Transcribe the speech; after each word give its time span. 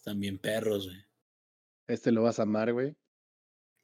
Están 0.00 0.18
bien 0.18 0.38
perros, 0.38 0.86
güey. 0.86 0.96
Este 1.86 2.10
lo 2.10 2.22
vas 2.22 2.38
a 2.38 2.44
amar, 2.44 2.72
güey. 2.72 2.96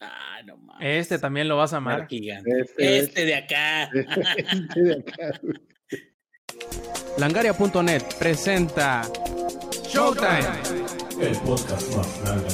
Ah, 0.01 0.41
no 0.47 0.57
mames. 0.57 1.03
Este 1.03 1.19
también 1.19 1.47
lo 1.47 1.59
vas 1.59 1.75
a 1.75 1.77
amar. 1.77 2.09
Este, 2.11 2.99
este 2.99 3.27
de 3.27 3.35
acá. 3.35 3.85
este 3.93 4.83
de 4.83 4.93
acá, 4.95 5.39
güey. 5.43 5.61
Langaria.net 7.19 8.03
presenta 8.19 9.03
Showtime. 9.87 11.21
El 11.21 11.37
podcast 11.41 11.95
más 11.95 12.23
grande. 12.23 12.49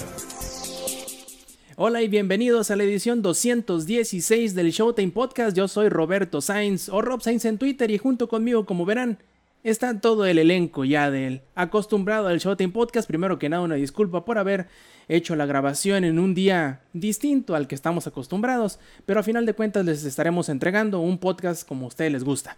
Hola 1.77 2.03
y 2.03 2.09
bienvenidos 2.09 2.73
a 2.73 2.77
la 2.77 2.83
edición 2.83 3.23
216 3.23 4.57
del 4.57 4.73
Showtime 4.73 5.13
Podcast. 5.13 5.57
Yo 5.57 5.69
soy 5.69 5.89
Roberto 5.89 6.41
Sainz 6.41 6.89
o 6.89 7.01
Rob 7.01 7.23
Sainz 7.23 7.45
en 7.45 7.59
Twitter 7.59 7.93
y 7.93 7.99
junto 7.99 8.29
conmigo, 8.29 8.67
como 8.67 8.85
verán, 8.85 9.21
está 9.65 10.01
todo 10.01 10.27
el 10.27 10.39
elenco 10.39 10.85
ya 10.85 11.11
del 11.11 11.43
acostumbrado 11.55 12.29
al 12.29 12.39
Showtime 12.39 12.73
Podcast. 12.73 13.07
Primero 13.07 13.39
que 13.39 13.49
nada, 13.49 13.63
una 13.63 13.77
disculpa 13.77 14.25
por 14.25 14.39
haber 14.39 14.67
hecho 15.09 15.37
la 15.37 15.47
grabación 15.47 16.05
en 16.05 16.19
un 16.19 16.35
día 16.35 16.81
distinto 16.93 17.55
al 17.55 17.69
que 17.69 17.75
estamos 17.75 18.07
acostumbrados, 18.07 18.79
pero 19.07 19.21
a 19.21 19.23
final 19.23 19.47
de 19.47 19.55
cuentas 19.55 19.85
les 19.85 20.05
estaremos 20.05 20.49
entregando 20.49 21.01
un 21.01 21.19
podcast 21.19 21.67
como 21.67 21.85
a 21.85 21.89
ustedes 21.89 22.13
les 22.13 22.25
gusta. 22.25 22.57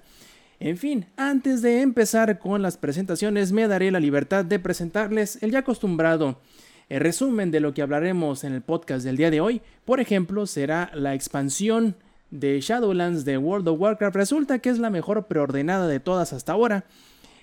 En 0.61 0.79
fin, 0.79 1.07
antes 1.17 1.63
de 1.63 1.81
empezar 1.81 2.39
con 2.39 2.63
las 2.63 2.77
presentaciones, 2.77 3.53
me 3.53 3.67
daré 3.67 3.91
la 3.91 4.01
libertad 4.01 4.45
de 4.45 4.59
presentarles 4.59 5.43
el 5.43 5.51
ya 5.51 5.61
acostumbrado 5.61 6.41
el 6.89 7.01
resumen 7.01 7.51
de 7.51 7.61
lo 7.61 7.75
que 7.75 7.83
hablaremos 7.83 8.45
en 8.45 8.53
el 8.53 8.63
podcast 8.63 9.05
del 9.05 9.17
día 9.17 9.31
de 9.31 9.41
hoy. 9.41 9.63
Por 9.85 10.01
ejemplo, 10.01 10.47
será 10.47 10.91
la 10.95 11.15
expansión 11.15 11.97
de 12.35 12.61
Shadowlands 12.61 13.25
de 13.25 13.39
World 13.39 13.69
of 13.69 13.81
Warcraft. 13.81 14.17
Resulta 14.17 14.59
que 14.59 14.69
es 14.69 14.79
la 14.79 14.91
mejor 14.91 15.27
preordenada 15.27 15.87
de 15.87 16.01
todas 16.01 16.33
hasta 16.33 16.53
ahora. 16.53 16.85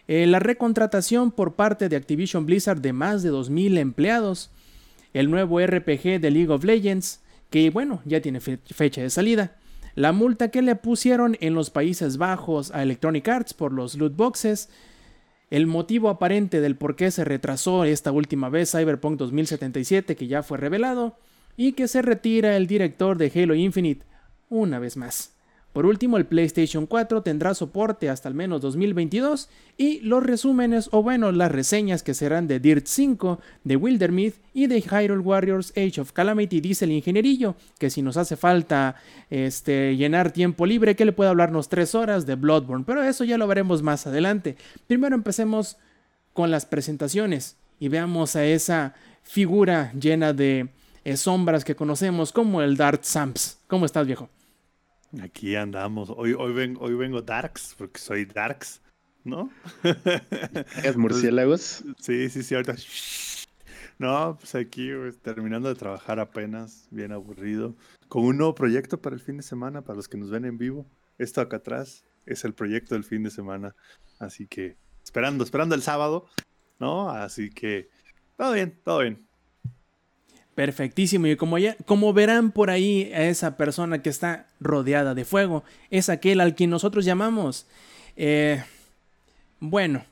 Eh, 0.08 0.27
la 0.27 0.40
recontratación 0.40 1.31
por 1.31 1.55
parte 1.55 1.88
de 1.88 1.95
Activision 1.95 2.45
Blizzard 2.45 2.81
de 2.81 2.91
más 2.91 3.23
de 3.23 3.31
2.000 3.31 3.77
empleados 3.77 4.52
el 5.14 5.30
nuevo 5.30 5.59
RPG 5.59 6.20
de 6.20 6.31
League 6.31 6.52
of 6.52 6.64
Legends, 6.64 7.22
que 7.50 7.69
bueno, 7.69 8.02
ya 8.06 8.22
tiene 8.22 8.39
fecha 8.39 9.02
de 9.02 9.09
salida, 9.09 9.58
la 9.95 10.14
multa 10.14 10.50
que 10.52 10.62
le 10.62 10.75
pusieron 10.75 11.38
en 11.42 11.53
los 11.53 11.69
Países 11.69 12.17
Bajos 12.17 12.72
a 12.72 12.81
Electronic 12.81 13.28
Arts 13.28 13.53
por 13.53 13.73
los 13.73 13.95
loot 13.95 14.16
boxes, 14.16 14.69
el 15.50 15.67
motivo 15.67 16.08
aparente 16.08 16.62
del 16.62 16.78
por 16.78 16.95
qué 16.95 17.12
se 17.12 17.25
retrasó 17.25 17.84
esta 17.84 18.14
última 18.14 18.47
vez 18.47 18.72
Cyberpunk 18.72 19.17
2077 19.17 20.16
que 20.16 20.28
ya 20.28 20.44
fue 20.44 20.58
revelado, 20.58 21.17
y 21.58 21.73
que 21.73 21.89
se 21.89 22.02
retira 22.02 22.56
el 22.56 22.67
director 22.67 23.17
de 23.17 23.31
Halo 23.36 23.53
Infinite 23.53 24.06
una 24.52 24.77
vez 24.77 24.97
más. 24.97 25.31
Por 25.73 25.85
último, 25.85 26.17
el 26.17 26.25
PlayStation 26.25 26.85
4 26.85 27.21
tendrá 27.23 27.53
soporte 27.53 28.09
hasta 28.09 28.27
al 28.27 28.35
menos 28.35 28.59
2022 28.59 29.47
y 29.77 30.02
los 30.02 30.21
resúmenes 30.21 30.89
o 30.91 31.02
bueno, 31.02 31.31
las 31.31 31.49
reseñas 31.49 32.03
que 32.03 32.13
serán 32.13 32.47
de 32.47 32.59
Dirt 32.59 32.88
5, 32.88 33.39
de 33.63 33.77
Wildermyth 33.77 34.35
y 34.53 34.67
de 34.67 34.81
Hyrule 34.81 35.22
Warriors 35.22 35.72
Age 35.77 36.02
of 36.02 36.11
Calamity 36.11 36.59
dice 36.59 36.83
el 36.83 36.91
ingenierillo 36.91 37.55
que 37.79 37.89
si 37.89 38.02
nos 38.02 38.17
hace 38.17 38.35
falta 38.35 38.97
este, 39.29 39.95
llenar 39.95 40.31
tiempo 40.31 40.66
libre 40.66 40.97
que 40.97 41.05
le 41.05 41.13
puede 41.13 41.29
hablarnos 41.29 41.69
3 41.69 41.95
horas 41.95 42.25
de 42.25 42.35
Bloodborne, 42.35 42.83
pero 42.85 43.02
eso 43.02 43.23
ya 43.23 43.38
lo 43.38 43.47
veremos 43.47 43.81
más 43.81 44.05
adelante. 44.05 44.57
Primero 44.88 45.16
empecemos 45.16 45.77
con 46.33 46.52
las 46.52 46.66
presentaciones 46.66 47.55
y 47.79 47.88
veamos 47.88 48.35
a 48.35 48.44
esa 48.44 48.94
figura 49.23 49.94
llena 49.94 50.33
de 50.33 50.67
eh, 51.05 51.16
sombras 51.16 51.63
que 51.63 51.77
conocemos 51.77 52.33
como 52.33 52.61
el 52.61 52.75
Dark 52.75 52.99
Samps. 53.03 53.57
¿Cómo 53.67 53.85
estás, 53.85 54.05
viejo? 54.05 54.29
Aquí 55.20 55.56
andamos. 55.56 56.09
Hoy, 56.16 56.34
hoy, 56.34 56.54
vengo, 56.54 56.81
hoy 56.81 56.94
vengo 56.94 57.22
Darks, 57.22 57.76
porque 57.78 58.00
soy 58.00 58.23
Darks, 58.23 58.81
¿no? 59.26 59.52
¿Es 60.84 60.95
murciélagos? 60.95 61.84
Sí, 62.00 62.30
sí, 62.30 62.44
sí, 62.44 62.56
ahorita. 62.56 62.76
No, 64.00 64.38
pues 64.40 64.56
aquí 64.56 64.90
terminando 65.22 65.68
de 65.68 65.76
trabajar 65.76 66.20
apenas, 66.20 66.88
bien 66.92 67.12
aburrido, 67.12 67.76
con 68.08 68.23
un 68.23 68.38
nuevo 68.38 68.56
proyecto 68.56 69.02
para 69.02 69.16
el 69.16 69.22
fin 69.22 69.38
de 69.38 69.44
semana, 69.44 69.81
para 69.81 69.98
los 69.98 70.08
que 70.08 70.18
nos 70.18 70.30
ven 70.30 70.45
en 70.45 70.58
vivo. 70.58 70.86
Esto 71.18 71.41
acá 71.41 71.58
atrás 71.58 72.06
es 72.25 72.46
el 72.46 72.53
proyecto 72.53 72.96
del 72.96 73.03
fin 73.03 73.22
de 73.24 73.31
semana. 73.31 73.75
Así 74.18 74.47
que 74.47 74.78
esperando, 75.03 75.44
esperando 75.44 75.75
el 75.75 75.81
sábado, 75.81 76.25
¿no? 76.80 77.09
Así 77.09 77.50
que 77.50 77.90
todo 78.38 78.53
bien, 78.53 78.80
todo 78.84 79.00
bien. 79.00 79.28
Perfectísimo. 80.56 81.28
Y 81.28 81.35
como, 81.35 81.57
ya, 81.57 81.75
como 81.85 82.13
verán 82.13 82.51
por 82.51 82.69
ahí 82.69 83.12
a 83.13 83.23
esa 83.23 83.57
persona 83.57 84.01
que 84.01 84.09
está 84.09 84.47
rodeada 84.59 85.16
de 85.16 85.25
fuego, 85.25 85.63
es 85.89 86.09
aquel 86.09 86.41
al 86.41 86.56
quien 86.56 86.69
nosotros 86.69 87.06
llamamos, 87.06 87.66
eh, 88.17 88.63
bueno, 89.59 90.03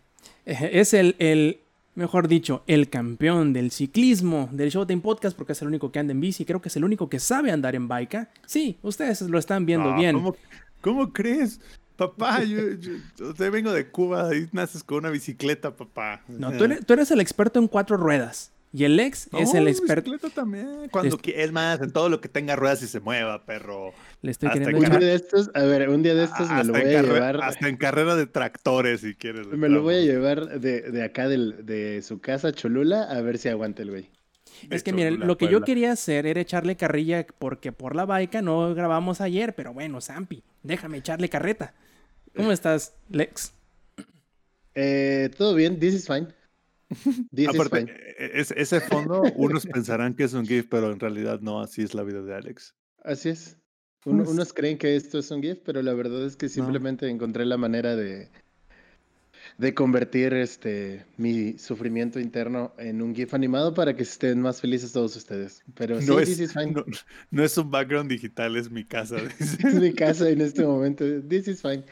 eh, 0.46 0.70
es 0.74 0.94
el, 0.94 1.16
el, 1.20 1.60
mejor 1.96 2.28
dicho, 2.28 2.64
el 2.66 2.90
campeón 2.90 3.52
del 3.52 3.72
ciclismo 3.72 4.50
del 4.52 4.70
Showtime 4.70 5.02
Podcast, 5.02 5.38
porque 5.38 5.52
es 5.52 5.62
el 5.62 5.68
único 5.68 5.92
que 5.92 6.00
anda 6.00 6.12
en 6.12 6.22
bici, 6.22 6.46
creo 6.46 6.62
que 6.62 6.70
es 6.70 6.76
el 6.78 6.86
único 6.86 7.10
que 7.10 7.20
sabe 7.20 7.52
andar 7.52 7.76
en 7.76 7.88
bike. 7.88 8.30
Sí, 8.46 8.78
ustedes 8.82 9.22
lo 9.22 9.38
están 9.38 9.66
viendo 9.66 9.94
bien. 9.96 10.18
¿cómo, 10.82 11.12
crees? 11.12 11.60
Papá, 11.98 12.44
yo, 12.44 12.62
yo, 12.72 13.52
vengo 13.52 13.74
de 13.74 13.90
Cuba 13.90 14.34
y 14.34 14.48
naces 14.54 14.84
con 14.84 15.00
una 15.00 15.10
bicicleta, 15.10 15.76
papá. 15.76 16.22
No, 16.30 16.54
tú 16.54 16.64
eres, 16.64 16.86
tú 16.86 16.94
eres 16.94 17.12
el 17.12 17.20
experto 17.20 17.60
en 17.60 17.68
cuatro 17.68 17.98
ruedas. 17.98 18.54
Y 18.72 18.84
el 18.84 19.00
ex 19.00 19.30
es 19.38 19.54
el 19.56 19.68
experto. 19.68 20.12
también. 20.30 20.90
Cuando 20.92 21.18
es 21.24 21.52
más, 21.52 21.82
en 21.82 21.92
todo 21.92 22.08
lo 22.08 22.22
que 22.22 22.30
tenga 22.30 22.56
ruedas 22.56 22.84
y 22.84 22.88
se 22.88 23.00
mueva, 23.00 23.44
perro. 23.46 23.94
Le 24.22 24.32
estoy 24.32 24.50
queriendo 24.52 24.78
Un 24.78 24.86
día 24.86 25.00
de 25.00 25.16
estos, 25.16 25.50
a 25.56 25.64
ver, 25.64 25.90
un 25.90 26.04
día 26.04 26.14
de 26.14 26.26
estos 26.26 26.50
me 26.50 26.64
lo 26.64 26.74
voy 26.74 26.82
a 26.82 27.02
llevar. 27.02 27.42
Hasta 27.42 27.68
en 27.68 27.78
carrera 27.78 28.16
de 28.16 28.28
tractores, 28.28 29.02
si 29.02 29.16
quieres. 29.16 29.48
Me 29.48 29.70
lo 29.70 29.82
voy 29.82 29.96
a 29.96 30.02
llevar 30.02 30.60
de, 30.60 30.82
de 30.82 31.04
acá 31.04 31.28
del, 31.28 31.66
de 31.66 32.02
su 32.04 32.20
casa, 32.20 32.52
Cholula, 32.52 33.04
a 33.04 33.22
ver 33.22 33.40
si 33.40 33.50
aguanta 33.50 33.82
el 33.82 33.90
güey. 33.90 34.10
Es 34.70 34.84
que 34.84 34.94
miren, 34.94 35.20
lo 35.22 35.38
que 35.38 35.48
yo 35.48 35.62
quería 35.62 35.92
hacer 35.92 36.26
era 36.26 36.42
echarle 36.42 36.76
carrilla 36.76 37.26
porque 37.40 37.72
por 37.72 37.96
la 37.96 38.06
baica 38.06 38.42
no 38.42 38.74
grabamos 38.76 39.22
ayer, 39.22 39.56
pero 39.56 39.74
bueno, 39.74 40.02
Zampi, 40.02 40.44
déjame 40.64 40.98
echarle 40.98 41.30
carreta. 41.30 41.74
¿Cómo 42.36 42.52
estás, 42.52 42.94
Lex? 43.10 43.54
Eh, 44.76 45.30
todo 45.38 45.56
bien, 45.56 45.80
this 45.80 45.94
is 45.94 46.08
fine. 46.08 46.28
Aparte, 47.48 47.86
e, 48.18 48.42
e, 48.42 48.42
ese 48.42 48.82
fondo, 48.82 49.22
unos 49.36 49.66
pensarán 49.66 50.16
que 50.16 50.24
es 50.24 50.34
un 50.34 50.46
GIF, 50.46 50.68
pero 50.70 50.92
en 50.92 51.00
realidad 51.00 51.40
no, 51.42 51.62
así 51.62 51.84
es 51.84 51.94
la 51.94 52.04
vida 52.04 52.22
de 52.22 52.36
Alex. 52.36 52.76
Así 53.04 53.30
es. 53.30 53.58
unos 54.06 54.54
creen 54.54 54.78
que 54.78 54.96
esto 54.96 55.20
es 55.20 55.30
un 55.32 55.42
GIF, 55.42 55.60
pero 55.64 55.82
la 55.82 55.94
verdad 55.94 56.26
es 56.26 56.36
que 56.36 56.50
simplemente 56.50 57.08
encontré 57.08 57.46
la 57.46 57.58
manera 57.58 57.96
de, 57.96 58.30
de 59.58 59.74
convertir 59.74 60.34
este 60.34 61.06
mi 61.18 61.58
sufrimiento 61.58 62.20
interno 62.20 62.74
en 62.80 63.02
un 63.02 63.14
GIF 63.14 63.34
animado 63.34 63.74
para 63.74 63.96
que 63.96 64.04
estén 64.04 64.42
más 64.42 64.60
felices 64.60 64.92
todos 64.92 65.16
ustedes. 65.16 65.64
Pero 65.76 65.96
no 66.02 66.26
sí, 66.26 66.44
es, 66.44 66.54
fine. 66.54 66.74
No, 67.30 67.44
es 67.44 67.58
un 67.58 67.70
background 67.70 68.10
digital, 68.10 68.56
es 68.58 68.72
mi 68.72 68.84
casa. 68.84 69.18
es 69.40 69.76
mi 69.76 69.94
casa 69.94 70.28
en 70.30 70.42
este 70.42 70.66
momento. 70.66 71.06
This 71.22 71.48
is 71.48 71.62
fine 71.62 71.84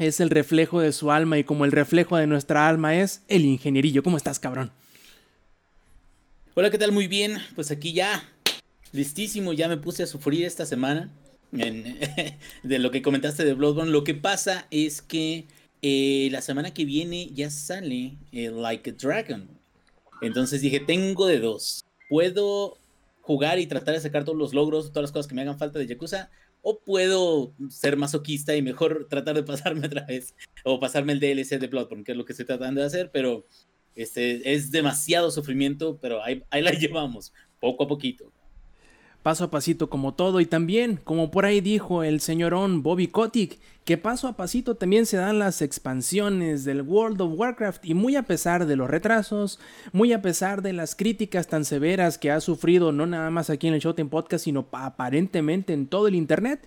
es 0.00 0.18
el 0.18 0.30
reflejo 0.30 0.80
de 0.80 0.92
su 0.92 1.12
alma 1.12 1.38
y 1.38 1.44
como 1.44 1.66
el 1.66 1.72
reflejo 1.72 2.16
de 2.16 2.26
nuestra 2.26 2.68
alma 2.68 2.96
es 2.96 3.22
el 3.28 3.44
ingenierillo. 3.44 4.02
¿Cómo 4.02 4.16
estás, 4.16 4.40
cabrón? 4.40 4.72
Hola, 6.54 6.70
¿qué 6.70 6.78
tal? 6.78 6.90
Muy 6.90 7.06
bien. 7.06 7.36
Pues 7.54 7.70
aquí 7.70 7.92
ya, 7.92 8.26
listísimo, 8.92 9.52
ya 9.52 9.68
me 9.68 9.76
puse 9.76 10.02
a 10.02 10.06
sufrir 10.06 10.46
esta 10.46 10.64
semana 10.64 11.10
de 11.52 12.78
lo 12.78 12.90
que 12.90 13.02
comentaste 13.02 13.44
de 13.44 13.52
Bloodborne. 13.52 13.92
Lo 13.92 14.02
que 14.02 14.14
pasa 14.14 14.66
es 14.70 15.02
que 15.02 15.46
eh, 15.82 16.28
la 16.32 16.40
semana 16.40 16.72
que 16.72 16.86
viene 16.86 17.28
ya 17.34 17.50
sale 17.50 18.16
eh, 18.32 18.50
Like 18.50 18.90
a 18.90 18.92
Dragon. 18.94 19.50
Entonces 20.22 20.62
dije, 20.62 20.80
tengo 20.80 21.26
de 21.26 21.40
dos. 21.40 21.84
Puedo 22.08 22.78
jugar 23.20 23.58
y 23.58 23.66
tratar 23.66 23.94
de 23.94 24.00
sacar 24.00 24.24
todos 24.24 24.38
los 24.38 24.54
logros, 24.54 24.88
todas 24.88 25.02
las 25.02 25.12
cosas 25.12 25.26
que 25.26 25.34
me 25.34 25.42
hagan 25.42 25.58
falta 25.58 25.78
de 25.78 25.86
Yakuza, 25.86 26.30
o 26.62 26.80
puedo 26.80 27.54
ser 27.68 27.96
masoquista 27.96 28.56
y 28.56 28.62
mejor 28.62 29.06
tratar 29.08 29.36
de 29.36 29.42
pasarme 29.42 29.86
otra 29.86 30.04
vez 30.06 30.34
o 30.64 30.80
pasarme 30.80 31.12
el 31.12 31.20
DLC 31.20 31.58
de 31.58 31.68
Bloodborne, 31.68 32.04
que 32.04 32.12
es 32.12 32.18
lo 32.18 32.24
que 32.24 32.32
estoy 32.32 32.46
tratando 32.46 32.80
de 32.80 32.86
hacer, 32.86 33.10
pero 33.12 33.46
este, 33.94 34.52
es 34.52 34.70
demasiado 34.70 35.30
sufrimiento, 35.30 35.98
pero 36.00 36.22
ahí, 36.22 36.42
ahí 36.50 36.62
la 36.62 36.72
llevamos, 36.78 37.32
poco 37.60 37.84
a 37.84 37.88
poquito 37.88 38.32
paso 39.22 39.44
a 39.44 39.50
pasito 39.50 39.90
como 39.90 40.14
todo 40.14 40.40
y 40.40 40.46
también, 40.46 41.00
como 41.02 41.30
por 41.30 41.44
ahí 41.44 41.60
dijo 41.60 42.02
el 42.02 42.20
señorón 42.20 42.82
Bobby 42.82 43.08
Kotick, 43.08 43.58
que 43.84 43.98
paso 43.98 44.28
a 44.28 44.36
pasito 44.36 44.76
también 44.76 45.06
se 45.06 45.16
dan 45.16 45.38
las 45.38 45.62
expansiones 45.62 46.64
del 46.64 46.82
World 46.82 47.20
of 47.20 47.32
Warcraft 47.34 47.84
y 47.84 47.94
muy 47.94 48.16
a 48.16 48.22
pesar 48.22 48.66
de 48.66 48.76
los 48.76 48.88
retrasos, 48.88 49.58
muy 49.92 50.12
a 50.12 50.22
pesar 50.22 50.62
de 50.62 50.72
las 50.72 50.94
críticas 50.94 51.48
tan 51.48 51.64
severas 51.64 52.18
que 52.18 52.30
ha 52.30 52.40
sufrido 52.40 52.92
no 52.92 53.06
nada 53.06 53.30
más 53.30 53.50
aquí 53.50 53.68
en 53.68 53.74
el 53.74 53.80
Showtime 53.80 54.10
Podcast, 54.10 54.44
sino 54.44 54.66
aparentemente 54.72 55.72
en 55.72 55.86
todo 55.86 56.08
el 56.08 56.14
internet, 56.14 56.66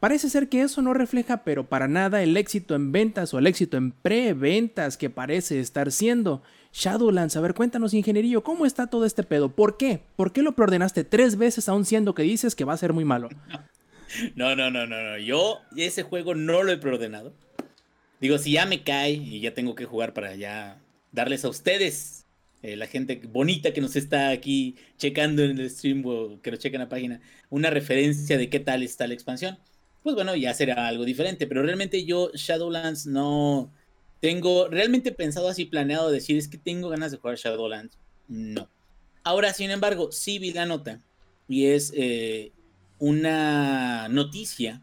Parece 0.00 0.30
ser 0.30 0.48
que 0.48 0.62
eso 0.62 0.80
no 0.80 0.94
refleja, 0.94 1.44
pero 1.44 1.68
para 1.68 1.86
nada, 1.86 2.22
el 2.22 2.34
éxito 2.38 2.74
en 2.74 2.90
ventas 2.90 3.34
o 3.34 3.38
el 3.38 3.46
éxito 3.46 3.76
en 3.76 3.92
preventas 3.92 4.96
que 4.96 5.10
parece 5.10 5.60
estar 5.60 5.92
siendo. 5.92 6.42
Shadowlands, 6.72 7.36
a 7.36 7.40
ver, 7.40 7.54
cuéntanos, 7.54 7.94
ingenierillo, 7.94 8.42
¿cómo 8.42 8.64
está 8.64 8.86
todo 8.86 9.04
este 9.04 9.22
pedo? 9.22 9.50
¿Por 9.50 9.76
qué? 9.76 10.00
¿Por 10.16 10.32
qué 10.32 10.42
lo 10.42 10.52
preordenaste 10.52 11.04
tres 11.04 11.36
veces 11.36 11.68
aún 11.68 11.84
siendo 11.84 12.14
que 12.14 12.22
dices 12.22 12.54
que 12.54 12.64
va 12.64 12.74
a 12.74 12.78
ser 12.78 12.92
muy 12.92 13.04
malo? 13.04 13.28
No, 14.34 14.56
no, 14.56 14.72
no, 14.72 14.88
no, 14.88 15.00
no. 15.00 15.18
Yo 15.18 15.60
ese 15.76 16.02
juego 16.02 16.34
no 16.34 16.64
lo 16.64 16.72
he 16.72 16.78
preordenado. 16.78 17.32
Digo, 18.20 18.38
si 18.38 18.52
ya 18.52 18.66
me 18.66 18.82
cae 18.82 19.12
y 19.12 19.40
ya 19.40 19.54
tengo 19.54 19.76
que 19.76 19.84
jugar 19.84 20.14
para 20.14 20.34
ya 20.34 20.80
darles 21.12 21.44
a 21.44 21.48
ustedes 21.48 22.26
eh, 22.62 22.76
la 22.76 22.86
gente 22.86 23.20
bonita 23.24 23.72
que 23.72 23.80
nos 23.80 23.96
está 23.96 24.30
aquí 24.30 24.76
checando 24.98 25.42
en 25.42 25.58
el 25.58 25.70
stream 25.70 26.02
o 26.04 26.40
que 26.42 26.50
nos 26.50 26.60
checa 26.60 26.76
en 26.76 26.82
la 26.82 26.88
página, 26.88 27.20
una 27.48 27.70
referencia 27.70 28.36
de 28.36 28.50
qué 28.50 28.60
tal 28.60 28.82
está 28.82 29.06
la 29.06 29.14
expansión, 29.14 29.58
pues 30.02 30.14
bueno, 30.14 30.36
ya 30.36 30.52
será 30.52 30.86
algo 30.86 31.04
diferente. 31.04 31.46
Pero 31.46 31.62
realmente 31.62 32.04
yo 32.04 32.30
Shadowlands 32.34 33.06
no 33.06 33.72
tengo 34.20 34.68
realmente 34.68 35.12
pensado 35.12 35.48
así, 35.48 35.64
planeado 35.64 36.10
decir 36.10 36.36
es 36.36 36.48
que 36.48 36.58
tengo 36.58 36.88
ganas 36.90 37.10
de 37.10 37.18
jugar 37.18 37.36
Shadowlands. 37.36 37.98
No. 38.28 38.68
Ahora, 39.24 39.52
sin 39.52 39.70
embargo, 39.70 40.12
sí 40.12 40.38
vi 40.38 40.52
la 40.52 40.66
nota 40.66 41.00
y 41.48 41.66
es 41.66 41.92
eh, 41.96 42.52
una 42.98 44.08
noticia 44.08 44.82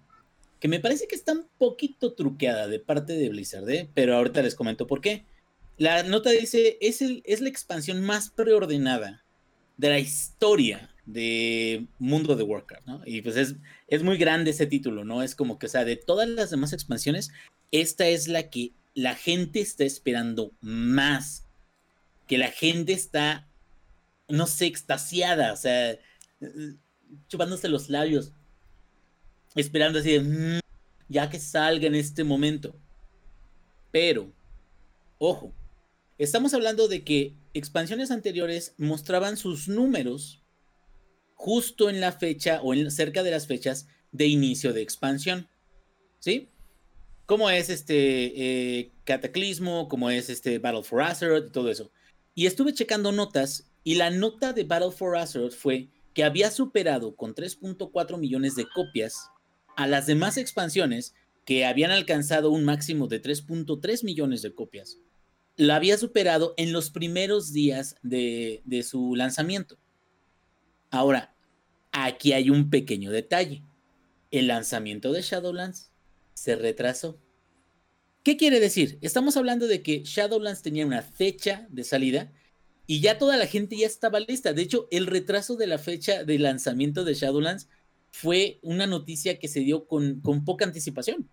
que 0.59 0.67
me 0.67 0.79
parece 0.79 1.07
que 1.07 1.15
está 1.15 1.33
un 1.33 1.47
poquito 1.57 2.13
truqueada 2.13 2.67
de 2.67 2.79
parte 2.79 3.13
de 3.13 3.29
Blizzard, 3.29 3.69
¿eh? 3.69 3.89
pero 3.93 4.15
ahorita 4.15 4.41
les 4.41 4.55
comento 4.55 4.87
por 4.87 5.01
qué. 5.01 5.25
La 5.77 6.01
nota 6.01 6.31
dice, 6.31 6.77
es, 6.81 7.01
el, 7.03 7.21
es 7.25 7.41
la 7.41 7.49
expansión 7.49 8.03
más 8.03 8.29
preordenada 8.31 9.23
de 9.77 9.89
la 9.89 9.99
historia 9.99 10.89
de 11.05 11.85
Mundo 11.99 12.35
de 12.35 12.43
Warcraft, 12.43 12.87
¿no? 12.87 13.01
Y 13.05 13.21
pues 13.21 13.37
es, 13.37 13.55
es 13.87 14.01
muy 14.01 14.17
grande 14.17 14.51
ese 14.51 14.65
título, 14.65 15.05
¿no? 15.05 15.21
Es 15.21 15.35
como 15.35 15.59
que, 15.59 15.67
o 15.67 15.69
sea, 15.69 15.85
de 15.85 15.95
todas 15.95 16.27
las 16.27 16.49
demás 16.49 16.73
expansiones, 16.73 17.31
esta 17.71 18.07
es 18.07 18.27
la 18.27 18.49
que 18.49 18.73
la 18.97 19.13
gente 19.13 19.59
está 19.59 19.83
esperando 19.83 20.53
más. 20.59 21.45
Que 22.27 22.39
la 22.39 22.49
gente 22.49 22.93
está, 22.93 23.47
no 24.27 24.47
sé, 24.47 24.65
extasiada, 24.65 25.53
o 25.53 25.55
sea, 25.55 25.99
chupándose 27.27 27.69
los 27.69 27.89
labios, 27.89 28.33
esperando 29.53 29.99
así 29.99 30.13
de, 30.13 30.19
mm, 30.21 30.59
ya 31.09 31.29
que 31.29 31.39
salga 31.39 31.85
en 31.85 31.93
este 31.93 32.23
momento. 32.23 32.75
Pero, 33.91 34.33
ojo, 35.19 35.53
estamos 36.17 36.55
hablando 36.55 36.87
de 36.87 37.03
que 37.03 37.35
expansiones 37.53 38.09
anteriores 38.09 38.73
mostraban 38.79 39.37
sus 39.37 39.67
números 39.67 40.41
justo 41.35 41.91
en 41.91 42.01
la 42.01 42.13
fecha 42.13 42.61
o 42.63 42.73
en, 42.73 42.89
cerca 42.89 43.21
de 43.21 43.29
las 43.29 43.45
fechas 43.45 43.87
de 44.11 44.25
inicio 44.25 44.73
de 44.73 44.81
expansión. 44.81 45.47
¿Sí? 46.17 46.49
Como 47.27 47.49
es 47.49 47.69
este 47.69 48.79
eh, 48.79 48.91
Cataclismo, 49.03 49.89
como 49.89 50.09
es 50.09 50.29
este 50.29 50.59
Battle 50.59 50.81
for 50.81 51.01
Azeroth 51.01 51.47
y 51.47 51.51
todo 51.51 51.69
eso. 51.69 51.91
Y 52.33 52.45
estuve 52.45 52.73
checando 52.73 53.11
notas 53.11 53.69
y 53.83 53.95
la 53.95 54.09
nota 54.09 54.53
de 54.53 54.63
Battle 54.63 54.91
for 54.91 55.17
Azeroth 55.17 55.53
fue 55.53 55.89
que 56.13 56.23
había 56.23 56.49
superado 56.49 57.15
con 57.15 57.35
3.4 57.35 58.17
millones 58.17 58.55
de 58.55 58.65
copias 58.73 59.29
a 59.75 59.87
las 59.87 60.07
demás 60.07 60.37
expansiones 60.37 61.13
que 61.45 61.65
habían 61.65 61.91
alcanzado 61.91 62.49
un 62.49 62.63
máximo 62.63 63.07
de 63.07 63.21
3.3 63.21 64.03
millones 64.05 64.41
de 64.41 64.55
copias. 64.55 64.97
La 65.57 65.75
había 65.75 65.97
superado 65.97 66.53
en 66.57 66.71
los 66.71 66.91
primeros 66.91 67.51
días 67.51 67.97
de 68.03 68.85
su 68.89 69.15
lanzamiento. 69.15 69.77
Ahora, 70.91 71.35
aquí 71.91 72.31
hay 72.31 72.49
un 72.49 72.69
pequeño 72.69 73.11
detalle. 73.11 73.63
El 74.31 74.47
lanzamiento 74.47 75.11
de 75.11 75.21
Shadowlands 75.21 75.91
se 76.37 76.55
retrasó. 76.55 77.19
¿Qué 78.23 78.37
quiere 78.37 78.59
decir? 78.59 78.99
Estamos 79.01 79.37
hablando 79.37 79.67
de 79.67 79.81
que 79.81 80.03
Shadowlands 80.03 80.61
tenía 80.61 80.85
una 80.85 81.01
fecha 81.01 81.65
de 81.71 81.83
salida 81.83 82.31
y 82.85 83.01
ya 83.01 83.17
toda 83.17 83.37
la 83.37 83.47
gente 83.47 83.75
ya 83.75 83.87
estaba 83.87 84.19
lista. 84.19 84.53
De 84.53 84.61
hecho, 84.61 84.87
el 84.91 85.07
retraso 85.07 85.55
de 85.55 85.65
la 85.65 85.79
fecha 85.79 86.23
de 86.23 86.37
lanzamiento 86.37 87.03
de 87.03 87.15
Shadowlands 87.15 87.69
fue 88.11 88.59
una 88.61 88.85
noticia 88.85 89.39
que 89.39 89.47
se 89.47 89.61
dio 89.61 89.87
con, 89.87 90.21
con 90.21 90.45
poca 90.45 90.63
anticipación. 90.63 91.27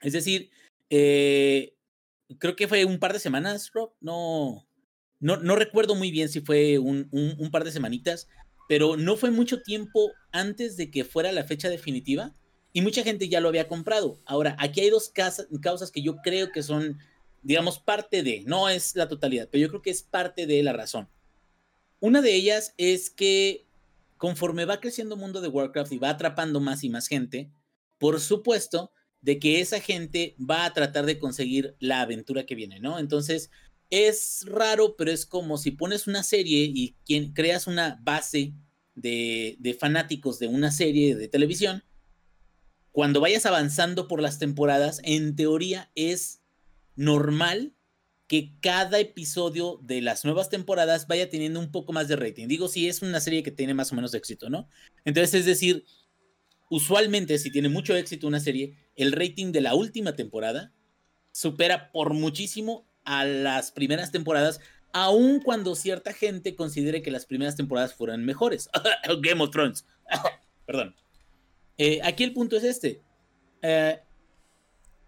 Es 0.00 0.14
decir, 0.14 0.50
eh, 0.90 1.76
creo 2.38 2.56
que 2.56 2.66
fue 2.66 2.84
un 2.84 2.98
par 2.98 3.12
de 3.12 3.20
semanas, 3.20 3.70
Rob. 3.72 3.92
No, 4.00 4.66
no, 5.20 5.36
no 5.36 5.54
recuerdo 5.54 5.94
muy 5.94 6.10
bien 6.10 6.28
si 6.28 6.40
fue 6.40 6.78
un, 6.78 7.08
un, 7.12 7.50
par 7.52 7.62
de 7.62 7.70
semanitas, 7.70 8.26
pero 8.68 8.96
no 8.96 9.16
fue 9.16 9.30
mucho 9.30 9.62
tiempo 9.62 10.10
antes 10.32 10.76
de 10.76 10.90
que 10.90 11.04
fuera 11.04 11.30
la 11.30 11.44
fecha 11.44 11.68
definitiva 11.68 12.34
y 12.72 12.82
mucha 12.82 13.02
gente 13.02 13.28
ya 13.28 13.40
lo 13.40 13.48
había 13.48 13.68
comprado. 13.68 14.18
Ahora, 14.24 14.56
aquí 14.58 14.80
hay 14.80 14.90
dos 14.90 15.10
causas 15.10 15.90
que 15.90 16.02
yo 16.02 16.16
creo 16.16 16.52
que 16.52 16.62
son 16.62 16.98
digamos, 17.42 17.78
parte 17.78 18.22
de, 18.22 18.42
no 18.46 18.68
es 18.68 18.96
la 18.96 19.08
totalidad, 19.08 19.48
pero 19.50 19.62
yo 19.62 19.68
creo 19.68 19.82
que 19.82 19.90
es 19.90 20.02
parte 20.02 20.46
de 20.46 20.62
la 20.62 20.72
razón. 20.72 21.08
Una 22.00 22.20
de 22.20 22.34
ellas 22.34 22.74
es 22.76 23.10
que 23.10 23.66
conforme 24.16 24.64
va 24.64 24.80
creciendo 24.80 25.14
el 25.14 25.20
mundo 25.20 25.40
de 25.40 25.48
Warcraft 25.48 25.92
y 25.92 25.98
va 25.98 26.10
atrapando 26.10 26.60
más 26.60 26.84
y 26.84 26.90
más 26.90 27.06
gente, 27.06 27.50
por 27.98 28.20
supuesto, 28.20 28.92
de 29.20 29.38
que 29.38 29.60
esa 29.60 29.80
gente 29.80 30.36
va 30.38 30.64
a 30.64 30.72
tratar 30.72 31.06
de 31.06 31.18
conseguir 31.18 31.74
la 31.80 32.02
aventura 32.02 32.46
que 32.46 32.54
viene, 32.54 32.80
¿no? 32.80 32.98
Entonces, 32.98 33.50
es 33.90 34.44
raro, 34.46 34.96
pero 34.96 35.10
es 35.10 35.24
como 35.24 35.58
si 35.58 35.70
pones 35.70 36.06
una 36.06 36.22
serie 36.22 36.70
y 36.72 36.96
quien, 37.06 37.32
creas 37.32 37.66
una 37.66 37.98
base 38.02 38.52
de, 38.94 39.56
de 39.58 39.74
fanáticos 39.74 40.38
de 40.38 40.48
una 40.48 40.70
serie 40.70 41.16
de 41.16 41.28
televisión, 41.28 41.82
cuando 42.98 43.20
vayas 43.20 43.46
avanzando 43.46 44.08
por 44.08 44.20
las 44.20 44.40
temporadas, 44.40 45.00
en 45.04 45.36
teoría 45.36 45.88
es 45.94 46.42
normal 46.96 47.72
que 48.26 48.58
cada 48.60 48.98
episodio 48.98 49.78
de 49.84 50.00
las 50.00 50.24
nuevas 50.24 50.50
temporadas 50.50 51.06
vaya 51.06 51.30
teniendo 51.30 51.60
un 51.60 51.70
poco 51.70 51.92
más 51.92 52.08
de 52.08 52.16
rating. 52.16 52.48
Digo, 52.48 52.66
si 52.66 52.88
es 52.88 53.00
una 53.00 53.20
serie 53.20 53.44
que 53.44 53.52
tiene 53.52 53.72
más 53.72 53.92
o 53.92 53.94
menos 53.94 54.14
éxito, 54.14 54.50
¿no? 54.50 54.68
Entonces, 55.04 55.32
es 55.34 55.46
decir, 55.46 55.84
usualmente 56.70 57.38
si 57.38 57.52
tiene 57.52 57.68
mucho 57.68 57.94
éxito 57.94 58.26
una 58.26 58.40
serie, 58.40 58.74
el 58.96 59.12
rating 59.12 59.52
de 59.52 59.60
la 59.60 59.76
última 59.76 60.16
temporada 60.16 60.72
supera 61.30 61.92
por 61.92 62.14
muchísimo 62.14 62.84
a 63.04 63.24
las 63.24 63.70
primeras 63.70 64.10
temporadas, 64.10 64.58
aun 64.92 65.38
cuando 65.38 65.76
cierta 65.76 66.12
gente 66.12 66.56
considere 66.56 67.00
que 67.02 67.12
las 67.12 67.26
primeras 67.26 67.54
temporadas 67.54 67.94
fueran 67.94 68.24
mejores. 68.24 68.68
Game 69.22 69.40
of 69.40 69.50
Thrones. 69.50 69.86
Perdón. 70.66 70.96
Eh, 71.78 72.00
aquí 72.02 72.24
el 72.24 72.34
punto 72.34 72.56
es 72.56 72.64
este. 72.64 73.00
Eh, 73.62 73.98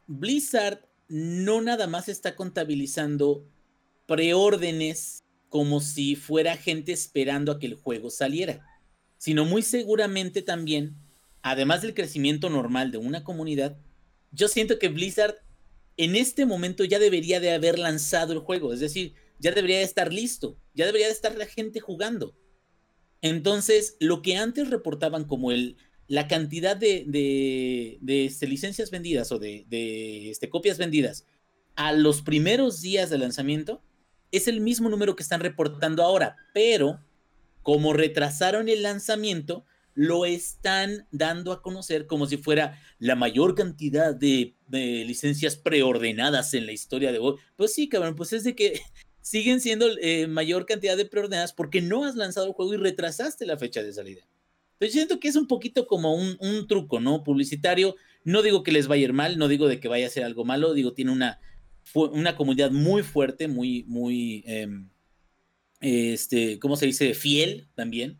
Blizzard 0.07 0.89
no 1.09 1.61
nada 1.61 1.89
más 1.89 2.09
está 2.09 2.37
contabilizando 2.37 3.45
preórdenes 4.07 5.25
como 5.49 5.81
si 5.81 6.15
fuera 6.15 6.57
gente 6.57 6.93
esperando 6.93 7.53
a 7.53 7.59
que 7.59 7.67
el 7.67 7.75
juego 7.75 8.09
saliera, 8.11 8.65
sino 9.19 9.45
muy 9.45 9.63
seguramente 9.63 10.43
también, 10.43 10.97
además 11.43 11.83
del 11.83 11.95
crecimiento 11.95 12.49
normal 12.49 12.93
de 12.93 12.99
una 12.99 13.25
comunidad, 13.25 13.77
yo 14.31 14.47
siento 14.47 14.79
que 14.79 14.89
Blizzard 14.89 15.37
en 15.97 16.15
este 16.15 16.47
momento 16.47 16.85
ya 16.85 17.01
debería 17.01 17.41
de 17.41 17.51
haber 17.51 17.79
lanzado 17.79 18.33
el 18.33 18.39
juego, 18.39 18.73
es 18.73 18.79
decir, 18.79 19.15
ya 19.41 19.51
debería 19.51 19.79
de 19.79 19.85
estar 19.85 20.13
listo, 20.13 20.57
ya 20.75 20.87
debería 20.87 21.09
de 21.09 21.13
estar 21.13 21.37
la 21.37 21.47
gente 21.47 21.81
jugando. 21.81 22.37
Entonces, 23.23 23.97
lo 23.99 24.23
que 24.23 24.37
antes 24.37 24.71
reportaban 24.71 25.25
como 25.25 25.51
el 25.51 25.77
la 26.11 26.27
cantidad 26.27 26.77
de, 26.77 27.05
de, 27.07 28.25
este, 28.25 28.49
licencias 28.49 28.91
vendidas 28.91 29.31
o 29.31 29.39
de, 29.39 29.65
este, 30.29 30.51
copias 30.51 30.77
vendidas 30.77 31.25
a 31.77 31.93
los 31.93 32.21
primeros 32.21 32.81
días 32.81 33.11
de 33.11 33.19
lanzamiento 33.19 33.81
es 34.33 34.49
el 34.49 34.61
mismo 34.61 34.89
número 34.89 35.15
que 35.15 35.23
están 35.23 35.39
reportando 35.41 36.03
ahora, 36.03 36.35
pero 36.53 36.99
como 37.63 37.93
retrasaron 37.93 38.69
el 38.69 38.83
lanzamiento, 38.83 39.65
lo 39.95 40.25
están 40.25 41.07
dando 41.13 41.53
a 41.53 41.63
conocer 41.63 42.09
como 42.09 42.27
si 42.27 42.39
fuera 42.39 42.83
la 42.99 43.15
mayor 43.15 43.55
cantidad 43.55 44.13
de, 44.13 44.57
licencias 44.69 45.55
preordenadas 45.55 46.55
en 46.55 46.67
la 46.67 46.73
historia 46.73 47.13
de 47.13 47.21
Pues 47.55 47.73
sí, 47.73 47.89
cabrón, 47.89 48.17
pues 48.17 48.33
es 48.33 48.43
de 48.43 48.57
que 48.57 48.81
siguen 49.21 49.61
siendo 49.61 49.87
eh, 50.01 50.27
mayor 50.27 50.67
cantidad 50.67 50.97
de 50.97 51.05
preordenadas 51.05 51.53
porque 51.53 51.81
no 51.81 52.05
has 52.05 52.17
lanzado 52.17 52.49
el 52.49 52.53
juego 52.53 52.75
y 52.75 52.79
retrasaste 52.79 53.47
la 53.47 53.57
fecha 53.57 53.85
de 53.85 53.93
salida. 53.93 54.27
Yo 54.81 54.89
siento 54.89 55.21
que 55.21 55.29
es 55.29 55.37
un 55.37 55.47
poquito 55.47 55.87
como 55.87 56.15
un, 56.15 56.67
truco, 56.67 57.01
¿no? 57.01 57.23
Publicitario. 57.23 57.97
No 58.25 58.43
digo 58.43 58.63
que 58.63 58.73
les 58.73 58.89
vaya 58.89 59.03
a 59.03 59.05
ir 59.05 59.13
mal, 59.13 59.39
no 59.39 59.49
digo 59.49 59.69
de 59.69 59.79
que 59.79 59.89
vaya 59.89 60.07
a 60.07 60.11
ser 60.11 60.25
algo 60.25 60.45
malo, 60.45 60.73
digo, 60.73 60.95
tiene 60.95 61.13
una, 61.13 61.39
una 61.95 62.35
comunidad 62.37 62.71
muy 62.71 63.03
fuerte, 63.03 63.47
muy, 63.49 63.85
muy, 63.85 64.43
em, 64.47 64.89
este, 65.81 66.59
¿cómo 66.59 66.77
se 66.77 66.87
dice? 66.87 67.13
Fiel 67.15 67.69
también. 67.75 68.19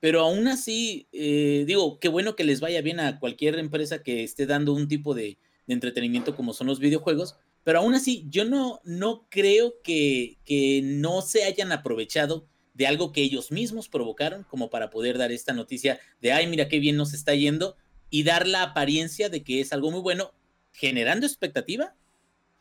Pero 0.00 0.20
aún 0.20 0.48
así, 0.48 1.08
eh, 1.12 1.64
digo, 1.66 1.98
qué 1.98 2.08
bueno 2.08 2.36
que 2.36 2.44
les 2.44 2.60
vaya 2.60 2.82
bien 2.82 3.00
a 3.00 3.18
cualquier 3.18 3.58
empresa 3.58 4.02
que 4.02 4.22
esté 4.24 4.46
dando 4.46 4.72
un 4.74 4.88
tipo 4.88 5.14
de, 5.14 5.38
de 5.66 5.74
entretenimiento 5.74 6.36
como 6.36 6.52
son 6.52 6.66
los 6.66 6.80
videojuegos. 6.80 7.36
Pero 7.62 7.78
aún 7.78 7.94
así, 7.94 8.26
yo 8.28 8.44
no, 8.44 8.80
no 8.84 9.26
creo 9.30 9.80
que, 9.82 10.38
que 10.44 10.82
no 10.82 11.22
se 11.22 11.44
hayan 11.44 11.72
aprovechado 11.72 12.46
de 12.74 12.86
algo 12.86 13.12
que 13.12 13.22
ellos 13.22 13.50
mismos 13.50 13.88
provocaron 13.88 14.42
como 14.44 14.68
para 14.68 14.90
poder 14.90 15.16
dar 15.16 15.32
esta 15.32 15.52
noticia 15.52 15.98
de, 16.20 16.32
ay, 16.32 16.46
mira 16.46 16.68
qué 16.68 16.80
bien 16.80 16.96
nos 16.96 17.14
está 17.14 17.34
yendo 17.34 17.76
y 18.10 18.24
dar 18.24 18.46
la 18.46 18.62
apariencia 18.62 19.28
de 19.28 19.42
que 19.42 19.60
es 19.60 19.72
algo 19.72 19.90
muy 19.90 20.00
bueno, 20.00 20.32
generando 20.72 21.26
expectativa. 21.26 21.94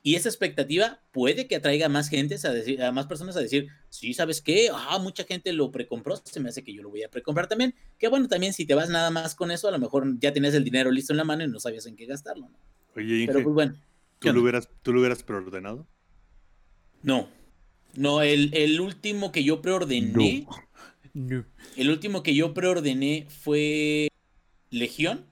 Y 0.06 0.16
esa 0.16 0.28
expectativa 0.28 1.02
puede 1.12 1.48
que 1.48 1.56
atraiga 1.56 1.86
a 1.86 1.90
más 1.90 2.10
gente, 2.10 2.36
a, 2.44 2.52
decir, 2.52 2.84
a 2.84 2.92
más 2.92 3.08
personas 3.08 3.38
a 3.38 3.40
decir, 3.40 3.68
sí, 3.90 4.14
¿sabes 4.14 4.42
qué? 4.42 4.70
Ah, 4.74 5.00
mucha 5.00 5.24
gente 5.24 5.54
lo 5.54 5.72
precompró, 5.72 6.18
se 6.18 6.40
me 6.42 6.50
hace 6.50 6.64
que 6.64 6.74
yo 6.74 6.84
lo 6.84 6.90
voy 6.90 7.04
a 7.04 7.10
precomprar 7.10 7.48
también. 7.48 7.74
Que 7.98 8.10
bueno, 8.10 8.28
también 8.28 8.52
si 8.52 8.66
te 8.66 8.76
vas 8.76 8.90
nada 8.90 9.12
más 9.12 9.34
con 9.34 9.50
eso, 9.50 9.70
a 9.70 9.72
lo 9.72 9.80
mejor 9.80 10.20
ya 10.20 10.34
tienes 10.34 10.54
el 10.56 10.66
dinero 10.66 10.92
listo 10.92 11.14
en 11.14 11.18
la 11.18 11.24
mano 11.24 11.44
y 11.46 11.48
no 11.48 11.60
sabías 11.60 11.86
en 11.86 11.96
qué 11.96 12.06
gastarlo. 12.06 12.50
¿no? 12.50 12.58
Oye, 12.96 13.26
Pero 13.28 13.44
pues 13.44 13.54
bueno. 13.54 13.76
¿tú 14.20 14.34
lo, 14.34 14.42
hubieras, 14.42 14.70
¿Tú 14.82 14.92
lo 14.92 15.00
hubieras 15.00 15.24
preordenado? 15.24 15.88
No. 17.02 17.30
No, 17.96 18.22
el, 18.22 18.80
último 18.80 19.32
que 19.32 19.44
yo 19.44 19.62
preordené. 19.62 20.48
El 21.76 21.90
último 21.90 22.24
que 22.24 22.34
yo 22.34 22.54
preordené 22.54 23.28
fue 23.30 24.10
Legión. 24.70 25.28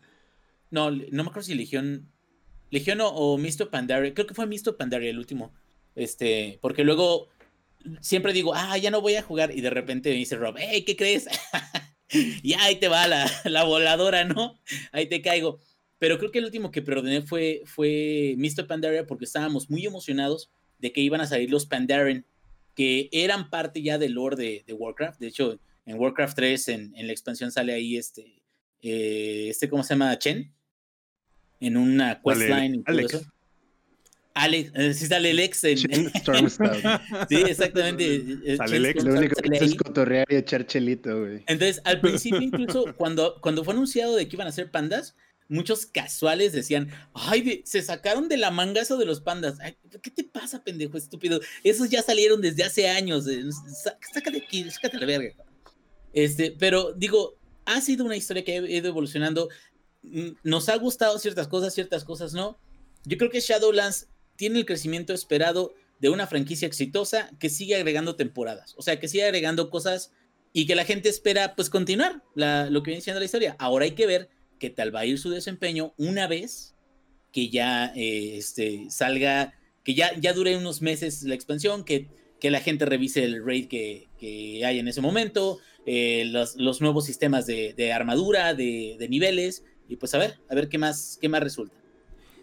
No, 0.70 0.91
no 0.91 1.24
me 1.24 1.30
acuerdo 1.30 1.44
si 1.44 1.56
Legión. 1.56 2.12
Legión 2.70 3.01
o, 3.01 3.10
o 3.10 3.38
Misto 3.38 3.70
Pandaria. 3.70 4.13
Creo 4.13 4.27
que 4.27 4.34
fue 4.34 4.46
Misto 4.46 4.77
Pandaria 4.77 5.10
el 5.10 5.18
último. 5.18 5.53
Este, 5.96 6.60
porque 6.62 6.84
luego 6.84 7.30
siempre 8.00 8.34
digo, 8.34 8.53
ah, 8.56 8.77
ya 8.77 8.91
no 8.91 9.01
voy 9.01 9.15
a 9.15 9.24
jugar. 9.24 9.51
Y 9.56 9.62
de 9.62 9.70
repente 9.70 10.10
me 10.10 10.15
dice 10.15 10.36
Rob, 10.36 10.56
hey, 10.58 10.84
¿qué 10.86 10.96
crees? 10.96 11.27
y 12.44 12.53
ahí 12.53 12.75
te 12.75 12.88
va 12.88 13.08
la, 13.08 13.30
la, 13.46 13.63
voladora, 13.63 14.24
¿no? 14.25 14.60
Ahí 14.91 15.08
te 15.08 15.22
caigo. 15.22 15.60
Pero 15.98 16.18
creo 16.18 16.32
que 16.32 16.39
el 16.39 16.46
último 16.46 16.72
que 16.72 16.82
preordené 16.82 17.22
fue, 17.22 17.62
fue 17.65 18.36
Mr. 18.38 18.68
Pandaria 18.68 19.06
porque 19.06 19.25
estábamos 19.25 19.70
muy 19.70 19.86
emocionados 19.86 20.51
de 20.80 20.91
que 20.91 21.01
iban 21.01 21.22
a 21.22 21.27
salir 21.27 21.51
los 21.51 21.68
Pandaren, 21.68 22.25
que 22.75 23.10
eran 23.12 23.50
parte 23.50 23.82
ya 23.82 23.98
del 23.98 24.13
lore 24.13 24.63
de, 24.66 24.74
Warcraft. 24.74 25.20
De 25.20 25.28
hecho, 25.28 25.60
en 25.86 26.00
Warcraft 26.00 26.36
3, 26.36 26.68
en, 26.70 26.96
en 26.96 27.08
la 27.08 27.13
expansión, 27.13 27.51
sale 27.51 27.74
ahí 27.74 27.98
este, 27.98 28.42
eh, 28.82 29.48
este, 29.50 29.70
¿cómo 29.70 29.84
se 29.84 29.94
llama? 29.94 30.18
Chen, 30.18 30.51
en 31.60 31.78
una 31.78 32.22
questline. 32.22 32.84
Alex. 32.86 33.22
Alex, 34.34 34.72
eh, 34.75 34.94
sí 34.94 35.08
sale 35.08 35.32
Alex 35.32 35.63
en... 35.66 35.78
sí, 37.30 37.36
exactamente. 37.48 38.24
Eh, 38.46 38.58
sale 38.58 38.78
Alex. 38.78 39.04
Lo 39.04 39.13
único 39.13 39.36
que 39.42 39.58
es 39.58 39.75
cotorrear 39.75 40.25
y 40.30 40.36
echar 40.36 40.66
chelito, 40.66 41.20
güey. 41.20 41.44
Entonces, 41.48 41.82
al 41.84 42.00
principio 42.00 42.42
incluso, 42.42 42.96
cuando, 42.96 43.40
cuando 43.42 43.63
fue 43.63 43.74
anunciado 43.74 44.16
de 44.16 44.28
que 44.28 44.36
iban 44.36 44.48
a 44.48 44.51
ser 44.51 44.72
pandas, 44.72 45.16
muchos 45.51 45.86
casuales 45.86 46.53
decían, 46.53 46.89
ay, 47.13 47.62
se 47.65 47.81
sacaron 47.81 48.29
de 48.29 48.38
la 48.38 48.51
manga 48.51 48.81
eso 48.81 48.98
de 48.98 49.05
los 49.05 49.20
pandas. 49.20 49.58
¿Qué 50.01 50.10
te 50.10 50.24
pasa, 50.24 50.63
pendejo 50.63 50.98
estúpido? 50.98 51.41
Esos 51.63 51.89
ya 51.89 52.01
salieron 52.01 52.41
desde 52.41 52.63
hace 52.63 52.88
años. 52.88 53.27
Eh, 53.27 53.43
sácate 54.13 54.38
aquí, 54.38 54.70
sácate 54.72 54.98
la 54.98 55.05
verga. 55.05 55.36
Este, 56.13 56.55
pero 56.58 56.93
digo, 56.93 57.36
ha 57.65 57.81
sido 57.81 58.05
una 58.05 58.15
historia 58.15 58.46
que 58.46 58.53
ha 58.53 58.62
ido 58.62 58.88
evolucionando. 58.88 59.50
Mm, 60.03 60.29
nos 60.43 60.70
ha 60.70 60.77
gustado 60.77 61.20
ciertas 61.20 61.50
cosas, 61.50 61.74
ciertas 61.74 62.05
cosas 62.05 62.34
no. 62.34 62.58
Yo 63.03 63.17
creo 63.17 63.29
que 63.29 63.41
Shadowlands 63.41 64.08
tiene 64.38 64.60
el 64.60 64.65
crecimiento 64.65 65.13
esperado 65.13 65.74
de 66.00 66.10
una 66.10 66.27
franquicia 66.27 66.65
exitosa 66.65 67.29
que 67.39 67.50
sigue 67.50 67.75
agregando 67.75 68.15
temporadas. 68.15 68.74
O 68.77 68.81
sea, 68.81 69.00
que 69.00 69.10
sigue 69.10 69.25
agregando 69.25 69.70
cosas 69.70 70.13
y 70.53 70.65
que 70.65 70.75
la 70.75 70.86
gente 70.86 71.10
espera, 71.10 71.55
pues, 71.55 71.70
continuar 71.70 72.24
lo 72.36 72.84
que 72.84 72.91
viene 72.91 73.01
siendo 73.01 73.20
la 73.20 73.25
historia. 73.25 73.58
Ahora 73.60 73.84
hay 73.84 73.91
que 73.91 74.08
ver 74.08 74.29
qué 74.62 74.70
tal 74.70 74.96
va 74.96 75.00
a 75.00 75.06
ir 75.08 75.18
su 75.18 75.32
desempeño 75.32 75.94
una 75.98 76.27
vez 76.27 76.75
que 77.32 77.50
ya 77.50 77.91
eh, 77.96 78.38
este, 78.38 78.91
salga, 78.91 79.56
que 79.84 79.96
ya, 79.96 80.18
ya 80.20 80.34
dure 80.34 80.56
unos 80.56 80.84
meses 80.84 81.24
la 81.24 81.34
expansión, 81.34 81.84
que, 81.84 82.10
que 82.39 82.51
la 82.51 82.60
gente 82.60 82.86
revise 82.86 83.24
el 83.24 83.44
raid 83.44 83.68
que, 83.68 84.10
que 84.20 84.63
hay 84.63 84.77
en 84.77 84.88
ese 84.88 85.01
momento, 85.01 85.58
eh, 85.88 86.25
los, 86.27 86.58
los, 86.58 86.80
nuevos 86.80 87.06
sistemas 87.06 87.48
de, 87.48 87.91
armadura, 87.91 88.53
de, 88.53 88.98
de, 89.00 89.10
niveles, 89.10 89.65
y 89.89 89.96
pues 89.96 90.13
a 90.13 90.20
ver, 90.20 90.38
a 90.48 90.53
ver 90.53 90.70
qué 90.70 90.77
más, 90.77 91.18
qué 91.20 91.27
más 91.27 91.41
resulta. 91.41 91.75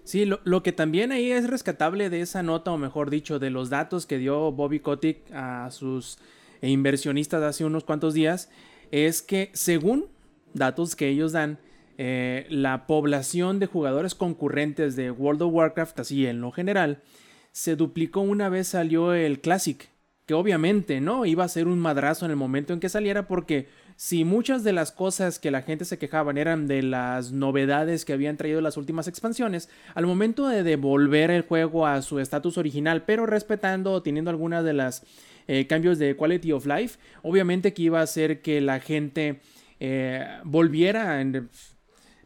Sí, 0.03 0.25
lo, 0.25 0.41
lo, 0.43 0.65
que 0.65 0.73
también 0.73 1.13
ahí 1.13 1.31
es 1.31 1.49
rescatable 1.49 2.11
de 2.11 2.23
esa 2.23 2.43
nota, 2.43 2.73
o 2.73 2.79
mejor 2.79 3.11
dicho, 3.11 3.39
de 3.39 3.51
los 3.51 3.71
datos 3.71 4.07
que 4.07 4.19
dio 4.19 4.51
Bobby 4.51 4.81
Kotick 4.81 5.19
a 5.33 5.71
sus 5.71 6.19
inversionistas 6.63 7.45
hace 7.45 7.65
unos 7.65 7.85
cuantos 7.85 8.15
días, 8.15 8.51
es 8.91 9.23
que 9.23 9.51
según 9.53 10.07
datos 10.55 10.97
que 10.97 11.09
ellos 11.09 11.33
dan, 11.33 11.61
eh, 12.01 12.47
la 12.49 12.87
población 12.87 13.59
de 13.59 13.67
jugadores 13.67 14.15
concurrentes 14.15 14.95
de 14.95 15.11
World 15.11 15.43
of 15.43 15.53
Warcraft, 15.53 15.99
así 15.99 16.27
en 16.27 16.41
lo 16.41 16.53
general, 16.53 17.03
se 17.51 17.75
duplicó 17.75 18.21
una 18.21 18.49
vez 18.49 18.69
salió 18.69 19.15
el 19.15 19.41
Classic, 19.41 19.89
que 20.25 20.35
obviamente 20.35 21.01
no 21.01 21.27
iba 21.27 21.43
a 21.43 21.49
ser 21.49 21.67
un 21.67 21.81
madrazo 21.81 22.25
en 22.25 22.31
el 22.31 22.37
momento 22.37 22.73
en 22.73 22.79
que 22.79 22.89
saliera 22.89 23.27
porque 23.27 23.67
si 23.97 24.25
muchas 24.25 24.63
de 24.63 24.73
las 24.73 24.93
cosas 24.93 25.41
que 25.41 25.51
la 25.51 25.63
gente 25.63 25.85
se 25.85 25.99
quejaban 25.99 26.39
eran 26.39 26.69
de 26.69 26.83
las 26.83 27.33
novedades 27.33 28.05
que 28.05 28.13
habían 28.13 28.37
traído 28.37 28.61
las 28.61 28.77
últimas 28.77 29.09
expansiones, 29.09 29.69
al 29.97 30.07
momento 30.07 30.47
de 30.47 30.63
devolver 30.63 31.33
el 31.33 31.43
juego 31.43 31.85
a 31.85 32.01
su 32.03 32.21
estatus 32.21 32.59
original, 32.59 33.03
pero 33.07 33.27
respetando 33.27 33.91
o 33.91 34.03
teniendo 34.03 34.31
algunas 34.31 34.63
de 34.65 34.73
las 34.73 35.03
eh, 35.49 35.67
cambios 35.67 35.99
de 35.99 36.15
quality 36.15 36.53
of 36.53 36.65
life, 36.65 37.01
obviamente 37.23 37.73
que 37.73 37.83
iba 37.83 37.99
a 37.99 38.05
hacer 38.05 38.41
que 38.41 38.61
la 38.61 38.79
gente 38.79 39.41
eh, 39.81 40.25
volviera 40.45 41.21
en, 41.21 41.49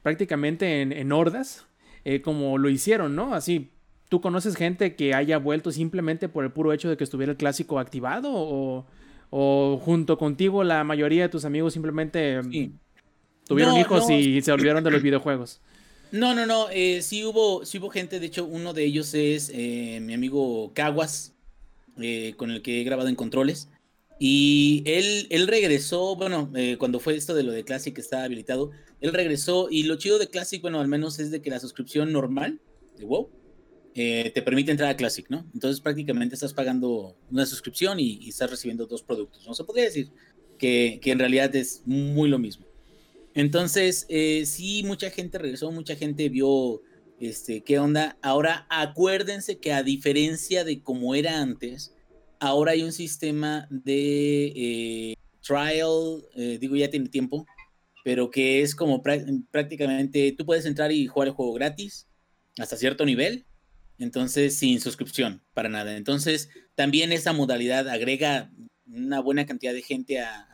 prácticamente 0.03 0.83
en, 0.83 1.13
hordas, 1.13 1.65
eh, 2.05 2.21
como 2.21 2.59
lo 2.59 2.69
hicieron, 2.69 3.15
¿no? 3.15 3.35
Así, 3.35 3.71
¿tú 4.09 4.21
conoces 4.21 4.57
gente 4.57 4.97
que 4.97 5.15
haya 5.15 5.39
vuelto 5.39 5.71
simplemente 5.71 6.29
por 6.29 6.45
el 6.45 6.51
puro 6.51 6.73
hecho 6.73 6.91
de 6.91 6.97
que 6.97 7.05
estuviera 7.05 7.33
el 7.33 7.39
clásico 7.39 7.79
activado? 7.79 8.31
¿O, 8.33 8.87
o 9.31 9.81
junto 9.83 10.19
contigo 10.19 10.65
la 10.65 10.85
mayoría 10.85 11.23
de 11.23 11.29
tus 11.29 11.45
amigos 11.45 11.73
simplemente 11.73 12.43
mm, 12.43 12.79
tuvieron 13.47 13.79
hijos 13.79 14.11
y 14.11 14.43
se 14.43 14.53
olvidaron 14.53 14.85
de 14.85 14.91
los 14.91 15.03
videojuegos? 15.03 15.61
No, 16.11 16.35
no, 16.35 16.45
no, 16.45 16.69
eh, 16.71 17.01
sí, 17.01 17.25
hubo, 17.25 17.65
sí 17.65 17.79
hubo 17.79 17.89
gente, 17.89 18.21
de 18.21 18.27
hecho 18.27 18.45
uno 18.45 18.75
de 18.75 18.85
ellos 18.85 19.15
es 19.15 19.51
eh, 19.55 19.99
mi 20.03 20.13
amigo 20.13 20.73
Caguas, 20.75 21.33
con 22.37 22.51
el 22.51 22.61
que 22.63 22.81
he 22.81 22.85
grabado 22.85 23.09
en 23.09 23.15
controles. 23.15 23.69
Y 24.19 24.83
él, 24.87 25.27
él 25.31 25.49
regresó, 25.49 26.15
bueno, 26.15 26.51
cuando 26.79 27.01
fue 27.01 27.17
esto 27.17 27.35
de 27.35 27.43
lo 27.43 27.51
de 27.51 27.65
Classic 27.65 27.95
que 27.95 28.01
estaba 28.01 28.25
habilitado, 28.25 28.71
él 29.03 29.13
regresó 29.13 29.67
y 29.69 29.83
lo 29.83 29.97
chido 29.97 30.19
de 30.19 30.29
Classic, 30.29 30.63
bueno, 30.63 30.81
al 30.81 30.87
menos 30.87 31.19
es 31.19 31.33
de 31.33 31.43
que 31.43 31.51
la 31.51 31.59
suscripción 31.59 32.13
normal 32.13 32.61
de 32.97 33.05
WoW 33.05 33.31
eh, 33.97 34.31
te 34.33 34.43
permite 34.43 34.71
entrar 34.71 34.89
a 34.91 34.97
Classic, 34.97 35.29
¿no? 35.29 35.45
Entonces 35.53 35.81
prácticamente 35.81 36.37
estás 36.37 36.55
pagando 36.55 37.17
una 37.29 37.45
suscripción 37.45 37.99
y, 37.99 38.29
estás 38.29 38.49
recibiendo 38.49 38.87
dos 38.87 39.03
productos, 39.03 39.45
¿no? 39.45 39.55
Se 39.55 39.65
podría 39.65 39.87
decir 39.87 40.13
que, 40.57 41.01
en 41.03 41.19
realidad 41.19 41.55
es 41.57 41.83
muy 41.85 42.29
lo 42.29 42.39
mismo. 42.39 42.65
Entonces, 43.35 44.07
eh, 44.09 44.45
sí, 44.47 44.85
mucha 44.85 45.11
gente 45.11 45.37
regresó, 45.37 45.73
mucha 45.73 45.97
gente 45.97 46.29
vio 46.29 46.81
este, 47.19 47.63
qué 47.63 47.81
onda. 47.81 48.17
Ahora, 48.23 48.69
acuérdense 48.71 49.59
que 49.59 49.73
a 49.73 49.83
diferencia 49.83 50.63
de 50.63 50.81
como 50.81 51.17
era 51.17 51.41
antes, 51.41 51.93
ahora 52.39 52.73
hay 52.73 52.85
un 52.85 52.93
sistema 52.93 53.67
de 53.69 54.53
eh, 54.55 55.15
trial, 55.41 56.23
digo, 56.61 56.77
ya 56.77 56.89
tiene 56.89 57.09
tiempo, 57.09 57.47
pero 58.05 58.31
que 58.31 58.63
es 58.63 58.75
como 58.75 59.03
prácticamente 59.03 60.35
tú 60.37 60.45
puedes 60.45 60.67
entrar 60.67 60.93
y 60.93 61.07
jugar 61.07 61.29
el 61.29 61.35
juego 61.35 61.53
gratis 61.53 62.07
hasta 62.59 62.77
cierto 62.77 63.05
nivel, 63.05 63.47
entonces 63.99 64.57
sin 64.57 64.81
suscripción 64.81 65.43
para 65.55 65.69
nada. 65.69 65.97
Entonces 65.97 66.49
también 66.75 67.13
esa 67.13 67.33
modalidad 67.33 67.89
agrega 67.89 68.51
una 68.87 69.21
buena 69.21 69.47
cantidad 69.47 69.73
de 69.73 69.83
gente 69.83 70.21
a, 70.21 70.49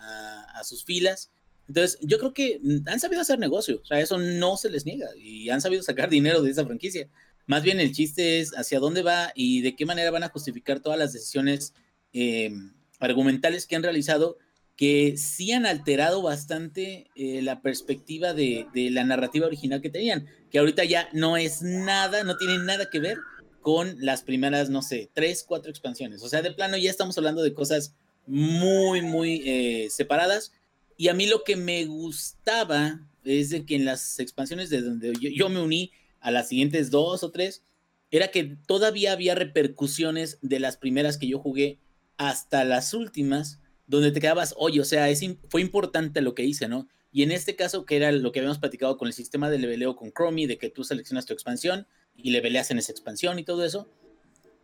sus 0.64 0.84
filas. 0.84 1.30
Entonces 1.68 1.98
yo 2.02 2.18
creo 2.18 2.34
que 2.34 2.60
han 2.86 2.98
sabido 2.98 3.20
hacer 3.20 3.38
negocio, 3.38 3.80
o 3.80 3.84
sea, 3.84 4.00
eso 4.00 4.18
no 4.18 4.56
se 4.56 4.70
les 4.70 4.84
niega 4.84 5.06
y 5.16 5.50
han 5.50 5.60
sabido 5.60 5.82
sacar 5.82 6.10
dinero 6.10 6.42
de 6.42 6.50
esa 6.50 6.66
franquicia. 6.66 7.08
Más 7.46 7.62
bien 7.62 7.80
el 7.80 7.92
chiste 7.92 8.40
es 8.40 8.50
hacia 8.58 8.80
dónde 8.80 9.02
va 9.02 9.32
y 9.34 9.62
de 9.62 9.76
qué 9.76 9.86
manera 9.86 10.10
van 10.10 10.24
a 10.24 10.28
justificar 10.28 10.80
todas 10.80 10.98
las 10.98 11.12
decisiones 11.12 11.72
eh, 12.12 12.50
argumentales 12.98 13.66
que 13.66 13.76
han 13.76 13.82
realizado 13.82 14.38
que 14.78 15.16
sí 15.16 15.50
han 15.50 15.66
alterado 15.66 16.22
bastante 16.22 17.10
eh, 17.16 17.42
la 17.42 17.62
perspectiva 17.62 18.32
de, 18.32 18.68
la 18.92 19.02
narrativa 19.02 19.48
original 19.48 19.82
que 19.82 19.90
tenían, 19.90 20.28
que 20.52 20.60
ahorita 20.60 20.84
ya 20.84 21.08
no 21.12 21.36
es 21.36 21.62
nada, 21.62 22.22
no 22.22 22.36
tiene 22.36 22.58
nada 22.58 22.88
que 22.88 23.00
ver 23.00 23.18
con 23.60 23.96
las 23.98 24.22
primeras, 24.22 24.70
no 24.70 24.82
sé, 24.82 25.10
tres, 25.12 25.44
cuatro 25.46 25.68
expansiones. 25.68 26.22
O 26.22 26.28
sea, 26.28 26.42
de 26.42 26.52
plano 26.52 26.76
ya 26.76 26.90
estamos 26.90 27.18
hablando 27.18 27.42
de 27.42 27.54
cosas 27.54 27.96
muy, 28.28 29.02
muy 29.02 29.42
eh, 29.44 29.88
separadas. 29.90 30.52
Y 30.96 31.08
a 31.08 31.14
mí 31.14 31.26
lo 31.26 31.42
que 31.42 31.56
me 31.56 31.84
gustaba 31.84 33.00
es 33.24 33.50
de 33.50 33.66
que 33.66 33.74
en 33.74 33.84
las 33.84 34.20
expansiones 34.20 34.70
de 34.70 34.82
donde 34.82 35.12
yo, 35.20 35.28
yo 35.28 35.48
me 35.48 35.60
uní 35.60 35.90
a 36.20 36.30
las 36.30 36.46
siguientes 36.46 36.92
dos 36.92 37.24
o 37.24 37.32
tres, 37.32 37.64
era 38.12 38.28
que 38.28 38.44
todavía 38.44 39.10
había 39.10 39.34
repercusiones 39.34 40.38
de 40.40 40.60
las 40.60 40.76
primeras 40.76 41.18
que 41.18 41.26
yo 41.26 41.40
jugué 41.40 41.80
hasta 42.16 42.62
las 42.62 42.94
últimas 42.94 43.58
donde 43.88 44.12
te 44.12 44.20
quedabas, 44.20 44.54
oye, 44.56 44.80
o 44.80 44.84
sea, 44.84 45.08
es, 45.08 45.24
fue 45.48 45.62
importante 45.62 46.20
lo 46.20 46.34
que 46.34 46.44
hice, 46.44 46.68
¿no? 46.68 46.86
Y 47.10 47.22
en 47.22 47.32
este 47.32 47.56
caso, 47.56 47.86
que 47.86 47.96
era 47.96 48.12
lo 48.12 48.30
que 48.30 48.38
habíamos 48.38 48.58
platicado 48.58 48.98
con 48.98 49.08
el 49.08 49.14
sistema 49.14 49.50
de 49.50 49.58
leveleo 49.58 49.96
con 49.96 50.12
Chromie, 50.12 50.46
de 50.46 50.58
que 50.58 50.68
tú 50.68 50.84
seleccionas 50.84 51.24
tu 51.24 51.32
expansión 51.32 51.86
y 52.14 52.30
leveleas 52.30 52.70
en 52.70 52.78
esa 52.78 52.92
expansión 52.92 53.38
y 53.38 53.44
todo 53.44 53.64
eso. 53.64 53.88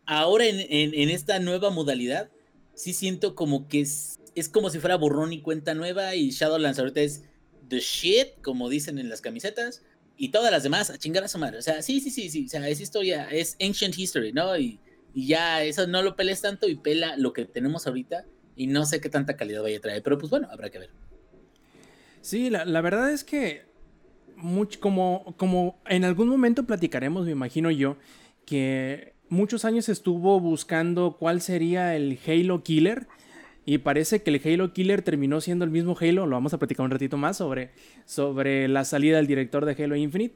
Ahora 0.05 0.45
en, 0.45 0.61
en, 0.61 1.09
esta 1.09 1.39
nueva 1.39 1.71
modalidad, 1.71 2.31
sí 2.75 2.93
siento 2.93 3.35
como 3.35 3.67
que 3.67 3.81
es, 3.81 4.21
es, 4.35 4.51
como 4.51 4.69
si 4.69 4.79
fuera 4.79 4.97
borrón 4.97 5.33
y 5.33 5.41
cuenta 5.41 5.73
nueva 5.73 6.15
y 6.15 6.29
Shadowlands 6.29 6.79
ahorita 6.79 7.01
es 7.01 7.23
the 7.69 7.81
shit, 7.81 8.43
como 8.43 8.69
dicen 8.69 8.99
en 8.99 9.09
las 9.09 9.23
camisetas, 9.23 9.83
y 10.19 10.29
todas 10.29 10.53
las 10.53 10.63
demás 10.63 10.91
a 10.91 10.99
chingar 10.99 11.25
a 11.25 11.29
su 11.29 11.39
madre. 11.39 11.57
O 11.57 11.63
sea, 11.63 11.81
sí, 11.81 12.01
sí, 12.01 12.11
sí, 12.11 12.29
sí, 12.29 12.45
o 12.45 12.49
sea, 12.51 12.69
es 12.69 12.81
historia, 12.81 13.27
es 13.31 13.57
ancient 13.59 13.97
history, 13.97 14.33
¿no? 14.33 14.55
Y, 14.59 14.79
y 15.15 15.29
ya 15.29 15.65
eso 15.65 15.87
no 15.87 16.03
lo 16.03 16.15
peles 16.15 16.43
tanto 16.43 16.69
y 16.69 16.75
pela 16.75 17.17
lo 17.17 17.33
que 17.33 17.47
tenemos 17.47 17.87
ahorita 17.87 18.27
y 18.57 18.67
no 18.67 18.87
sé 18.87 19.01
qué 19.01 19.09
tanta 19.09 19.37
calidad 19.37 19.63
vaya 19.63 19.79
a 19.79 19.81
traer, 19.81 20.03
pero 20.03 20.19
pues 20.19 20.31
bueno, 20.31 20.49
habrá 20.51 20.71
que 20.71 20.79
ver. 20.79 20.91
Sí, 22.21 22.51
la, 22.51 22.81
verdad 22.81 23.13
es 23.13 23.23
que 23.23 23.63
como, 24.81 25.35
como 25.37 25.79
en 25.87 26.05
algún 26.05 26.29
momento 26.29 26.65
platicaremos, 26.65 27.27
me 27.27 27.33
imagino 27.33 27.71
yo, 27.71 27.97
que 28.47 29.15
muchos 29.29 29.65
años 29.65 29.89
estuvo 29.89 30.41
buscando 30.41 31.17
cuál 31.19 31.41
sería 31.41 31.95
el 31.97 32.19
Halo 32.27 32.63
Killer. 32.63 33.07
Y 33.67 33.79
parece 33.79 34.23
que 34.23 34.31
el 34.31 34.41
Halo 34.45 34.73
Killer 34.75 35.03
terminó 35.03 35.41
siendo 35.41 35.65
el 35.65 35.71
mismo 35.71 35.97
Halo. 35.99 36.27
Lo 36.27 36.37
vamos 36.37 36.53
a 36.53 36.59
platicar 36.59 36.85
un 36.85 36.91
ratito 36.91 37.17
más 37.17 37.39
sobre, 37.39 37.71
sobre 38.05 38.69
la 38.69 38.85
salida 38.85 39.17
del 39.17 39.27
director 39.27 39.65
de 39.65 39.83
Halo 39.83 39.97
Infinite. 39.97 40.35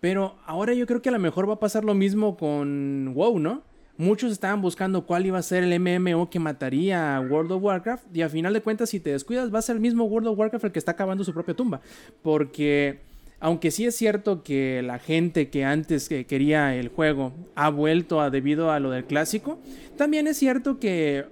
Pero 0.00 0.38
ahora 0.46 0.74
yo 0.74 0.86
creo 0.86 1.02
que 1.02 1.08
a 1.08 1.12
lo 1.12 1.18
mejor 1.18 1.48
va 1.48 1.54
a 1.54 1.60
pasar 1.60 1.84
lo 1.84 1.94
mismo 1.94 2.36
con 2.36 3.12
WoW, 3.14 3.40
¿no? 3.40 3.64
Muchos 3.98 4.30
estaban 4.30 4.62
buscando 4.62 5.04
cuál 5.04 5.26
iba 5.26 5.38
a 5.38 5.42
ser 5.42 5.64
el 5.64 5.80
MMO 5.80 6.30
que 6.30 6.38
mataría 6.38 7.16
a 7.16 7.20
World 7.20 7.50
of 7.50 7.62
Warcraft. 7.64 8.16
Y 8.16 8.22
a 8.22 8.28
final 8.28 8.52
de 8.52 8.60
cuentas, 8.60 8.90
si 8.90 9.00
te 9.00 9.10
descuidas, 9.10 9.52
va 9.52 9.58
a 9.58 9.62
ser 9.62 9.74
el 9.74 9.82
mismo 9.82 10.04
World 10.04 10.28
of 10.28 10.38
Warcraft 10.38 10.66
el 10.66 10.72
que 10.72 10.78
está 10.78 10.92
acabando 10.92 11.24
su 11.24 11.34
propia 11.34 11.54
tumba. 11.54 11.80
Porque 12.22 13.00
aunque 13.40 13.72
sí 13.72 13.86
es 13.86 13.96
cierto 13.96 14.44
que 14.44 14.82
la 14.82 15.00
gente 15.00 15.50
que 15.50 15.64
antes 15.64 16.08
quería 16.08 16.76
el 16.76 16.88
juego 16.88 17.32
ha 17.56 17.70
vuelto 17.70 18.20
a 18.20 18.30
debido 18.30 18.70
a 18.70 18.78
lo 18.78 18.90
del 18.90 19.04
clásico, 19.04 19.58
también 19.96 20.28
es 20.28 20.36
cierto 20.36 20.78
que 20.78 21.24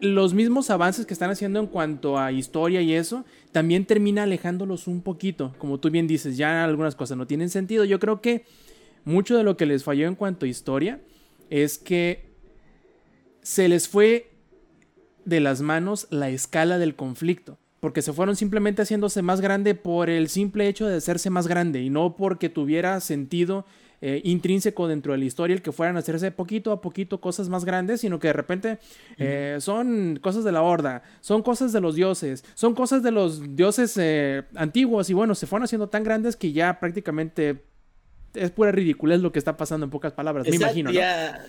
los 0.00 0.34
mismos 0.34 0.70
avances 0.70 1.04
que 1.04 1.14
están 1.14 1.30
haciendo 1.30 1.58
en 1.58 1.66
cuanto 1.66 2.16
a 2.16 2.30
historia 2.30 2.80
y 2.80 2.92
eso, 2.92 3.24
también 3.50 3.86
termina 3.86 4.22
alejándolos 4.22 4.86
un 4.86 5.00
poquito. 5.00 5.52
Como 5.58 5.78
tú 5.78 5.90
bien 5.90 6.06
dices, 6.06 6.36
ya 6.36 6.62
algunas 6.64 6.94
cosas 6.94 7.16
no 7.16 7.26
tienen 7.26 7.50
sentido. 7.50 7.84
Yo 7.84 8.00
creo 8.00 8.20
que 8.20 8.44
mucho 9.04 9.36
de 9.36 9.44
lo 9.44 9.56
que 9.56 9.66
les 9.66 9.84
falló 9.84 10.06
en 10.06 10.14
cuanto 10.14 10.46
a 10.46 10.48
historia 10.48 11.00
es 11.50 11.78
que 11.78 12.30
se 13.42 13.68
les 13.68 13.88
fue 13.88 14.30
de 15.24 15.40
las 15.40 15.60
manos 15.60 16.06
la 16.10 16.30
escala 16.30 16.78
del 16.78 16.96
conflicto 16.96 17.58
porque 17.82 18.00
se 18.00 18.12
fueron 18.12 18.36
simplemente 18.36 18.82
haciéndose 18.82 19.22
más 19.22 19.40
grande 19.40 19.74
por 19.74 20.08
el 20.08 20.28
simple 20.28 20.68
hecho 20.68 20.86
de 20.86 20.98
hacerse 20.98 21.30
más 21.30 21.48
grande 21.48 21.82
y 21.82 21.90
no 21.90 22.14
porque 22.14 22.48
tuviera 22.48 23.00
sentido 23.00 23.66
eh, 24.00 24.20
intrínseco 24.22 24.86
dentro 24.86 25.12
de 25.12 25.18
la 25.18 25.24
historia 25.24 25.54
el 25.54 25.62
que 25.62 25.72
fueran 25.72 25.96
a 25.96 25.98
hacerse 25.98 26.30
poquito 26.30 26.70
a 26.70 26.80
poquito 26.80 27.20
cosas 27.20 27.48
más 27.48 27.64
grandes, 27.64 28.00
sino 28.00 28.20
que 28.20 28.28
de 28.28 28.34
repente 28.34 28.78
eh, 29.18 29.56
son 29.58 30.20
cosas 30.22 30.44
de 30.44 30.52
la 30.52 30.62
horda, 30.62 31.02
son 31.20 31.42
cosas 31.42 31.72
de 31.72 31.80
los 31.80 31.96
dioses, 31.96 32.44
son 32.54 32.76
cosas 32.76 33.02
de 33.02 33.10
los 33.10 33.56
dioses 33.56 33.96
eh, 33.96 34.44
antiguos 34.54 35.10
y 35.10 35.14
bueno, 35.14 35.34
se 35.34 35.48
fueron 35.48 35.64
haciendo 35.64 35.88
tan 35.88 36.04
grandes 36.04 36.36
que 36.36 36.52
ya 36.52 36.78
prácticamente 36.78 37.64
es 38.34 38.50
pura 38.50 38.72
ridiculez 38.72 39.20
lo 39.20 39.32
que 39.32 39.38
está 39.38 39.56
pasando 39.56 39.84
en 39.84 39.90
pocas 39.90 40.12
palabras, 40.12 40.46
me 40.48 40.56
imagino. 40.56 40.90
Ya, 40.90 41.44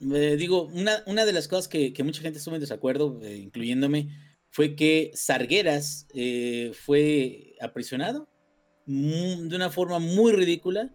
digo, 0.00 0.64
una, 0.64 1.02
una, 1.06 1.24
de 1.24 1.32
las 1.32 1.48
cosas 1.48 1.68
que, 1.68 1.92
que 1.92 2.02
mucha 2.02 2.22
gente 2.22 2.38
estuvo 2.38 2.54
en 2.54 2.60
desacuerdo, 2.60 3.20
incluyéndome, 3.22 4.08
fue 4.52 4.76
que 4.76 5.10
Sargueras 5.14 6.06
eh, 6.14 6.72
fue 6.74 7.54
aprisionado 7.60 8.28
de 8.84 9.56
una 9.56 9.70
forma 9.70 9.98
muy 9.98 10.32
ridícula. 10.32 10.90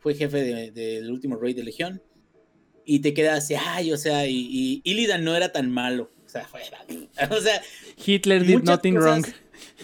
Fue 0.00 0.14
jefe 0.14 0.72
del 0.72 1.10
último 1.10 1.36
rey 1.36 1.52
de 1.52 1.62
Legión. 1.62 2.02
Y 2.84 3.00
te 3.00 3.14
quedas 3.14 3.44
así, 3.44 3.54
ay, 3.54 3.92
o 3.92 3.96
sea, 3.98 4.26
y, 4.26 4.80
Illidan 4.82 5.22
no 5.24 5.36
era 5.36 5.52
tan 5.52 5.70
malo. 5.70 6.10
O 6.24 6.28
sea, 6.28 6.46
fue, 6.46 6.62
o 7.30 7.40
sea 7.40 7.62
Hitler 8.04 8.44
did 8.44 8.62
nothing 8.62 8.94
wrong. 8.94 9.24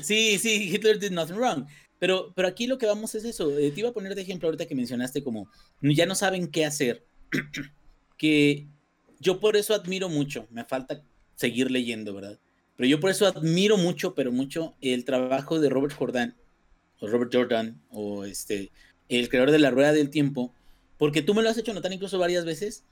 Sí, 0.00 0.38
sí, 0.38 0.70
Hitler 0.74 0.98
did 0.98 1.12
nothing 1.12 1.36
wrong. 1.36 1.66
Pero, 1.98 2.32
pero 2.34 2.48
aquí 2.48 2.66
lo 2.66 2.78
que 2.78 2.86
vamos 2.86 3.14
es 3.14 3.24
eso. 3.24 3.56
Eh, 3.58 3.70
te 3.70 3.80
iba 3.80 3.88
a 3.88 3.92
poner 3.92 4.14
de 4.14 4.22
ejemplo 4.22 4.48
ahorita 4.48 4.66
que 4.66 4.74
mencionaste 4.74 5.22
como 5.22 5.48
ya 5.80 6.06
no 6.06 6.14
saben 6.14 6.48
qué 6.48 6.64
hacer. 6.64 7.04
que 8.16 8.66
yo 9.20 9.40
por 9.40 9.56
eso 9.56 9.74
admiro 9.74 10.08
mucho. 10.08 10.46
Me 10.50 10.64
falta 10.64 11.02
seguir 11.34 11.70
leyendo, 11.70 12.14
¿verdad? 12.14 12.38
Pero 12.76 12.88
yo 12.88 13.00
por 13.00 13.10
eso 13.10 13.26
admiro 13.26 13.76
mucho, 13.76 14.14
pero 14.14 14.30
mucho 14.30 14.76
el 14.80 15.04
trabajo 15.04 15.58
de 15.58 15.68
Robert 15.68 15.94
Jordan, 15.94 16.36
o 17.00 17.08
Robert 17.08 17.34
Jordan, 17.34 17.82
o 17.90 18.24
este, 18.24 18.70
el 19.08 19.28
creador 19.28 19.50
de 19.50 19.58
la 19.58 19.70
Rueda 19.70 19.92
del 19.92 20.10
Tiempo, 20.10 20.54
porque 20.96 21.22
tú 21.22 21.34
me 21.34 21.42
lo 21.42 21.50
has 21.50 21.58
hecho 21.58 21.74
notar 21.74 21.92
incluso 21.92 22.18
varias 22.18 22.44
veces, 22.44 22.84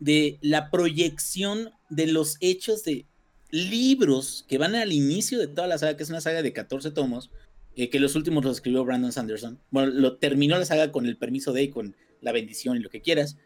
de 0.00 0.38
la 0.40 0.70
proyección 0.70 1.70
de 1.90 2.08
los 2.08 2.38
hechos 2.40 2.82
de 2.82 3.06
libros 3.50 4.44
que 4.48 4.58
van 4.58 4.74
al 4.74 4.92
inicio 4.92 5.38
de 5.38 5.46
toda 5.46 5.68
la 5.68 5.78
saga, 5.78 5.96
que 5.96 6.02
es 6.02 6.10
una 6.10 6.20
saga 6.20 6.42
de 6.42 6.52
14 6.52 6.90
tomos, 6.90 7.30
eh, 7.80 7.88
que 7.88 7.98
los 7.98 8.14
últimos 8.14 8.44
los 8.44 8.58
escribió 8.58 8.84
Brandon 8.84 9.10
Sanderson. 9.10 9.58
Bueno, 9.70 9.90
lo 9.90 10.18
terminó 10.18 10.58
la 10.58 10.66
saga 10.66 10.92
con 10.92 11.06
el 11.06 11.16
permiso 11.16 11.54
de 11.54 11.62
y 11.62 11.70
con 11.70 11.96
la 12.20 12.30
bendición 12.30 12.76
y 12.76 12.80
lo 12.80 12.90
que 12.90 13.00
quieras, 13.00 13.38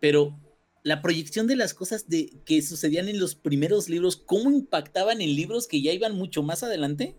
pero 0.00 0.40
la 0.82 1.02
proyección 1.02 1.46
de 1.46 1.56
las 1.56 1.74
cosas 1.74 2.08
de, 2.08 2.30
que 2.46 2.62
sucedían 2.62 3.08
en 3.08 3.18
los 3.18 3.34
primeros 3.34 3.90
libros, 3.90 4.16
cómo 4.16 4.50
impactaban 4.50 5.20
en 5.20 5.36
libros 5.36 5.68
que 5.68 5.82
ya 5.82 5.92
iban 5.92 6.16
mucho 6.16 6.42
más 6.42 6.62
adelante, 6.62 7.14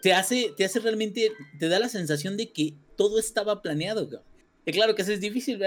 te 0.00 0.12
hace, 0.12 0.52
te 0.56 0.64
hace 0.64 0.78
realmente, 0.78 1.32
te 1.58 1.68
da 1.68 1.80
la 1.80 1.88
sensación 1.88 2.36
de 2.36 2.52
que 2.52 2.74
todo 2.96 3.18
estaba 3.18 3.62
planeado. 3.62 4.24
Claro 4.64 4.94
que 4.94 5.02
eso 5.02 5.10
es 5.10 5.20
difícil, 5.20 5.60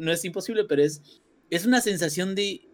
no 0.00 0.10
es 0.10 0.24
imposible, 0.24 0.64
pero 0.64 0.82
es, 0.82 1.00
es 1.48 1.64
una 1.64 1.80
sensación 1.80 2.34
de, 2.34 2.68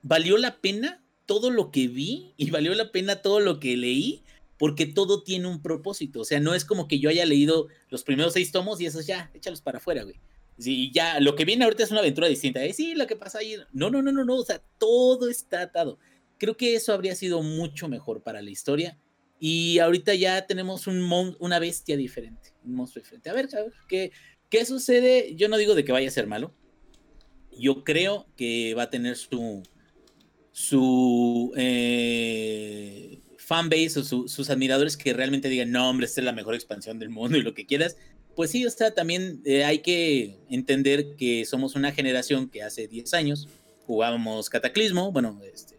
valió 0.00 0.38
la 0.38 0.62
pena 0.62 1.04
todo 1.26 1.50
lo 1.50 1.70
que 1.70 1.88
vi 1.88 2.32
y 2.38 2.50
valió 2.50 2.74
la 2.74 2.90
pena 2.90 3.16
todo 3.16 3.40
lo 3.40 3.60
que 3.60 3.76
leí, 3.76 4.24
porque 4.60 4.84
todo 4.84 5.22
tiene 5.22 5.48
un 5.48 5.62
propósito. 5.62 6.20
O 6.20 6.24
sea, 6.26 6.38
no 6.38 6.54
es 6.54 6.66
como 6.66 6.86
que 6.86 6.98
yo 6.98 7.08
haya 7.08 7.24
leído 7.24 7.68
los 7.88 8.04
primeros 8.04 8.34
seis 8.34 8.52
tomos 8.52 8.78
y 8.78 8.84
esos 8.84 9.06
ya, 9.06 9.30
échalos 9.32 9.62
para 9.62 9.78
afuera, 9.78 10.02
güey. 10.02 10.20
Sí, 10.58 10.90
ya, 10.92 11.18
lo 11.18 11.34
que 11.34 11.46
viene 11.46 11.64
ahorita 11.64 11.82
es 11.82 11.90
una 11.90 12.00
aventura 12.00 12.28
distinta. 12.28 12.62
¿eh? 12.62 12.74
Sí, 12.74 12.94
lo 12.94 13.06
que 13.06 13.16
pasa 13.16 13.38
ahí. 13.38 13.56
No, 13.72 13.88
no, 13.88 14.02
no, 14.02 14.12
no, 14.12 14.22
no. 14.22 14.36
O 14.36 14.44
sea, 14.44 14.62
todo 14.76 15.30
está 15.30 15.62
atado. 15.62 15.98
Creo 16.36 16.58
que 16.58 16.74
eso 16.74 16.92
habría 16.92 17.14
sido 17.14 17.42
mucho 17.42 17.88
mejor 17.88 18.22
para 18.22 18.42
la 18.42 18.50
historia. 18.50 18.98
Y 19.38 19.78
ahorita 19.78 20.14
ya 20.14 20.46
tenemos 20.46 20.86
un 20.86 21.10
una 21.38 21.58
bestia 21.58 21.96
diferente, 21.96 22.52
un 22.62 22.74
monstruo 22.74 23.02
diferente. 23.02 23.30
A 23.30 23.32
ver, 23.32 23.48
a 23.54 23.62
ver, 23.62 23.72
¿qué, 23.88 24.12
¿qué 24.50 24.66
sucede? 24.66 25.34
Yo 25.36 25.48
no 25.48 25.56
digo 25.56 25.74
de 25.74 25.86
que 25.86 25.92
vaya 25.92 26.08
a 26.08 26.10
ser 26.12 26.26
malo. 26.26 26.52
Yo 27.58 27.82
creo 27.82 28.26
que 28.36 28.74
va 28.74 28.82
a 28.82 28.90
tener 28.90 29.16
su, 29.16 29.62
su 30.52 31.50
eh, 31.56 33.19
fanbase 33.50 33.98
o 33.98 34.04
sus 34.04 34.48
admiradores 34.48 34.96
que 34.96 35.12
realmente 35.12 35.48
digan, 35.48 35.72
no, 35.72 35.90
hombre, 35.90 36.06
esta 36.06 36.20
es 36.20 36.24
la 36.24 36.32
mejor 36.32 36.54
expansión 36.54 37.00
del 37.00 37.08
mundo 37.08 37.36
y 37.36 37.42
lo 37.42 37.52
que 37.52 37.66
quieras. 37.66 37.96
Pues 38.36 38.52
sí, 38.52 38.64
o 38.64 38.70
sea, 38.70 38.94
también 38.94 39.42
eh, 39.44 39.64
hay 39.64 39.80
que 39.80 40.38
entender 40.48 41.16
que 41.16 41.44
somos 41.44 41.74
una 41.74 41.90
generación 41.90 42.48
que 42.48 42.62
hace 42.62 42.86
10 42.86 43.12
años 43.14 43.48
jugábamos 43.88 44.48
Cataclismo, 44.50 45.10
bueno, 45.10 45.40
este, 45.52 45.74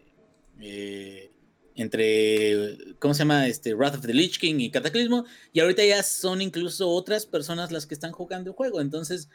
eh, 0.60 1.30
entre, 1.74 2.76
¿cómo 2.98 3.14
se 3.14 3.20
llama? 3.20 3.48
Este, 3.48 3.72
Wrath 3.72 3.94
of 3.94 4.06
the 4.06 4.12
Lich 4.12 4.38
King 4.38 4.56
y 4.58 4.70
Cataclismo, 4.70 5.24
y 5.54 5.60
ahorita 5.60 5.82
ya 5.82 6.02
son 6.02 6.42
incluso 6.42 6.90
otras 6.90 7.24
personas 7.24 7.72
las 7.72 7.86
que 7.86 7.94
están 7.94 8.12
jugando 8.12 8.50
el 8.50 8.54
juego, 8.54 8.82
entonces 8.82 9.30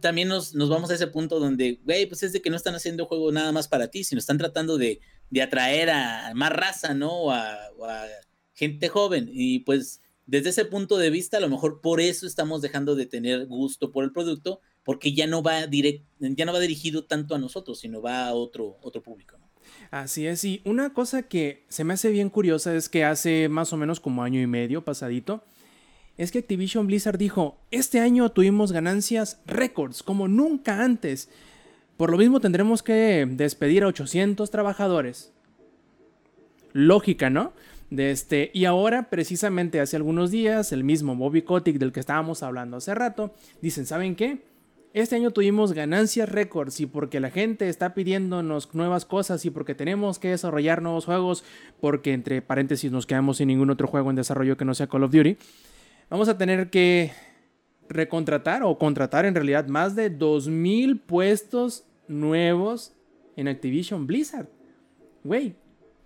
también 0.00 0.28
nos, 0.28 0.54
nos 0.54 0.68
vamos 0.68 0.90
a 0.90 0.94
ese 0.94 1.06
punto 1.06 1.38
donde, 1.38 1.80
güey, 1.84 2.06
pues 2.06 2.22
es 2.22 2.32
de 2.32 2.42
que 2.42 2.50
no 2.50 2.56
están 2.56 2.74
haciendo 2.74 3.06
juego 3.06 3.32
nada 3.32 3.52
más 3.52 3.68
para 3.68 3.88
ti, 3.88 4.04
sino 4.04 4.18
están 4.18 4.38
tratando 4.38 4.78
de, 4.78 5.00
de 5.30 5.42
atraer 5.42 5.90
a 5.90 6.32
más 6.34 6.50
raza, 6.50 6.94
¿no? 6.94 7.12
O 7.12 7.30
a, 7.30 7.56
gente 8.52 8.88
joven, 8.88 9.30
y 9.32 9.60
pues 9.60 10.02
desde 10.26 10.50
ese 10.50 10.66
punto 10.66 10.98
de 10.98 11.08
vista, 11.08 11.38
a 11.38 11.40
lo 11.40 11.48
mejor 11.48 11.80
por 11.80 11.98
eso 11.98 12.26
estamos 12.26 12.60
dejando 12.60 12.94
de 12.94 13.06
tener 13.06 13.46
gusto 13.46 13.90
por 13.90 14.04
el 14.04 14.12
producto, 14.12 14.60
porque 14.84 15.14
ya 15.14 15.26
no 15.26 15.42
va 15.42 15.66
direct, 15.66 16.04
ya 16.18 16.44
no 16.44 16.52
va 16.52 16.60
dirigido 16.60 17.06
tanto 17.06 17.34
a 17.34 17.38
nosotros, 17.38 17.80
sino 17.80 18.02
va 18.02 18.26
a 18.26 18.34
otro, 18.34 18.76
otro 18.82 19.02
público. 19.02 19.38
Así 19.90 20.26
es, 20.26 20.44
y 20.44 20.60
una 20.66 20.92
cosa 20.92 21.22
que 21.22 21.64
se 21.70 21.84
me 21.84 21.94
hace 21.94 22.10
bien 22.10 22.28
curiosa 22.28 22.76
es 22.76 22.90
que 22.90 23.02
hace 23.02 23.48
más 23.48 23.72
o 23.72 23.78
menos 23.78 23.98
como 23.98 24.22
año 24.22 24.42
y 24.42 24.46
medio 24.46 24.84
pasadito, 24.84 25.42
es 26.20 26.30
que 26.30 26.40
Activision 26.40 26.86
Blizzard 26.86 27.16
dijo, 27.16 27.56
este 27.70 27.98
año 27.98 28.28
tuvimos 28.28 28.72
ganancias 28.72 29.40
récords 29.46 30.02
como 30.02 30.28
nunca 30.28 30.84
antes. 30.84 31.30
Por 31.96 32.10
lo 32.10 32.18
mismo 32.18 32.40
tendremos 32.40 32.82
que 32.82 33.26
despedir 33.26 33.84
a 33.84 33.86
800 33.86 34.50
trabajadores. 34.50 35.32
Lógica, 36.74 37.30
¿no? 37.30 37.54
De 37.88 38.10
este, 38.10 38.50
y 38.52 38.66
ahora, 38.66 39.08
precisamente 39.08 39.80
hace 39.80 39.96
algunos 39.96 40.30
días, 40.30 40.72
el 40.72 40.84
mismo 40.84 41.16
Bobby 41.16 41.40
Kotick 41.40 41.78
del 41.78 41.90
que 41.90 42.00
estábamos 42.00 42.42
hablando 42.42 42.76
hace 42.76 42.94
rato, 42.94 43.32
dicen, 43.62 43.86
¿saben 43.86 44.14
qué? 44.14 44.42
Este 44.92 45.16
año 45.16 45.30
tuvimos 45.30 45.72
ganancias 45.72 46.28
récords 46.28 46.80
y 46.80 46.86
porque 46.86 47.20
la 47.20 47.30
gente 47.30 47.70
está 47.70 47.94
pidiéndonos 47.94 48.74
nuevas 48.74 49.06
cosas 49.06 49.46
y 49.46 49.50
porque 49.50 49.74
tenemos 49.74 50.18
que 50.18 50.28
desarrollar 50.28 50.82
nuevos 50.82 51.06
juegos, 51.06 51.44
porque 51.80 52.12
entre 52.12 52.42
paréntesis 52.42 52.92
nos 52.92 53.06
quedamos 53.06 53.38
sin 53.38 53.48
ningún 53.48 53.70
otro 53.70 53.86
juego 53.86 54.10
en 54.10 54.16
desarrollo 54.16 54.58
que 54.58 54.66
no 54.66 54.74
sea 54.74 54.86
Call 54.86 55.04
of 55.04 55.12
Duty, 55.12 55.38
vamos 56.10 56.28
a 56.28 56.36
tener 56.36 56.68
que 56.68 57.12
recontratar 57.88 58.62
o 58.62 58.76
contratar 58.76 59.24
en 59.24 59.34
realidad 59.34 59.66
más 59.66 59.96
de 59.96 60.16
2.000 60.16 61.00
puestos 61.00 61.84
nuevos 62.08 62.92
en 63.36 63.48
Activision 63.48 64.06
Blizzard. 64.06 64.48
Güey, 65.24 65.54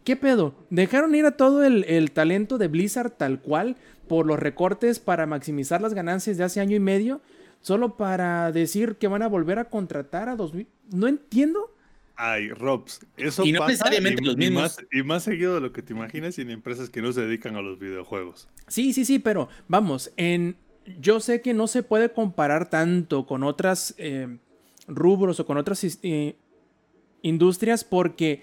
¿Qué 0.04 0.16
pedo? 0.16 0.54
¿Dejaron 0.68 1.14
ir 1.14 1.24
a 1.24 1.30
todo 1.38 1.64
el, 1.64 2.10
talento 2.12 2.58
de 2.58 2.68
Blizzard 2.68 3.12
tal 3.12 3.40
cual 3.40 3.76
por 4.06 4.26
los 4.26 4.38
recortes 4.38 5.00
para 5.00 5.24
maximizar 5.24 5.80
las 5.80 5.94
ganancias 5.94 6.36
de 6.36 6.44
hace 6.44 6.60
año 6.60 6.76
y 6.76 6.80
medio? 6.80 7.22
Solo 7.62 7.96
para 7.96 8.52
decir 8.52 8.96
que 8.96 9.08
van 9.08 9.22
a 9.22 9.28
volver 9.28 9.58
a 9.58 9.70
contratar 9.70 10.28
a 10.28 10.36
2000. 10.36 10.68
No 10.92 11.08
entiendo. 11.08 11.73
Ay, 12.16 12.48
Robs, 12.50 13.00
eso 13.16 13.44
y 13.44 13.52
no 13.52 13.66
necesariamente 13.66 14.22
los 14.22 14.36
mismos. 14.36 14.76
y 14.92 15.02
más 15.02 15.24
seguido 15.24 15.54
de 15.54 15.60
lo 15.60 15.72
que 15.72 15.82
te 15.82 15.92
imaginas 15.92 16.38
en 16.38 16.50
empresas 16.50 16.88
que 16.88 17.02
no 17.02 17.12
se 17.12 17.22
dedican 17.22 17.56
a 17.56 17.62
los 17.62 17.78
videojuegos. 17.78 18.48
Sí, 18.68 18.92
sí, 18.92 19.04
sí, 19.04 19.18
pero 19.18 19.48
vamos, 19.66 20.12
en 20.16 20.56
yo 21.00 21.18
sé 21.18 21.40
que 21.40 21.54
no 21.54 21.66
se 21.66 21.82
puede 21.82 22.12
comparar 22.12 22.70
tanto 22.70 23.26
con 23.26 23.42
otras 23.42 23.94
eh, 23.98 24.38
rubros 24.86 25.40
o 25.40 25.46
con 25.46 25.56
otras 25.56 25.84
eh, 26.02 26.36
industrias 27.22 27.84
porque 27.84 28.42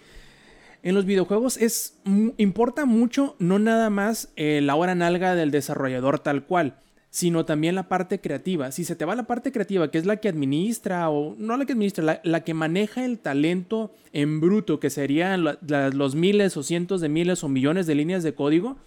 en 0.84 0.95
los 0.95 1.05
videojuegos 1.05 1.57
es 1.57 1.99
importa 2.38 2.86
mucho 2.86 3.36
no 3.38 3.60
nada 3.60 3.91
más 3.91 4.34
la 4.36 4.75
hora 4.75 4.95
nalga 4.95 5.36
del 5.36 5.51
desarrollador 5.51 6.19
tal 6.19 6.45
cual, 6.45 6.79
sino 7.12 7.43
también 7.43 7.76
la 7.76 7.89
parte 7.89 8.21
creativa. 8.21 8.71
Si 8.71 8.86
se 8.86 8.95
te 8.95 9.04
va 9.04 9.15
la 9.17 9.28
parte 9.28 9.52
creativa, 9.52 9.91
que 9.91 9.97
es 9.97 10.06
la 10.06 10.17
que 10.17 10.30
administra, 10.30 11.10
o 11.10 11.36
no 11.38 11.58
la 11.58 11.65
que 11.65 11.74
administra, 11.74 12.21
la, 12.24 12.43
que 12.45 12.54
maneja 12.54 13.04
el 13.04 13.19
talento 13.19 13.93
en 14.13 14.39
bruto, 14.39 14.80
que 14.80 14.89
serían 14.89 15.43
los 15.43 16.15
miles 16.15 16.56
o 16.56 16.63
cientos 16.63 17.02
de 17.02 17.10
miles 17.10 17.43
o 17.43 17.50
millones 17.50 17.86
de 17.86 17.95
líneas 17.95 18.24
de 18.24 18.34
código, 18.34 18.78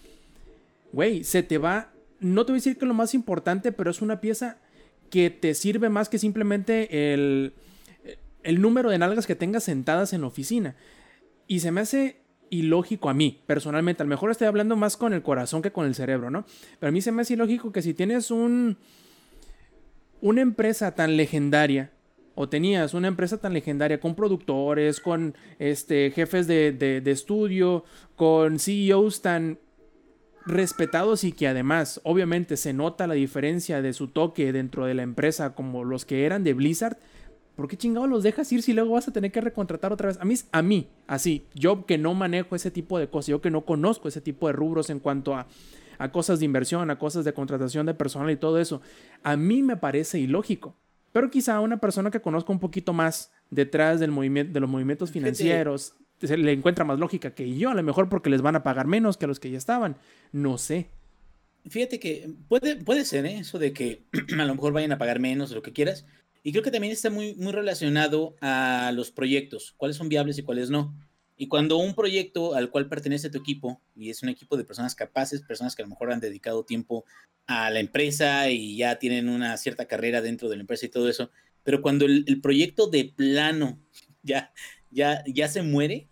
güey, 0.90 1.22
se 1.22 1.42
te 1.42 1.58
va, 1.58 1.92
no 2.18 2.46
te 2.46 2.52
voy 2.52 2.56
a 2.56 2.60
decir 2.60 2.78
que 2.78 2.86
lo 2.86 2.94
más 2.94 3.12
importante, 3.12 3.72
pero 3.72 3.90
es 3.90 4.00
una 4.00 4.22
pieza 4.22 4.56
que 5.10 5.28
te 5.28 5.52
sirve 5.52 5.90
más 5.90 6.08
que 6.08 6.18
simplemente 6.18 7.12
el, 7.12 7.52
el 8.42 8.62
número 8.62 8.88
de 8.88 8.96
nalgas 8.96 9.26
que 9.26 9.34
tengas 9.34 9.64
sentadas 9.64 10.14
en 10.14 10.22
la 10.22 10.28
oficina. 10.28 10.76
Y 11.46 11.60
se 11.60 11.70
me 11.70 11.82
hace 11.82 12.23
ilógico 12.50 13.08
a 13.08 13.14
mí, 13.14 13.40
personalmente. 13.46 14.02
A 14.02 14.06
lo 14.06 14.10
mejor 14.10 14.30
estoy 14.30 14.46
hablando 14.46 14.76
más 14.76 14.96
con 14.96 15.12
el 15.12 15.22
corazón 15.22 15.62
que 15.62 15.72
con 15.72 15.86
el 15.86 15.94
cerebro, 15.94 16.30
¿no? 16.30 16.44
Pero 16.78 16.88
a 16.88 16.92
mí 16.92 17.00
se 17.00 17.12
me 17.12 17.22
hace 17.22 17.34
ilógico 17.34 17.72
que 17.72 17.82
si 17.82 17.94
tienes 17.94 18.30
un. 18.30 18.76
Una 20.20 20.40
empresa 20.40 20.94
tan 20.94 21.16
legendaria. 21.16 21.90
O 22.36 22.48
tenías 22.48 22.94
una 22.94 23.06
empresa 23.06 23.38
tan 23.38 23.52
legendaria 23.52 24.00
con 24.00 24.16
productores, 24.16 24.98
con 24.98 25.36
este, 25.60 26.10
jefes 26.10 26.48
de, 26.48 26.72
de 26.72 27.10
estudio, 27.12 27.84
con 28.16 28.58
CEOs 28.58 29.22
tan 29.22 29.58
respetados 30.46 31.24
y 31.24 31.32
que 31.32 31.48
además 31.48 32.00
obviamente 32.04 32.56
se 32.56 32.72
nota 32.72 33.06
la 33.06 33.14
diferencia 33.14 33.80
de 33.82 33.92
su 33.92 34.08
toque 34.08 34.52
dentro 34.52 34.86
de 34.86 34.94
la 34.94 35.02
empresa 35.02 35.54
como 35.54 35.84
los 35.84 36.04
que 36.04 36.26
eran 36.26 36.44
de 36.44 36.54
Blizzard, 36.54 36.98
¿Por 37.56 37.68
qué 37.68 37.76
chingado 37.76 38.06
los 38.06 38.22
dejas 38.22 38.50
ir 38.52 38.62
si 38.62 38.72
luego 38.72 38.94
vas 38.94 39.06
a 39.08 39.12
tener 39.12 39.30
que 39.30 39.40
recontratar 39.40 39.92
otra 39.92 40.08
vez? 40.08 40.18
A 40.20 40.24
mí, 40.24 40.34
a 40.50 40.62
mí, 40.62 40.88
así, 41.06 41.44
yo 41.54 41.86
que 41.86 41.98
no 41.98 42.14
manejo 42.14 42.56
ese 42.56 42.70
tipo 42.70 42.98
de 42.98 43.08
cosas, 43.08 43.28
yo 43.28 43.40
que 43.40 43.50
no 43.50 43.64
conozco 43.64 44.08
ese 44.08 44.20
tipo 44.20 44.46
de 44.46 44.52
rubros 44.52 44.90
en 44.90 44.98
cuanto 44.98 45.34
a, 45.34 45.46
a 45.98 46.10
cosas 46.10 46.40
de 46.40 46.46
inversión, 46.46 46.90
a 46.90 46.98
cosas 46.98 47.24
de 47.24 47.32
contratación 47.32 47.86
de 47.86 47.94
personal 47.94 48.30
y 48.30 48.36
todo 48.36 48.58
eso, 48.58 48.82
a 49.22 49.36
mí 49.36 49.62
me 49.62 49.76
parece 49.76 50.18
ilógico. 50.18 50.76
Pero 51.12 51.30
quizá 51.30 51.54
a 51.54 51.60
una 51.60 51.78
persona 51.78 52.10
que 52.10 52.20
conozca 52.20 52.52
un 52.52 52.58
poquito 52.58 52.92
más 52.92 53.30
detrás 53.50 54.00
del 54.00 54.10
movimiento, 54.10 54.52
de 54.52 54.60
los 54.60 54.68
movimientos 54.68 55.12
financieros 55.12 55.94
se 56.20 56.36
le 56.36 56.52
encuentra 56.52 56.84
más 56.84 56.98
lógica 56.98 57.34
que 57.34 57.54
yo, 57.56 57.70
a 57.70 57.74
lo 57.74 57.82
mejor 57.82 58.08
porque 58.08 58.30
les 58.30 58.42
van 58.42 58.56
a 58.56 58.62
pagar 58.62 58.86
menos 58.86 59.16
que 59.16 59.24
a 59.24 59.28
los 59.28 59.40
que 59.40 59.50
ya 59.50 59.58
estaban. 59.58 59.96
No 60.32 60.58
sé. 60.58 60.88
Fíjate 61.66 61.98
que 61.98 62.30
puede, 62.48 62.76
puede 62.76 63.04
ser 63.04 63.24
¿eh? 63.26 63.38
eso 63.38 63.58
de 63.58 63.72
que 63.72 64.04
a 64.38 64.44
lo 64.44 64.54
mejor 64.54 64.72
vayan 64.72 64.92
a 64.92 64.98
pagar 64.98 65.20
menos, 65.20 65.50
lo 65.52 65.62
que 65.62 65.72
quieras, 65.72 66.06
y 66.46 66.52
creo 66.52 66.62
que 66.62 66.70
también 66.70 66.92
está 66.92 67.08
muy, 67.08 67.34
muy 67.36 67.52
relacionado 67.52 68.36
a 68.42 68.92
los 68.94 69.10
proyectos, 69.10 69.72
cuáles 69.78 69.96
son 69.96 70.10
viables 70.10 70.36
y 70.38 70.42
cuáles 70.42 70.68
no. 70.68 70.94
Y 71.38 71.48
cuando 71.48 71.78
un 71.78 71.94
proyecto 71.94 72.54
al 72.54 72.70
cual 72.70 72.86
pertenece 72.86 73.30
tu 73.30 73.38
equipo, 73.38 73.80
y 73.96 74.10
es 74.10 74.22
un 74.22 74.28
equipo 74.28 74.58
de 74.58 74.64
personas 74.64 74.94
capaces, 74.94 75.40
personas 75.40 75.74
que 75.74 75.80
a 75.80 75.86
lo 75.86 75.90
mejor 75.90 76.12
han 76.12 76.20
dedicado 76.20 76.62
tiempo 76.62 77.06
a 77.46 77.70
la 77.70 77.80
empresa 77.80 78.50
y 78.50 78.76
ya 78.76 78.98
tienen 78.98 79.30
una 79.30 79.56
cierta 79.56 79.86
carrera 79.86 80.20
dentro 80.20 80.50
de 80.50 80.56
la 80.56 80.60
empresa 80.60 80.84
y 80.84 80.90
todo 80.90 81.08
eso, 81.08 81.30
pero 81.62 81.80
cuando 81.80 82.04
el, 82.04 82.40
proyecto 82.42 82.88
de 82.88 83.06
plano 83.16 83.80
ya, 84.22 84.52
ya, 84.90 85.24
ya 85.26 85.48
se 85.48 85.62
muere, 85.62 86.08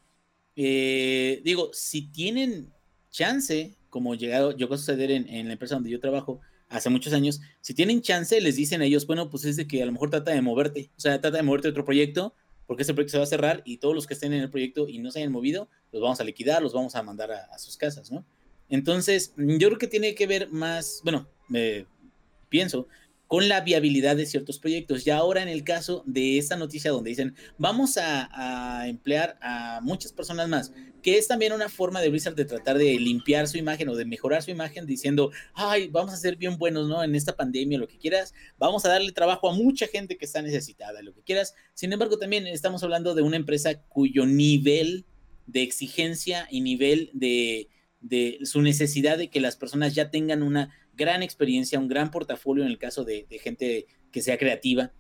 eh, 0.56 1.42
digo, 1.44 1.70
si 1.74 2.10
tienen 2.10 2.72
chance, 3.10 3.76
como 3.90 4.14
llegado, 4.14 4.56
llegó 4.56 4.74
a 4.74 4.78
suceder 4.78 5.10
en, 5.10 5.28
en 5.28 5.48
la 5.48 5.52
empresa 5.52 5.74
donde 5.74 5.90
yo 5.90 6.00
trabajo, 6.00 6.40
hace 6.72 6.90
muchos 6.90 7.12
años, 7.12 7.40
si 7.60 7.74
tienen 7.74 8.02
chance, 8.02 8.40
les 8.40 8.56
dicen 8.56 8.82
a 8.82 8.84
ellos, 8.84 9.06
bueno, 9.06 9.30
pues 9.30 9.44
es 9.44 9.56
de 9.56 9.66
que 9.66 9.82
a 9.82 9.86
lo 9.86 9.92
mejor 9.92 10.10
trata 10.10 10.32
de 10.32 10.42
moverte, 10.42 10.90
o 10.96 11.00
sea, 11.00 11.20
trata 11.20 11.36
de 11.36 11.42
moverte 11.42 11.68
a 11.68 11.70
otro 11.70 11.84
proyecto, 11.84 12.34
porque 12.66 12.82
ese 12.82 12.94
proyecto 12.94 13.12
se 13.12 13.18
va 13.18 13.24
a 13.24 13.26
cerrar 13.26 13.62
y 13.64 13.78
todos 13.78 13.94
los 13.94 14.06
que 14.06 14.14
estén 14.14 14.32
en 14.32 14.42
el 14.42 14.50
proyecto 14.50 14.88
y 14.88 14.98
no 14.98 15.10
se 15.10 15.18
hayan 15.18 15.32
movido, 15.32 15.68
los 15.92 16.02
vamos 16.02 16.20
a 16.20 16.24
liquidar, 16.24 16.62
los 16.62 16.72
vamos 16.72 16.94
a 16.94 17.02
mandar 17.02 17.30
a, 17.30 17.58
sus 17.58 17.76
casas, 17.76 18.10
¿no? 18.10 18.24
Entonces, 18.68 19.34
yo 19.36 19.68
creo 19.68 19.78
que 19.78 19.88
tiene 19.88 20.14
que 20.14 20.26
ver 20.26 20.48
más, 20.48 21.00
bueno, 21.04 21.28
me 21.48 21.86
pienso 22.48 22.88
con 23.32 23.48
la 23.48 23.62
viabilidad 23.62 24.14
de 24.14 24.26
ciertos 24.26 24.58
proyectos. 24.58 25.06
Ya 25.06 25.16
ahora 25.16 25.42
en 25.42 25.48
el 25.48 25.64
caso 25.64 26.02
de 26.04 26.36
esta 26.36 26.54
noticia 26.54 26.90
donde 26.90 27.08
dicen, 27.08 27.34
vamos 27.56 27.96
a, 27.96 28.86
emplear 28.86 29.38
a 29.40 29.80
muchas 29.82 30.12
personas 30.12 30.50
más, 30.50 30.70
que 31.02 31.16
es 31.16 31.28
también 31.28 31.54
una 31.54 31.70
forma 31.70 32.02
de 32.02 32.10
Blizzard 32.10 32.34
de 32.34 32.44
tratar 32.44 32.76
de 32.76 33.00
limpiar 33.00 33.48
su 33.48 33.56
imagen 33.56 33.88
o 33.88 33.96
de 33.96 34.04
mejorar 34.04 34.42
su 34.42 34.50
imagen 34.50 34.84
diciendo, 34.84 35.30
ay, 35.54 35.88
vamos 35.88 36.12
a 36.12 36.18
ser 36.18 36.36
bien 36.36 36.58
buenos, 36.58 36.90
¿no? 36.90 37.02
En 37.02 37.14
esta 37.14 37.34
pandemia, 37.34 37.78
lo 37.78 37.88
que 37.88 37.96
quieras, 37.96 38.34
vamos 38.58 38.84
a 38.84 38.90
darle 38.90 39.12
trabajo 39.12 39.48
a 39.48 39.54
mucha 39.54 39.86
gente 39.86 40.18
que 40.18 40.26
está 40.26 40.42
necesitada, 40.42 41.00
lo 41.00 41.14
que 41.14 41.22
quieras. 41.22 41.54
Sin 41.72 41.90
embargo, 41.90 42.18
también 42.18 42.46
estamos 42.46 42.82
hablando 42.82 43.14
de 43.14 43.22
una 43.22 43.36
empresa 43.36 43.80
cuyo 43.88 44.26
nivel 44.26 45.06
de 45.46 45.62
exigencia 45.62 46.46
y 46.50 46.60
nivel 46.60 47.08
de, 47.14 47.70
de 48.02 48.40
su 48.42 48.60
necesidad 48.60 49.16
de 49.16 49.30
que 49.30 49.40
las 49.40 49.56
personas 49.56 49.94
ya 49.94 50.10
tengan 50.10 50.42
una 50.42 50.81
gran 50.94 51.22
experiencia, 51.22 51.78
un 51.78 51.88
gran 51.88 52.10
portafolio 52.10 52.64
en 52.64 52.70
el 52.70 52.78
caso 52.78 53.04
de, 53.04 53.26
gente 53.42 53.86
que 54.10 54.22
sea 54.22 54.38
creativa. 54.38 54.92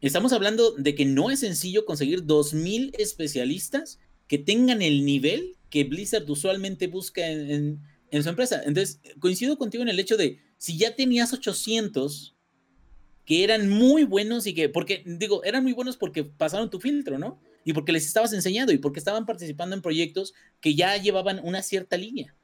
Estamos 0.00 0.32
hablando 0.32 0.72
de 0.72 0.94
que 0.94 1.04
no 1.04 1.30
es 1.30 1.40
sencillo 1.40 1.84
conseguir 1.84 2.24
2.000 2.24 2.94
especialistas 2.98 3.98
que 4.26 4.38
tengan 4.38 4.82
el 4.82 5.04
nivel 5.04 5.56
que 5.70 5.84
Blizzard 5.84 6.28
usualmente 6.30 6.86
busca 6.86 7.26
en, 7.26 7.80
su 8.10 8.28
empresa. 8.28 8.62
Entonces, 8.64 9.00
coincido 9.18 9.58
contigo 9.58 9.82
en 9.82 9.88
el 9.88 10.00
hecho 10.00 10.16
de, 10.16 10.40
si 10.56 10.78
ya 10.78 10.94
tenías 10.94 11.32
800 11.32 12.34
que 13.24 13.42
eran 13.42 13.68
muy 13.68 14.04
buenos 14.04 14.46
y 14.46 14.54
que, 14.54 14.68
porque, 14.68 15.02
digo, 15.04 15.42
eran 15.44 15.64
muy 15.64 15.72
buenos 15.72 15.96
porque 15.96 16.24
pasaron 16.24 16.70
tu 16.70 16.80
filtro, 16.80 17.18
¿no? 17.18 17.40
Y 17.64 17.72
porque 17.72 17.92
les 17.92 18.06
estabas 18.06 18.32
enseñando 18.32 18.72
y 18.72 18.78
porque 18.78 19.00
estaban 19.00 19.26
participando 19.26 19.74
en 19.74 19.82
proyectos 19.82 20.32
que 20.60 20.76
ya 20.76 20.96
llevaban 20.96 21.40
una 21.42 21.62
cierta 21.62 21.96
línea. 21.96 22.36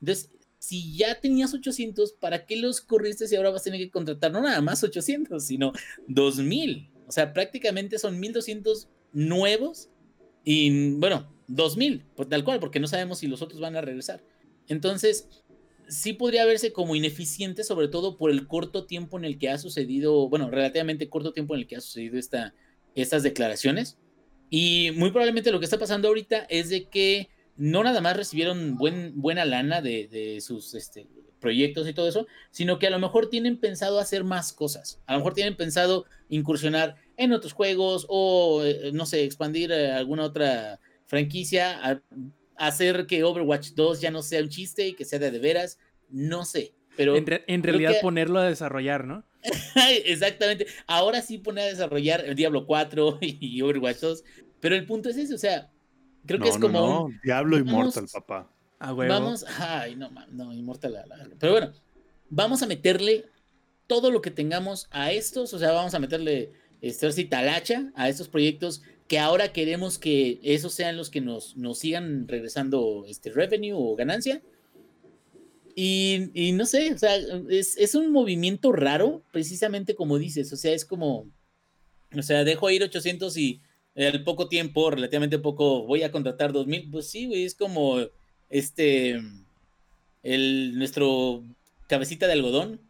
Entonces, 0.00 0.30
si 0.66 0.96
ya 0.96 1.20
tenías 1.20 1.54
800, 1.54 2.14
¿para 2.14 2.44
qué 2.44 2.56
los 2.56 2.80
corriste 2.80 3.28
si 3.28 3.36
ahora 3.36 3.50
vas 3.50 3.60
a 3.60 3.64
tener 3.64 3.78
que 3.78 3.90
contratar 3.90 4.32
no 4.32 4.42
nada 4.42 4.60
más 4.60 4.82
800, 4.82 5.44
sino 5.44 5.72
2000? 6.08 6.90
O 7.06 7.12
sea, 7.12 7.32
prácticamente 7.32 8.00
son 8.00 8.18
1200 8.18 8.88
nuevos 9.12 9.90
y 10.44 10.94
bueno, 10.94 11.32
2000, 11.46 12.06
pues, 12.16 12.28
tal 12.28 12.42
cual, 12.42 12.58
porque 12.58 12.80
no 12.80 12.88
sabemos 12.88 13.18
si 13.18 13.28
los 13.28 13.42
otros 13.42 13.60
van 13.60 13.76
a 13.76 13.80
regresar. 13.80 14.24
Entonces, 14.66 15.28
sí 15.86 16.14
podría 16.14 16.44
verse 16.44 16.72
como 16.72 16.96
ineficiente, 16.96 17.62
sobre 17.62 17.86
todo 17.86 18.18
por 18.18 18.32
el 18.32 18.48
corto 18.48 18.86
tiempo 18.86 19.18
en 19.18 19.24
el 19.24 19.38
que 19.38 19.50
ha 19.50 19.58
sucedido, 19.58 20.28
bueno, 20.28 20.50
relativamente 20.50 21.08
corto 21.08 21.32
tiempo 21.32 21.54
en 21.54 21.60
el 21.60 21.66
que 21.68 21.76
ha 21.76 21.80
sucedido 21.80 22.18
esta, 22.18 22.54
estas 22.96 23.22
declaraciones. 23.22 23.98
Y 24.50 24.90
muy 24.96 25.10
probablemente 25.10 25.52
lo 25.52 25.60
que 25.60 25.66
está 25.66 25.78
pasando 25.78 26.08
ahorita 26.08 26.38
es 26.48 26.70
de 26.70 26.88
que 26.88 27.28
no 27.56 27.82
nada 27.82 28.00
más 28.00 28.16
recibieron 28.16 28.76
buen, 28.76 29.20
buena 29.20 29.44
lana 29.44 29.80
de, 29.80 30.38
sus 30.40 30.74
este, 30.74 31.06
proyectos 31.40 31.88
y 31.88 31.92
todo 31.92 32.08
eso, 32.08 32.26
sino 32.50 32.78
que 32.78 32.86
a 32.86 32.90
lo 32.90 32.98
mejor 32.98 33.28
tienen 33.28 33.58
pensado 33.58 33.98
hacer 33.98 34.24
más 34.24 34.52
cosas. 34.52 35.00
A 35.06 35.12
lo 35.12 35.20
mejor 35.20 35.34
tienen 35.34 35.56
pensado 35.56 36.04
incursionar 36.28 36.96
en 37.16 37.32
otros 37.32 37.52
juegos 37.52 38.06
o, 38.08 38.62
eh, 38.64 38.90
no 38.92 39.06
sé, 39.06 39.24
expandir 39.24 39.72
eh, 39.72 39.92
alguna 39.92 40.24
otra 40.24 40.80
franquicia, 41.06 42.02
hacer 42.56 43.06
que 43.06 43.24
Overwatch 43.24 43.70
2 43.70 44.00
ya 44.00 44.10
no 44.10 44.22
sea 44.22 44.42
un 44.42 44.48
chiste 44.48 44.88
y 44.88 44.94
que 44.94 45.04
sea 45.04 45.18
de, 45.18 45.30
de 45.30 45.38
veras, 45.38 45.78
no 46.10 46.44
sé. 46.44 46.74
Pero 46.96 47.14
en, 47.16 47.62
realidad 47.62 47.94
ponerlo 48.00 48.38
a 48.38 48.48
desarrollar, 48.48 49.06
¿no? 49.06 49.24
Exactamente. 50.04 50.66
Ahora 50.86 51.20
sí 51.20 51.38
poner 51.38 51.64
a 51.64 51.68
desarrollar 51.68 52.24
el 52.24 52.34
Diablo 52.34 52.66
4 52.66 53.18
y 53.20 53.60
Overwatch 53.62 53.98
2. 53.98 54.24
Pero 54.60 54.74
el 54.74 54.86
punto 54.86 55.10
es 55.10 55.16
ese, 55.18 55.34
o 55.34 55.38
sea, 55.38 55.70
Creo 56.26 56.40
que 56.40 56.48
es 56.48 56.58
como. 56.58 56.80
No, 56.80 57.08
Diablo 57.22 57.58
Immortal, 57.58 58.06
papá. 58.12 58.50
Vamos. 58.78 59.44
Ay, 59.58 59.96
no, 59.96 60.10
no, 60.30 60.52
Immortal. 60.52 61.04
Pero 61.38 61.52
bueno, 61.52 61.72
vamos 62.28 62.62
a 62.62 62.66
meterle 62.66 63.26
todo 63.86 64.10
lo 64.10 64.20
que 64.20 64.30
tengamos 64.30 64.88
a 64.90 65.12
estos. 65.12 65.54
O 65.54 65.58
sea, 65.58 65.72
vamos 65.72 65.94
a 65.94 65.98
meterle 65.98 66.52
este, 66.80 67.24
talacha 67.24 67.90
a 67.94 68.08
estos 68.08 68.28
proyectos 68.28 68.82
que 69.08 69.18
ahora 69.18 69.52
queremos 69.52 69.98
que 69.98 70.40
esos 70.42 70.74
sean 70.74 70.96
los 70.96 71.10
que 71.10 71.20
nos, 71.20 71.56
nos 71.56 71.78
sigan 71.78 72.26
regresando 72.26 73.04
este 73.08 73.30
revenue 73.30 73.72
o 73.72 73.94
ganancia. 73.94 74.42
Y, 75.74 76.30
y 76.32 76.52
no 76.52 76.64
sé, 76.64 76.92
o 76.92 76.98
sea, 76.98 77.16
es, 77.50 77.76
es, 77.76 77.94
un 77.94 78.10
movimiento 78.10 78.72
raro, 78.72 79.22
precisamente 79.30 79.94
como 79.94 80.18
dices, 80.18 80.50
o 80.52 80.56
sea, 80.56 80.72
es 80.72 80.86
como, 80.86 81.30
o 82.16 82.22
sea, 82.22 82.44
dejo 82.44 82.70
ir 82.70 82.82
800 82.82 83.36
y 83.36 83.60
al 83.96 84.24
poco 84.24 84.48
tiempo, 84.48 84.90
relativamente 84.90 85.38
poco, 85.38 85.84
voy 85.84 86.02
a 86.02 86.12
contratar 86.12 86.52
2000, 86.52 86.90
pues 86.90 87.08
sí, 87.08 87.26
güey, 87.26 87.44
es 87.44 87.54
como 87.54 87.98
este, 88.50 89.20
el, 90.22 90.78
nuestro 90.78 91.44
cabecita 91.88 92.26
de 92.26 92.34
algodón, 92.34 92.80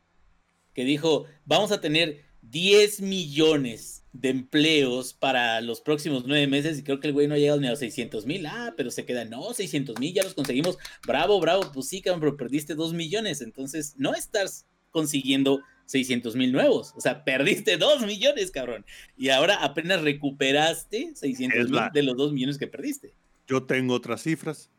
que 0.75 0.85
dijo, 0.85 1.27
vamos 1.45 1.73
a 1.73 1.81
tener 1.81 2.25
10 2.43 3.01
millones 3.03 4.05
de 4.13 4.31
empleos 4.31 5.13
para 5.13 5.61
los 5.61 5.81
próximos 5.81 6.25
nueve 6.27 6.47
meses 6.47 6.79
y 6.79 6.83
creo 6.83 7.01
que 7.01 7.09
el 7.09 7.13
güey 7.13 7.29
no 7.29 7.35
ha 7.35 7.39
llegado 7.39 7.61
ni 7.61 7.67
a 7.67 7.71
los 7.71 7.79
600 7.79 8.27
mil, 8.27 8.47
ah, 8.47 8.75
pero 8.77 8.91
se 8.91 9.05
queda, 9.05 9.25
no, 9.25 9.53
600 9.53 9.99
mil, 9.99 10.13
ya 10.13 10.25
los 10.25 10.35
conseguimos, 10.35 10.79
bravo, 11.07 11.39
bravo, 11.41 11.71
pues 11.73 11.89
sí, 11.89 12.01
cabrón, 12.01 12.21
pero 12.21 12.37
perdiste 12.37 12.75
2 12.75 12.95
millones, 12.95 13.41
entonces 13.43 13.95
no 13.97 14.15
estás 14.15 14.67
consiguiendo 14.91 15.61
600 15.87 16.37
mil 16.37 16.53
nuevos. 16.53 16.93
O 16.97 17.01
sea, 17.01 17.25
perdiste 17.25 17.77
2 17.77 18.07
millones, 18.07 18.51
cabrón. 18.51 18.85
Y 19.17 19.31
ahora 19.31 19.57
apenas 19.65 20.03
recuperaste 20.03 21.13
600 21.15 21.71
mil 21.71 21.81
de 21.93 22.03
los 22.03 22.17
2 22.17 22.33
millones 22.33 22.59
que 22.59 22.67
perdiste. 22.67 23.15
Yo 23.47 23.65
tengo 23.65 23.95
otras 23.95 24.23
cifras. 24.23 24.71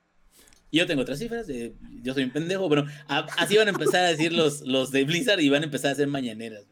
Yo 0.69 0.85
tengo 0.85 1.01
otras 1.01 1.19
cifras, 1.19 1.47
yo 2.03 2.13
soy 2.13 2.25
un 2.25 2.31
pendejo, 2.31 2.67
pero 2.67 2.85
así 3.07 3.55
van 3.55 3.67
a 3.67 3.71
empezar 3.71 4.03
a 4.03 4.09
decir 4.09 4.33
los, 4.33 4.61
los 4.61 4.91
de 4.91 5.05
Blizzard 5.05 5.39
y 5.39 5.47
van 5.47 5.61
a 5.61 5.65
empezar 5.65 5.89
a 5.89 5.91
hacer 5.93 6.07
mañaneras. 6.07 6.65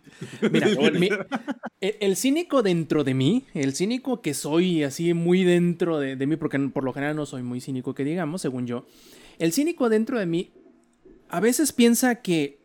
Mira, 0.51 0.67
el, 1.79 2.17
cínico 2.17 2.61
dentro 2.61 3.05
de 3.05 3.13
mí, 3.13 3.45
el 3.53 3.73
cínico 3.73 4.21
que 4.21 4.33
soy 4.33 4.83
así 4.83 5.13
muy 5.13 5.45
dentro 5.45 5.97
de, 5.97 6.17
de, 6.17 6.27
mí, 6.27 6.35
porque 6.35 6.59
por 6.59 6.83
lo 6.83 6.91
general 6.91 7.15
no 7.15 7.25
soy 7.25 7.41
muy 7.41 7.61
cínico 7.61 7.95
que 7.95 8.03
digamos, 8.03 8.41
según 8.41 8.67
yo, 8.67 8.85
el 9.39 9.53
cínico 9.53 9.87
dentro 9.87 10.19
de 10.19 10.25
mí 10.25 10.51
a 11.29 11.39
veces 11.39 11.71
piensa 11.71 12.15
que 12.15 12.64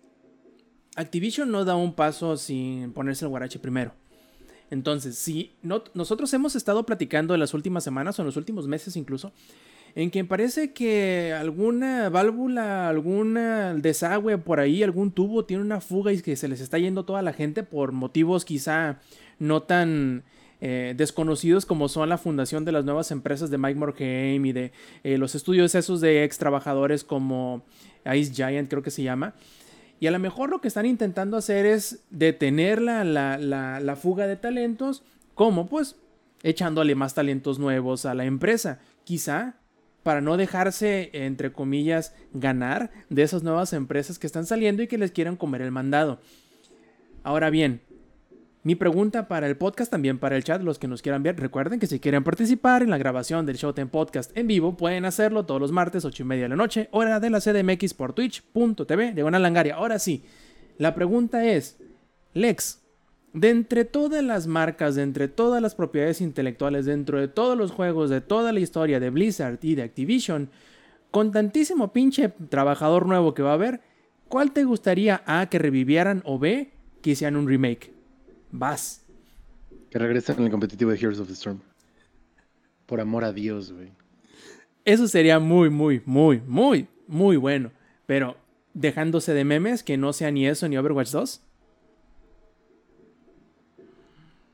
Activision 1.00 1.50
no 1.50 1.64
da 1.64 1.76
un 1.76 1.94
paso 1.94 2.36
sin 2.36 2.92
ponerse 2.92 3.24
el 3.24 3.30
guarache 3.30 3.58
primero. 3.58 3.92
Entonces, 4.70 5.16
si 5.16 5.52
no, 5.62 5.82
nosotros 5.94 6.32
hemos 6.34 6.54
estado 6.54 6.84
platicando 6.84 7.34
en 7.34 7.40
las 7.40 7.54
últimas 7.54 7.82
semanas 7.82 8.18
o 8.18 8.22
en 8.22 8.26
los 8.26 8.36
últimos 8.36 8.68
meses 8.68 8.96
incluso, 8.96 9.32
en 9.94 10.10
que 10.10 10.24
parece 10.24 10.72
que 10.72 11.32
alguna 11.32 12.08
válvula, 12.10 12.88
alguna 12.88 13.74
desagüe 13.74 14.38
por 14.38 14.60
ahí, 14.60 14.82
algún 14.82 15.10
tubo 15.10 15.44
tiene 15.44 15.62
una 15.62 15.80
fuga 15.80 16.12
y 16.12 16.20
que 16.20 16.36
se 16.36 16.48
les 16.48 16.60
está 16.60 16.78
yendo 16.78 17.04
toda 17.04 17.22
la 17.22 17.32
gente 17.32 17.62
por 17.62 17.92
motivos 17.92 18.44
quizá 18.44 19.00
no 19.38 19.62
tan 19.62 20.22
eh, 20.60 20.94
desconocidos 20.96 21.64
como 21.66 21.88
son 21.88 22.10
la 22.10 22.18
fundación 22.18 22.64
de 22.64 22.72
las 22.72 22.84
nuevas 22.84 23.10
empresas 23.10 23.50
de 23.50 23.58
Mike 23.58 23.78
Morhaime 23.78 24.48
y 24.48 24.52
de 24.52 24.72
eh, 25.02 25.16
los 25.16 25.34
estudios 25.34 25.74
esos 25.74 26.00
de 26.00 26.22
ex 26.22 26.36
trabajadores 26.36 27.02
como 27.02 27.64
Ice 28.14 28.32
Giant 28.32 28.68
creo 28.68 28.82
que 28.82 28.90
se 28.90 29.02
llama. 29.02 29.34
Y 30.00 30.06
a 30.06 30.10
lo 30.10 30.18
mejor 30.18 30.48
lo 30.48 30.62
que 30.62 30.68
están 30.68 30.86
intentando 30.86 31.36
hacer 31.36 31.66
es 31.66 32.04
detener 32.08 32.80
la, 32.80 33.04
la, 33.04 33.96
fuga 33.96 34.26
de 34.26 34.36
talentos, 34.36 35.02
como 35.34 35.68
pues 35.68 35.96
echándole 36.42 36.94
más 36.94 37.12
talentos 37.12 37.58
nuevos 37.58 38.06
a 38.06 38.14
la 38.14 38.24
empresa. 38.24 38.80
Quizá 39.04 39.56
para 40.02 40.22
no 40.22 40.38
dejarse, 40.38 41.10
entre 41.12 41.52
comillas, 41.52 42.14
ganar 42.32 42.90
de 43.10 43.22
esas 43.22 43.42
nuevas 43.42 43.74
empresas 43.74 44.18
que 44.18 44.26
están 44.26 44.46
saliendo 44.46 44.82
y 44.82 44.86
que 44.86 44.96
les 44.96 45.12
quieran 45.12 45.36
comer 45.36 45.60
el 45.60 45.70
mandado. 45.70 46.18
Ahora 47.22 47.50
bien, 47.50 47.82
mi 48.62 48.74
pregunta 48.74 49.26
para 49.26 49.46
el 49.46 49.56
podcast, 49.56 49.90
también 49.90 50.18
para 50.18 50.36
el 50.36 50.44
chat, 50.44 50.60
los 50.62 50.78
que 50.78 50.86
nos 50.86 51.00
quieran 51.00 51.22
ver, 51.22 51.40
recuerden 51.40 51.80
que 51.80 51.86
si 51.86 51.98
quieren 51.98 52.22
participar 52.22 52.82
en 52.82 52.90
la 52.90 52.98
grabación 52.98 53.46
del 53.46 53.56
Showtime 53.56 53.86
Podcast 53.86 54.36
en 54.36 54.48
vivo, 54.48 54.76
pueden 54.76 55.06
hacerlo 55.06 55.46
todos 55.46 55.62
los 55.62 55.72
martes, 55.72 56.04
8 56.04 56.22
y 56.22 56.26
media 56.26 56.42
de 56.42 56.50
la 56.50 56.56
noche, 56.56 56.88
hora 56.90 57.20
de 57.20 57.30
la 57.30 57.40
CDMX 57.40 57.94
por 57.94 58.12
twitch.tv 58.12 59.14
de 59.14 59.30
Langaria. 59.30 59.76
Ahora 59.76 59.98
sí, 59.98 60.24
la 60.76 60.94
pregunta 60.94 61.46
es, 61.46 61.78
Lex, 62.34 62.82
de 63.32 63.48
entre 63.48 63.86
todas 63.86 64.22
las 64.22 64.46
marcas, 64.46 64.94
de 64.94 65.04
entre 65.04 65.28
todas 65.28 65.62
las 65.62 65.74
propiedades 65.74 66.20
intelectuales, 66.20 66.84
dentro 66.84 67.18
de 67.18 67.28
todos 67.28 67.56
los 67.56 67.70
juegos, 67.70 68.10
de 68.10 68.20
toda 68.20 68.52
la 68.52 68.60
historia 68.60 69.00
de 69.00 69.08
Blizzard 69.08 69.58
y 69.62 69.74
de 69.74 69.84
Activision, 69.84 70.50
con 71.10 71.32
tantísimo 71.32 71.94
pinche 71.94 72.28
trabajador 72.50 73.06
nuevo 73.06 73.32
que 73.32 73.42
va 73.42 73.52
a 73.52 73.54
haber, 73.54 73.80
¿cuál 74.28 74.52
te 74.52 74.64
gustaría 74.64 75.22
A 75.24 75.48
que 75.48 75.58
revivieran 75.58 76.22
o 76.26 76.38
B 76.38 76.72
que 77.00 77.10
hicieran 77.12 77.36
un 77.36 77.48
remake? 77.48 77.99
Vas. 78.50 79.04
Que 79.90 79.98
regresen 79.98 80.38
en 80.38 80.44
el 80.44 80.50
competitivo 80.50 80.90
de 80.90 80.98
Heroes 80.98 81.20
of 81.20 81.28
the 81.28 81.34
Storm. 81.34 81.60
Por 82.86 83.00
amor 83.00 83.24
a 83.24 83.32
Dios, 83.32 83.72
güey. 83.72 83.92
Eso 84.84 85.06
sería 85.08 85.38
muy, 85.38 85.70
muy, 85.70 86.02
muy, 86.06 86.40
muy, 86.46 86.88
muy 87.06 87.36
bueno. 87.36 87.70
Pero 88.06 88.36
dejándose 88.74 89.34
de 89.34 89.44
memes, 89.44 89.82
que 89.82 89.96
no 89.96 90.12
sea 90.12 90.30
ni 90.30 90.46
eso 90.46 90.68
ni 90.68 90.76
Overwatch 90.76 91.10
2. 91.10 91.42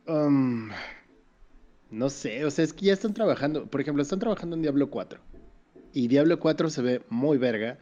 Um, 0.09 0.71
no 1.91 2.11
sé, 2.11 2.45
o 2.45 2.51
sea, 2.51 2.65
es 2.65 2.73
que 2.73 2.87
ya 2.87 2.93
están 2.93 3.15
trabajando. 3.15 3.67
Por 3.67 3.81
ejemplo, 3.81 4.03
están 4.03 4.19
trabajando 4.19 4.57
en 4.57 4.63
Diablo 4.63 4.91
4. 4.91 5.21
Y 5.93 6.09
Diablo 6.09 6.39
4 6.39 6.71
se 6.71 6.83
ve 6.83 7.03
muy 7.09 7.39
verga. 7.39 7.79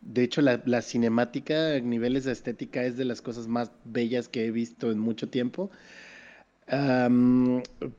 De 0.00 0.22
hecho, 0.22 0.40
la, 0.40 0.82
cinemática 0.82 1.74
a 1.74 1.80
niveles 1.80 2.24
de 2.24 2.32
estética 2.32 2.84
es 2.84 2.96
de 2.96 3.04
las 3.04 3.20
cosas 3.22 3.48
más 3.48 3.72
bellas 3.84 4.28
que 4.28 4.46
he 4.46 4.50
visto 4.50 4.90
en 4.90 4.98
mucho 4.98 5.28
tiempo. 5.28 5.70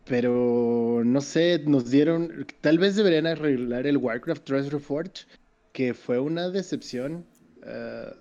pero 0.06 1.02
no 1.06 1.22
sé, 1.22 1.64
nos 1.66 1.90
dieron. 1.90 2.46
Tal 2.62 2.80
vez 2.80 2.96
deberían 2.96 3.28
arreglar 3.28 3.88
el 3.88 3.98
Warcraft 3.98 4.44
Treasure 4.44 4.80
Forge, 4.80 5.26
que 5.74 5.94
fue 5.94 6.20
una 6.20 6.50
decepción 6.50 7.26
ah, 7.66 8.14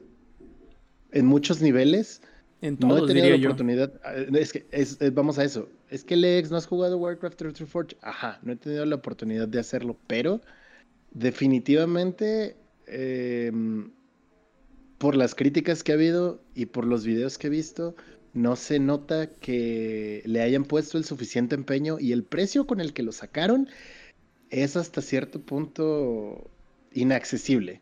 en 1.13 1.27
muchos 1.27 1.63
niveles. 1.63 2.23
En 2.63 2.77
todos, 2.77 3.01
no 3.01 3.05
he 3.05 3.09
tenido 3.09 3.37
la 3.37 3.47
oportunidad. 3.47 3.93
Ah, 4.05 4.15
es 4.35 4.53
que 4.53 5.11
vamos 5.11 5.39
a 5.39 5.45
eso. 5.45 5.69
Es 5.91 6.03
que 6.03 6.17
Lex, 6.17 6.51
¿no 6.51 6.57
has 6.57 6.67
jugado 6.67 6.99
Warcraft 6.99 7.37
Treasure 7.37 7.67
Forge? 7.67 7.97
Ajá, 8.03 8.41
no 8.43 8.53
he 8.53 8.57
tenido 8.57 8.85
la 8.85 8.97
oportunidad 8.97 9.47
de 9.47 9.61
hacerlo, 9.61 9.97
pero 10.07 10.41
definitivamente 11.13 12.57
Em, 12.87 13.91
por 14.99 15.17
las 15.17 15.35
críticas 15.35 15.83
que 15.83 15.93
ha 15.93 15.97
habido 15.97 16.41
y 16.55 16.67
por 16.67 16.87
los 16.87 17.05
videos 17.05 17.39
que 17.39 17.49
he 17.49 17.51
visto, 17.51 17.95
no 18.33 18.57
se 18.57 18.79
nota 18.79 19.29
que 19.29 20.23
le 20.27 20.43
hayan 20.43 20.65
puesto 20.65 20.99
el 20.99 21.05
suficiente 21.05 21.55
empeño 21.55 21.99
y 21.99 22.13
el 22.13 22.23
precio 22.23 22.67
con 22.67 22.81
el 22.81 22.93
que 22.93 23.03
lo 23.03 23.13
sacaron 23.13 23.69
es 24.51 24.77
hasta 24.77 25.03
cierto 25.03 25.41
punto 25.41 26.51
inaccesible 26.93 27.81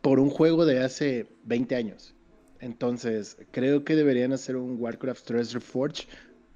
por 0.00 0.20
un 0.20 0.30
juego 0.30 0.66
de 0.66 0.80
hace 0.80 1.26
20 1.44 1.76
años. 1.76 2.14
Entonces, 2.60 3.36
creo 3.50 3.84
que 3.84 3.96
deberían 3.96 4.32
hacer 4.32 4.56
un 4.56 4.76
Warcraft 4.78 5.24
3 5.26 5.52
Reforge 5.52 6.06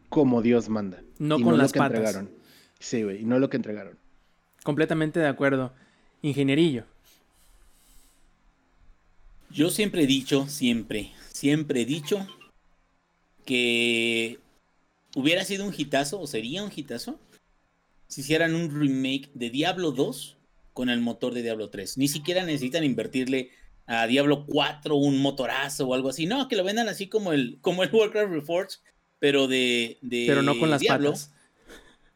como 0.08 0.42
Dios 0.42 0.68
manda. 0.68 1.02
No 1.18 1.40
con 1.40 1.58
las 1.58 1.72
patas. 1.72 1.98
entregaron. 1.98 2.30
Sí, 2.78 3.02
güey, 3.02 3.22
y 3.22 3.24
no 3.24 3.38
lo 3.38 3.50
que 3.50 3.56
entregaron. 3.56 3.98
Completamente 4.64 5.20
de 5.20 5.26
acuerdo. 5.26 5.72
Ingenierillo. 6.22 6.84
Yo 9.50 9.70
siempre 9.70 10.02
he 10.02 10.06
dicho, 10.06 10.46
siempre, 10.46 11.12
siempre 11.32 11.82
he 11.82 11.84
dicho 11.86 12.26
que 13.46 14.38
hubiera 15.14 15.44
sido 15.44 15.66
un 15.66 15.74
hitazo 15.76 16.20
o 16.20 16.26
sería 16.26 16.62
un 16.62 16.70
hitazo 16.74 17.18
si 18.08 18.20
hicieran 18.20 18.54
un 18.54 18.78
remake 18.78 19.30
de 19.34 19.50
Diablo 19.50 19.92
2 19.92 20.36
con 20.72 20.90
el 20.90 21.00
motor 21.00 21.34
de 21.34 21.42
Diablo 21.42 21.70
3. 21.70 21.98
Ni 21.98 22.08
siquiera 22.08 22.44
necesitan 22.44 22.84
invertirle 22.84 23.50
a 23.86 24.06
Diablo 24.06 24.44
4 24.46 24.94
un 24.94 25.20
motorazo 25.20 25.88
o 25.88 25.94
algo 25.94 26.10
así. 26.10 26.26
No, 26.26 26.46
que 26.46 26.56
lo 26.56 26.64
vendan 26.64 26.88
así 26.88 27.08
como 27.08 27.32
el, 27.32 27.58
como 27.60 27.82
el 27.82 27.90
Warcraft 27.92 28.32
Reforged, 28.32 28.78
pero 29.18 29.48
de, 29.48 29.98
de 30.02 30.24
Pero 30.26 30.42
no 30.42 30.58
con 30.58 30.70
las 30.70 30.84
patas. 30.84 31.32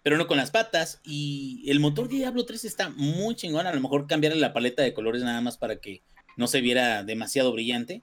Pero 0.02 0.18
no 0.18 0.26
con 0.26 0.36
las 0.36 0.50
patas. 0.50 1.00
Y 1.04 1.64
el 1.70 1.80
motor 1.80 2.08
de 2.08 2.16
Diablo 2.16 2.44
3 2.44 2.64
está 2.64 2.90
muy 2.90 3.34
chingón. 3.34 3.66
A 3.66 3.74
lo 3.74 3.80
mejor 3.80 4.06
cambiarle 4.06 4.38
la 4.38 4.52
paleta 4.52 4.82
de 4.82 4.94
colores 4.94 5.22
nada 5.22 5.40
más 5.40 5.56
para 5.56 5.76
que 5.76 6.02
no 6.36 6.46
se 6.46 6.60
viera 6.60 7.02
demasiado 7.04 7.52
brillante. 7.52 8.02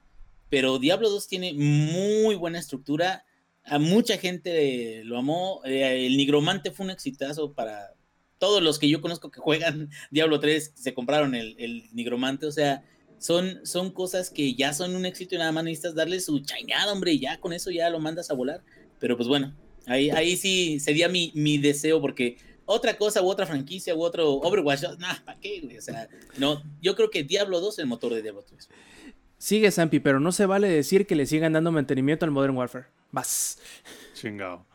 Pero 0.50 0.80
Diablo 0.80 1.10
2 1.10 1.28
tiene 1.28 1.54
muy 1.54 2.36
buena 2.36 2.60
estructura. 2.60 3.26
A 3.64 3.78
mucha 3.80 4.18
gente 4.18 5.04
lo 5.04 5.18
amó. 5.18 5.62
Eh, 5.66 6.06
el 6.08 6.18
Nigromante 6.18 6.72
fue 6.72 6.86
un 6.86 6.92
exitazo 6.92 7.54
para 7.54 7.94
todos 8.40 8.64
los 8.64 8.80
que 8.80 8.90
yo 8.90 9.02
conozco 9.02 9.30
que 9.30 9.40
juegan 9.40 9.90
Diablo 10.12 10.40
3, 10.40 10.74
se 10.76 10.94
compraron 10.94 11.36
el, 11.36 11.84
Nigromante. 11.94 12.46
O 12.46 12.52
sea, 12.52 12.84
son, 13.20 13.60
son 13.66 13.92
cosas 13.92 14.30
que 14.30 14.56
ya 14.56 14.74
son 14.74 14.96
un 14.96 15.06
éxito 15.06 15.36
y 15.36 15.38
nada 15.38 15.52
más 15.52 15.64
necesitas 15.64 15.94
darle 15.94 16.20
su 16.20 16.40
chañada, 16.40 16.92
hombre, 16.94 17.14
y 17.14 17.20
ya 17.20 17.40
con 17.40 17.54
eso 17.54 17.70
ya 17.70 17.90
lo 17.90 18.00
mandas 18.00 18.32
a 18.32 18.34
volar. 18.34 18.64
Pero 19.00 19.18
pues 19.18 19.30
bueno, 19.30 19.54
ahí, 19.86 20.10
ahí 20.10 20.36
sí 20.36 20.80
sería 20.80 21.10
mi, 21.10 21.32
mi 21.36 21.58
deseo 21.58 22.02
porque 22.02 22.38
otra 22.72 22.96
cosa 22.96 23.22
u 23.24 23.28
otra 23.28 23.48
franquicia 23.48 23.96
u 23.96 24.02
otro 24.04 24.32
Overwatch, 24.32 24.84
nah, 25.00 25.16
¿para 25.26 25.40
qué, 25.40 25.60
güey? 25.62 25.78
O 25.78 25.82
sea, 25.82 26.08
no, 26.38 26.62
yo 26.82 26.96
creo 26.96 27.10
que 27.10 27.24
Diablo 27.24 27.60
2 27.60 27.74
es 27.74 27.80
el 27.80 27.88
motor 27.88 28.14
de 28.14 28.22
Diablo 28.22 28.44
3. 28.44 28.70
Sigue, 29.40 29.72
Zampi, 29.72 30.00
pero 30.00 30.20
no 30.20 30.32
se 30.32 30.46
vale 30.46 30.68
decir 30.68 31.08
que 31.08 31.16
le 31.16 31.26
sigan 31.26 31.54
dando 31.54 31.72
mantenimiento 31.72 32.26
al 32.26 32.32
Modern 32.32 32.56
Warfare. 32.56 32.86
Vas. 33.12 33.60
Chingado. 34.14 34.68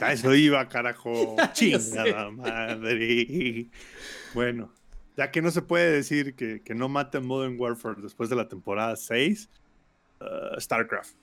A 0.00 0.12
eso 0.14 0.34
iba, 0.34 0.66
carajo. 0.68 1.36
Chingada 1.52 2.30
madre. 2.30 3.68
Bueno, 4.32 4.72
ya 5.18 5.30
que 5.30 5.42
no 5.42 5.50
se 5.50 5.60
puede 5.60 5.90
decir 5.90 6.34
que, 6.34 6.62
que 6.62 6.74
no 6.74 6.88
maten 6.88 7.26
Modern 7.26 7.60
Warfare 7.60 8.00
después 8.00 8.30
de 8.30 8.36
la 8.36 8.48
temporada 8.48 8.96
6, 8.96 9.50
uh, 10.20 10.58
StarCraft. 10.58 11.16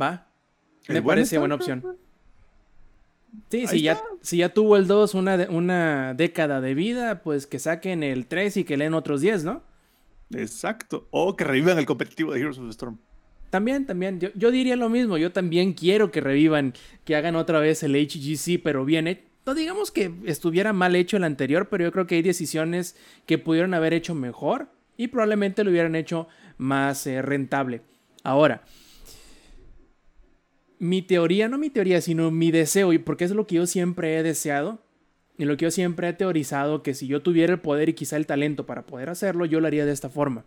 Va. 0.00 0.26
Me 0.88 1.02
parece 1.02 1.36
buena 1.36 1.56
opción. 1.56 1.98
Sí, 3.50 3.66
si 3.66 3.82
ya, 3.82 4.00
si 4.22 4.38
ya 4.38 4.48
tuvo 4.48 4.76
el 4.76 4.86
2 4.86 5.14
una, 5.14 5.46
una 5.50 6.14
década 6.14 6.60
de 6.60 6.74
vida, 6.74 7.22
pues 7.22 7.46
que 7.46 7.58
saquen 7.58 8.02
el 8.02 8.26
3 8.26 8.58
y 8.58 8.64
que 8.64 8.76
leen 8.76 8.94
otros 8.94 9.20
10, 9.20 9.44
¿no? 9.44 9.62
Exacto. 10.34 11.06
O 11.10 11.36
que 11.36 11.44
revivan 11.44 11.78
el 11.78 11.86
competitivo 11.86 12.32
de 12.32 12.40
Heroes 12.40 12.58
of 12.58 12.64
the 12.64 12.70
Storm. 12.70 12.98
También, 13.50 13.86
también. 13.86 14.18
Yo, 14.34 14.50
diría 14.50 14.76
lo 14.76 14.88
mismo. 14.88 15.18
Yo 15.18 15.32
también 15.32 15.72
quiero 15.72 16.10
que 16.10 16.20
revivan, 16.20 16.74
que 17.04 17.16
hagan 17.16 17.36
otra 17.36 17.60
vez 17.60 17.82
el 17.82 17.94
HGC, 17.94 18.60
pero 18.62 18.84
bien 18.84 19.20
No 19.46 19.54
digamos 19.54 19.90
que 19.90 20.12
estuviera 20.24 20.72
mal 20.72 20.96
hecho 20.96 21.16
el 21.16 21.24
anterior, 21.24 21.68
pero 21.68 21.84
yo 21.84 21.92
creo 21.92 22.06
que 22.06 22.16
hay 22.16 22.22
decisiones 22.22 22.96
que 23.24 23.38
pudieron 23.38 23.74
haber 23.74 23.94
hecho 23.94 24.14
mejor 24.14 24.68
y 24.96 25.08
probablemente 25.08 25.62
lo 25.62 25.70
hubieran 25.70 25.94
hecho 25.94 26.26
más 26.58 27.06
eh, 27.06 27.22
rentable. 27.22 27.82
Ahora, 28.24 28.62
mi 30.78 31.02
teoría, 31.02 31.48
no 31.48 31.58
mi 31.58 31.70
teoría, 31.70 32.00
sino 32.00 32.30
mi 32.30 32.50
deseo, 32.50 32.92
y 32.92 32.98
porque 32.98 33.24
es 33.24 33.30
lo 33.30 33.46
que 33.46 33.56
yo 33.56 33.66
siempre 33.66 34.16
he 34.16 34.22
deseado, 34.22 34.78
y 35.38 35.44
lo 35.44 35.56
que 35.56 35.64
yo 35.64 35.70
siempre 35.70 36.08
he 36.08 36.12
teorizado, 36.12 36.82
que 36.82 36.94
si 36.94 37.06
yo 37.06 37.22
tuviera 37.22 37.52
el 37.52 37.60
poder 37.60 37.88
y 37.88 37.94
quizá 37.94 38.16
el 38.16 38.26
talento 38.26 38.66
para 38.66 38.86
poder 38.86 39.10
hacerlo, 39.10 39.44
yo 39.44 39.60
lo 39.60 39.66
haría 39.66 39.84
de 39.84 39.92
esta 39.92 40.08
forma. 40.08 40.44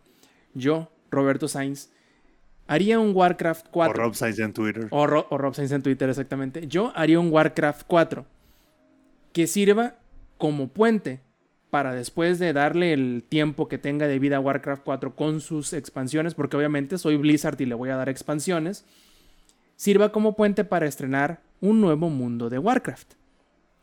Yo, 0.54 0.92
Roberto 1.12 1.48
Sainz, 1.48 1.90
haría 2.68 3.00
un 3.00 3.16
Warcraft 3.16 3.68
4. 3.72 3.92
O 3.92 4.06
Rob 4.06 4.16
Sainz 4.16 4.40
en 4.40 4.54
Twitter. 4.54 4.88
O, 4.90 5.04
o 5.04 5.38
Rob 5.38 5.54
Sainz 5.54 5.72
en 5.72 5.84
Twitter, 5.84 6.10
exactamente. 6.10 6.68
Yo 6.68 6.92
haría 6.96 7.20
un 7.20 7.32
Warcraft 7.32 7.84
4 7.88 8.26
que 9.32 9.48
sirva 9.48 9.96
como 10.38 10.70
puente 10.70 11.22
para 11.70 11.94
después 11.94 12.40
de 12.40 12.54
darle 12.54 12.94
el 12.94 13.24
tiempo 13.28 13.68
que 13.68 13.78
tenga 13.78 14.08
de 14.08 14.18
vida 14.18 14.38
a 14.38 14.40
Warcraft 14.40 14.84
4 14.84 15.16
con 15.16 15.40
sus 15.40 15.74
expansiones, 15.74 16.34
porque 16.34 16.58
obviamente 16.58 16.98
soy 16.98 17.18
Blizzard 17.18 17.62
y 17.62 17.66
le 17.66 17.76
voy 17.76 17.90
a 17.90 17.96
dar 17.96 18.10
expansiones, 18.10 18.86
sirva 19.80 20.12
como 20.12 20.36
puente 20.36 20.66
para 20.66 20.88
estrenar 20.88 21.40
un 21.62 21.80
nuevo 21.80 22.10
mundo 22.10 22.50
de 22.50 22.60
Warcraft. 22.60 23.14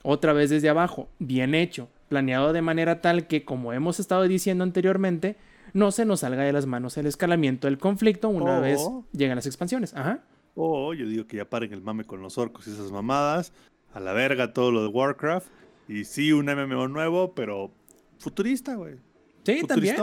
Otra 0.02 0.34
vez 0.34 0.50
desde 0.50 0.68
abajo, 0.68 1.08
bien 1.18 1.54
hecho, 1.54 1.88
planeado 2.10 2.52
de 2.52 2.60
manera 2.60 3.00
tal 3.00 3.26
que, 3.26 3.46
como 3.46 3.72
hemos 3.72 3.98
estado 3.98 4.24
diciendo 4.24 4.62
anteriormente, 4.62 5.36
no 5.72 5.90
se 5.92 6.04
nos 6.04 6.20
salga 6.20 6.42
de 6.42 6.52
las 6.52 6.66
manos 6.66 6.98
el 6.98 7.06
escalamiento 7.06 7.66
del 7.66 7.78
conflicto 7.78 8.28
una 8.28 8.60
vez 8.60 8.86
llegan 9.12 9.36
las 9.36 9.46
expansiones. 9.46 9.94
Ajá. 9.94 10.22
Oh, 10.54 10.92
yo 10.92 11.06
digo 11.06 11.26
que 11.26 11.38
ya 11.38 11.48
paren 11.48 11.72
el 11.72 11.80
mame 11.80 12.04
con 12.04 12.20
los 12.20 12.36
orcos 12.36 12.68
y 12.68 12.72
esas 12.72 12.92
mamadas. 12.92 13.54
A 13.94 14.00
la 14.00 14.12
verga 14.12 14.52
todo 14.52 14.72
lo 14.72 14.82
de 14.82 14.88
Warcraft. 14.88 15.48
Y 15.88 16.04
sí, 16.04 16.30
un 16.30 16.44
MMO 16.44 16.88
nuevo, 16.88 17.34
pero 17.34 17.70
futurista, 18.18 18.74
güey. 18.74 18.96
Sí, 19.44 19.62
también. 19.66 19.96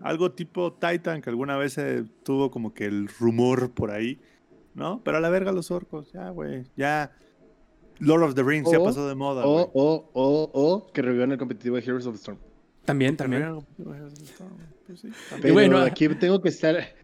Algo 0.00 0.30
tipo 0.30 0.72
Titan, 0.74 1.20
que 1.20 1.30
alguna 1.30 1.56
vez 1.56 1.80
tuvo 2.22 2.52
como 2.52 2.72
que 2.72 2.84
el 2.84 3.08
rumor 3.08 3.72
por 3.72 3.90
ahí, 3.90 4.20
¿no? 4.76 5.00
Pero 5.02 5.16
a 5.16 5.20
la 5.20 5.30
verga 5.30 5.50
los 5.50 5.70
orcos, 5.70 6.12
ya, 6.12 6.28
güey. 6.30 6.64
Ya. 6.76 7.10
Lord 7.98 8.22
of 8.22 8.34
the 8.34 8.42
Rings 8.42 8.70
ya 8.70 8.78
pasó 8.78 9.08
de 9.08 9.14
moda. 9.14 9.46
O, 9.46 9.70
o, 9.72 10.10
o, 10.12 10.50
o, 10.52 10.92
que 10.92 11.00
revivan 11.00 11.32
el 11.32 11.38
competitivo 11.38 11.76
de 11.76 11.82
Heroes 11.82 12.06
of 12.06 12.14
the 12.14 12.18
Storm. 12.18 12.38
También, 12.84 13.16
también. 13.16 13.58
Pues 13.82 15.02
Pero 15.40 15.54
bueno, 15.54 15.78
aquí 15.78 16.08
tengo 16.10 16.40
que 16.42 16.50
estar. 16.50 16.94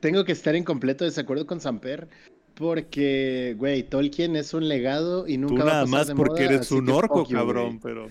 Tengo 0.00 0.24
que 0.24 0.32
estar 0.32 0.56
en 0.56 0.64
completo 0.64 1.04
desacuerdo 1.04 1.46
con 1.46 1.60
Samper. 1.60 2.08
Porque, 2.54 3.54
güey, 3.56 3.84
Tolkien 3.84 4.34
es 4.34 4.52
un 4.52 4.68
legado 4.68 5.26
y 5.26 5.38
nunca 5.38 5.64
va 5.64 5.80
a 5.80 5.84
pasar 5.84 5.88
más 5.88 6.10
porque 6.14 6.44
eres 6.44 6.70
un 6.72 6.90
orco, 6.90 7.26
cabrón, 7.26 7.78
pero. 7.80 8.10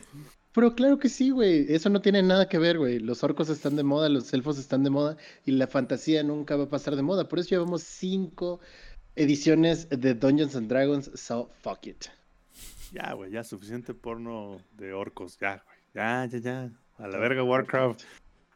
Pero 0.54 0.74
claro 0.74 0.98
que 0.98 1.10
sí, 1.10 1.30
güey. 1.30 1.66
Eso 1.70 1.90
no 1.90 2.02
tiene 2.02 2.24
nada 2.24 2.48
que 2.48 2.58
ver, 2.58 2.80
güey. 2.80 3.00
Los 3.00 3.24
orcos 3.24 3.50
están 3.50 3.76
de 3.76 3.84
moda, 3.84 4.10
los 4.10 4.34
elfos 4.34 4.58
están 4.58 4.84
de 4.84 4.90
moda 4.90 5.18
y 5.46 5.52
la 5.52 5.68
fantasía 5.68 6.24
nunca 6.24 6.56
va 6.56 6.64
a 6.64 6.70
pasar 6.70 6.96
de 6.96 7.04
moda. 7.04 7.28
Por 7.28 7.40
eso 7.40 7.50
llevamos 7.50 7.84
cinco 7.84 8.60
ediciones 9.16 9.90
de 9.90 10.14
Dungeons 10.14 10.56
and 10.56 10.68
Dragons, 10.68 11.12
so 11.16 11.50
fuck 11.62 11.88
it. 11.88 12.08
Ya, 12.92 13.14
güey, 13.14 13.32
ya 13.32 13.44
suficiente 13.44 13.94
porno 13.94 14.62
de 14.78 14.94
orcos, 14.94 15.38
ya, 15.40 15.64
güey. 15.66 15.78
Ya, 15.94 16.26
ya, 16.26 16.40
ya. 16.40 16.72
A 16.98 17.08
la 17.08 17.18
verga 17.18 17.44
Warcraft. 17.44 18.04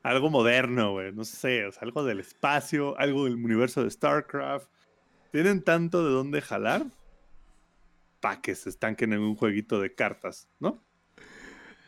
Algo 0.04 0.30
moderno, 0.30 0.92
güey. 0.92 1.14
No 1.14 1.24
sé, 1.24 1.66
o 1.66 1.72
sea, 1.72 1.84
algo 1.84 2.04
del 2.04 2.20
espacio, 2.20 2.98
algo 3.00 3.26
del 3.26 3.36
universo 3.36 3.84
de 3.84 3.90
StarCraft 3.90 4.68
tienen 5.32 5.64
tanto 5.64 6.06
de 6.06 6.12
dónde 6.12 6.42
jalar 6.42 6.86
para 8.20 8.42
que 8.42 8.54
se 8.56 8.70
estanquen 8.70 9.14
en 9.14 9.20
un 9.20 9.36
jueguito 9.36 9.80
de 9.80 9.94
cartas, 9.94 10.48
¿no? 10.60 10.82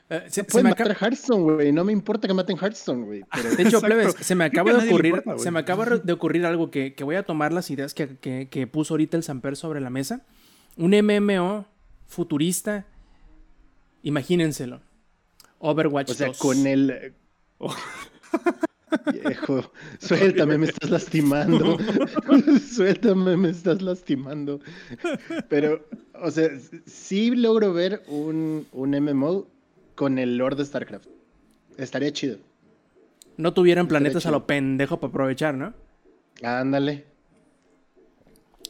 Eh, 0.10 0.26
se, 0.28 0.44
puede 0.44 0.70
matar 0.70 0.96
Hearthstone, 1.00 1.42
güey. 1.42 1.72
No 1.72 1.84
me 1.84 1.92
importa 1.92 2.28
que 2.28 2.34
maten 2.34 2.58
Hearthstone, 2.58 3.06
güey. 3.06 3.24
De 3.58 3.64
hecho, 3.64 3.82
plebes, 3.82 4.16
se 4.20 4.36
me 4.36 4.46
acaba 4.46 4.74
de 4.74 4.88
ocurrir, 4.88 5.24
se 5.38 5.50
me 5.50 5.60
acaba 5.60 5.86
de 5.86 6.14
ocurrir 6.14 6.46
algo 6.46 6.70
que, 6.70 6.94
voy 7.02 7.16
a 7.16 7.24
tomar 7.24 7.52
las 7.52 7.72
ideas 7.72 7.94
que, 7.94 8.70
puso 8.72 8.94
ahorita 8.94 9.18
el 9.18 9.24
Samper 9.24 9.56
sobre 9.56 9.82
la 9.82 9.90
mesa. 9.90 10.22
Un 10.78 10.92
MMO 10.92 11.66
futurista. 12.06 12.86
Imagínenselo. 14.04 14.82
Overwatch 15.60 16.12
o 16.12 16.14
sea, 16.14 16.32
con 16.34 16.68
el. 16.68 17.14
Viejo, 19.12 19.72
suéltame, 20.00 20.60
me 20.60 20.68
estás 20.68 20.90
lastimando. 20.92 21.78
suéltame, 22.72 23.36
me 23.36 23.50
estás 23.50 23.82
lastimando. 23.82 24.60
Pero, 25.50 25.88
o 26.22 26.30
sea, 26.30 26.50
sí 26.86 27.32
logro 27.32 27.74
ver 27.74 28.04
un, 28.08 28.68
un 28.72 28.92
MMO 28.92 29.48
con 29.96 30.20
el 30.20 30.38
Lord 30.38 30.58
de 30.58 30.66
StarCraft. 30.66 31.08
Estaría 31.78 32.12
chido. 32.12 32.38
No 33.38 33.54
tuvieran 33.54 33.88
planetas 33.88 34.26
a 34.26 34.32
lo 34.32 34.46
pendejo 34.46 35.00
para 35.00 35.10
aprovechar, 35.10 35.56
¿no? 35.56 35.74
Ándale. 36.42 37.06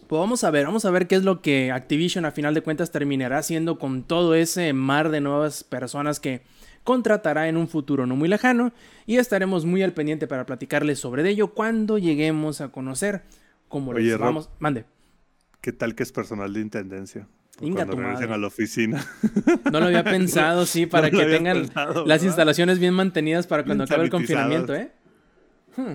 Pues 0.07 0.19
vamos 0.19 0.43
a 0.43 0.51
ver, 0.51 0.65
vamos 0.65 0.85
a 0.85 0.91
ver 0.91 1.07
qué 1.07 1.15
es 1.15 1.23
lo 1.23 1.41
que 1.41 1.71
Activision 1.71 2.25
a 2.25 2.31
final 2.31 2.53
de 2.53 2.61
cuentas 2.61 2.91
terminará 2.91 3.39
haciendo 3.39 3.79
con 3.79 4.03
todo 4.03 4.35
ese 4.35 4.71
mar 4.73 5.09
de 5.09 5.19
nuevas 5.19 5.63
personas 5.63 6.19
que 6.19 6.41
contratará 6.83 7.49
en 7.49 7.57
un 7.57 7.67
futuro 7.67 8.05
no 8.05 8.15
muy 8.15 8.29
lejano 8.29 8.71
y 9.07 9.17
estaremos 9.17 9.65
muy 9.65 9.81
al 9.81 9.93
pendiente 9.93 10.27
para 10.27 10.45
platicarles 10.45 10.99
sobre 10.99 11.27
ello 11.27 11.53
cuando 11.53 11.97
lleguemos 11.97 12.61
a 12.61 12.69
conocer 12.69 13.23
cómo 13.67 13.93
les 13.93 14.17
vamos. 14.19 14.49
Mande. 14.59 14.85
¿Qué 15.61 15.73
tal 15.73 15.95
que 15.95 16.03
es 16.03 16.11
personal 16.11 16.53
de 16.53 16.61
intendencia? 16.61 17.27
Cuando 17.59 17.95
regresen 17.95 18.31
a 18.31 18.37
la 18.37 18.47
oficina. 18.47 19.05
No 19.71 19.79
lo 19.79 19.87
había 19.87 20.03
pensado, 20.03 20.65
sí, 20.65 20.85
para 20.87 21.09
que 21.09 21.25
tengan 21.25 21.69
las 22.05 22.23
instalaciones 22.23 22.79
bien 22.79 22.93
mantenidas 22.93 23.47
para 23.47 23.63
cuando 23.63 23.83
acabe 23.83 24.03
el 24.03 24.09
confinamiento, 24.09 24.73
¿eh? 24.75 24.91
Hmm. 25.75 25.93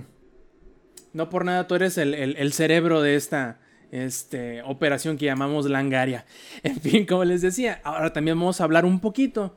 No 1.12 1.28
por 1.28 1.44
nada 1.44 1.66
tú 1.66 1.74
eres 1.74 1.98
el, 1.98 2.52
cerebro 2.52 3.02
de 3.02 3.16
esta 3.16 3.58
este, 3.90 4.62
operación 4.62 5.16
que 5.16 5.26
llamamos 5.26 5.68
Langaria. 5.68 6.24
En 6.62 6.80
fin, 6.80 7.06
como 7.06 7.24
les 7.24 7.42
decía, 7.42 7.80
ahora 7.84 8.12
también 8.12 8.38
vamos 8.38 8.60
a 8.60 8.64
hablar 8.64 8.84
un 8.84 9.00
poquito 9.00 9.56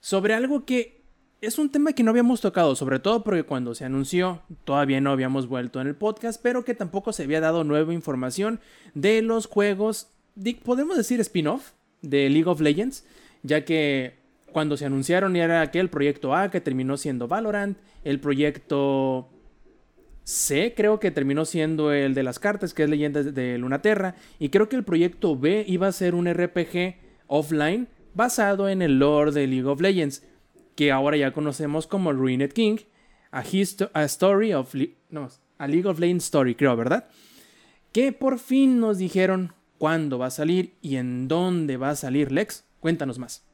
sobre 0.00 0.34
algo 0.34 0.64
que 0.64 1.02
es 1.40 1.58
un 1.58 1.70
tema 1.70 1.92
que 1.92 2.02
no 2.02 2.10
habíamos 2.10 2.40
tocado, 2.40 2.74
sobre 2.74 2.98
todo 2.98 3.22
porque 3.22 3.42
cuando 3.42 3.74
se 3.74 3.84
anunció 3.84 4.42
todavía 4.64 5.00
no 5.00 5.10
habíamos 5.10 5.46
vuelto 5.46 5.80
en 5.80 5.88
el 5.88 5.94
podcast, 5.94 6.40
pero 6.42 6.64
que 6.64 6.74
tampoco 6.74 7.12
se 7.12 7.24
había 7.24 7.40
dado 7.40 7.64
nueva 7.64 7.92
información 7.92 8.60
de 8.94 9.20
los 9.20 9.46
juegos, 9.46 10.08
podemos 10.64 10.96
decir 10.96 11.20
spin-off 11.20 11.72
de 12.02 12.28
League 12.28 12.48
of 12.48 12.60
Legends, 12.60 13.04
ya 13.42 13.64
que 13.64 14.14
cuando 14.52 14.76
se 14.76 14.86
anunciaron 14.86 15.36
era 15.36 15.60
aquel 15.62 15.90
proyecto 15.90 16.34
A 16.34 16.50
que 16.50 16.60
terminó 16.60 16.96
siendo 16.96 17.28
Valorant, 17.28 17.76
el 18.04 18.20
proyecto 18.20 19.28
C 20.24 20.74
creo 20.74 21.00
que 21.00 21.10
terminó 21.10 21.44
siendo 21.44 21.92
el 21.92 22.14
de 22.14 22.22
las 22.22 22.38
cartas, 22.38 22.72
que 22.72 22.84
es 22.84 22.90
Leyendas 22.90 23.34
de 23.34 23.58
Lunaterra, 23.58 24.14
y 24.38 24.48
creo 24.48 24.68
que 24.68 24.76
el 24.76 24.84
proyecto 24.84 25.36
B 25.36 25.64
iba 25.68 25.86
a 25.86 25.92
ser 25.92 26.14
un 26.14 26.32
RPG 26.32 26.96
offline 27.26 27.88
basado 28.14 28.68
en 28.68 28.80
el 28.80 28.98
lore 28.98 29.32
de 29.32 29.46
League 29.46 29.68
of 29.68 29.80
Legends, 29.80 30.22
que 30.76 30.92
ahora 30.92 31.16
ya 31.16 31.32
conocemos 31.32 31.86
como 31.86 32.12
Ruined 32.12 32.52
King, 32.52 32.78
a, 33.30 33.42
Story 34.04 34.54
of 34.54 34.74
no, 35.10 35.28
a 35.58 35.66
League 35.66 35.88
of 35.88 35.98
Legends 35.98 36.24
Story, 36.24 36.54
creo, 36.54 36.76
¿verdad? 36.76 37.08
Que 37.92 38.12
por 38.12 38.38
fin 38.38 38.80
nos 38.80 38.98
dijeron 38.98 39.52
cuándo 39.84 40.18
va 40.18 40.28
a 40.28 40.30
salir 40.30 40.72
y 40.80 40.96
en 40.96 41.28
dónde 41.28 41.76
va 41.76 41.90
a 41.90 41.94
salir 41.94 42.32
Lex. 42.32 42.64
Cuéntanos 42.80 43.18
más. 43.18 43.44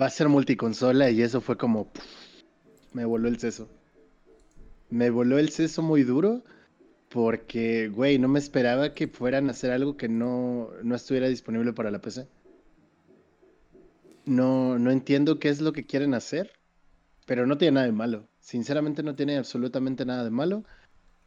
Va 0.00 0.06
a 0.06 0.08
ser 0.08 0.30
multiconsola 0.30 1.10
y 1.10 1.20
eso 1.20 1.42
fue 1.42 1.58
como 1.58 1.90
me 2.94 3.04
voló 3.04 3.28
el 3.28 3.38
seso. 3.38 3.68
Me 4.88 5.10
voló 5.10 5.38
el 5.38 5.50
seso 5.50 5.82
muy 5.82 6.02
duro 6.02 6.42
porque, 7.10 7.88
güey, 7.88 8.18
no 8.18 8.28
me 8.28 8.38
esperaba 8.38 8.94
que 8.94 9.06
fueran 9.06 9.48
a 9.48 9.50
hacer 9.50 9.70
algo 9.70 9.98
que 9.98 10.08
no, 10.08 10.70
no 10.82 10.94
estuviera 10.94 11.28
disponible 11.28 11.74
para 11.74 11.90
la 11.90 12.00
PC. 12.00 12.26
No, 14.24 14.78
no 14.78 14.90
entiendo 14.90 15.38
qué 15.38 15.50
es 15.50 15.60
lo 15.60 15.74
que 15.74 15.84
quieren 15.84 16.14
hacer, 16.14 16.52
pero 17.26 17.46
no 17.46 17.58
tiene 17.58 17.74
nada 17.74 17.86
de 17.86 17.92
malo. 17.92 18.28
Sinceramente 18.40 19.02
no 19.02 19.14
tiene 19.14 19.36
absolutamente 19.36 20.06
nada 20.06 20.24
de 20.24 20.30
malo. 20.30 20.64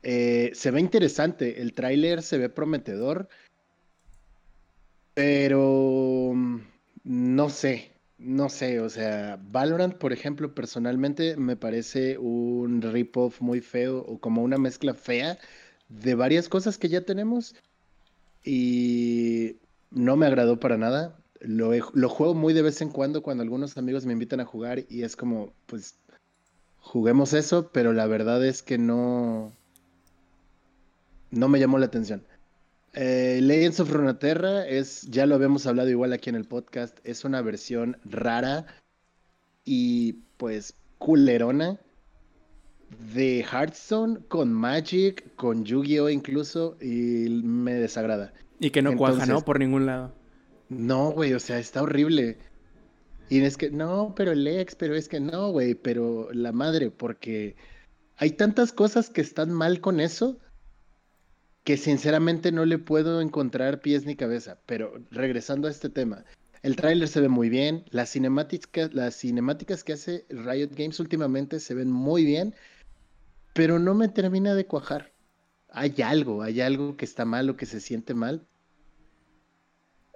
Eh, 0.02 0.50
se 0.54 0.72
ve 0.72 0.82
interesante, 0.82 1.62
el 1.62 1.74
tráiler 1.74 2.24
se 2.24 2.38
ve 2.38 2.50
prometedor, 2.50 3.30
pero 5.14 6.32
mm, 6.34 6.60
no 7.04 7.50
sé, 7.50 7.92
no 8.18 8.50
sé, 8.50 8.80
o 8.80 8.90
sea, 8.90 9.40
Valorant, 9.52 9.96
por 9.96 10.14
ejemplo, 10.14 10.54
personalmente 10.56 11.38
me 11.38 11.56
parece 11.56 12.18
un 12.18 12.82
rip-off 12.82 13.42
muy 13.42 13.62
feo 13.62 14.00
o 14.00 14.20
como 14.20 14.44
una 14.44 14.58
mezcla 14.58 14.94
fea 14.94 15.38
de 15.90 16.16
varias 16.16 16.50
cosas 16.50 16.78
que 16.78 16.90
ya 16.90 17.02
tenemos 17.02 17.56
y 18.44 19.58
no 19.92 20.16
me 20.16 20.26
agradó 20.26 20.60
para 20.60 20.78
nada 20.78 21.18
lo, 21.44 22.10
juego 22.10 22.34
muy 22.34 22.54
de 22.54 22.62
vez 22.62 22.82
en 22.82 22.90
cuando 22.90 23.22
cuando 23.22 23.44
algunos 23.44 23.78
amigos 23.78 24.06
me 24.06 24.14
invitan 24.14 24.40
a 24.40 24.46
jugar 24.46 24.86
y 24.90 25.04
es 25.04 25.16
como, 25.16 25.54
pues, 25.66 25.96
juguemos 26.80 27.34
eso, 27.34 27.70
pero 27.72 27.94
la 27.94 28.08
verdad 28.08 28.46
es 28.46 28.64
que 28.64 28.78
no, 28.78 29.52
no 31.32 31.50
me 31.50 31.60
llamó 31.60 31.78
la 31.80 31.88
atención. 31.88 32.24
Eh, 32.94 33.40
Legends 33.42 33.80
of 33.80 33.92
Runeterra 33.92 34.68
es, 34.68 35.02
ya 35.10 35.26
lo 35.26 35.36
habíamos 35.36 35.66
hablado 35.66 35.90
igual 35.90 36.14
aquí 36.14 36.30
en 36.30 36.36
el 36.36 36.46
podcast, 36.46 36.98
es 37.04 37.26
una 37.26 37.42
versión 37.42 37.98
rara 38.06 38.68
y 39.66 40.14
pues 40.38 40.76
culerona 41.00 41.80
de 43.16 43.44
Hearthstone 43.44 44.20
con 44.28 44.54
Magic, 44.54 45.36
con 45.36 45.66
Yu-Gi-Oh 45.66 46.10
incluso, 46.10 46.78
y 46.80 47.42
me 47.44 47.74
desagrada. 47.74 48.32
Y 48.60 48.70
que 48.70 48.84
no 48.84 48.96
cuaja, 48.96 49.26
¿no? 49.26 49.42
Por 49.42 49.60
ningún 49.60 49.88
lado. 49.88 50.14
No, 50.70 51.12
güey, 51.12 51.34
o 51.34 51.40
sea, 51.40 51.58
está 51.58 51.82
horrible. 51.82 52.38
Y 53.30 53.42
es 53.42 53.58
que, 53.58 53.72
no, 53.72 54.14
pero 54.16 54.34
el 54.34 54.46
ex, 54.48 54.76
pero 54.76 54.96
es 54.96 55.10
que 55.10 55.20
no, 55.20 55.50
güey, 55.50 55.74
pero 55.74 56.30
la 56.32 56.52
madre, 56.52 56.92
porque 56.92 57.56
hay 58.18 58.32
tantas 58.32 58.72
cosas 58.72 59.10
que 59.10 59.22
están 59.22 59.52
mal 59.52 59.82
con 59.82 60.00
eso 60.00 60.38
que 61.64 61.78
sinceramente 61.78 62.52
no 62.52 62.66
le 62.66 62.78
puedo 62.78 63.22
encontrar 63.22 63.80
pies 63.80 64.06
ni 64.06 64.16
cabeza. 64.16 64.60
Pero 64.66 65.02
regresando 65.12 65.68
a 65.68 65.72
este 65.72 65.90
tema, 65.90 66.26
el 66.62 66.76
tráiler 66.76 67.08
se 67.08 67.22
ve 67.22 67.30
muy 67.30 67.50
bien, 67.50 67.86
las 67.90 68.10
cinemáticas, 68.12 69.84
que 69.84 69.94
hace 69.94 70.26
Riot 70.30 70.72
Games 70.76 71.00
últimamente 71.00 71.60
se 71.60 71.74
ven 71.74 71.92
muy 71.92 72.26
bien, 72.26 72.56
pero 73.54 73.80
no 73.80 73.94
me 73.94 74.10
termina 74.10 74.56
de 74.56 74.66
cuajar. 74.66 75.12
Hay 75.70 75.96
algo, 76.04 76.42
hay 76.44 76.62
algo 76.62 76.98
que 76.98 77.06
está 77.06 77.26
mal 77.26 77.50
o 77.50 77.58
que 77.58 77.66
se 77.66 77.80
siente 77.80 78.14
mal. 78.14 78.48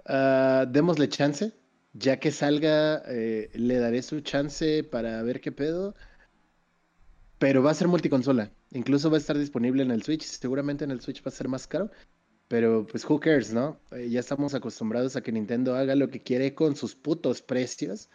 Uh, 0.08 0.64
démosle 0.70 1.08
chance, 1.08 1.52
ya 1.92 2.18
que 2.18 2.30
salga, 2.30 3.02
eh, 3.06 3.50
le 3.52 3.78
daré 3.78 4.02
su 4.02 4.20
chance 4.20 4.84
para 4.84 5.22
ver 5.22 5.40
qué 5.40 5.52
pedo. 5.52 5.94
Pero 7.38 7.62
va 7.62 7.72
a 7.72 7.74
ser 7.74 7.88
multiconsola. 7.88 8.50
Incluso 8.72 9.10
va 9.10 9.16
a 9.16 9.20
estar 9.20 9.38
disponible 9.38 9.82
en 9.82 9.90
el 9.90 10.02
Switch. 10.02 10.22
Seguramente 10.22 10.84
en 10.84 10.90
el 10.90 11.00
Switch 11.00 11.22
va 11.22 11.28
a 11.28 11.32
ser 11.32 11.48
más 11.48 11.66
caro. 11.66 11.90
Pero 12.48 12.86
pues 12.86 13.04
who 13.08 13.20
cares, 13.20 13.52
¿no? 13.52 13.78
Eh, 13.92 14.08
ya 14.10 14.20
estamos 14.20 14.54
acostumbrados 14.54 15.16
a 15.16 15.22
que 15.22 15.32
Nintendo 15.32 15.74
haga 15.74 15.94
lo 15.94 16.08
que 16.08 16.20
quiere 16.20 16.54
con 16.54 16.76
sus 16.76 16.94
putos 16.94 17.42
precios. 17.42 18.08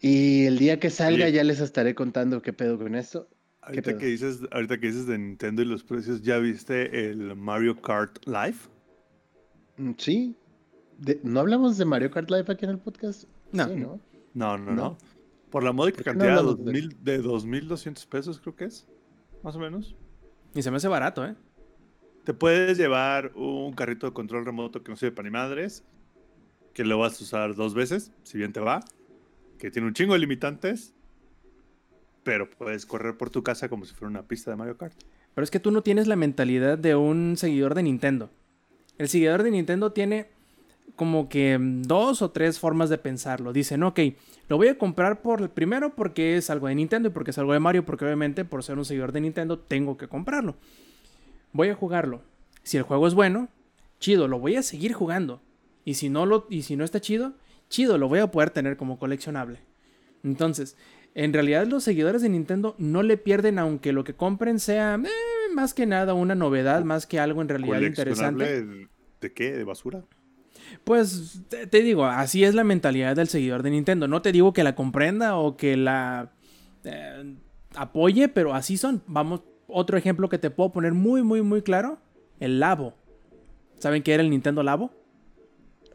Y 0.00 0.44
el 0.44 0.58
día 0.58 0.78
que 0.78 0.90
salga 0.90 1.28
ya 1.28 1.42
les 1.44 1.60
estaré 1.60 1.94
contando 1.94 2.42
qué 2.42 2.52
pedo 2.52 2.78
con 2.78 2.94
esto. 2.94 3.28
Ahorita 3.62 3.96
que, 3.96 4.06
dices, 4.06 4.40
ahorita 4.50 4.78
que 4.78 4.88
dices 4.88 5.06
de 5.06 5.18
Nintendo 5.18 5.62
y 5.62 5.64
los 5.64 5.82
precios, 5.82 6.22
¿ya 6.22 6.38
viste 6.38 7.08
el 7.08 7.34
Mario 7.34 7.80
Kart 7.80 8.18
Live? 8.26 8.58
Mm, 9.78 9.92
sí, 9.96 10.36
¿No 11.22 11.40
hablamos 11.40 11.78
de 11.78 11.84
Mario 11.84 12.10
Kart 12.10 12.30
Live 12.30 12.46
aquí 12.48 12.64
en 12.64 12.72
el 12.72 12.78
podcast? 12.78 13.24
No. 13.52 13.66
¿no? 13.68 14.00
no, 14.34 14.58
no, 14.58 14.98
Por 15.50 15.62
la 15.62 15.72
módica 15.72 16.02
cantidad 16.02 16.42
de, 16.42 17.22
2.200 17.22 18.06
pesos, 18.06 18.40
creo 18.40 18.56
que 18.56 18.64
es. 18.66 18.86
Más 19.44 19.54
o 19.54 19.58
menos. 19.58 19.94
Y 20.54 20.62
se 20.62 20.70
me 20.70 20.78
hace 20.78 20.88
barato, 20.88 21.24
¿eh? 21.24 21.36
Te 22.24 22.32
puedes 22.32 22.78
llevar 22.78 23.32
un 23.34 23.74
carrito 23.74 24.06
de 24.06 24.14
control 24.14 24.46
remoto 24.46 24.82
que 24.82 24.90
no 24.90 24.96
sirve 24.96 25.12
para 25.12 25.28
ni 25.28 25.32
madres. 25.32 25.84
Que 26.72 26.82
lo 26.82 26.98
vas 26.98 27.20
a 27.20 27.24
usar 27.24 27.54
dos 27.54 27.74
veces, 27.74 28.10
si 28.22 28.38
bien 28.38 28.54
te 28.54 28.60
va. 28.60 28.80
Que 29.58 29.70
tiene 29.70 29.86
un 29.86 29.92
chingo 29.92 30.14
de 30.14 30.20
limitantes. 30.20 30.94
Pero 32.22 32.48
puedes 32.48 32.86
correr 32.86 33.18
por 33.18 33.28
tu 33.28 33.42
casa 33.42 33.68
como 33.68 33.84
si 33.84 33.94
fuera 33.94 34.08
una 34.08 34.26
pista 34.26 34.50
de 34.50 34.56
Mario 34.56 34.78
Kart. 34.78 34.96
Pero 35.34 35.44
es 35.44 35.50
que 35.50 35.60
tú 35.60 35.70
no 35.70 35.82
tienes 35.82 36.06
la 36.06 36.16
mentalidad 36.16 36.78
de 36.78 36.96
un 36.96 37.36
seguidor 37.36 37.74
de 37.74 37.82
Nintendo. 37.82 38.30
El 38.96 39.10
seguidor 39.10 39.42
de 39.42 39.50
Nintendo 39.50 39.92
tiene 39.92 40.30
como 40.96 41.28
que 41.28 41.58
dos 41.60 42.22
o 42.22 42.30
tres 42.30 42.58
formas 42.58 42.88
de 42.88 42.98
pensarlo. 42.98 43.52
Dicen, 43.52 43.82
ok, 43.82 44.00
lo 44.48 44.56
voy 44.56 44.68
a 44.68 44.78
comprar 44.78 45.22
por 45.22 45.50
primero 45.50 45.94
porque 45.94 46.36
es 46.36 46.50
algo 46.50 46.68
de 46.68 46.74
Nintendo 46.74 47.08
y 47.08 47.12
porque 47.12 47.30
es 47.30 47.38
algo 47.38 47.52
de 47.52 47.60
Mario, 47.60 47.84
porque 47.84 48.04
obviamente 48.04 48.44
por 48.44 48.62
ser 48.62 48.78
un 48.78 48.84
seguidor 48.84 49.12
de 49.12 49.20
Nintendo 49.20 49.58
tengo 49.58 49.96
que 49.96 50.08
comprarlo. 50.08 50.56
Voy 51.52 51.68
a 51.68 51.74
jugarlo. 51.74 52.22
Si 52.62 52.76
el 52.76 52.82
juego 52.82 53.06
es 53.06 53.14
bueno, 53.14 53.48
chido, 53.98 54.28
lo 54.28 54.38
voy 54.38 54.56
a 54.56 54.62
seguir 54.62 54.92
jugando. 54.92 55.40
Y 55.84 55.94
si 55.94 56.08
no 56.08 56.26
lo 56.26 56.46
y 56.48 56.62
si 56.62 56.76
no 56.76 56.84
está 56.84 57.00
chido, 57.00 57.34
chido, 57.68 57.98
lo 57.98 58.08
voy 58.08 58.20
a 58.20 58.30
poder 58.30 58.50
tener 58.50 58.76
como 58.76 58.98
coleccionable. 58.98 59.60
Entonces, 60.22 60.76
en 61.14 61.32
realidad 61.32 61.66
los 61.66 61.84
seguidores 61.84 62.22
de 62.22 62.28
Nintendo 62.28 62.74
no 62.78 63.02
le 63.02 63.16
pierden 63.16 63.58
aunque 63.58 63.92
lo 63.92 64.04
que 64.04 64.14
compren 64.14 64.58
sea 64.58 64.94
eh, 64.94 65.54
más 65.54 65.74
que 65.74 65.86
nada 65.86 66.14
una 66.14 66.34
novedad, 66.34 66.84
más 66.84 67.06
que 67.06 67.20
algo 67.20 67.42
en 67.42 67.48
realidad 67.48 67.80
interesante. 67.80 68.88
¿De 69.20 69.32
qué? 69.32 69.52
¿De 69.52 69.64
basura? 69.64 70.04
Pues 70.82 71.42
te, 71.48 71.82
digo, 71.82 72.04
así 72.04 72.44
es 72.44 72.54
la 72.54 72.64
mentalidad 72.64 73.16
del 73.16 73.28
seguidor 73.28 73.62
de 73.62 73.70
Nintendo. 73.70 74.08
No 74.08 74.22
te 74.22 74.32
digo 74.32 74.52
que 74.52 74.64
la 74.64 74.74
comprenda 74.74 75.36
o 75.36 75.56
que 75.56 75.76
la 75.76 76.32
eh, 76.84 77.36
apoye, 77.76 78.28
pero 78.28 78.54
así 78.54 78.76
son. 78.76 79.02
Vamos, 79.06 79.42
otro 79.68 79.96
ejemplo 79.96 80.28
que 80.28 80.38
te 80.38 80.50
puedo 80.50 80.72
poner 80.72 80.92
muy, 80.92 81.22
muy, 81.22 81.42
muy 81.42 81.62
claro: 81.62 81.98
el 82.40 82.60
Labo. 82.60 82.94
¿Saben 83.78 84.02
qué 84.02 84.14
era 84.14 84.22
el 84.22 84.30
Nintendo 84.30 84.62
Labo? 84.62 84.90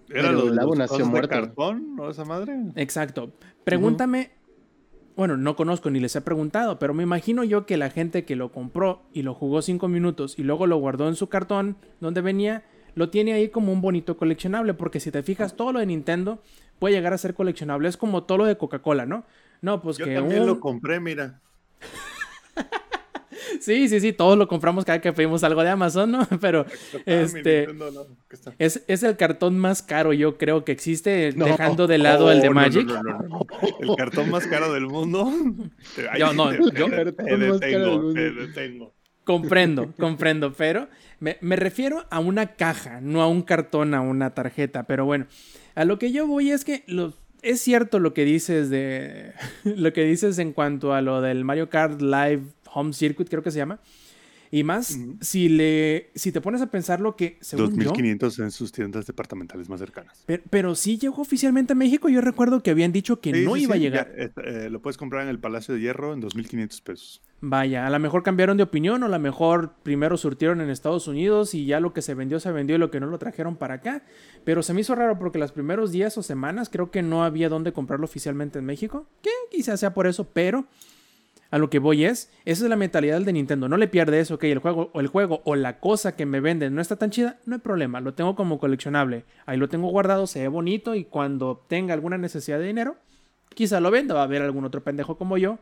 ¿Era 0.09 0.29
el 0.29 0.55
Labo 0.55 0.75
nació 0.75 1.05
muerto. 1.05 1.27
de 1.27 1.41
cartón 1.41 1.99
o 1.99 2.09
esa 2.09 2.25
madre? 2.25 2.55
Exacto. 2.75 3.31
Pregúntame. 3.63 4.31
Bueno, 5.15 5.35
no 5.35 5.57
conozco 5.57 5.89
ni 5.89 5.99
les 5.99 6.15
he 6.15 6.21
preguntado, 6.21 6.79
pero 6.79 6.93
me 6.93 7.03
imagino 7.03 7.43
yo 7.43 7.65
que 7.65 7.75
la 7.75 7.89
gente 7.89 8.23
que 8.23 8.37
lo 8.37 8.53
compró 8.53 9.01
y 9.11 9.23
lo 9.23 9.33
jugó 9.33 9.61
cinco 9.61 9.89
minutos 9.89 10.39
y 10.39 10.43
luego 10.43 10.65
lo 10.65 10.77
guardó 10.77 11.09
en 11.09 11.15
su 11.15 11.27
cartón 11.27 11.75
donde 11.99 12.21
venía, 12.21 12.63
lo 12.95 13.09
tiene 13.09 13.33
ahí 13.33 13.49
como 13.49 13.71
un 13.71 13.81
bonito 13.81 14.17
coleccionable, 14.17 14.73
porque 14.73 14.99
si 14.99 15.11
te 15.11 15.23
fijas, 15.23 15.55
todo 15.55 15.73
lo 15.73 15.79
de 15.79 15.85
Nintendo 15.85 16.41
puede 16.79 16.95
llegar 16.95 17.13
a 17.13 17.17
ser 17.17 17.33
coleccionable, 17.33 17.89
es 17.89 17.97
como 17.97 18.23
todo 18.23 18.39
lo 18.39 18.45
de 18.45 18.57
Coca-Cola, 18.57 19.05
¿no? 19.05 19.25
No, 19.61 19.81
pues 19.81 19.97
Yo 19.97 20.05
que 20.05 20.15
también 20.15 20.45
lo 20.45 20.59
compré, 20.59 20.99
mira. 20.99 21.41
sí, 23.59 23.89
sí, 23.89 23.99
sí, 23.99 24.13
todos 24.13 24.37
lo 24.37 24.47
compramos 24.47 24.85
cada 24.85 25.01
que 25.01 25.11
pedimos 25.11 25.43
algo 25.43 25.63
de 25.63 25.69
Amazon, 25.69 26.11
¿no? 26.11 26.27
Pero 26.41 26.65
este 27.05 27.67
es, 28.57 28.83
es, 28.87 29.03
el 29.03 29.17
cartón 29.17 29.57
más 29.57 29.83
caro, 29.83 30.13
yo 30.13 30.37
creo 30.37 30.63
que 30.63 30.71
existe, 30.71 31.31
dejando 31.33 31.87
de 31.87 31.97
lado 31.97 32.31
el 32.31 32.41
de 32.41 32.49
Magic. 32.49 32.89
el 33.79 33.95
cartón 33.97 34.29
más 34.29 34.47
caro 34.47 34.73
del 34.73 34.87
mundo. 34.87 35.29
yo 36.17 36.33
no, 36.33 36.53
yo 36.53 36.89
te 36.89 37.05
detengo, 37.05 38.13
te 38.13 38.31
detengo. 38.31 38.93
Comprendo, 39.29 39.93
comprendo, 39.99 40.53
pero 40.53 40.87
me, 41.19 41.37
refiero 41.55 42.03
a 42.09 42.19
una 42.19 42.55
caja, 42.55 42.99
no 42.99 43.21
a 43.21 43.27
un 43.27 43.43
cartón, 43.43 43.93
a 43.93 44.01
una 44.01 44.33
tarjeta. 44.33 44.87
Pero 44.87 45.05
bueno, 45.05 45.27
a 45.75 45.85
lo 45.85 45.99
que 45.99 46.11
yo 46.11 46.25
voy 46.25 46.49
es 46.49 46.65
que 46.65 46.83
es 47.43 47.61
cierto 47.61 47.99
lo 47.99 48.15
que 48.15 48.25
dices 48.25 48.71
de. 48.71 49.33
lo 49.63 49.93
que 49.93 50.03
dices 50.03 50.39
en 50.39 50.51
cuanto 50.51 50.95
a 50.95 51.03
lo 51.03 51.21
del 51.21 51.45
Mario 51.45 51.69
Kart 51.69 52.01
Live 52.01 52.41
Home 52.73 52.91
Circuit, 52.91 53.29
creo 53.29 53.43
que 53.43 53.51
se 53.51 53.59
llama. 53.59 53.79
Y 54.49 54.63
más, 54.63 54.97
si 55.21 55.47
le 55.47 56.09
si 56.15 56.31
te 56.31 56.41
pones 56.41 56.63
a 56.63 56.71
pensar 56.71 56.99
lo 56.99 57.15
que 57.15 57.37
según 57.39 57.75
2500 57.75 58.39
en 58.39 58.49
sus 58.49 58.71
tiendas 58.71 59.05
departamentales 59.05 59.69
más 59.69 59.79
cercanas. 59.79 60.25
Pero, 60.49 60.73
sí 60.73 60.97
llegó 60.97 61.21
oficialmente 61.21 61.73
a 61.73 61.75
México. 61.75 62.09
Yo 62.09 62.21
recuerdo 62.21 62.63
que 62.63 62.71
habían 62.71 62.91
dicho 62.91 63.21
que 63.21 63.31
no 63.31 63.55
iba 63.57 63.75
a 63.75 63.77
llegar. 63.77 64.11
Eh, 64.17 64.69
lo 64.71 64.81
puedes 64.81 64.97
comprar 64.97 65.21
en 65.21 65.29
el 65.29 65.37
Palacio 65.37 65.75
de 65.75 65.81
Hierro 65.81 66.15
en 66.15 66.19
2500 66.21 66.81
pesos. 66.81 67.21
Vaya, 67.41 67.87
a 67.87 67.89
lo 67.89 67.99
mejor 67.99 68.21
cambiaron 68.21 68.57
de 68.57 68.63
opinión 68.63 69.01
o 69.01 69.05
a 69.05 69.09
lo 69.09 69.17
mejor 69.17 69.71
primero 69.83 70.17
surtieron 70.17 70.59
en 70.59 70.69
Estados 70.69 71.07
Unidos 71.07 71.53
y 71.53 71.65
ya 71.65 71.79
lo 71.79 71.93
que 71.93 72.01
se 72.01 72.13
vendió 72.13 72.39
se 72.41 72.51
vendió 72.51 72.75
y 72.75 72.79
lo 72.79 72.91
que 72.91 72.99
no 72.99 73.07
lo 73.07 73.17
trajeron 73.17 73.55
para 73.55 73.75
acá. 73.75 74.03
Pero 74.43 74.61
se 74.61 74.73
me 74.73 74.81
hizo 74.81 74.93
raro 74.93 75.17
porque 75.17 75.39
los 75.39 75.53
primeros 75.53 75.93
días 75.93 76.17
o 76.17 76.23
semanas 76.23 76.69
creo 76.69 76.91
que 76.91 77.01
no 77.01 77.23
había 77.23 77.47
dónde 77.47 77.71
comprarlo 77.71 78.05
oficialmente 78.05 78.59
en 78.59 78.65
México. 78.65 79.05
Que 79.21 79.29
quizás 79.51 79.79
sea 79.79 79.93
por 79.93 80.05
eso, 80.05 80.25
pero 80.25 80.65
a 81.49 81.57
lo 81.57 81.69
que 81.69 81.79
voy 81.79 82.03
es, 82.03 82.29
esa 82.43 82.65
es 82.65 82.69
la 82.69 82.75
mentalidad 82.75 83.21
de 83.21 83.31
Nintendo. 83.31 83.69
No 83.69 83.77
le 83.77 83.87
pierde 83.87 84.19
eso, 84.19 84.35
ok, 84.35 84.43
el 84.43 84.59
juego 84.59 84.91
o 84.93 84.99
el 84.99 85.07
juego 85.07 85.41
o 85.45 85.55
la 85.55 85.79
cosa 85.79 86.17
que 86.17 86.25
me 86.25 86.41
venden 86.41 86.75
no 86.75 86.81
está 86.81 86.97
tan 86.97 87.09
chida, 87.09 87.39
no 87.45 87.55
hay 87.55 87.61
problema, 87.61 88.01
lo 88.01 88.13
tengo 88.13 88.35
como 88.35 88.59
coleccionable. 88.59 89.23
Ahí 89.45 89.57
lo 89.57 89.69
tengo 89.69 89.87
guardado, 89.87 90.27
se 90.27 90.41
ve 90.41 90.49
bonito 90.49 90.93
y 90.93 91.05
cuando 91.05 91.63
tenga 91.67 91.93
alguna 91.93 92.17
necesidad 92.17 92.59
de 92.59 92.65
dinero, 92.65 92.97
quizá 93.55 93.79
lo 93.79 93.91
venda. 93.91 94.13
Va 94.13 94.21
a 94.21 94.25
haber 94.25 94.41
algún 94.41 94.65
otro 94.65 94.83
pendejo 94.83 95.17
como 95.17 95.37
yo, 95.37 95.57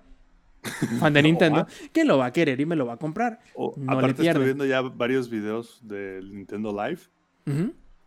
fan 0.99 1.13
de 1.13 1.21
Nintendo, 1.23 1.67
que 1.93 2.05
lo 2.05 2.17
va 2.17 2.27
a 2.27 2.33
querer 2.33 2.59
y 2.59 2.65
me 2.65 2.75
lo 2.75 2.85
va 2.85 2.93
a 2.93 2.97
comprar. 2.97 3.39
no 3.55 4.01
le 4.01 4.13
pierde. 4.13 4.29
estoy 4.29 4.45
viendo 4.45 4.65
ya 4.65 4.81
varios 4.81 5.29
videos 5.29 5.79
del 5.83 6.33
Nintendo 6.33 6.71
Live 6.71 7.01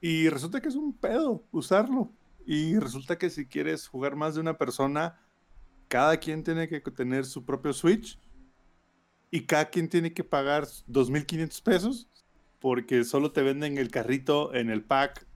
y 0.00 0.28
resulta 0.28 0.60
que 0.60 0.68
es 0.68 0.76
un 0.76 0.92
pedo 0.92 1.44
usarlo. 1.50 2.12
Y 2.46 2.78
resulta 2.78 3.16
que 3.16 3.30
si 3.30 3.46
quieres 3.46 3.86
jugar 3.86 4.16
más 4.16 4.34
de 4.34 4.40
una 4.40 4.58
persona 4.58 5.18
cada 5.88 6.18
quien 6.18 6.44
tiene 6.44 6.68
que 6.68 6.80
tener 6.80 7.24
su 7.26 7.44
propio 7.44 7.72
Switch 7.72 8.18
y 9.30 9.42
cada 9.42 9.70
quien 9.70 9.88
tiene 9.88 10.12
que 10.12 10.24
pagar 10.24 10.64
2.500 10.64 11.62
pesos 11.62 12.08
porque 12.60 13.04
solo 13.04 13.32
te 13.32 13.42
venden 13.42 13.78
el 13.78 13.90
carrito 13.90 14.54
en 14.54 14.70
el 14.70 14.84
pack 14.84 15.26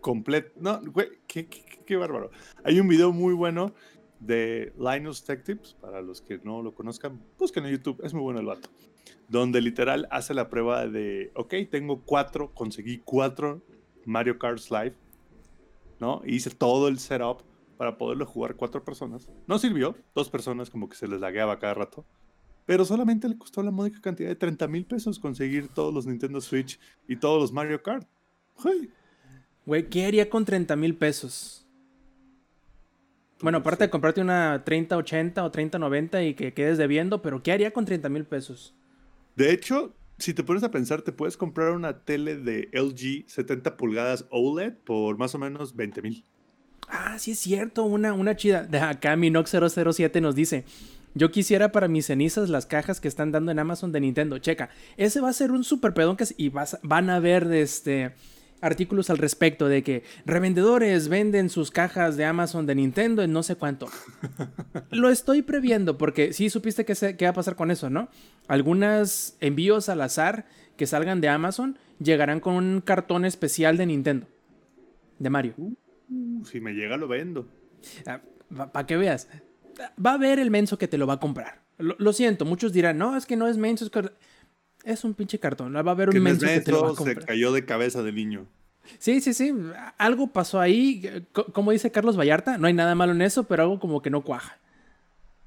completo. 0.00 0.52
No, 0.60 0.80
güey, 0.80 1.08
qué, 1.26 1.96
bárbaro. 1.96 2.30
Hay 2.64 2.78
un 2.78 2.88
video 2.88 3.12
muy 3.12 3.34
bueno 3.34 3.74
de 4.20 4.72
Linus 4.78 5.24
Tech 5.24 5.44
Tips, 5.44 5.74
para 5.74 6.02
los 6.02 6.20
que 6.20 6.38
no 6.42 6.62
lo 6.62 6.74
conozcan, 6.74 7.20
busquen 7.38 7.66
en 7.66 7.72
YouTube, 7.72 8.00
es 8.02 8.12
muy 8.14 8.22
bueno 8.22 8.40
el 8.40 8.46
vato. 8.46 8.68
Donde 9.28 9.60
literal 9.60 10.08
hace 10.10 10.34
la 10.34 10.48
prueba 10.48 10.86
de, 10.86 11.30
ok, 11.34 11.54
tengo 11.70 12.02
cuatro, 12.02 12.52
conseguí 12.54 12.98
cuatro 12.98 13.62
Mario 14.04 14.38
Kart 14.38 14.60
Live, 14.70 14.94
¿no? 16.00 16.22
hice 16.24 16.50
todo 16.50 16.88
el 16.88 16.98
setup 16.98 17.42
para 17.76 17.96
poderlo 17.96 18.26
jugar 18.26 18.56
cuatro 18.56 18.82
personas. 18.84 19.28
No 19.46 19.58
sirvió, 19.58 19.96
dos 20.14 20.30
personas 20.30 20.70
como 20.70 20.88
que 20.88 20.96
se 20.96 21.06
les 21.06 21.20
lagueaba 21.20 21.58
cada 21.58 21.74
rato. 21.74 22.04
Pero 22.66 22.84
solamente 22.84 23.28
le 23.28 23.38
costó 23.38 23.62
la 23.62 23.70
módica 23.70 24.00
cantidad 24.00 24.28
de 24.28 24.36
30 24.36 24.68
mil 24.68 24.84
pesos 24.84 25.18
conseguir 25.18 25.68
todos 25.68 25.94
los 25.94 26.06
Nintendo 26.06 26.40
Switch 26.40 26.78
y 27.06 27.16
todos 27.16 27.40
los 27.40 27.52
Mario 27.52 27.82
Kart. 27.82 28.06
Güey, 29.64 29.88
¿qué 29.88 30.06
haría 30.06 30.28
con 30.28 30.44
30 30.44 30.76
mil 30.76 30.96
pesos? 30.96 31.67
Bueno, 33.40 33.58
aparte 33.58 33.84
de 33.84 33.90
comprarte 33.90 34.20
una 34.20 34.64
3080 34.64 35.44
o 35.44 35.50
3090 35.50 36.22
y 36.24 36.34
que 36.34 36.54
quedes 36.54 36.76
debiendo, 36.78 37.22
pero 37.22 37.42
¿qué 37.42 37.52
haría 37.52 37.72
con 37.72 37.84
30 37.84 38.08
mil 38.08 38.24
pesos? 38.24 38.74
De 39.36 39.52
hecho, 39.52 39.94
si 40.18 40.34
te 40.34 40.42
pones 40.42 40.64
a 40.64 40.70
pensar, 40.70 41.02
te 41.02 41.12
puedes 41.12 41.36
comprar 41.36 41.70
una 41.70 42.00
tele 42.00 42.36
de 42.36 42.68
LG 42.72 43.28
70 43.28 43.76
pulgadas 43.76 44.24
OLED 44.30 44.72
por 44.84 45.16
más 45.16 45.34
o 45.34 45.38
menos 45.38 45.76
20 45.76 46.02
mil. 46.02 46.24
Ah, 46.88 47.18
sí 47.18 47.32
es 47.32 47.38
cierto, 47.38 47.84
una, 47.84 48.12
una 48.12 48.34
chida. 48.34 48.64
De 48.64 48.80
acá 48.80 49.14
Minox007 49.14 50.20
nos 50.20 50.34
dice, 50.34 50.64
yo 51.14 51.30
quisiera 51.30 51.70
para 51.70 51.86
mis 51.86 52.06
cenizas 52.06 52.48
las 52.48 52.66
cajas 52.66 53.00
que 53.00 53.08
están 53.08 53.30
dando 53.30 53.52
en 53.52 53.58
Amazon 53.60 53.92
de 53.92 54.00
Nintendo. 54.00 54.38
Checa, 54.38 54.70
ese 54.96 55.20
va 55.20 55.28
a 55.28 55.34
ser 55.34 55.52
un 55.52 55.62
super 55.62 55.94
pedón 55.94 56.16
que 56.16 56.24
y 56.36 56.48
vas, 56.48 56.78
van 56.82 57.10
a 57.10 57.20
ver 57.20 57.52
este 57.52 58.14
artículos 58.60 59.10
al 59.10 59.18
respecto 59.18 59.68
de 59.68 59.82
que 59.82 60.02
revendedores 60.24 61.08
venden 61.08 61.48
sus 61.48 61.70
cajas 61.70 62.16
de 62.16 62.24
Amazon 62.24 62.66
de 62.66 62.74
Nintendo 62.74 63.22
en 63.22 63.32
no 63.32 63.42
sé 63.42 63.56
cuánto. 63.56 63.88
Lo 64.90 65.10
estoy 65.10 65.42
previendo 65.42 65.98
porque 65.98 66.32
sí 66.32 66.50
supiste 66.50 66.84
que, 66.84 66.94
qué 67.16 67.24
va 67.24 67.30
a 67.30 67.34
pasar 67.34 67.56
con 67.56 67.70
eso, 67.70 67.90
¿no? 67.90 68.08
Algunos 68.46 69.36
envíos 69.40 69.88
al 69.88 70.00
azar 70.00 70.46
que 70.76 70.86
salgan 70.86 71.20
de 71.20 71.28
Amazon 71.28 71.78
llegarán 71.98 72.40
con 72.40 72.54
un 72.54 72.80
cartón 72.80 73.24
especial 73.24 73.76
de 73.76 73.86
Nintendo. 73.86 74.26
De 75.18 75.30
Mario. 75.30 75.54
Uh, 75.58 76.44
si 76.44 76.60
me 76.60 76.72
llega 76.72 76.96
lo 76.96 77.08
vendo. 77.08 77.48
Ah, 78.06 78.20
Para 78.72 78.86
que 78.86 78.96
veas. 78.96 79.28
Va 80.04 80.12
a 80.12 80.14
haber 80.14 80.38
el 80.38 80.50
menso 80.50 80.78
que 80.78 80.88
te 80.88 80.98
lo 80.98 81.06
va 81.06 81.14
a 81.14 81.20
comprar. 81.20 81.62
Lo, 81.78 82.12
siento, 82.12 82.44
muchos 82.44 82.72
dirán, 82.72 82.98
no, 82.98 83.16
es 83.16 83.24
que 83.24 83.36
no 83.36 83.46
es 83.46 83.56
menso, 83.56 83.84
es 83.84 83.90
que... 83.90 84.10
Es 84.88 85.04
un 85.04 85.12
pinche 85.12 85.38
cartón. 85.38 85.74
Va 85.74 85.80
a 85.80 85.90
haber 85.90 86.08
un 86.08 86.22
menso 86.22 86.46
que 86.46 86.60
te 86.60 86.72
lo 86.72 86.82
va 86.82 86.90
a 86.92 86.94
comprar. 86.94 87.20
Se 87.20 87.26
cayó 87.26 87.52
de 87.52 87.66
cabeza 87.66 88.02
de 88.02 88.10
niño. 88.10 88.46
Sí, 88.98 89.20
sí, 89.20 89.34
sí. 89.34 89.52
Algo 89.98 90.28
pasó 90.28 90.60
ahí. 90.60 91.26
Como 91.52 91.72
dice 91.72 91.90
Carlos 91.90 92.18
Vallarta, 92.18 92.56
no 92.56 92.68
hay 92.68 92.72
nada 92.72 92.94
malo 92.94 93.12
en 93.12 93.20
eso, 93.20 93.44
pero 93.44 93.64
algo 93.64 93.80
como 93.80 94.00
que 94.00 94.08
no 94.08 94.22
cuaja. 94.22 94.56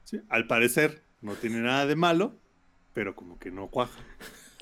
Sí, 0.03 0.21
al 0.29 0.45
parecer 0.45 1.01
no 1.21 1.33
tiene 1.33 1.59
nada 1.59 1.87
de 1.87 1.95
malo, 1.95 2.35
pero 2.93 3.15
como 3.15 3.39
que 3.39 3.49
no 3.49 3.67
cuaja. 3.69 3.99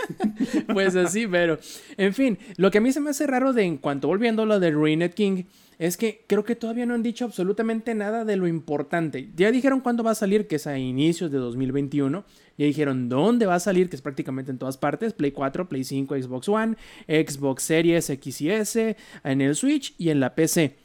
pues 0.73 0.95
así, 0.95 1.27
pero. 1.27 1.59
En 1.97 2.13
fin, 2.13 2.39
lo 2.55 2.71
que 2.71 2.77
a 2.77 2.82
mí 2.82 2.93
se 2.93 3.01
me 3.01 3.09
hace 3.09 3.27
raro 3.27 3.51
de 3.51 3.63
en 3.63 3.77
cuanto 3.77 4.07
volviendo 4.07 4.43
a 4.43 4.45
lo 4.45 4.61
de 4.61 4.71
Ruined 4.71 5.13
King 5.13 5.43
es 5.80 5.95
que 5.95 6.25
creo 6.27 6.43
que 6.43 6.57
todavía 6.57 6.86
no 6.86 6.93
han 6.93 7.03
dicho 7.03 7.23
absolutamente 7.23 7.95
nada 7.95 8.25
de 8.25 8.36
lo 8.36 8.47
importante. 8.49 9.30
Ya 9.38 9.49
dijeron 9.49 9.80
cuándo 9.80 10.03
va 10.03 10.11
a 10.11 10.15
salir, 10.15 10.45
que 10.45 10.57
es 10.57 10.67
a 10.67 10.77
inicios 10.77 11.32
de 11.32 11.38
2021. 11.38 12.25
Ya 12.57 12.65
dijeron 12.65 13.07
dónde 13.07 13.45
va 13.45 13.55
a 13.55 13.59
salir, 13.61 13.89
que 13.89 13.95
es 13.95 14.01
prácticamente 14.01 14.51
en 14.51 14.57
todas 14.57 14.77
partes. 14.77 15.13
Play 15.13 15.32
4, 15.32 15.69
Play 15.69 15.86
5, 15.86 16.21
Xbox 16.21 16.49
One, 16.49 16.75
Xbox 17.07 17.63
Series 17.63 18.09
X 18.09 18.41
y 18.41 18.51
S, 18.51 18.97
en 19.23 19.39
el 19.39 19.55
Switch 19.55 19.95
y 19.97 20.09
en 20.09 20.19
la 20.19 20.36
PC. 20.36 20.75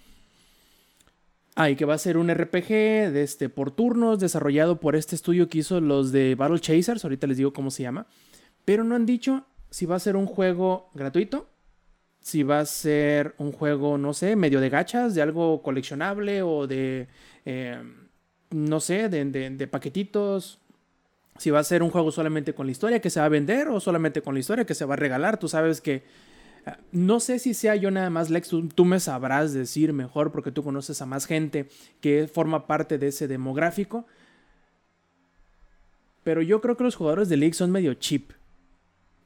Ah, 1.56 1.70
y 1.70 1.74
que 1.74 1.84
va 1.84 1.94
a 1.94 1.98
ser 1.98 2.16
un 2.16 2.32
RPG 2.32 2.68
de 2.68 3.22
este, 3.24 3.48
por 3.48 3.72
turnos 3.72 4.20
desarrollado 4.20 4.78
por 4.78 4.94
este 4.94 5.16
estudio 5.16 5.48
que 5.48 5.58
hizo 5.58 5.80
los 5.80 6.12
de 6.12 6.36
Battle 6.36 6.60
Chasers. 6.60 7.04
Ahorita 7.04 7.26
les 7.26 7.36
digo 7.36 7.52
cómo 7.52 7.72
se 7.72 7.82
llama. 7.82 8.06
Pero 8.64 8.84
no 8.84 8.94
han 8.94 9.06
dicho 9.06 9.44
si 9.70 9.86
va 9.86 9.96
a 9.96 10.00
ser 10.00 10.14
un 10.14 10.26
juego 10.26 10.88
gratuito 10.94 11.48
si 12.24 12.42
va 12.42 12.60
a 12.60 12.64
ser 12.64 13.34
un 13.36 13.52
juego, 13.52 13.98
no 13.98 14.14
sé, 14.14 14.34
medio 14.34 14.58
de 14.58 14.70
gachas, 14.70 15.14
de 15.14 15.20
algo 15.20 15.60
coleccionable 15.60 16.40
o 16.42 16.66
de, 16.66 17.06
eh, 17.44 17.78
no 18.48 18.80
sé, 18.80 19.10
de, 19.10 19.66
paquetitos. 19.66 20.58
Si 21.36 21.50
va 21.50 21.58
a 21.58 21.64
ser 21.64 21.82
un 21.82 21.90
juego 21.90 22.10
solamente 22.10 22.54
con 22.54 22.64
la 22.64 22.72
historia 22.72 23.00
que 23.02 23.10
se 23.10 23.20
va 23.20 23.26
a 23.26 23.28
vender 23.28 23.68
o 23.68 23.78
solamente 23.78 24.22
con 24.22 24.32
la 24.32 24.40
historia 24.40 24.64
que 24.64 24.74
se 24.74 24.86
va 24.86 24.94
a 24.94 24.96
regalar. 24.96 25.38
Tú 25.38 25.48
sabes 25.48 25.82
que... 25.82 26.02
Ah, 26.64 26.78
no 26.92 27.20
sé 27.20 27.38
si 27.38 27.52
sea 27.52 27.76
yo 27.76 27.90
nada 27.90 28.08
más, 28.08 28.30
Lex, 28.30 28.48
tú, 28.74 28.84
me 28.86 29.00
sabrás 29.00 29.52
decir 29.52 29.92
mejor 29.92 30.32
porque 30.32 30.50
tú 30.50 30.64
conoces 30.64 31.02
a 31.02 31.06
más 31.06 31.26
gente 31.26 31.68
que 32.00 32.26
forma 32.26 32.66
parte 32.66 32.96
de 32.96 33.08
ese 33.08 33.28
demográfico. 33.28 34.06
Pero 36.22 36.40
yo 36.40 36.62
creo 36.62 36.78
que 36.78 36.84
los 36.84 36.96
jugadores 36.96 37.28
de 37.28 37.36
League 37.36 37.52
son 37.52 37.70
medio 37.70 37.92
cheap 37.92 38.32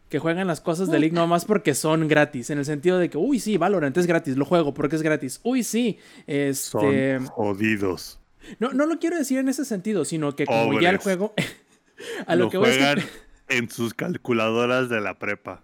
que 0.08 0.18
juegan 0.18 0.46
las 0.46 0.60
cosas 0.60 0.90
de 0.90 0.98
League 0.98 1.14
nomás 1.14 1.44
porque 1.44 1.74
son 1.74 2.08
gratis. 2.08 2.50
En 2.50 2.58
el 2.58 2.64
sentido 2.64 2.98
de 2.98 3.10
que, 3.10 3.18
uy, 3.18 3.40
sí, 3.40 3.56
Valorant 3.56 3.96
es 3.96 4.06
gratis, 4.06 4.36
lo 4.36 4.44
juego 4.44 4.72
porque 4.74 4.96
es 4.96 5.02
gratis. 5.02 5.40
Uy, 5.42 5.62
sí, 5.62 5.98
este. 6.26 7.18
Son 7.18 7.26
jodidos. 7.26 8.20
No, 8.58 8.72
no 8.72 8.86
lo 8.86 8.98
quiero 8.98 9.16
decir 9.16 9.38
en 9.38 9.48
ese 9.48 9.64
sentido, 9.64 10.04
sino 10.04 10.34
que 10.34 10.46
como 10.46 10.80
ya 10.80 10.90
el 10.90 10.98
juego. 10.98 11.34
a 12.26 12.36
lo, 12.36 12.48
que 12.48 12.58
juegan 12.58 13.00
en 13.48 13.70
sus 13.70 13.94
calculadoras 13.94 14.88
de 14.88 15.00
la 15.00 15.18
prepa. 15.18 15.62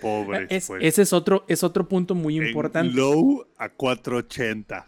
Pobres. 0.00 0.66
pues. 0.66 0.82
Ese 0.82 1.02
es 1.02 1.12
otro, 1.12 1.44
es 1.46 1.62
otro 1.62 1.88
punto 1.88 2.14
muy 2.14 2.38
importante. 2.38 2.94
low 2.94 3.46
a 3.58 3.68
480. 3.68 4.86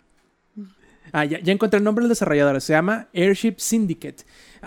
Ah, 1.13 1.25
ya, 1.27 1.39
ya 1.41 1.53
encontré 1.53 1.79
el 1.79 1.85
nombre 1.85 2.03
del 2.03 2.09
desarrollador. 2.09 2.61
Se 2.61 2.73
llama 2.73 3.09
Airship 3.13 3.57
Syndicate. 3.59 4.25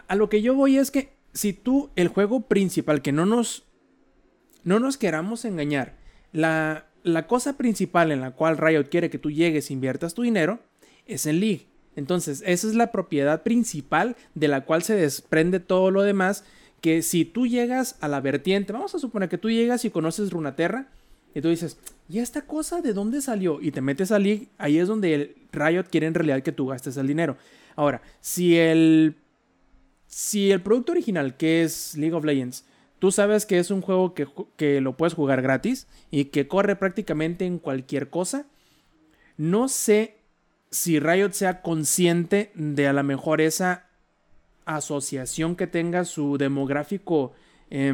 A 0.07 0.15
lo 0.15 0.29
que 0.29 0.41
yo 0.43 0.53
voy 0.53 0.77
es 0.77 0.91
que 0.91 1.15
si 1.33 1.53
tú, 1.53 1.89
el 1.95 2.07
juego 2.07 2.41
principal 2.47 3.01
que 3.01 3.11
no 3.11 3.25
nos 3.25 3.64
no 4.65 4.79
nos 4.79 4.97
queramos 4.97 5.45
engañar. 5.45 5.93
La, 6.33 6.87
cosa 7.27 7.55
principal 7.55 8.11
en 8.11 8.19
la 8.19 8.31
cual 8.31 8.57
Riot 8.57 8.89
quiere 8.89 9.09
que 9.09 9.19
tú 9.19 9.31
llegues 9.31 9.69
e 9.69 9.73
inviertas 9.73 10.13
tu 10.13 10.23
dinero 10.23 10.59
es 11.05 11.25
en 11.25 11.39
League. 11.39 11.67
Entonces, 11.95 12.43
esa 12.45 12.67
es 12.67 12.75
la 12.75 12.91
propiedad 12.91 13.43
principal 13.43 14.17
de 14.33 14.49
la 14.49 14.65
cual 14.65 14.83
se 14.83 14.95
desprende 14.95 15.61
todo 15.61 15.91
lo 15.91 16.01
demás. 16.01 16.43
Que 16.81 17.01
si 17.01 17.23
tú 17.23 17.47
llegas 17.47 17.95
a 18.01 18.09
la 18.09 18.19
vertiente, 18.19 18.73
vamos 18.73 18.93
a 18.93 18.99
suponer 18.99 19.29
que 19.29 19.37
tú 19.37 19.49
llegas 19.49 19.85
y 19.85 19.91
conoces 19.91 20.31
Runaterra 20.31 20.89
y 21.33 21.41
tú 21.41 21.49
dices, 21.49 21.77
¿y 22.09 22.19
esta 22.19 22.41
cosa 22.41 22.81
de 22.81 22.93
dónde 22.93 23.21
salió? 23.21 23.61
Y 23.61 23.71
te 23.71 23.81
metes 23.81 24.11
a 24.11 24.19
League, 24.19 24.47
ahí 24.57 24.77
es 24.79 24.87
donde 24.87 25.13
el 25.13 25.35
Riot 25.51 25.85
quiere 25.91 26.07
en 26.07 26.13
realidad 26.13 26.41
que 26.41 26.51
tú 26.51 26.67
gastes 26.67 26.97
el 26.97 27.07
dinero. 27.07 27.37
Ahora, 27.75 28.01
si 28.19 28.57
el, 28.57 29.15
si 30.07 30.51
el 30.51 30.61
producto 30.61 30.91
original, 30.91 31.37
que 31.37 31.63
es 31.63 31.95
League 31.97 32.15
of 32.15 32.23
Legends, 32.23 32.65
Tú 33.05 33.11
sabes 33.11 33.45
que 33.45 33.59
es 33.59 33.69
un 33.69 33.81
juego 33.81 34.15
que, 34.15 34.81
lo 34.81 34.97
puedes 34.97 35.13
jugar 35.13 35.43
gratis 35.43 35.85
y 36.09 36.25
que 36.25 36.47
corre 36.47 36.75
prácticamente 36.75 37.45
en 37.45 37.59
cualquier 37.59 38.09
cosa. 38.09 38.47
No 39.37 39.67
sé 39.67 40.17
si 40.71 40.99
Riot 40.99 41.33
sea 41.33 41.61
consciente 41.61 42.51
de 42.55 42.87
a 42.87 42.93
lo 42.93 43.03
mejor 43.03 43.41
esa 43.41 43.89
asociación 44.65 45.55
que 45.55 45.67
tenga 45.67 46.03
su 46.03 46.39
demográfico, 46.39 47.33
eh, 47.69 47.93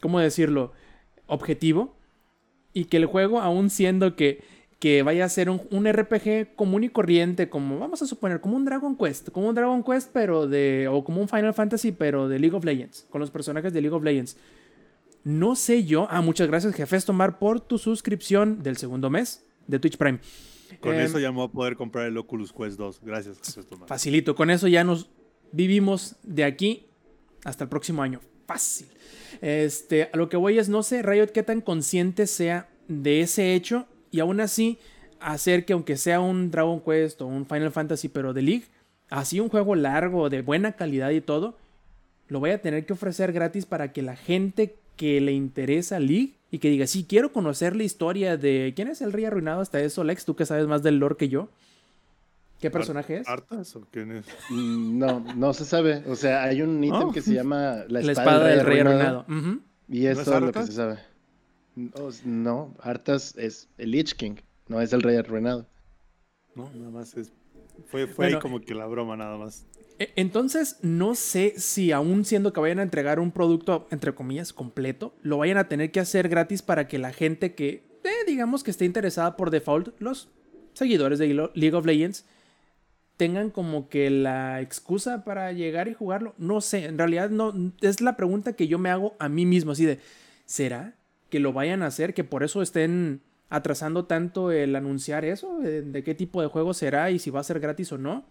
¿cómo 0.00 0.20
decirlo?, 0.20 0.72
objetivo. 1.26 1.94
Y 2.72 2.86
que 2.86 2.96
el 2.96 3.04
juego, 3.04 3.42
aún 3.42 3.68
siendo 3.68 4.16
que 4.16 4.42
que 4.84 5.02
vaya 5.02 5.24
a 5.24 5.28
ser 5.30 5.48
un, 5.48 5.86
RPG 5.90 6.56
común 6.56 6.84
y 6.84 6.90
corriente, 6.90 7.48
como 7.48 7.78
vamos 7.78 8.02
a 8.02 8.06
suponer, 8.06 8.42
como 8.42 8.54
un 8.56 8.66
Dragon 8.66 8.94
Quest, 8.94 9.30
como 9.30 9.48
un 9.48 9.54
Dragon 9.54 9.82
Quest, 9.82 10.10
pero 10.12 10.46
de, 10.46 10.88
o 10.92 11.02
como 11.02 11.22
un 11.22 11.28
Final 11.30 11.54
Fantasy, 11.54 11.92
pero 11.92 12.28
de 12.28 12.38
League 12.38 12.54
of 12.54 12.66
Legends, 12.66 13.06
con 13.08 13.22
los 13.22 13.30
personajes 13.30 13.72
de 13.72 13.80
League 13.80 13.96
of 13.96 14.04
Legends. 14.04 14.36
No 15.22 15.56
sé 15.56 15.84
yo, 15.84 16.06
ah, 16.10 16.20
muchas 16.20 16.48
gracias, 16.48 16.74
Jefes 16.74 17.06
Tomar, 17.06 17.38
por 17.38 17.60
tu 17.60 17.78
suscripción 17.78 18.62
del 18.62 18.76
segundo 18.76 19.08
mes 19.08 19.42
de 19.66 19.78
Twitch 19.78 19.96
Prime. 19.96 20.18
Con 20.82 20.96
eso 20.96 21.18
ya 21.18 21.30
me 21.32 21.38
voy 21.38 21.46
a 21.46 21.50
poder 21.50 21.76
comprar 21.76 22.04
el 22.04 22.18
Oculus 22.18 22.52
Quest 22.52 22.76
2. 22.76 23.00
Gracias, 23.02 23.38
Jefes 23.42 23.66
Tomar. 23.66 23.88
Facilito, 23.88 24.34
con 24.34 24.50
eso 24.50 24.68
ya 24.68 24.84
nos 24.84 25.08
vivimos 25.50 26.16
de 26.24 26.44
aquí 26.44 26.88
hasta 27.42 27.64
el 27.64 27.70
próximo 27.70 28.02
año. 28.02 28.20
Fácil. 28.46 28.88
Este, 29.40 30.10
a 30.12 30.16
lo 30.18 30.28
que 30.28 30.36
voy 30.36 30.58
es, 30.58 30.68
no 30.68 30.82
sé, 30.82 31.00
Riot, 31.00 31.28
qué 31.28 31.42
tan 31.42 31.62
consciente 31.62 32.26
sea 32.26 32.68
de 32.86 33.22
ese 33.22 33.54
hecho 33.54 33.86
y 34.14 34.20
aún 34.20 34.40
así 34.40 34.78
hacer 35.18 35.64
que 35.64 35.72
aunque 35.72 35.96
sea 35.96 36.20
un 36.20 36.52
Dragon 36.52 36.80
Quest 36.80 37.20
o 37.20 37.26
un 37.26 37.46
Final 37.46 37.72
Fantasy 37.72 38.08
pero 38.08 38.32
de 38.32 38.42
League, 38.42 38.66
así 39.10 39.40
un 39.40 39.48
juego 39.48 39.74
largo, 39.74 40.30
de 40.30 40.40
buena 40.40 40.76
calidad 40.76 41.10
y 41.10 41.20
todo, 41.20 41.56
lo 42.28 42.38
voy 42.38 42.50
a 42.50 42.62
tener 42.62 42.86
que 42.86 42.92
ofrecer 42.92 43.32
gratis 43.32 43.66
para 43.66 43.92
que 43.92 44.02
la 44.02 44.14
gente 44.14 44.76
que 44.94 45.20
le 45.20 45.32
interesa 45.32 45.98
League 45.98 46.34
y 46.52 46.60
que 46.60 46.70
diga, 46.70 46.86
sí, 46.86 47.06
quiero 47.08 47.32
conocer 47.32 47.74
la 47.74 47.82
historia 47.82 48.36
de 48.36 48.72
quién 48.76 48.86
es 48.86 49.02
el 49.02 49.12
rey 49.12 49.24
arruinado 49.24 49.60
hasta 49.60 49.80
eso, 49.80 50.04
Lex, 50.04 50.24
tú 50.24 50.36
que 50.36 50.46
sabes 50.46 50.68
más 50.68 50.84
del 50.84 51.00
lore 51.00 51.16
que 51.16 51.28
yo. 51.28 51.48
¿Qué 52.60 52.70
personaje 52.70 53.16
es? 53.16 53.28
¿Artas 53.28 53.74
o 53.74 53.84
quién 53.90 54.12
es? 54.12 54.26
Mm, 54.48 54.96
no, 54.96 55.24
no 55.34 55.52
se 55.54 55.64
sabe. 55.64 56.04
O 56.06 56.14
sea, 56.14 56.44
hay 56.44 56.62
un 56.62 56.82
ítem 56.84 57.10
que 57.10 57.20
se 57.20 57.34
llama 57.34 57.82
la 57.88 58.00
espada, 58.00 58.46
del 58.46 58.64
rey 58.64 58.78
arruinado. 58.78 59.26
Y 59.88 60.06
eso 60.06 60.20
es 60.22 60.40
lo 60.40 60.52
que 60.52 60.62
se 60.62 60.72
sabe. 60.72 60.98
No, 61.76 62.74
Arthas 62.80 63.36
es 63.36 63.68
el 63.78 63.90
Lich 63.90 64.14
King, 64.14 64.36
no 64.68 64.80
es 64.80 64.92
el 64.92 65.02
rey 65.02 65.16
arruinado. 65.16 65.66
No, 66.54 66.70
nada 66.74 66.90
más 66.90 67.16
es. 67.16 67.32
Fue, 67.86 68.06
fue 68.06 68.26
ahí 68.26 68.38
como 68.38 68.60
que 68.60 68.74
la 68.74 68.86
broma, 68.86 69.16
nada 69.16 69.36
más. 69.36 69.66
E, 69.98 70.12
entonces, 70.16 70.78
no 70.82 71.14
sé 71.14 71.54
si 71.58 71.90
aún 71.90 72.24
siendo 72.24 72.52
que 72.52 72.60
vayan 72.60 72.78
a 72.78 72.84
entregar 72.84 73.18
un 73.18 73.32
producto, 73.32 73.88
entre 73.90 74.14
comillas, 74.14 74.52
completo, 74.52 75.14
lo 75.22 75.38
vayan 75.38 75.58
a 75.58 75.68
tener 75.68 75.90
que 75.90 76.00
hacer 76.00 76.28
gratis 76.28 76.62
para 76.62 76.86
que 76.86 76.98
la 76.98 77.12
gente 77.12 77.54
que, 77.54 77.84
eh, 78.04 78.24
digamos 78.26 78.62
que 78.62 78.70
esté 78.70 78.84
interesada 78.84 79.36
por 79.36 79.50
default, 79.50 80.00
los 80.00 80.28
seguidores 80.74 81.18
de 81.18 81.26
League 81.54 81.74
of 81.74 81.86
Legends, 81.86 82.24
tengan 83.16 83.50
como 83.50 83.88
que 83.88 84.10
la 84.10 84.60
excusa 84.60 85.24
para 85.24 85.52
llegar 85.52 85.88
y 85.88 85.94
jugarlo. 85.94 86.34
No 86.38 86.60
sé, 86.60 86.84
en 86.84 86.98
realidad 86.98 87.30
no, 87.30 87.52
es 87.80 88.00
la 88.00 88.16
pregunta 88.16 88.54
que 88.54 88.68
yo 88.68 88.78
me 88.78 88.90
hago 88.90 89.14
a 89.18 89.28
mí 89.28 89.46
mismo, 89.46 89.72
así 89.72 89.84
de, 89.84 89.98
¿será 90.46 90.94
que 91.34 91.40
lo 91.40 91.52
vayan 91.52 91.82
a 91.82 91.86
hacer, 91.86 92.14
que 92.14 92.22
por 92.22 92.44
eso 92.44 92.62
estén 92.62 93.20
atrasando 93.48 94.04
tanto 94.04 94.52
el 94.52 94.76
anunciar 94.76 95.24
eso, 95.24 95.58
de, 95.58 96.04
qué 96.04 96.14
tipo 96.14 96.40
de 96.40 96.46
juego 96.46 96.74
será 96.74 97.10
y 97.10 97.18
si 97.18 97.30
va 97.30 97.40
a 97.40 97.42
ser 97.42 97.58
gratis 97.58 97.90
o 97.90 97.98
no. 97.98 98.24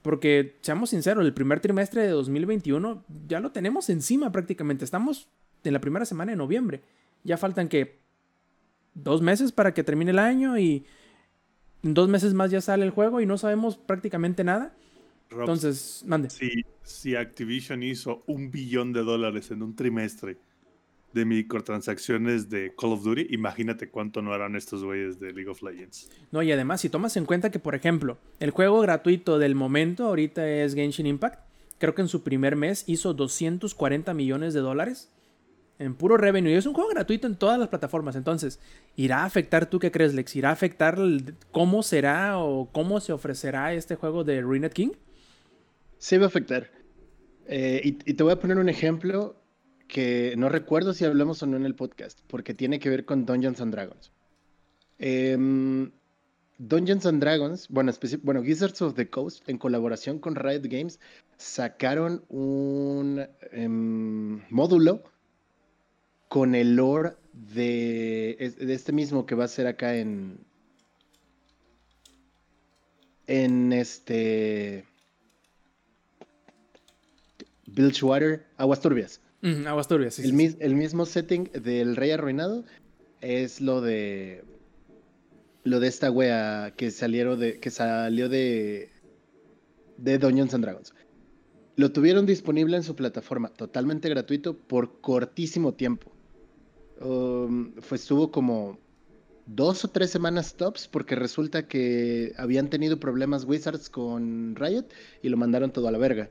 Porque, 0.00 0.56
seamos 0.62 0.88
sinceros, 0.88 1.22
el 1.22 1.34
primer 1.34 1.60
trimestre 1.60 2.00
de 2.00 2.08
2021 2.08 3.04
ya 3.28 3.40
lo 3.40 3.52
tenemos 3.52 3.90
encima 3.90 4.32
prácticamente. 4.32 4.86
Estamos 4.86 5.28
en 5.64 5.74
la 5.74 5.82
primera 5.82 6.06
semana 6.06 6.32
de 6.32 6.36
noviembre. 6.36 6.80
Ya 7.24 7.36
faltan 7.36 7.68
que 7.68 7.98
dos 8.94 9.20
meses 9.20 9.52
para 9.52 9.74
que 9.74 9.84
termine 9.84 10.12
el 10.12 10.18
año 10.18 10.56
y 10.56 10.86
dos 11.82 12.08
meses 12.08 12.32
más 12.32 12.50
ya 12.50 12.62
sale 12.62 12.86
el 12.86 12.90
juego 12.90 13.20
y 13.20 13.26
no 13.26 13.36
sabemos 13.36 13.76
prácticamente 13.76 14.44
nada. 14.44 14.74
Entonces, 15.30 16.04
mande. 16.06 16.30
Si, 16.30 16.64
si 16.84 17.16
Activision 17.16 17.82
hizo 17.82 18.22
un 18.26 18.50
billón 18.50 18.94
de 18.94 19.02
dólares 19.02 19.50
en 19.50 19.62
un 19.62 19.76
trimestre 19.76 20.38
de 21.12 21.24
microtransacciones 21.24 22.50
de 22.50 22.72
Call 22.78 22.92
of 22.92 23.02
Duty, 23.02 23.26
imagínate 23.30 23.88
cuánto 23.88 24.22
no 24.22 24.32
harán 24.32 24.56
estos 24.56 24.84
güeyes 24.84 25.18
de 25.18 25.32
League 25.32 25.50
of 25.50 25.62
Legends. 25.62 26.10
No, 26.30 26.42
y 26.42 26.52
además, 26.52 26.80
si 26.80 26.88
tomas 26.88 27.16
en 27.16 27.24
cuenta 27.24 27.50
que, 27.50 27.58
por 27.58 27.74
ejemplo, 27.74 28.18
el 28.38 28.50
juego 28.50 28.80
gratuito 28.80 29.38
del 29.38 29.54
momento 29.54 30.06
ahorita 30.06 30.48
es 30.48 30.74
Genshin 30.74 31.06
Impact, 31.06 31.40
creo 31.78 31.94
que 31.94 32.02
en 32.02 32.08
su 32.08 32.22
primer 32.22 32.56
mes 32.56 32.84
hizo 32.86 33.14
240 33.14 34.14
millones 34.14 34.54
de 34.54 34.60
dólares 34.60 35.10
en 35.80 35.94
puro 35.94 36.16
revenue. 36.16 36.52
Y 36.52 36.54
es 36.54 36.66
un 36.66 36.74
juego 36.74 36.90
gratuito 36.90 37.26
en 37.26 37.34
todas 37.34 37.58
las 37.58 37.68
plataformas. 37.68 38.14
Entonces, 38.14 38.60
¿irá 38.94 39.22
a 39.22 39.24
afectar 39.24 39.66
tú 39.66 39.78
qué 39.80 39.90
crees, 39.90 40.14
Lex? 40.14 40.36
¿Irá 40.36 40.50
a 40.50 40.52
afectar 40.52 40.98
cómo 41.50 41.82
será 41.82 42.38
o 42.38 42.68
cómo 42.70 43.00
se 43.00 43.12
ofrecerá 43.12 43.72
este 43.72 43.96
juego 43.96 44.22
de 44.22 44.42
Ruined 44.42 44.72
King? 44.72 44.90
Sí, 45.98 46.18
va 46.18 46.24
a 46.24 46.28
afectar. 46.28 46.70
Eh, 47.46 47.80
y, 47.82 48.14
te 48.14 48.22
voy 48.22 48.32
a 48.32 48.38
poner 48.38 48.58
un 48.58 48.68
ejemplo 48.68 49.39
que 49.90 50.34
no 50.38 50.48
recuerdo 50.48 50.94
si 50.94 51.04
hablamos 51.04 51.42
o 51.42 51.46
no 51.46 51.56
en 51.56 51.66
el 51.66 51.74
podcast, 51.74 52.20
porque 52.28 52.54
tiene 52.54 52.78
que 52.78 52.88
ver 52.88 53.04
con 53.04 53.26
Dungeons 53.26 53.60
and 53.60 53.72
Dragons. 53.72 54.12
Em, 54.98 55.90
Dungeons 56.58 57.06
and 57.06 57.20
Dragons, 57.20 57.68
bueno, 57.68 57.92
bueno, 58.22 58.40
Wizards 58.40 58.80
of 58.82 58.94
the 58.94 59.10
Coast, 59.10 59.46
en 59.48 59.58
colaboración 59.58 60.20
con 60.20 60.36
Riot 60.36 60.62
Games, 60.64 61.00
sacaron 61.36 62.24
un 62.28 63.26
em, 63.50 64.42
módulo 64.50 65.02
con 66.28 66.54
el 66.54 66.76
lore 66.76 67.14
de, 67.32 68.54
de, 68.58 68.74
este 68.74 68.92
mismo 68.92 69.26
que 69.26 69.34
va 69.34 69.44
a 69.44 69.48
ser 69.48 69.66
acá 69.66 69.96
en. 69.96 70.38
En 73.26 73.72
este. 73.72 74.84
Bilgewater, 77.66 78.44
Aguas 78.56 78.80
Turbias. 78.80 79.20
Aguas 79.42 79.88
Turbias, 79.88 80.14
sí 80.14 80.28
el, 80.28 80.56
el 80.58 80.74
mismo 80.74 81.06
setting 81.06 81.50
del 81.52 81.96
Rey 81.96 82.10
Arruinado 82.10 82.64
es 83.20 83.60
lo 83.60 83.80
de. 83.80 84.44
Lo 85.62 85.78
de 85.78 85.88
esta 85.88 86.10
wea 86.10 86.72
que 86.76 86.90
salieron 86.90 87.38
de. 87.38 87.58
que 87.58 87.70
salió 87.70 88.28
de. 88.28 88.90
de 89.96 90.18
Dungeons 90.18 90.54
and 90.54 90.64
Dragons. 90.64 90.94
Lo 91.76 91.92
tuvieron 91.92 92.26
disponible 92.26 92.76
en 92.76 92.82
su 92.82 92.94
plataforma, 92.94 93.48
totalmente 93.48 94.08
gratuito, 94.08 94.56
por 94.56 95.00
cortísimo 95.00 95.72
tiempo. 95.72 96.12
Um, 97.00 97.72
fue, 97.80 97.96
estuvo 97.96 98.30
como 98.30 98.78
dos 99.46 99.84
o 99.84 99.88
tres 99.88 100.10
semanas 100.10 100.54
tops 100.54 100.86
porque 100.86 101.14
resulta 101.14 101.66
que 101.66 102.34
habían 102.36 102.68
tenido 102.68 103.00
problemas 103.00 103.44
Wizards 103.44 103.88
con 103.88 104.54
Riot 104.56 104.86
y 105.22 105.30
lo 105.30 105.36
mandaron 105.36 105.72
todo 105.72 105.88
a 105.88 105.90
la 105.90 105.98
verga. 105.98 106.28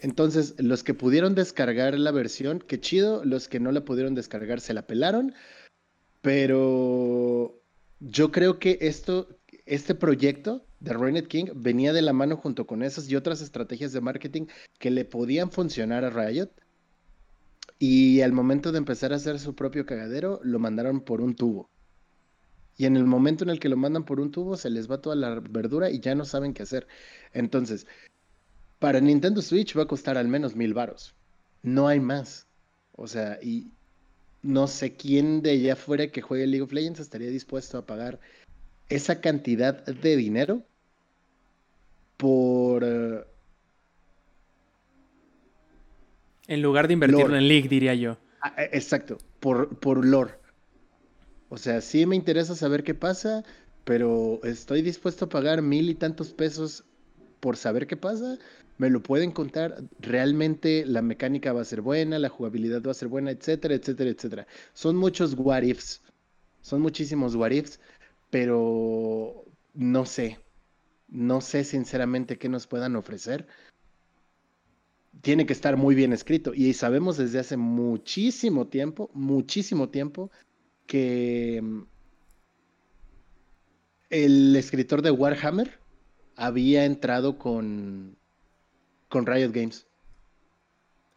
Entonces, 0.00 0.54
los 0.58 0.82
que 0.82 0.94
pudieron 0.94 1.34
descargar 1.34 1.98
la 1.98 2.10
versión, 2.10 2.60
qué 2.66 2.80
chido, 2.80 3.24
los 3.24 3.48
que 3.48 3.60
no 3.60 3.70
la 3.70 3.84
pudieron 3.84 4.14
descargar 4.14 4.60
se 4.60 4.74
la 4.74 4.86
pelaron, 4.86 5.34
pero 6.22 7.60
yo 8.00 8.32
creo 8.32 8.58
que 8.58 8.78
esto, 8.80 9.28
este 9.66 9.94
proyecto 9.94 10.64
de 10.80 10.94
Ruined 10.94 11.26
King 11.26 11.46
venía 11.54 11.92
de 11.92 12.02
la 12.02 12.14
mano 12.14 12.36
junto 12.36 12.66
con 12.66 12.82
esas 12.82 13.10
y 13.10 13.16
otras 13.16 13.42
estrategias 13.42 13.92
de 13.92 14.00
marketing 14.00 14.46
que 14.78 14.90
le 14.90 15.04
podían 15.04 15.50
funcionar 15.50 16.04
a 16.04 16.10
Riot 16.10 16.50
y 17.78 18.20
al 18.22 18.32
momento 18.32 18.72
de 18.72 18.78
empezar 18.78 19.12
a 19.12 19.16
hacer 19.16 19.38
su 19.38 19.54
propio 19.54 19.86
cagadero, 19.86 20.40
lo 20.42 20.58
mandaron 20.58 21.00
por 21.00 21.20
un 21.20 21.34
tubo. 21.34 21.70
Y 22.76 22.86
en 22.86 22.96
el 22.96 23.04
momento 23.04 23.44
en 23.44 23.50
el 23.50 23.60
que 23.60 23.68
lo 23.68 23.76
mandan 23.76 24.04
por 24.04 24.20
un 24.20 24.30
tubo, 24.30 24.56
se 24.56 24.70
les 24.70 24.90
va 24.90 25.00
toda 25.00 25.16
la 25.16 25.40
verdura 25.40 25.90
y 25.90 26.00
ya 26.00 26.14
no 26.14 26.24
saben 26.24 26.54
qué 26.54 26.62
hacer. 26.62 26.86
Entonces, 27.32 27.86
para 28.80 29.00
Nintendo 29.00 29.40
Switch 29.42 29.78
va 29.78 29.84
a 29.84 29.86
costar 29.86 30.18
al 30.18 30.26
menos 30.26 30.56
mil 30.56 30.74
varos. 30.74 31.14
No 31.62 31.86
hay 31.86 32.00
más. 32.00 32.48
O 32.96 33.06
sea, 33.06 33.38
y 33.40 33.70
no 34.42 34.66
sé 34.66 34.96
quién 34.96 35.42
de 35.42 35.52
allá 35.52 35.76
fuera 35.76 36.08
que 36.08 36.22
juegue 36.22 36.48
League 36.48 36.62
of 36.62 36.72
Legends 36.72 36.98
estaría 36.98 37.28
dispuesto 37.28 37.78
a 37.78 37.86
pagar 37.86 38.18
esa 38.88 39.20
cantidad 39.20 39.84
de 39.84 40.16
dinero 40.16 40.64
por 42.16 42.82
eh, 42.84 43.24
En 46.50 46.62
lugar 46.62 46.88
de 46.88 46.94
invertirlo 46.94 47.36
en 47.36 47.46
League, 47.46 47.68
diría 47.68 47.94
yo. 47.94 48.18
Ah, 48.40 48.54
e, 48.58 48.76
exacto, 48.76 49.18
por, 49.38 49.78
por 49.78 50.04
lore. 50.04 50.34
O 51.48 51.58
sea, 51.58 51.80
sí 51.80 52.06
me 52.06 52.16
interesa 52.16 52.56
saber 52.56 52.82
qué 52.82 52.94
pasa, 52.94 53.44
pero 53.84 54.40
estoy 54.42 54.82
dispuesto 54.82 55.26
a 55.26 55.28
pagar 55.28 55.62
mil 55.62 55.90
y 55.90 55.94
tantos 55.94 56.32
pesos 56.32 56.84
por 57.40 57.56
saber 57.56 57.86
qué 57.86 57.96
pasa. 57.96 58.38
Me 58.80 58.88
lo 58.88 59.02
pueden 59.02 59.30
contar. 59.30 59.76
Realmente 59.98 60.86
la 60.86 61.02
mecánica 61.02 61.52
va 61.52 61.60
a 61.60 61.66
ser 61.66 61.82
buena, 61.82 62.18
la 62.18 62.30
jugabilidad 62.30 62.80
va 62.82 62.92
a 62.92 62.94
ser 62.94 63.08
buena, 63.08 63.30
etcétera, 63.30 63.74
etcétera, 63.74 64.08
etcétera. 64.08 64.46
Son 64.72 64.96
muchos 64.96 65.34
what 65.36 65.60
ifs. 65.64 66.00
Son 66.62 66.80
muchísimos 66.80 67.34
what 67.34 67.50
ifs, 67.50 67.78
pero 68.30 69.44
no 69.74 70.06
sé. 70.06 70.38
No 71.08 71.42
sé 71.42 71.64
sinceramente 71.64 72.38
qué 72.38 72.48
nos 72.48 72.66
puedan 72.66 72.96
ofrecer 72.96 73.46
tiene 75.20 75.44
que 75.44 75.52
estar 75.52 75.76
muy 75.76 75.94
bien 75.94 76.14
escrito. 76.14 76.54
Y 76.54 76.72
sabemos 76.72 77.18
desde 77.18 77.40
hace 77.40 77.58
muchísimo 77.58 78.68
tiempo, 78.68 79.10
muchísimo 79.12 79.90
tiempo, 79.90 80.30
que 80.86 81.60
mm, 81.62 81.82
el 84.08 84.56
escritor 84.56 85.02
de 85.02 85.10
Warhammer 85.10 85.78
había 86.34 86.86
entrado 86.86 87.36
con, 87.36 88.16
con 89.10 89.26
Riot 89.26 89.52
Games. 89.52 89.86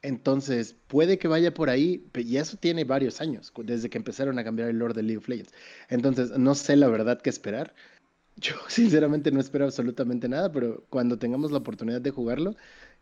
Entonces, 0.02 0.76
puede 0.88 1.18
que 1.18 1.30
vaya 1.30 1.54
por 1.54 1.70
ahí, 1.70 2.06
y 2.14 2.36
eso 2.36 2.58
tiene 2.58 2.84
varios 2.84 3.22
años, 3.22 3.54
desde 3.64 3.90
que 3.90 3.98
empezaron 3.98 4.38
a 4.38 4.44
cambiar 4.44 4.68
el 4.68 4.78
lore 4.78 4.94
de 4.94 5.04
League 5.04 5.20
of 5.20 5.30
Legends. 5.30 5.54
Entonces, 5.88 6.38
no 6.38 6.56
sé 6.56 6.76
la 6.76 6.90
verdad 6.90 7.22
qué 7.22 7.30
esperar. 7.30 7.74
Yo 8.36 8.56
sinceramente 8.68 9.32
no 9.32 9.40
espero 9.40 9.64
absolutamente 9.66 10.28
nada, 10.28 10.52
pero 10.52 10.86
cuando 10.90 11.18
tengamos 11.18 11.52
la 11.52 11.60
oportunidad 11.60 12.02
de 12.02 12.12
jugarlo, 12.12 12.56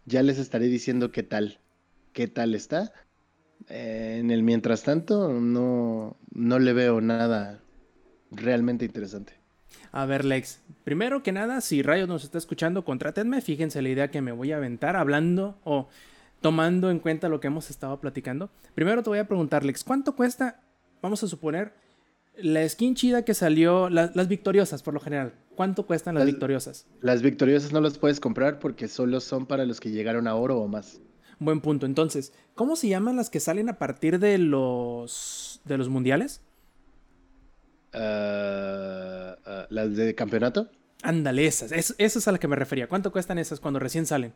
ya 0.05 0.21
les 0.21 0.37
estaré 0.37 0.67
diciendo 0.67 1.11
qué 1.11 1.23
tal, 1.23 1.59
qué 2.13 2.27
tal 2.27 2.53
está. 2.53 2.93
Eh, 3.69 4.17
en 4.19 4.29
el 4.29 4.43
mientras 4.43 4.83
tanto, 4.83 5.29
no, 5.33 6.17
no 6.31 6.59
le 6.59 6.73
veo 6.73 7.01
nada 7.01 7.63
realmente 8.31 8.85
interesante. 8.85 9.40
A 9.91 10.05
ver, 10.05 10.25
Lex, 10.25 10.61
primero 10.83 11.23
que 11.23 11.31
nada, 11.31 11.61
si 11.61 11.81
Rayo 11.81 12.07
nos 12.07 12.23
está 12.23 12.37
escuchando, 12.37 12.85
contrátenme. 12.85 13.41
Fíjense 13.41 13.81
la 13.81 13.89
idea 13.89 14.11
que 14.11 14.21
me 14.21 14.31
voy 14.31 14.51
a 14.51 14.57
aventar 14.57 14.95
hablando 14.95 15.59
o 15.63 15.87
tomando 16.41 16.89
en 16.89 16.99
cuenta 16.99 17.29
lo 17.29 17.39
que 17.39 17.47
hemos 17.47 17.69
estado 17.69 17.99
platicando. 17.99 18.49
Primero 18.73 19.03
te 19.03 19.09
voy 19.09 19.19
a 19.19 19.27
preguntar, 19.27 19.63
Lex, 19.63 19.83
¿cuánto 19.83 20.15
cuesta, 20.15 20.61
vamos 21.01 21.23
a 21.23 21.27
suponer, 21.27 21.73
la 22.35 22.67
skin 22.67 22.95
chida 22.95 23.23
que 23.23 23.33
salió, 23.33 23.89
las 23.89 24.27
victoriosas 24.27 24.81
por 24.83 24.93
lo 24.93 24.99
general? 24.99 25.33
¿Cuánto 25.55 25.85
cuestan 25.85 26.15
las, 26.15 26.25
victoriosas? 26.25 26.87
Las 27.01 27.21
victoriosas 27.21 27.71
no 27.71 27.81
las 27.81 27.97
puedes 27.97 28.19
comprar 28.19 28.59
porque 28.59 28.87
solo 28.87 29.19
son 29.19 29.45
para 29.45 29.65
los 29.65 29.79
que 29.79 29.91
llegaron 29.91 30.27
a 30.27 30.35
oro 30.35 30.57
o 30.57 30.67
más. 30.67 31.01
Buen 31.39 31.61
punto. 31.61 31.85
Entonces, 31.85 32.33
¿cómo 32.55 32.75
se 32.75 32.87
llaman 32.87 33.15
las 33.15 33.29
que 33.29 33.39
salen 33.39 33.69
a 33.69 33.77
partir 33.77 34.19
de 34.19 34.37
los 34.37 35.61
de 35.65 35.77
los 35.77 35.89
mundiales? 35.89 36.41
Ah, 37.93 39.35
ah, 39.45 39.67
las 39.69 39.95
de 39.95 40.15
campeonato. 40.15 40.69
Ándale, 41.03 41.45
esas. 41.45 41.71
Es, 41.71 41.95
esas 41.97 42.27
a 42.27 42.31
las 42.31 42.39
que 42.39 42.47
me 42.47 42.55
refería. 42.55 42.87
¿Cuánto 42.87 43.11
cuestan 43.11 43.39
esas 43.39 43.59
cuando 43.59 43.79
recién 43.79 44.05
salen? 44.05 44.33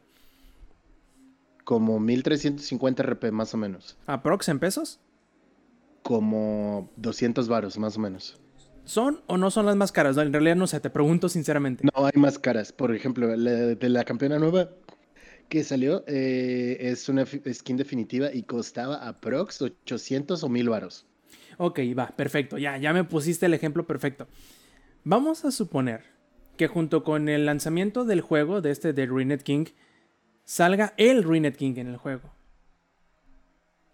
Como 1.63 1.99
1350 1.99 3.03
RP 3.03 3.31
más 3.31 3.53
o 3.53 3.57
menos. 3.57 3.97
¿Aprox 4.07 4.49
en 4.49 4.59
pesos? 4.59 4.99
Como 6.03 6.91
200 6.97 7.47
varos 7.47 7.77
más 7.77 7.97
o 7.97 7.99
menos. 7.99 8.39
¿Son 8.83 9.21
o 9.25 9.37
no 9.37 9.49
son 9.49 9.65
las 9.65 9.75
más 9.75 9.91
caras? 9.91 10.15
en 10.17 10.31
realidad 10.31 10.55
no 10.55 10.67
sé, 10.67 10.79
te 10.79 10.91
pregunto 10.91 11.27
sinceramente. 11.27 11.83
No, 11.83 12.05
hay 12.05 12.19
más 12.19 12.37
caras. 12.37 12.71
Por 12.71 12.93
ejemplo, 12.95 13.35
la, 13.35 13.51
de 13.51 13.89
la 13.89 14.03
campeona 14.03 14.37
nueva 14.37 14.69
que 15.49 15.63
salió 15.63 16.03
eh, 16.07 16.77
es 16.79 17.09
una 17.09 17.25
skin 17.25 17.77
definitiva 17.77 18.33
y 18.33 18.43
costaba 18.43 19.07
aprox 19.07 19.61
800 19.61 20.43
o 20.43 20.49
1000 20.49 20.69
varos. 20.69 21.05
Ok, 21.57 21.79
va, 21.97 22.07
perfecto. 22.15 22.57
Ya, 22.57 22.77
ya 22.77 22.93
me 22.93 23.03
pusiste 23.03 23.45
el 23.45 23.53
ejemplo 23.53 23.85
perfecto. 23.85 24.27
Vamos 25.03 25.45
a 25.45 25.51
suponer 25.51 26.03
que 26.57 26.67
junto 26.67 27.03
con 27.03 27.29
el 27.29 27.45
lanzamiento 27.45 28.05
del 28.05 28.21
juego 28.21 28.61
de 28.61 28.71
este 28.71 28.93
de 28.93 29.05
Ruined 29.05 29.41
King 29.41 29.65
salga 30.43 30.93
el 30.97 31.23
Ruined 31.23 31.55
King 31.55 31.73
en 31.77 31.87
el 31.87 31.97
juego. 31.97 32.31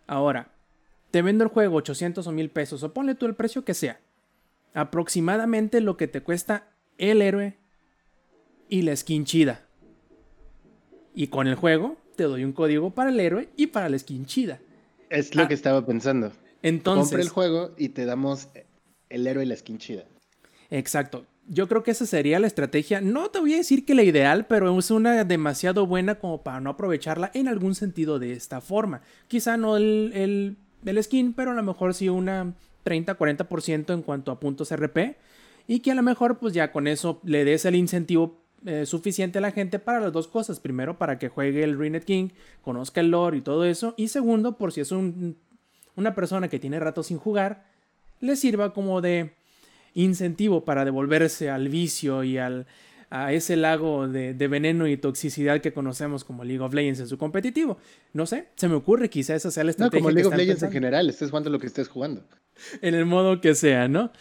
Ahora, 0.08 0.52
te 1.12 1.22
vendo 1.22 1.44
el 1.44 1.50
juego 1.50 1.78
800 1.78 2.26
o 2.26 2.32
1000 2.32 2.50
pesos 2.50 2.84
o 2.84 2.94
ponle 2.94 3.16
tú 3.16 3.26
el 3.26 3.36
precio 3.36 3.66
que 3.66 3.74
sea 3.74 4.00
aproximadamente 4.74 5.82
lo 5.82 5.98
que 5.98 6.08
te 6.08 6.22
cuesta 6.22 6.68
el 6.98 7.22
héroe 7.22 7.58
y 8.70 8.84
la 8.84 8.96
skin 8.96 9.26
chida. 9.26 9.66
Y 11.14 11.28
con 11.28 11.48
el 11.48 11.56
juego 11.56 11.98
te 12.16 12.24
doy 12.24 12.44
un 12.44 12.54
código 12.54 12.92
para 12.92 13.10
el 13.10 13.20
héroe 13.20 13.50
y 13.58 13.68
para 13.68 13.90
la 13.90 14.00
skin 14.00 14.26
chida. 14.26 14.60
Es 15.10 15.36
lo 15.36 15.44
ah. 15.44 15.48
que 15.48 15.54
estaba 15.54 15.86
pensando. 15.86 16.32
Entonces. 16.62 17.10
Compra 17.10 17.22
el 17.22 17.30
juego 17.30 17.72
y 17.78 17.90
te 17.90 18.06
damos 18.06 18.50
el 19.10 19.28
héroe 19.28 19.44
y 19.44 19.48
la 19.48 19.56
skin 19.56 19.78
chida. 19.78 20.06
Exacto. 20.70 21.26
Yo 21.48 21.68
creo 21.68 21.84
que 21.84 21.92
esa 21.92 22.06
sería 22.06 22.40
la 22.40 22.48
estrategia. 22.48 23.02
No 23.02 23.30
te 23.30 23.40
voy 23.40 23.54
a 23.56 23.58
decir 23.58 23.86
que 23.86 23.96
la 23.96 24.04
ideal, 24.04 24.46
pero 24.48 24.78
es 24.78 24.92
una 24.92 25.24
demasiado 25.24 25.86
buena 25.86 26.16
como 26.16 26.44
para 26.44 26.62
no 26.62 26.70
aprovecharla 26.70 27.32
en 27.34 27.48
algún 27.48 27.76
sentido 27.76 28.20
de 28.20 28.32
esta 28.32 28.62
forma. 28.62 29.02
Quizá 29.28 29.58
no 29.58 29.76
el, 29.76 30.56
el, 30.86 31.04
skin, 31.04 31.34
pero 31.34 31.52
a 31.52 31.56
lo 31.56 31.64
mejor 31.64 31.94
sí 31.94 32.10
una 32.10 32.54
30-40% 32.86 33.94
en 33.94 34.02
cuanto 34.02 34.32
a 34.32 34.40
puntos 34.40 34.74
RP. 34.74 35.18
Y 35.68 35.80
que 35.80 35.92
a 35.92 35.96
lo 35.96 36.04
mejor 36.04 36.38
pues 36.38 36.54
ya 36.54 36.72
con 36.72 36.88
eso 36.88 37.20
le 37.24 37.44
des 37.44 37.66
el 37.66 37.76
incentivo 37.76 38.42
eh, 38.66 38.86
suficiente 38.86 39.40
a 39.40 39.42
la 39.42 39.52
gente 39.52 39.80
para 39.80 40.00
las 40.00 40.14
dos 40.14 40.28
cosas. 40.28 40.60
Primero, 40.60 40.98
para 40.98 41.18
que 41.18 41.28
juegue 41.28 41.64
el 41.64 41.76
Ruined 41.76 42.04
King, 42.04 42.30
conozca 42.62 43.02
el 43.02 43.12
lore 43.12 43.38
y 43.38 43.42
todo 43.42 43.66
eso. 43.66 43.94
Y 43.98 44.08
segundo, 44.08 44.58
por 44.58 44.72
si 44.72 44.82
es 44.82 44.92
una 45.96 46.16
persona 46.16 46.48
que 46.48 46.60
tiene 46.60 46.80
rato 46.80 47.04
sin 47.04 47.18
jugar, 47.18 47.66
le 48.20 48.36
sirva 48.36 48.74
como 48.74 49.02
de 49.02 49.34
incentivo 49.94 50.64
para 50.64 50.86
devolverse 50.86 51.50
al 51.50 51.70
vicio 51.70 52.24
y 52.24 52.38
al, 52.38 52.68
a 53.10 53.34
ese 53.34 53.58
lago 53.58 54.08
de, 54.08 54.34
veneno 54.48 54.88
y 54.88 54.96
toxicidad 54.96 55.60
que 55.60 55.74
conocemos 55.74 56.24
como 56.24 56.46
League 56.46 56.64
of 56.64 56.74
Legends 56.74 57.02
en 57.02 57.08
su 57.08 57.18
competitivo. 57.18 57.78
No 58.14 58.26
sé, 58.26 58.48
se 58.56 58.70
me 58.70 58.76
ocurre 58.76 59.10
quizá 59.10 59.36
esa 59.36 59.52
sea 59.52 59.66
la 59.66 59.72
estrategia. 59.72 60.00
No, 60.00 60.04
como 60.04 60.16
League 60.16 60.28
of 60.28 60.36
Legends 60.36 60.64
en 60.64 60.72
general, 60.72 61.10
estés 61.10 61.30
jugando 61.30 61.50
lo 61.50 61.60
que 61.60 61.68
estés 61.68 61.90
jugando. 61.90 62.24
En 62.82 62.96
el 62.96 63.06
modo 63.06 63.42
que 63.42 63.54
sea, 63.54 63.88
¿no? 63.88 64.12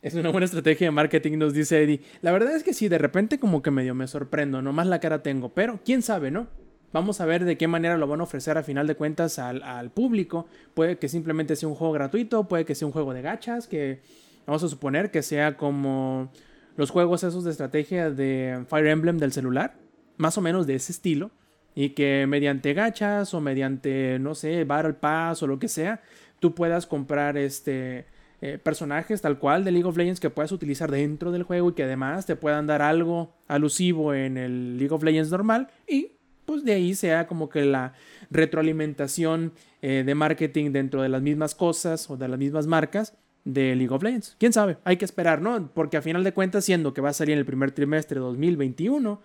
Es 0.00 0.14
una 0.14 0.30
buena 0.30 0.44
estrategia 0.44 0.88
de 0.88 0.90
marketing, 0.90 1.38
nos 1.38 1.54
dice 1.54 1.82
Eddie. 1.82 2.02
La 2.20 2.30
verdad 2.30 2.54
es 2.54 2.62
que 2.62 2.74
sí, 2.74 2.88
de 2.88 2.98
repente 2.98 3.40
como 3.40 3.62
que 3.62 3.70
medio 3.70 3.94
me 3.94 4.06
sorprendo, 4.06 4.60
nomás 4.60 4.86
la 4.86 5.00
cara 5.00 5.22
tengo, 5.22 5.54
pero 5.54 5.80
quién 5.84 6.02
sabe, 6.02 6.30
¿no? 6.30 6.46
Vamos 6.94 7.20
a 7.20 7.26
ver 7.26 7.44
de 7.44 7.58
qué 7.58 7.66
manera 7.66 7.98
lo 7.98 8.06
van 8.06 8.20
a 8.20 8.22
ofrecer 8.22 8.56
a 8.56 8.62
final 8.62 8.86
de 8.86 8.94
cuentas 8.94 9.40
al, 9.40 9.90
público. 9.90 10.46
Puede 10.74 10.96
que 10.96 11.08
simplemente 11.08 11.56
sea 11.56 11.68
un 11.68 11.74
juego 11.74 11.92
gratuito, 11.92 12.46
puede 12.46 12.64
que 12.64 12.76
sea 12.76 12.86
un 12.86 12.92
juego 12.92 13.12
de 13.12 13.20
gachas, 13.20 13.66
que 13.66 13.98
vamos 14.46 14.62
a 14.62 14.68
suponer 14.68 15.10
que 15.10 15.24
sea 15.24 15.56
como 15.56 16.30
los 16.76 16.92
juegos 16.92 17.24
esos 17.24 17.42
de 17.42 17.50
estrategia 17.50 18.10
de 18.10 18.64
Fire 18.68 18.86
Emblem 18.86 19.18
del 19.18 19.32
celular, 19.32 19.74
más 20.18 20.38
o 20.38 20.40
menos 20.40 20.68
de 20.68 20.76
ese 20.76 20.92
estilo, 20.92 21.32
y 21.74 21.90
que 21.90 22.28
mediante 22.28 22.74
gachas 22.74 23.34
o 23.34 23.40
mediante, 23.40 24.20
no 24.20 24.36
sé, 24.36 24.62
Battle 24.62 24.94
Pass 24.94 25.42
o 25.42 25.48
lo 25.48 25.58
que 25.58 25.66
sea, 25.66 26.00
tú 26.38 26.54
puedas 26.54 26.86
comprar 26.86 27.36
este 27.36 28.06
eh, 28.40 28.58
personajes 28.62 29.20
tal 29.20 29.40
cual 29.40 29.64
de 29.64 29.72
League 29.72 29.88
of 29.88 29.96
Legends 29.96 30.20
que 30.20 30.30
puedas 30.30 30.52
utilizar 30.52 30.92
dentro 30.92 31.32
del 31.32 31.42
juego 31.42 31.70
y 31.70 31.72
que 31.72 31.82
además 31.82 32.24
te 32.24 32.36
puedan 32.36 32.68
dar 32.68 32.82
algo 32.82 33.34
alusivo 33.48 34.14
en 34.14 34.38
el 34.38 34.78
League 34.78 34.94
of 34.94 35.02
Legends 35.02 35.32
normal 35.32 35.70
y 35.88 36.12
pues 36.44 36.64
de 36.64 36.74
ahí 36.74 36.94
sea 36.94 37.26
como 37.26 37.48
que 37.48 37.64
la 37.64 37.94
retroalimentación 38.30 39.52
eh, 39.82 40.02
de 40.04 40.14
marketing 40.14 40.72
dentro 40.72 41.02
de 41.02 41.08
las 41.08 41.22
mismas 41.22 41.54
cosas 41.54 42.08
o 42.10 42.16
de 42.16 42.28
las 42.28 42.38
mismas 42.38 42.66
marcas 42.66 43.14
de 43.44 43.74
League 43.74 43.94
of 43.94 44.02
Legends. 44.02 44.36
¿Quién 44.38 44.52
sabe? 44.52 44.78
Hay 44.84 44.96
que 44.96 45.04
esperar, 45.04 45.40
¿no? 45.40 45.70
Porque 45.74 45.96
a 45.96 46.02
final 46.02 46.24
de 46.24 46.32
cuentas, 46.32 46.64
siendo 46.64 46.94
que 46.94 47.00
va 47.00 47.10
a 47.10 47.14
salir 47.14 47.34
en 47.34 47.38
el 47.38 47.44
primer 47.44 47.72
trimestre 47.72 48.14
de 48.14 48.24
2021, 48.24 49.20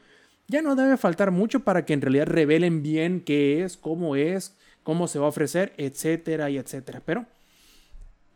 ya 0.47 0.61
no 0.61 0.75
debe 0.75 0.97
faltar 0.97 1.31
mucho 1.31 1.61
para 1.61 1.85
que 1.85 1.93
en 1.93 2.01
realidad 2.01 2.25
revelen 2.25 2.81
bien 2.83 3.21
qué 3.21 3.63
es, 3.63 3.77
cómo 3.77 4.15
es, 4.15 4.57
cómo 4.83 5.07
se 5.07 5.19
va 5.19 5.25
a 5.25 5.29
ofrecer, 5.29 5.73
etcétera 5.77 6.49
y 6.49 6.57
etcétera. 6.57 7.01
Pero 7.05 7.25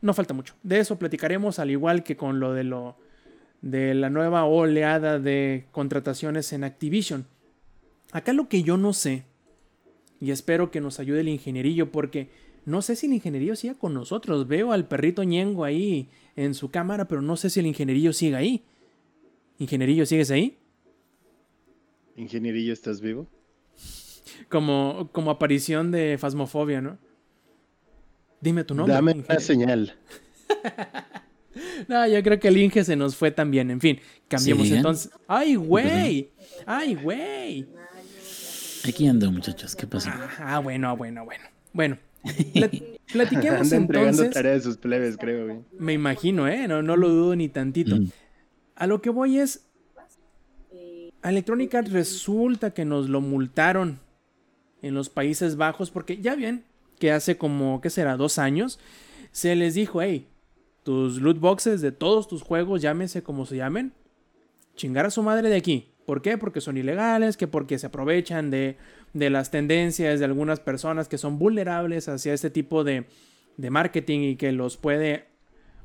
no 0.02 0.14
falta 0.14 0.34
mucho. 0.34 0.56
De 0.64 0.80
eso 0.80 1.00
platicaremos 1.00 1.60
al 1.60 1.72
igual 1.72 2.04
que 2.04 2.16
con 2.16 2.40
lo 2.40 2.54
de 2.54 2.64
lo 2.64 2.96
de 3.62 3.94
la 3.94 4.10
nueva 4.10 4.44
oleada 4.44 5.20
de 5.20 5.66
contrataciones 5.72 6.52
en 6.54 6.66
Activision. 6.66 7.26
Acá 8.14 8.32
lo 8.32 8.48
que 8.48 8.64
yo 8.64 8.78
no 8.78 8.94
sé 8.94 9.26
y 10.22 10.32
espero 10.32 10.72
que 10.72 10.80
nos 10.80 11.00
ayude 11.00 11.20
el 11.22 11.28
ingenierillo 11.28 11.92
porque 11.92 12.30
no 12.64 12.82
sé 12.82 12.96
si 12.96 13.08
el 13.08 13.14
ingenierillo 13.14 13.56
siga 13.56 13.74
con 13.74 13.94
nosotros. 13.94 14.48
Veo 14.48 14.72
al 14.72 14.88
perrito 14.88 15.24
ñengo 15.24 15.66
ahí 15.66 16.08
en 16.36 16.54
su 16.54 16.70
cámara, 16.70 17.08
pero 17.08 17.22
no 17.22 17.36
sé 17.36 17.50
si 17.50 17.60
el 17.60 17.66
ingenierillo 17.66 18.14
sigue 18.14 18.36
ahí. 18.36 18.64
Ingenierillo, 19.58 20.06
¿sigues 20.06 20.32
ahí? 20.32 20.58
Ingenierillo, 22.16 22.72
¿estás 22.72 23.02
vivo? 23.02 23.28
Como, 24.48 25.10
como 25.12 25.32
aparición 25.32 25.92
de 25.92 26.18
Fasmofobia, 26.20 26.82
¿no? 26.82 27.00
Dime 28.40 28.64
tu 28.64 28.76
nombre. 28.76 28.94
Dame 28.94 29.14
una 29.14 29.40
señal. 29.40 29.96
no, 31.88 32.08
yo 32.08 32.22
creo 32.22 32.40
que 32.40 32.48
el 32.50 32.58
Inge 32.58 32.84
se 32.84 32.96
nos 32.96 33.16
fue 33.16 33.32
también. 33.32 33.72
En 33.72 33.82
fin, 33.82 34.00
cambiemos 34.28 34.70
entonces. 34.70 35.12
¡Ay, 35.28 35.56
güey! 35.56 36.30
¡Ay, 36.66 36.96
güey! 36.96 37.68
Aquí 38.88 39.08
ando, 39.08 39.32
muchachos. 39.32 39.76
¿Qué 39.76 39.88
pasa? 39.88 40.30
Ah, 40.40 40.60
bueno, 40.60 40.90
ah, 40.90 40.94
bueno, 40.94 41.26
bueno. 41.26 41.44
Bueno, 41.74 41.98
platiquemos 43.14 43.62
Anda 43.62 43.76
entregando 43.76 44.30
tareas 44.30 44.58
de 44.58 44.62
sus 44.62 44.78
plebes, 44.78 45.18
creo, 45.18 45.46
güey. 45.46 45.60
Me 45.78 45.94
imagino, 45.94 46.48
¿eh? 46.48 46.68
No, 46.68 46.82
no 46.82 46.96
lo 46.96 47.10
dudo 47.10 47.36
ni 47.36 47.50
tantito. 47.50 47.96
Mm. 47.96 48.10
A 48.76 48.88
lo 48.88 49.02
que 49.02 49.10
voy 49.10 49.40
es... 49.40 49.68
A 51.22 51.30
Electronic 51.30 51.74
Arts 51.74 51.92
resulta 51.92 52.72
que 52.72 52.84
nos 52.84 53.08
lo 53.08 53.22
multaron 53.22 54.00
en 54.82 54.94
los 54.94 55.10
Países 55.10 55.56
Bajos 55.56 55.90
porque, 55.90 56.18
ya 56.18 56.36
bien, 56.36 56.66
que 57.00 57.12
hace 57.12 57.38
como, 57.38 57.80
¿qué 57.80 57.90
será? 57.90 58.18
Dos 58.18 58.38
años, 58.38 58.78
se 59.32 59.56
les 59.56 59.74
dijo, 59.74 60.02
hey, 60.02 60.28
tus 60.84 61.22
loot 61.22 61.40
boxes 61.40 61.80
de 61.80 61.94
todos 61.94 62.28
tus 62.28 62.44
juegos, 62.44 62.82
llámese 62.82 63.24
como 63.24 63.46
se 63.46 63.56
llamen, 63.56 63.94
chingar 64.76 65.06
a 65.06 65.12
su 65.12 65.24
madre 65.24 65.50
de 65.50 65.56
aquí. 65.56 65.93
¿Por 66.06 66.22
qué? 66.22 66.38
Porque 66.38 66.62
son 66.62 66.78
ilegales, 66.78 67.38
que 67.38 67.48
porque 67.48 67.80
se 67.80 67.88
aprovechan 67.88 68.52
de, 68.52 68.78
de 69.14 69.30
las 69.30 69.52
tendencias 69.52 70.20
de 70.20 70.26
algunas 70.26 70.60
personas 70.60 71.08
que 71.08 71.18
son 71.18 71.40
vulnerables 71.40 72.10
hacia 72.10 72.34
este 72.34 72.50
tipo 72.50 72.84
de, 72.84 73.06
de 73.58 73.70
marketing 73.70 74.20
y 74.22 74.36
que 74.36 74.52
los 74.52 74.78
puede 74.78 75.26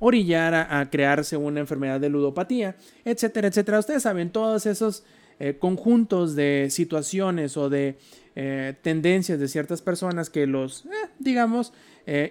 orillar 0.00 0.54
a, 0.54 0.88
crearse 0.90 1.36
una 1.36 1.60
enfermedad 1.60 2.00
de 2.00 2.08
ludopatía, 2.08 2.76
etcétera, 3.04 3.48
etcétera. 3.48 3.78
Ustedes 3.80 4.02
saben, 4.02 4.30
todos 4.30 4.66
esos 4.66 5.04
eh, 5.40 5.56
conjuntos 5.58 6.34
de 6.36 6.68
situaciones 6.70 7.56
o 7.56 7.68
de 7.68 7.98
eh, 8.36 8.74
tendencias 8.82 9.40
de 9.40 9.48
ciertas 9.48 9.82
personas 9.82 10.30
que 10.30 10.46
los, 10.46 10.86
eh, 10.86 11.10
digamos, 11.18 11.72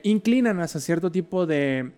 inclinan 0.01 0.59
hacia 0.59 0.81
cierto 0.81 1.11
tipo 1.11 1.45
de, 1.45 1.91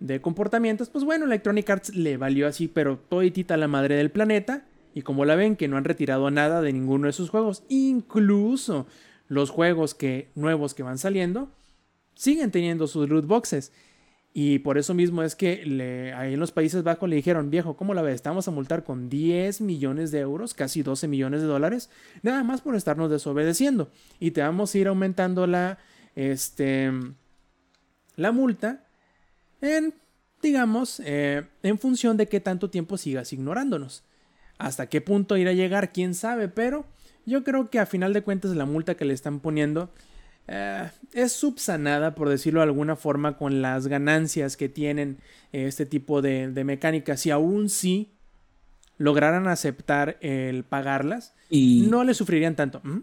de 0.00 0.18
comportamientos, 0.22 0.88
pues 0.88 1.04
bueno, 1.04 1.26
Electronic 1.26 1.68
Arts 1.68 1.94
le 1.94 2.16
valió 2.16 2.46
así, 2.46 2.68
pero 2.68 2.98
toditita 2.98 3.58
la 3.58 3.68
madre 3.68 3.96
del 3.96 4.10
planeta. 4.10 4.64
Y 4.94 5.02
como 5.02 5.24
la 5.24 5.36
ven, 5.36 5.56
que 5.56 5.68
no 5.68 5.76
han 5.76 5.84
retirado 5.84 6.30
nada 6.30 6.60
de 6.60 6.72
ninguno 6.72 7.06
de 7.06 7.12
sus 7.12 7.30
juegos, 7.30 7.64
incluso 7.68 8.86
los 9.28 9.50
juegos 9.50 9.94
que, 9.94 10.30
nuevos 10.34 10.74
que 10.74 10.82
van 10.82 10.98
saliendo, 10.98 11.50
siguen 12.14 12.50
teniendo 12.50 12.86
sus 12.86 13.08
loot 13.08 13.26
boxes. 13.26 13.72
Y 14.34 14.60
por 14.60 14.78
eso 14.78 14.94
mismo 14.94 15.22
es 15.22 15.34
que 15.34 16.12
ahí 16.16 16.34
en 16.34 16.40
los 16.40 16.52
Países 16.52 16.82
Bajos 16.82 17.08
le 17.08 17.16
dijeron, 17.16 17.50
viejo, 17.50 17.76
¿cómo 17.76 17.94
la 17.94 18.02
ves? 18.02 18.16
Estamos 18.16 18.46
a 18.46 18.50
multar 18.50 18.84
con 18.84 19.08
10 19.08 19.60
millones 19.62 20.10
de 20.10 20.20
euros, 20.20 20.54
casi 20.54 20.82
12 20.82 21.08
millones 21.08 21.40
de 21.40 21.46
dólares, 21.46 21.90
nada 22.22 22.44
más 22.44 22.60
por 22.60 22.76
estarnos 22.76 23.10
desobedeciendo. 23.10 23.90
Y 24.20 24.32
te 24.32 24.42
vamos 24.42 24.74
a 24.74 24.78
ir 24.78 24.88
aumentando 24.88 25.46
la, 25.46 25.78
este, 26.14 26.92
la 28.16 28.32
multa 28.32 28.84
en, 29.60 29.94
digamos, 30.42 31.00
eh, 31.04 31.46
en 31.62 31.78
función 31.78 32.16
de 32.16 32.28
qué 32.28 32.40
tanto 32.40 32.70
tiempo 32.70 32.96
sigas 32.96 33.32
ignorándonos. 33.32 34.04
Hasta 34.58 34.88
qué 34.88 35.00
punto 35.00 35.36
irá 35.36 35.50
a 35.50 35.54
llegar, 35.54 35.92
quién 35.92 36.14
sabe, 36.14 36.48
pero 36.48 36.84
yo 37.26 37.44
creo 37.44 37.70
que 37.70 37.78
a 37.78 37.86
final 37.86 38.12
de 38.12 38.22
cuentas 38.22 38.56
la 38.56 38.66
multa 38.66 38.96
que 38.96 39.04
le 39.04 39.14
están 39.14 39.40
poniendo 39.40 39.90
eh, 40.48 40.90
es 41.12 41.32
subsanada, 41.32 42.14
por 42.14 42.28
decirlo 42.28 42.60
de 42.60 42.64
alguna 42.64 42.96
forma, 42.96 43.36
con 43.36 43.60
las 43.60 43.86
ganancias 43.86 44.56
que 44.56 44.68
tienen 44.68 45.18
eh, 45.52 45.66
este 45.66 45.86
tipo 45.86 46.22
de, 46.22 46.50
mecánicas. 46.64 47.26
Y 47.26 47.30
aún 47.30 47.68
si 47.68 48.10
lograran 48.96 49.46
aceptar 49.46 50.16
el 50.22 50.64
pagarlas, 50.64 51.34
y, 51.50 51.86
no 51.88 52.02
le 52.02 52.14
sufrirían 52.14 52.56
tanto. 52.56 52.80
¿Mm? 52.82 53.00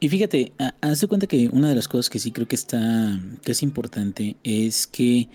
Y 0.00 0.08
fíjate, 0.10 0.52
haz 0.80 1.00
de 1.00 1.08
cuenta 1.08 1.26
que 1.26 1.48
una 1.50 1.70
de 1.70 1.74
las 1.74 1.88
cosas 1.88 2.08
que 2.08 2.20
sí 2.20 2.30
creo 2.30 2.46
que 2.46 2.54
está, 2.54 3.18
que 3.42 3.52
es 3.52 3.62
importante, 3.62 4.36
es 4.44 4.86
que 4.86 5.28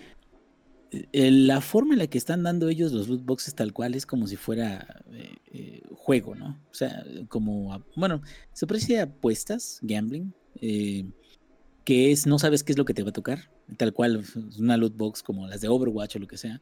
la 1.12 1.62
forma 1.62 1.94
en 1.94 2.00
la 2.00 2.08
que 2.08 2.18
están 2.18 2.44
dando 2.44 2.70
ellos 2.70 2.92
los 2.92 3.08
loot 3.08 3.26
boxes 3.26 3.56
tal 3.56 3.74
cual 3.74 3.96
es 3.96 4.06
como 4.06 4.28
si 4.28 4.36
fuera 4.36 5.04
juego, 6.04 6.36
¿no? 6.36 6.60
O 6.70 6.74
sea, 6.74 7.04
como, 7.30 7.82
bueno, 7.96 8.22
se 8.52 8.68
parece 8.68 9.00
a 9.00 9.04
apuestas, 9.04 9.80
gambling, 9.82 10.34
eh, 10.62 11.06
que 11.86 12.12
es 12.12 12.28
no 12.28 12.40
sabes 12.40 12.64
qué 12.64 12.74
es 12.74 12.78
lo 12.78 12.84
que 12.84 12.94
te 12.94 13.04
va 13.04 13.10
a 13.10 13.14
tocar, 13.14 13.50
tal 13.78 13.94
cual 13.94 14.24
una 14.60 14.76
loot 14.76 14.98
box 14.98 15.24
como 15.24 15.48
las 15.48 15.62
de 15.62 15.70
Overwatch 15.70 16.18
o 16.18 16.20
lo 16.20 16.28
que 16.28 16.38
sea. 16.38 16.62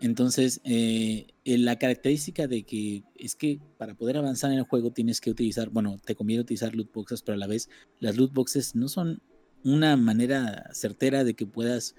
Entonces, 0.00 0.62
eh, 0.64 1.26
la 1.44 1.76
característica 1.76 2.46
de 2.46 2.62
que 2.62 3.04
es 3.16 3.34
que 3.34 3.60
para 3.76 3.94
poder 3.94 4.16
avanzar 4.16 4.52
en 4.52 4.58
el 4.58 4.64
juego 4.64 4.90
tienes 4.90 5.20
que 5.20 5.30
utilizar, 5.30 5.68
bueno, 5.68 5.98
te 6.02 6.14
conviene 6.14 6.40
utilizar 6.40 6.74
loot 6.74 6.90
boxes, 6.92 7.20
pero 7.20 7.34
a 7.34 7.38
la 7.38 7.46
vez 7.46 7.68
las 8.00 8.16
loot 8.16 8.32
boxes 8.32 8.74
no 8.74 8.88
son 8.88 9.20
una 9.64 9.96
manera 9.98 10.70
certera 10.72 11.24
de 11.24 11.34
que 11.34 11.44
puedas 11.44 11.94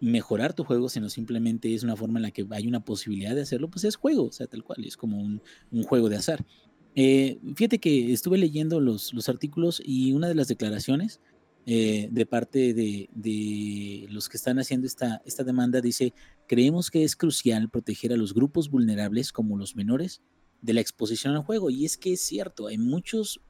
mejorar 0.00 0.54
tu 0.54 0.64
juego, 0.64 0.88
sino 0.88 1.08
simplemente 1.08 1.74
es 1.74 1.82
una 1.82 1.96
forma 1.96 2.18
en 2.18 2.24
la 2.24 2.30
que 2.30 2.46
hay 2.50 2.66
una 2.66 2.84
posibilidad 2.84 3.34
de 3.34 3.42
hacerlo, 3.42 3.70
pues 3.70 3.84
es 3.84 3.96
juego, 3.96 4.24
o 4.24 4.32
sea, 4.32 4.46
tal 4.46 4.64
cual, 4.64 4.84
es 4.84 4.96
como 4.96 5.18
un, 5.18 5.40
juego 5.84 6.08
de 6.08 6.16
azar. 6.16 6.44
Eh, 6.94 7.38
fíjate 7.54 7.78
que 7.78 8.12
estuve 8.12 8.38
leyendo 8.38 8.80
los, 8.80 9.12
los, 9.14 9.28
artículos 9.28 9.80
y 9.84 10.12
una 10.12 10.26
de 10.26 10.34
las 10.34 10.48
declaraciones 10.48 11.20
eh, 11.66 12.08
de 12.10 12.26
parte 12.26 12.74
de, 12.74 14.08
los 14.10 14.28
que 14.28 14.38
están 14.38 14.58
haciendo 14.58 14.86
esta, 14.86 15.22
esta 15.24 15.44
demanda 15.44 15.80
dice, 15.80 16.14
creemos 16.48 16.90
que 16.90 17.04
es 17.04 17.14
crucial 17.14 17.68
proteger 17.68 18.12
a 18.12 18.16
los 18.16 18.34
grupos 18.34 18.70
vulnerables 18.70 19.30
como 19.30 19.56
los 19.56 19.76
menores 19.76 20.22
de 20.62 20.72
la 20.72 20.80
exposición 20.80 21.34
al 21.34 21.44
juego. 21.44 21.70
Y 21.70 21.84
es 21.84 21.96
que 21.96 22.14
es 22.14 22.22
cierto, 22.22 22.66
hay 22.66 22.78
muchos 22.78 23.40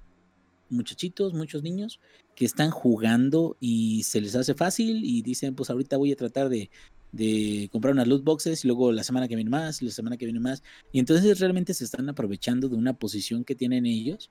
muchachitos, 0.71 1.35
muchos 1.35 1.62
niños 1.62 2.01
que 2.35 2.45
están 2.45 2.71
jugando 2.71 3.57
y 3.61 4.03
se 4.05 4.21
les 4.21 4.35
hace 4.37 4.55
fácil 4.55 5.05
y 5.05 5.23
dicen, 5.23 5.55
pues 5.55 5.71
ahorita 5.71 5.97
voy 5.97 6.12
a 6.12 6.16
tratar 6.16 6.49
de, 6.49 6.71
comprar 7.71 7.93
unas 7.93 8.07
loot 8.07 8.25
boxes 8.25 8.64
y 8.64 8.68
luego 8.68 8.93
la 8.93 9.03
semana 9.03 9.27
que 9.29 9.35
viene 9.35 9.51
más 9.51 9.83
la 9.83 9.91
semana 9.91 10.16
que 10.16 10.27
viene 10.27 10.41
más. 10.41 10.62
Y 10.93 11.01
entonces 11.01 11.39
realmente 11.41 11.75
se 11.75 11.85
están 11.85 12.09
aprovechando 12.09 12.68
de 12.68 12.77
una 12.77 12.95
posición 12.95 13.45
que 13.45 13.55
tienen 13.55 13.87
ellos. 13.87 14.31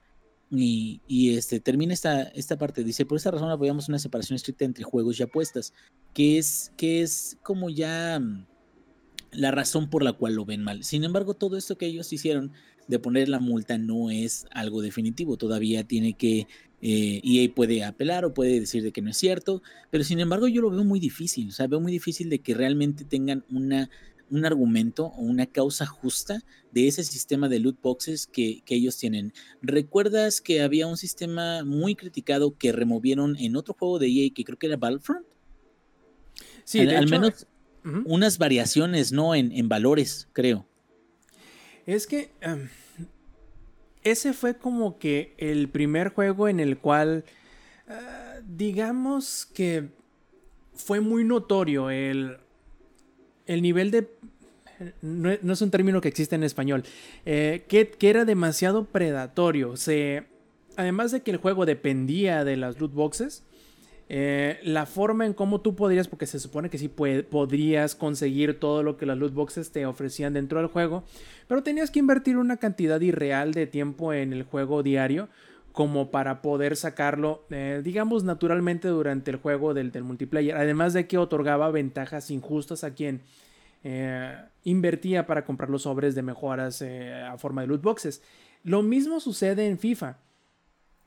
Y, 0.52 1.02
y 1.08 1.36
este, 1.36 1.60
termina 1.60 1.94
esta, 1.94 2.24
esta 2.24 2.58
parte. 2.58 2.84
Dice, 2.84 3.06
por 3.06 3.18
esa 3.18 3.30
razón 3.30 3.52
apoyamos 3.52 3.88
una 3.88 4.00
separación 4.00 4.36
estricta 4.36 4.66
entre 4.66 4.84
juegos 4.84 5.20
y 5.20 5.24
apuestas, 5.24 5.74
que 6.14 6.40
es, 6.40 6.72
que 6.76 7.04
es 7.04 7.38
como 7.44 7.70
ya 7.70 8.20
mm, 8.20 8.48
la 9.32 9.52
razón 9.52 9.90
por 9.90 10.04
la 10.04 10.14
cual 10.14 10.36
lo 10.36 10.46
ven 10.46 10.64
mal. 10.64 10.84
Sin 10.84 11.04
embargo, 11.04 11.34
todo 11.36 11.58
esto 11.58 11.78
que 11.78 11.86
ellos 11.86 12.12
hicieron 12.12 12.52
de 12.90 12.98
poner 12.98 13.30
la 13.30 13.40
multa 13.40 13.78
no 13.78 14.10
es 14.10 14.48
algo 14.52 14.82
definitivo. 14.82 15.38
Todavía 15.38 15.84
tiene 15.84 16.14
que, 16.14 16.48
eh, 16.82 17.22
EA 17.24 17.54
puede 17.54 17.84
apelar 17.84 18.26
o 18.26 18.34
puede 18.34 18.60
decir 18.60 18.82
de 18.82 18.92
que 18.92 19.04
no 19.04 19.12
es 19.12 19.18
cierto, 19.18 19.62
pero 19.92 20.04
sin 20.04 20.20
embargo 20.20 20.48
yo 20.48 20.62
lo 20.62 20.72
veo 20.72 20.84
muy 20.84 21.00
difícil. 21.00 21.50
O 21.50 21.52
sea, 21.52 21.68
veo 21.68 21.80
muy 21.80 21.92
difícil 21.92 22.32
de 22.32 22.40
que 22.40 22.56
realmente 22.56 23.06
tengan 23.06 23.46
una, 23.52 23.92
un 24.32 24.44
argumento 24.44 25.06
o 25.06 25.22
una 25.22 25.46
causa 25.46 25.86
justa 25.86 26.44
de 26.72 26.88
ese 26.88 27.04
sistema 27.04 27.48
de 27.48 27.60
loot 27.60 27.80
boxes 27.80 28.26
que, 28.26 28.64
ellos 28.68 28.98
tienen. 28.98 29.34
¿Recuerdas 29.62 30.42
que 30.42 30.64
había 30.64 30.88
un 30.88 30.98
sistema 30.98 31.64
muy 31.64 31.94
criticado 31.94 32.58
que 32.58 32.72
removieron 32.72 33.38
en 33.38 33.56
otro 33.56 33.76
juego 33.78 34.00
de 34.00 34.08
EA 34.08 34.32
que 34.34 34.44
creo 34.44 34.58
que 34.58 34.66
era 34.66 34.78
Battlefront? 34.78 35.28
Sí, 36.64 36.80
al, 36.80 37.08
menos 37.08 37.46
unas 38.06 38.40
variaciones, 38.40 39.12
¿no? 39.12 39.36
En, 39.36 39.52
en 39.52 39.70
valores, 39.70 40.28
creo. 40.34 40.69
Es 41.96 42.06
que 42.06 42.30
em, 42.42 42.70
ese 44.04 44.34
fue 44.34 44.56
como 44.56 45.00
que 45.00 45.34
el 45.38 45.70
primer 45.70 46.10
juego 46.10 46.48
en 46.48 46.60
el 46.60 46.78
cual, 46.78 47.24
ah, 47.88 48.36
digamos 48.48 49.48
que 49.48 49.90
fue 50.76 51.00
muy 51.00 51.24
notorio 51.24 51.90
el, 51.90 52.38
el 53.48 53.64
nivel 53.64 53.90
de... 53.90 54.08
No, 55.02 55.32
es 55.32 55.62
un 55.64 55.72
término 55.72 56.00
que 56.00 56.08
existe 56.10 56.36
en 56.36 56.44
español, 56.44 56.84
eh, 57.26 57.66
que, 57.68 57.90
que, 57.90 58.10
era 58.12 58.24
demasiado 58.24 58.86
predatorio. 58.86 59.74
Además 60.78 61.12
de 61.12 61.22
que 61.22 61.32
el 61.32 61.38
juego 61.38 61.66
dependía 61.66 62.46
de 62.46 62.56
las 62.56 62.80
loot 62.80 62.94
boxes, 62.94 63.44
eh, 64.12 64.60
la 64.64 64.88
forma 64.88 65.28
en 65.28 65.36
cómo 65.36 65.62
tú 65.62 65.76
podrías, 65.76 66.08
porque 66.08 66.26
se 66.26 66.40
supone 66.40 66.72
que 66.72 66.80
sí 66.80 66.88
podrías 66.88 67.94
conseguir 67.94 68.60
todo 68.60 68.82
lo 68.82 68.98
que 68.98 69.06
las 69.06 69.20
loot 69.20 69.36
boxes 69.36 69.72
te 69.72 69.86
ofrecían 69.86 70.34
dentro 70.34 70.58
del 70.60 70.68
juego, 70.68 71.04
pero 71.48 71.62
tenías 71.62 71.92
que 71.92 72.00
invertir 72.00 72.38
una 72.38 72.58
cantidad 72.58 73.00
irreal 73.02 73.54
de 73.54 73.68
tiempo 73.68 74.12
en 74.12 74.34
el 74.34 74.44
juego 74.44 74.82
diario 74.82 75.30
como 75.74 76.10
para 76.10 76.42
poder 76.42 76.76
sacarlo, 76.76 77.46
eh, 77.52 77.82
digamos, 77.84 78.24
naturalmente 78.24 78.88
durante 78.88 79.30
el 79.30 79.38
juego 79.38 79.76
del, 79.76 79.92
multiplayer. 80.02 80.58
Además 80.58 80.94
de 80.94 81.06
que 81.06 81.20
otorgaba 81.20 81.70
ventajas 81.70 82.32
injustas 82.32 82.84
a 82.84 82.96
quien 82.96 83.22
eh, 83.84 84.36
invertía 84.64 85.28
para 85.28 85.46
comprar 85.46 85.70
los 85.70 85.84
sobres 85.84 86.16
de 86.16 86.24
mejoras 86.24 86.82
a 86.82 87.38
forma 87.38 87.62
de 87.62 87.68
loot 87.68 87.84
boxes. 87.84 88.24
Lo 88.64 88.82
mismo 88.82 89.20
sucede 89.20 89.68
en 89.68 89.78
FIFA. 89.78 90.18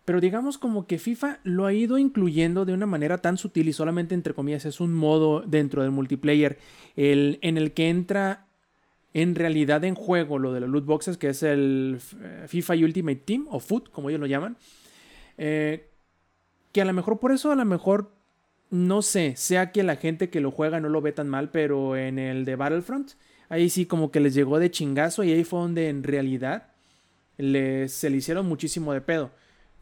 Pero 0.04 0.20
digamos 0.20 0.58
como 0.58 0.86
que 0.86 0.98
FIFA 0.98 1.38
lo 1.44 1.66
ha 1.66 1.72
ido 1.72 1.96
incluyendo 1.96 2.64
de 2.64 2.72
una 2.72 2.86
manera 2.86 3.18
tan 3.18 3.36
sutil 3.36 3.68
y 3.68 3.72
solamente 3.72 4.14
entre 4.14 4.34
comillas 4.34 4.64
es 4.64 4.80
un 4.80 4.92
modo 4.92 5.42
dentro 5.42 5.82
del 5.82 5.92
multiplayer 5.92 6.58
el, 6.96 7.38
en 7.42 7.56
el 7.56 7.72
que 7.72 7.88
entra 7.88 8.46
en 9.14 9.34
realidad 9.34 9.84
en 9.84 9.94
juego 9.94 10.38
lo 10.38 10.52
de 10.52 10.60
los 10.60 10.70
loot 10.70 10.86
boxes 10.86 11.18
que 11.18 11.28
es 11.28 11.42
el 11.42 12.00
eh, 12.20 12.44
FIFA 12.48 12.74
Ultimate 12.74 13.22
Team 13.24 13.46
o 13.50 13.60
FUT 13.60 13.90
como 13.90 14.08
ellos 14.08 14.20
lo 14.20 14.26
llaman. 14.26 14.56
Eh, 15.38 15.88
que 16.72 16.80
a 16.80 16.84
lo 16.84 16.92
mejor 16.92 17.20
por 17.20 17.32
eso 17.32 17.52
a 17.52 17.56
lo 17.56 17.64
mejor 17.64 18.10
no 18.70 19.02
sé, 19.02 19.34
sea 19.36 19.70
que 19.70 19.82
la 19.82 19.96
gente 19.96 20.30
que 20.30 20.40
lo 20.40 20.50
juega 20.50 20.80
no 20.80 20.88
lo 20.88 21.02
ve 21.02 21.12
tan 21.12 21.28
mal, 21.28 21.50
pero 21.50 21.96
en 21.96 22.18
el 22.18 22.44
de 22.46 22.56
Battlefront 22.56 23.12
ahí 23.50 23.68
sí 23.68 23.84
como 23.84 24.10
que 24.10 24.18
les 24.18 24.32
llegó 24.32 24.58
de 24.58 24.70
chingazo 24.70 25.24
y 25.24 25.32
ahí 25.32 25.44
fue 25.44 25.60
donde 25.60 25.90
en 25.90 26.02
realidad 26.02 26.68
les, 27.36 27.92
se 27.92 28.08
le 28.08 28.16
hicieron 28.16 28.46
muchísimo 28.46 28.94
de 28.94 29.02
pedo. 29.02 29.30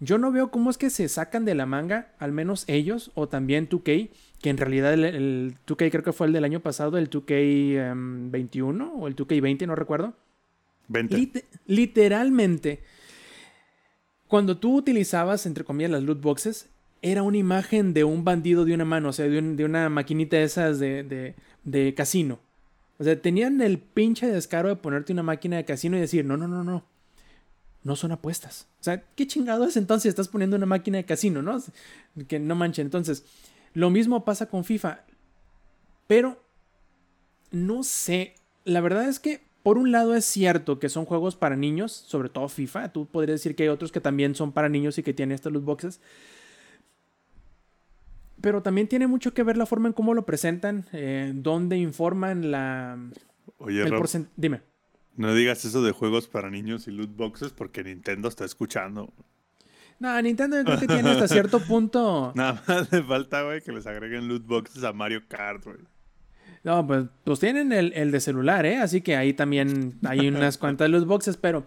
Yo 0.03 0.17
no 0.17 0.33
veo 0.33 0.51
cómo 0.51 0.71
es 0.71 0.79
que 0.79 0.89
se 0.89 1.09
sacan 1.09 1.45
de 1.45 1.55
la 1.55 1.67
manga, 1.67 2.15
al 2.19 2.33
menos 2.33 2.65
ellos, 2.69 3.11
o 3.15 3.29
también 3.29 3.69
2K, 3.69 4.09
que 4.41 4.49
en 4.49 4.57
realidad 4.57 4.95
el, 4.95 5.57
2K 5.67 5.91
creo 5.91 6.03
que 6.03 6.15
fue 6.15 6.27
el 6.27 6.33
del 6.33 6.45
año 6.45 6.61
pasado, 6.61 6.97
el 6.97 7.11
2K21 7.11 8.71
em, 8.71 8.81
o 8.99 9.07
el 9.09 9.15
2K20, 9.15 9.67
no 9.67 9.75
recuerdo. 9.75 10.15
20. 10.89 11.45
literalmente, 11.67 12.81
cuando 14.27 14.57
tú 14.57 14.75
utilizabas, 14.75 15.45
entre 15.45 15.65
comillas, 15.65 15.91
las 15.93 16.03
loot 16.03 16.21
boxes, 16.21 16.71
era 17.03 17.23
una 17.23 17.37
imagen 17.37 17.93
de 17.93 18.03
un 18.03 18.25
bandido 18.25 18.65
de 18.65 18.75
una 18.75 18.87
mano, 18.87 19.11
o 19.11 19.13
sea, 19.13 19.29
de, 19.29 19.65
una 19.65 19.89
maquinita 19.91 20.39
de 20.39 20.45
esas 20.45 20.79
de, 20.79 21.35
de 21.63 21.95
casino. 21.95 22.41
O 22.99 23.05
sea, 23.05 23.21
tenían 23.21 23.61
el 23.61 23.79
pinche 23.79 24.27
descaro 24.27 24.71
de 24.71 24.77
ponerte 24.77 25.13
una 25.13 25.23
máquina 25.23 25.59
de 25.59 25.65
casino 25.67 25.97
y 25.97 26.01
decir, 26.01 26.25
no, 26.25 26.39
no, 26.39 26.49
no, 26.49 26.65
no 26.65 26.90
no 27.83 27.97
son 27.97 28.13
apuestas. 28.13 28.69
O 28.81 28.85
sea, 28.85 29.03
¿qué 29.17 29.27
chingado 29.27 29.65
es 29.65 29.77
entonces? 29.77 30.11
Estás 30.11 30.29
poniendo 30.29 30.57
una 30.57 30.67
máquina 30.67 30.99
de 30.99 31.05
casino, 31.05 31.43
¿no? 31.43 31.63
Que 32.29 32.39
no 32.39 32.55
manche. 32.55 32.83
Entonces, 32.83 33.25
lo 33.73 33.91
mismo 33.91 34.25
pasa 34.25 34.47
con 34.47 34.65
FIFA. 34.65 35.05
Pero, 36.07 36.43
no 37.51 37.83
sé. 37.83 38.35
La 38.65 38.81
verdad 38.81 39.09
es 39.09 39.19
que, 39.19 39.41
por 39.63 39.79
un 39.79 39.93
lado, 39.93 40.15
es 40.15 40.25
cierto 40.25 40.79
que 40.79 40.89
son 40.89 41.05
juegos 41.07 41.37
para 41.37 41.57
niños, 41.57 41.93
sobre 41.93 42.29
todo 42.29 42.49
FIFA. 42.49 42.93
Tú 42.93 43.07
podrías 43.07 43.41
decir 43.41 43.57
que 43.57 43.63
hay 43.65 43.69
otros 43.71 43.93
que 43.93 44.01
también 44.01 44.35
son 44.35 44.53
para 44.53 44.69
niños 44.69 44.99
y 44.99 45.03
que 45.03 45.15
tienen 45.15 45.35
estas 45.35 45.53
loot 45.53 45.65
boxes. 45.65 46.01
Pero 48.41 48.63
también 48.63 48.89
tiene 48.89 49.07
mucho 49.07 49.35
que 49.35 49.43
ver 49.43 49.57
la 49.57 49.67
forma 49.67 49.89
en 49.89 49.93
cómo 49.93 50.15
lo 50.15 50.25
presentan, 50.25 50.87
eh, 50.93 51.33
dónde 51.35 51.77
informan 51.77 52.51
la. 52.51 52.99
Oye, 53.59 53.83
el 53.83 54.29
Dime. 54.37 54.70
No 55.17 55.35
digas 55.35 55.65
eso 55.65 55.83
de 55.83 55.93
juegos 55.93 56.29
para 56.29 56.51
niños 56.51 56.89
y 56.89 56.93
loot 56.93 57.15
boxes 57.15 57.53
porque 57.53 57.85
Nintendo 57.85 58.29
está 58.29 58.45
escuchando. 58.45 59.13
No, 59.99 60.21
Nintendo 60.23 60.57
yo 60.57 60.65
creo 60.65 60.81
que 60.81 60.87
tiene 60.87 61.11
hasta 61.11 61.29
cierto 61.29 61.61
punto. 61.69 62.33
Nada 62.35 62.63
más 62.67 62.91
le 62.91 63.03
falta, 63.03 63.43
güey, 63.43 63.61
que 63.61 63.73
les 63.73 63.87
agreguen 63.87 64.29
loot 64.29 64.47
boxes 64.47 64.83
a 64.83 64.93
Mario 64.93 65.23
Kart, 65.29 65.65
güey. 65.65 65.79
No, 66.63 66.87
pues, 66.87 67.05
pues 67.25 67.39
tienen 67.41 67.73
el, 67.73 67.93
el, 67.95 68.11
de 68.11 68.21
celular, 68.21 68.67
¿eh? 68.67 68.79
Así 68.79 69.01
que 69.01 69.17
ahí 69.17 69.33
también 69.33 69.99
hay 70.05 70.29
unas 70.29 70.59
cuantas 70.59 70.89
loot 70.91 71.07
boxes, 71.07 71.37
pero 71.37 71.65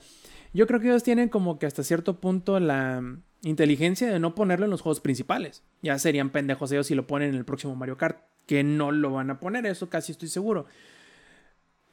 yo 0.53 0.67
creo 0.67 0.79
que 0.79 0.87
ellos 0.87 1.03
tienen 1.03 1.29
como 1.29 1.59
que 1.59 1.65
hasta 1.65 1.83
cierto 1.83 2.19
punto 2.19 2.59
la 2.59 3.03
inteligencia 3.43 4.11
de 4.11 4.19
no 4.19 4.35
ponerlo 4.35 4.65
en 4.65 4.71
los 4.71 4.81
juegos 4.81 4.99
principales. 4.99 5.63
Ya 5.81 5.97
serían 5.99 6.29
pendejos 6.29 6.71
ellos 6.71 6.87
si 6.87 6.95
lo 6.95 7.07
ponen 7.07 7.29
en 7.29 7.35
el 7.35 7.45
próximo 7.45 7.75
Mario 7.75 7.97
Kart, 7.97 8.19
que 8.45 8.63
no 8.63 8.91
lo 8.91 9.11
van 9.11 9.29
a 9.29 9.39
poner, 9.39 9.65
eso 9.65 9.89
casi 9.89 10.11
estoy 10.11 10.29
seguro. 10.29 10.65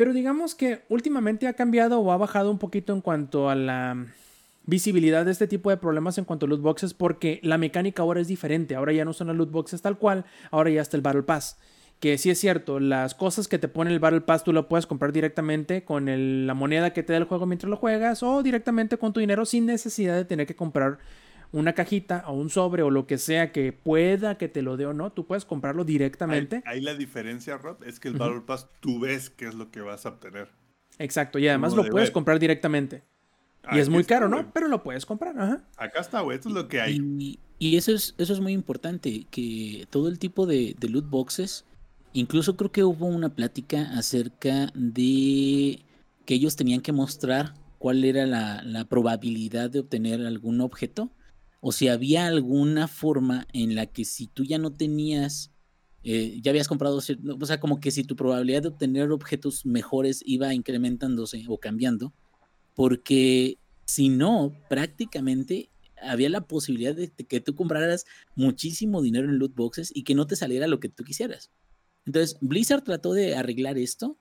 Pero 0.01 0.15
digamos 0.15 0.55
que 0.55 0.81
últimamente 0.89 1.47
ha 1.47 1.53
cambiado 1.53 2.01
o 2.01 2.11
ha 2.11 2.17
bajado 2.17 2.51
un 2.51 2.57
poquito 2.57 2.95
en 2.95 3.03
cuanto 3.03 3.51
a 3.51 3.55
la 3.55 4.07
visibilidad 4.65 5.27
de 5.27 5.31
este 5.31 5.47
tipo 5.47 5.69
de 5.69 5.77
problemas 5.77 6.17
en 6.17 6.25
cuanto 6.25 6.47
a 6.47 6.49
loot 6.49 6.63
boxes 6.63 6.95
porque 6.95 7.39
la 7.43 7.59
mecánica 7.59 8.01
ahora 8.01 8.23
es 8.23 8.27
diferente. 8.27 8.75
Ahora 8.75 8.95
ya 8.95 9.05
no 9.05 9.13
son 9.13 9.27
las 9.27 9.37
loot 9.37 9.51
boxes 9.51 9.83
tal 9.83 9.99
cual, 9.99 10.25
ahora 10.51 10.71
ya 10.71 10.81
está 10.81 10.97
el 10.97 11.03
Battle 11.03 11.25
Pass. 11.25 11.59
Que 11.99 12.17
sí 12.17 12.31
es 12.31 12.41
cierto, 12.41 12.81
las 12.81 13.15
cosas 13.15 13.47
que 13.47 13.59
te 13.59 13.69
pone 13.69 13.91
el 13.91 13.99
Battle 13.99 14.23
Pass 14.23 14.43
tú 14.43 14.55
lo 14.55 14.69
puedes 14.69 14.87
comprar 14.87 15.13
directamente 15.13 15.85
con 15.85 16.47
la 16.47 16.55
moneda 16.55 16.95
que 16.95 17.03
te 17.03 17.13
da 17.13 17.19
el 17.19 17.25
juego 17.25 17.45
mientras 17.45 17.69
lo 17.69 17.77
juegas 17.77 18.23
o 18.23 18.43
directamente 18.43 18.97
con 18.97 19.13
tu 19.13 19.21
dinero 19.21 19.45
sin 19.45 19.67
necesidad 19.67 20.17
de 20.17 20.25
tener 20.25 20.47
que 20.47 20.57
comprar 20.57 20.97
una 21.53 21.73
cajita 21.73 22.25
o 22.27 22.35
un 22.35 22.51
sobre 22.51 22.83
o 22.83 22.91
lo 22.91 23.07
que 23.07 23.19
sea 23.19 23.53
que 23.53 23.73
pueda 23.73 24.39
que 24.39 24.49
te 24.49 24.63
lo 24.63 24.77
dé 24.77 24.87
o 24.87 24.93
no, 24.93 25.13
tú 25.13 25.27
puedes 25.27 25.45
comprarlo 25.45 25.85
directamente. 25.85 26.63
Ahí, 26.65 26.81
la 26.81 26.95
diferencia, 26.95 27.59
Rod, 27.59 27.83
es 27.85 27.99
que 27.99 28.09
el 28.09 28.15
Battle 28.15 28.43
Pass 28.43 28.69
tú 28.81 29.01
ves 29.01 29.31
qué 29.31 29.47
es 29.47 29.55
lo 29.55 29.71
que 29.71 29.81
vas 29.81 30.07
a 30.07 30.11
obtener. 30.11 30.49
Exacto, 30.99 31.39
y 31.39 31.49
además 31.49 31.75
lo 31.75 31.85
puedes 31.85 32.11
comprar 32.11 32.39
directamente. 32.39 33.03
y 33.73 33.79
es 33.79 33.89
muy 33.89 34.05
caro, 34.05 34.29
¿no? 34.29 34.53
Pero 34.53 34.69
lo 34.69 34.83
puedes 34.83 35.07
comprar, 35.07 35.39
ajá. 35.39 35.65
Acá 35.77 36.01
está, 36.01 36.21
güey, 36.21 36.37
esto 36.37 36.49
es 36.49 36.55
lo 36.55 36.69
que 36.69 36.81
hay. 36.81 37.39
Y, 37.59 37.77
eso, 37.77 37.93
es, 37.93 38.15
eso 38.17 38.33
es 38.33 38.41
muy 38.41 38.53
importante, 38.53 39.27
que 39.31 39.87
todo 39.91 40.09
el 40.09 40.19
tipo 40.19 40.47
de, 40.47 40.75
loot 40.81 41.11
boxes, 41.11 41.67
incluso 42.13 42.57
creo 42.57 42.73
que 42.73 42.85
hubo 42.85 43.07
una 43.07 43.35
plática 43.35 43.91
acerca 43.99 44.69
de 44.75 45.81
que 46.25 46.35
ellos 46.35 46.57
tenían 46.57 46.81
que 46.81 46.93
mostrar 46.93 47.55
cuál 47.79 48.05
era 48.05 48.25
la, 48.25 48.63
la 48.63 48.85
probabilidad 48.85 49.69
de 49.69 49.81
obtener 49.81 50.25
algún 50.25 50.61
objeto 50.61 51.11
o 51.61 51.73
si 51.73 51.89
había 51.89 52.27
alguna 52.27 52.89
forma 52.89 53.47
en 53.53 53.75
la 53.75 53.87
que 53.87 54.05
si 54.05 54.27
tú 54.27 54.45
ya 54.45 54.59
no 54.59 54.73
tenías 54.73 55.51
eh, 56.03 56.41
ya 56.41 56.51
habías 56.51 56.69
comprado, 56.69 56.97
o 56.97 57.47
sea, 57.47 57.61
como 57.61 57.79
que 57.79 57.91
si 57.91 58.05
tu 58.05 58.17
probabilidad 58.17 58.63
de 58.63 58.69
obtener 58.69 59.11
objetos 59.11 59.67
mejores 59.67 60.23
iba 60.25 60.55
incrementándose 60.55 61.45
o 61.47 61.59
cambiando, 61.59 62.15
porque 62.75 63.59
si 63.85 64.09
no, 64.09 64.55
prácticamente 64.71 65.69
había 66.03 66.31
la 66.31 66.41
posibilidad 66.41 66.95
de 66.95 67.11
que 67.11 67.41
tú 67.41 67.55
compraras 67.55 68.07
muchísimo 68.35 69.03
dinero 69.03 69.29
en 69.29 69.39
loot 69.39 69.55
boxes 69.55 69.93
y 69.95 70.05
que 70.05 70.15
no 70.15 70.27
te 70.27 70.37
saliera 70.37 70.67
lo 70.67 70.81
que 70.81 70.89
tú 70.89 71.05
quisieras. 71.05 71.51
Entonces, 72.07 72.39
Blizzard 72.41 72.83
trató 72.83 73.13
de 73.13 73.35
arreglar 73.35 73.77
esto 73.77 74.17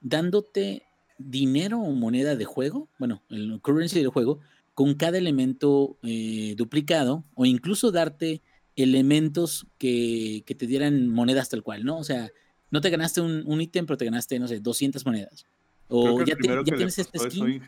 dándote 0.00 0.82
dinero 1.18 1.78
o 1.78 1.92
moneda 1.92 2.34
de 2.34 2.44
juego, 2.44 2.88
bueno, 2.98 3.22
el 3.30 3.60
currency 3.60 4.00
del 4.00 4.08
juego, 4.08 4.40
con 4.74 4.94
cada 4.94 5.18
elemento 5.18 5.98
eh, 6.02 6.54
duplicado 6.56 7.24
o 7.34 7.44
incluso 7.44 7.90
darte 7.90 8.42
elementos 8.76 9.66
que, 9.78 10.44
te 10.46 10.66
dieran 10.66 11.08
monedas 11.08 11.48
tal 11.48 11.62
cual, 11.62 11.84
¿no? 11.84 11.98
O 11.98 12.04
sea, 12.04 12.30
no 12.70 12.80
te 12.80 12.90
ganaste 12.90 13.20
un, 13.20 13.60
ítem, 13.60 13.86
pero 13.86 13.96
te 13.96 14.04
ganaste, 14.04 14.38
no 14.38 14.48
sé, 14.48 14.60
200 14.60 15.04
monedas. 15.04 15.46
O 15.88 16.22
ya, 16.24 16.36
tienes 16.64 16.98
este 16.98 17.18
skin. 17.18 17.62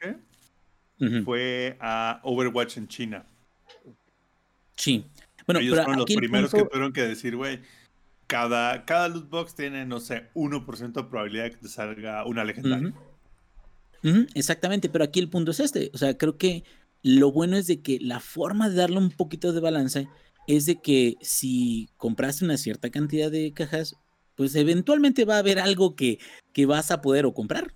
Fue 1.25 1.77
a 1.81 2.21
Overwatch 2.23 2.79
en 2.79 2.89
China. 2.89 3.27
Sí. 4.77 5.05
Bueno, 5.47 5.61
Ellos 5.61 5.75
fueron 5.75 5.97
los 5.99 6.07
primeros 6.07 6.51
que 6.51 6.65
tuvieron 6.65 6.93
que 6.93 7.03
decir, 7.03 7.37
güey, 7.37 7.61
cada, 8.27 8.87
cada 8.87 9.09
loot 9.09 9.29
box 9.29 9.55
tiene, 9.55 9.85
no 9.85 10.01
sé, 10.01 10.31
1% 10.35 10.93
de 10.93 11.05
probabilidad 11.05 11.45
de 11.45 11.51
que 11.51 11.57
te 11.57 11.69
salga 11.69 12.25
una 12.25 12.45
legendaria. 12.45 12.95
Exactamente, 14.35 14.89
pero 14.89 15.05
aquí 15.05 15.21
el 15.21 15.29
punto 15.29 15.51
es 15.51 15.61
este. 15.61 15.91
O 15.95 15.99
sea, 15.99 16.17
creo 16.17 16.37
que 16.37 16.65
lo 17.05 17.31
bueno 17.31 17.57
es 17.59 17.67
de 17.67 17.83
que 17.83 17.99
la 18.01 18.19
forma 18.19 18.71
de 18.71 18.77
darle 18.77 18.97
un 18.97 19.11
poquito 19.11 19.53
de 19.53 19.61
balance 19.61 20.09
es 20.47 20.65
de 20.65 20.81
que 20.81 21.17
si 21.21 21.91
compraste 21.99 22.47
una 22.47 22.57
cierta 22.57 22.91
cantidad 22.91 23.31
de 23.31 23.53
cajas, 23.53 23.97
pues 24.37 24.55
eventualmente 24.57 25.27
va 25.27 25.37
a 25.37 25.41
haber 25.41 25.59
algo 25.59 25.95
que, 25.97 26.19
que 26.55 26.65
vas 26.65 26.91
a 26.91 27.03
poder 27.03 27.27
o 27.27 27.35
comprar, 27.35 27.75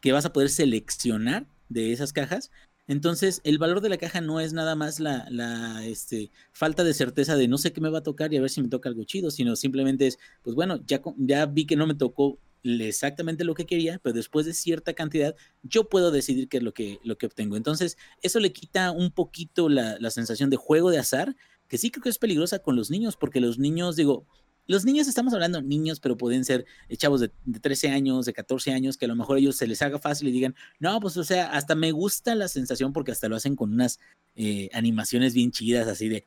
que 0.00 0.10
vas 0.10 0.24
a 0.24 0.32
poder 0.32 0.50
seleccionar 0.50 1.46
de 1.68 1.92
esas 1.92 2.12
cajas. 2.12 2.50
Entonces, 2.88 3.40
el 3.44 3.58
valor 3.58 3.80
de 3.80 3.90
la 3.90 3.96
caja 3.96 4.20
no 4.20 4.40
es 4.40 4.52
nada 4.52 4.74
más 4.74 4.98
la, 4.98 5.26
la 5.30 5.86
este, 5.86 6.32
falta 6.50 6.82
de 6.82 6.94
certeza 6.94 7.36
de 7.36 7.46
no 7.46 7.58
sé 7.58 7.72
qué 7.72 7.80
me 7.80 7.90
va 7.90 7.98
a 7.98 8.02
tocar 8.02 8.34
y 8.34 8.38
a 8.38 8.40
ver 8.40 8.50
si 8.50 8.60
me 8.60 8.68
toca 8.68 8.88
algo 8.88 9.04
chido, 9.04 9.30
sino 9.30 9.54
simplemente 9.54 10.08
es, 10.08 10.18
pues 10.42 10.56
bueno, 10.56 10.80
ya, 10.84 11.00
ya 11.16 11.46
vi 11.46 11.64
que 11.64 11.76
no 11.76 11.86
me 11.86 11.94
tocó 11.94 12.40
exactamente 12.62 13.44
lo 13.44 13.54
que 13.54 13.66
quería, 13.66 13.98
pero 14.02 14.14
después 14.14 14.46
de 14.46 14.54
cierta 14.54 14.94
cantidad, 14.94 15.34
yo 15.62 15.88
puedo 15.88 16.10
decidir 16.10 16.48
qué 16.48 16.58
es 16.58 16.62
lo 16.62 16.72
que, 16.72 16.98
lo 17.04 17.18
que 17.18 17.26
obtengo. 17.26 17.56
Entonces, 17.56 17.96
eso 18.22 18.40
le 18.40 18.52
quita 18.52 18.90
un 18.90 19.10
poquito 19.10 19.68
la, 19.68 19.96
la 19.98 20.10
sensación 20.10 20.50
de 20.50 20.56
juego 20.56 20.90
de 20.90 20.98
azar, 20.98 21.36
que 21.68 21.78
sí 21.78 21.90
creo 21.90 22.02
que 22.02 22.08
es 22.08 22.18
peligrosa 22.18 22.60
con 22.60 22.76
los 22.76 22.90
niños, 22.90 23.16
porque 23.16 23.40
los 23.40 23.58
niños, 23.58 23.96
digo, 23.96 24.26
los 24.68 24.84
niños 24.84 25.08
estamos 25.08 25.32
hablando 25.32 25.60
niños, 25.62 25.98
pero 25.98 26.16
pueden 26.16 26.44
ser 26.44 26.66
eh, 26.88 26.96
chavos 26.96 27.20
de, 27.20 27.30
13 27.60 27.88
años, 27.88 28.26
de 28.26 28.34
14 28.34 28.72
años, 28.72 28.98
que 28.98 29.06
a 29.06 29.08
lo 29.08 29.16
mejor 29.16 29.38
ellos 29.38 29.56
se 29.56 29.66
les 29.66 29.80
haga 29.82 29.98
fácil 29.98 30.28
y 30.28 30.30
digan, 30.30 30.54
no, 30.78 31.00
pues 31.00 31.16
o 31.16 31.24
sea, 31.24 31.50
hasta 31.52 31.74
me 31.74 31.90
gusta 31.90 32.34
la 32.34 32.48
sensación 32.48 32.92
porque 32.92 33.10
hasta 33.10 33.28
lo 33.28 33.36
hacen 33.36 33.56
con 33.56 33.72
unas 33.72 33.98
eh, 34.36 34.68
animaciones 34.74 35.32
bien 35.34 35.50
chidas, 35.50 35.88
así 35.88 36.08
de, 36.08 36.26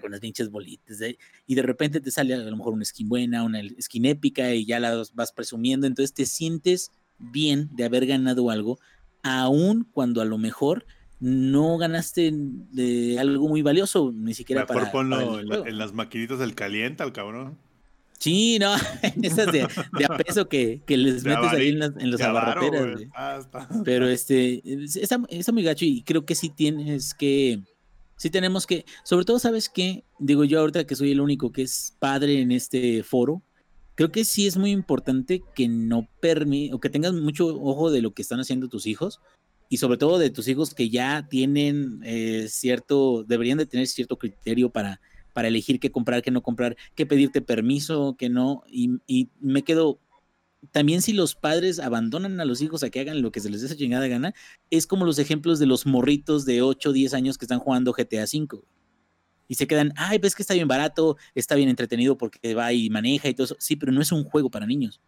con 0.00 0.12
las 0.12 0.20
pinches 0.20 0.50
bolitas, 0.50 0.98
y 1.46 1.54
de 1.54 1.62
repente 1.62 2.00
te 2.00 2.12
sale 2.12 2.34
a 2.34 2.38
lo 2.38 2.56
mejor 2.56 2.72
una 2.72 2.84
skin 2.84 3.08
buena, 3.08 3.42
una 3.42 3.60
skin 3.80 4.06
épica 4.06 4.54
y 4.54 4.64
ya 4.64 4.78
la 4.78 5.02
vas 5.12 5.32
presumiendo, 5.32 5.86
entonces 5.86 6.14
te 6.14 6.26
sientes 6.26 6.92
bien 7.18 7.68
de 7.72 7.84
haber 7.84 8.06
ganado 8.06 8.50
algo, 8.50 8.78
aun 9.22 9.84
cuando 9.92 10.22
a 10.22 10.24
lo 10.24 10.38
mejor 10.38 10.86
no 11.20 11.78
ganaste 11.78 12.30
de 12.34 13.18
algo 13.18 13.48
muy 13.48 13.62
valioso, 13.62 14.12
ni 14.14 14.34
siquiera 14.34 14.66
para. 14.66 14.92
ponlo 14.92 15.40
en, 15.40 15.78
las 15.78 15.92
maquinitas 15.92 16.38
del 16.38 16.54
caliente 16.54 17.02
al 17.02 17.12
cabrón. 17.12 17.58
Sí, 18.24 18.58
no, 18.58 18.74
en 19.02 19.22
esas 19.22 19.52
de, 19.52 19.64
a 19.64 20.16
peso 20.16 20.48
que, 20.48 20.80
les 20.88 21.24
metes 21.24 21.52
ahí 21.52 21.68
en, 21.68 22.10
los 22.10 22.22
abarroteras. 22.22 23.02
Ah, 23.14 23.38
Pero 23.84 24.08
este, 24.08 24.62
está, 24.64 25.20
está, 25.28 25.52
muy 25.52 25.62
gacho 25.62 25.84
y 25.84 26.02
creo 26.04 26.24
que 26.24 26.34
sí 26.34 26.48
tienes 26.48 27.12
que, 27.12 27.62
sí 28.16 28.30
tenemos 28.30 28.66
que, 28.66 28.86
sobre 29.02 29.26
todo, 29.26 29.38
¿sabes 29.38 29.68
qué? 29.68 30.04
Digo 30.18 30.44
yo 30.44 30.60
ahorita 30.60 30.86
que 30.86 30.96
soy 30.96 31.12
el 31.12 31.20
único 31.20 31.52
que 31.52 31.60
es 31.60 31.98
padre 31.98 32.40
en 32.40 32.50
este 32.50 33.02
foro, 33.02 33.42
creo 33.94 34.10
que 34.10 34.24
sí 34.24 34.46
es 34.46 34.56
muy 34.56 34.70
importante 34.70 35.42
que 35.54 35.68
no 35.68 36.08
permi 36.20 36.72
o 36.72 36.80
que 36.80 36.88
tengas 36.88 37.12
mucho 37.12 37.48
ojo 37.48 37.90
de 37.90 38.00
lo 38.00 38.14
que 38.14 38.22
están 38.22 38.40
haciendo 38.40 38.68
tus 38.68 38.86
hijos, 38.86 39.20
y 39.68 39.76
sobre 39.76 39.98
todo 39.98 40.18
de 40.18 40.30
tus 40.30 40.48
hijos 40.48 40.72
que 40.72 40.88
ya 40.88 41.28
tienen 41.28 42.00
eh, 42.04 42.46
cierto, 42.48 43.22
deberían 43.24 43.58
de 43.58 43.66
tener 43.66 43.86
cierto 43.86 44.16
criterio 44.16 44.70
para, 44.70 45.02
para 45.34 45.48
elegir 45.48 45.78
qué 45.78 45.92
comprar, 45.92 46.22
qué 46.22 46.30
no 46.30 46.42
comprar, 46.42 46.76
qué 46.94 47.04
pedirte 47.04 47.42
permiso, 47.42 48.16
qué 48.18 48.30
no. 48.30 48.62
Y, 48.66 48.92
y, 49.06 49.28
me 49.40 49.62
quedo, 49.62 50.00
también 50.70 51.02
si 51.02 51.12
los 51.12 51.34
padres 51.34 51.78
abandonan 51.78 52.40
a 52.40 52.46
los 52.46 52.62
hijos 52.62 52.82
a 52.82 52.88
que 52.88 53.00
hagan 53.00 53.20
lo 53.20 53.30
que 53.30 53.40
se 53.40 53.50
les 53.50 53.60
dé 53.60 53.66
esa 53.66 53.76
chingada 53.76 54.06
gana, 54.08 54.32
es 54.70 54.86
como 54.86 55.04
los 55.04 55.18
ejemplos 55.18 55.58
de 55.58 55.66
los 55.66 55.84
morritos 55.84 56.46
de 56.46 56.62
8 56.62 56.88
o 56.88 56.92
10 56.92 57.12
años 57.12 57.36
que 57.36 57.44
están 57.44 57.58
jugando 57.58 57.92
GTA 57.92 58.24
V. 58.24 58.62
Y 59.46 59.56
se 59.56 59.66
quedan, 59.66 59.92
ay, 59.96 60.18
ves 60.18 60.34
que 60.34 60.42
está 60.42 60.54
bien 60.54 60.68
barato, 60.68 61.18
está 61.34 61.54
bien 61.54 61.68
entretenido 61.68 62.16
porque 62.16 62.54
va 62.54 62.72
y 62.72 62.88
maneja 62.88 63.28
y 63.28 63.34
todo 63.34 63.44
eso. 63.44 63.56
Sí, 63.58 63.76
pero 63.76 63.92
no 63.92 64.00
es 64.00 64.10
un 64.10 64.24
juego 64.24 64.50
para 64.50 64.66
niños. 64.66 65.02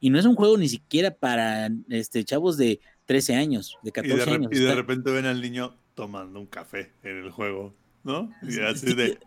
Y 0.00 0.10
no 0.10 0.18
es 0.18 0.24
un 0.24 0.34
juego 0.34 0.56
ni 0.56 0.68
siquiera 0.68 1.14
para 1.14 1.70
este, 1.88 2.24
chavos 2.24 2.56
de 2.56 2.80
13 3.06 3.34
años, 3.34 3.78
de 3.82 3.92
14 3.92 4.30
años. 4.30 4.50
Y 4.52 4.58
de 4.58 4.74
repente 4.74 5.10
ven 5.10 5.26
al 5.26 5.40
niño 5.40 5.76
tomando 5.94 6.40
un 6.40 6.46
café 6.46 6.92
en 7.02 7.18
el 7.18 7.30
juego, 7.30 7.74
¿no? 8.02 8.30
Y 8.42 8.58
así 8.60 8.94
de... 8.94 9.18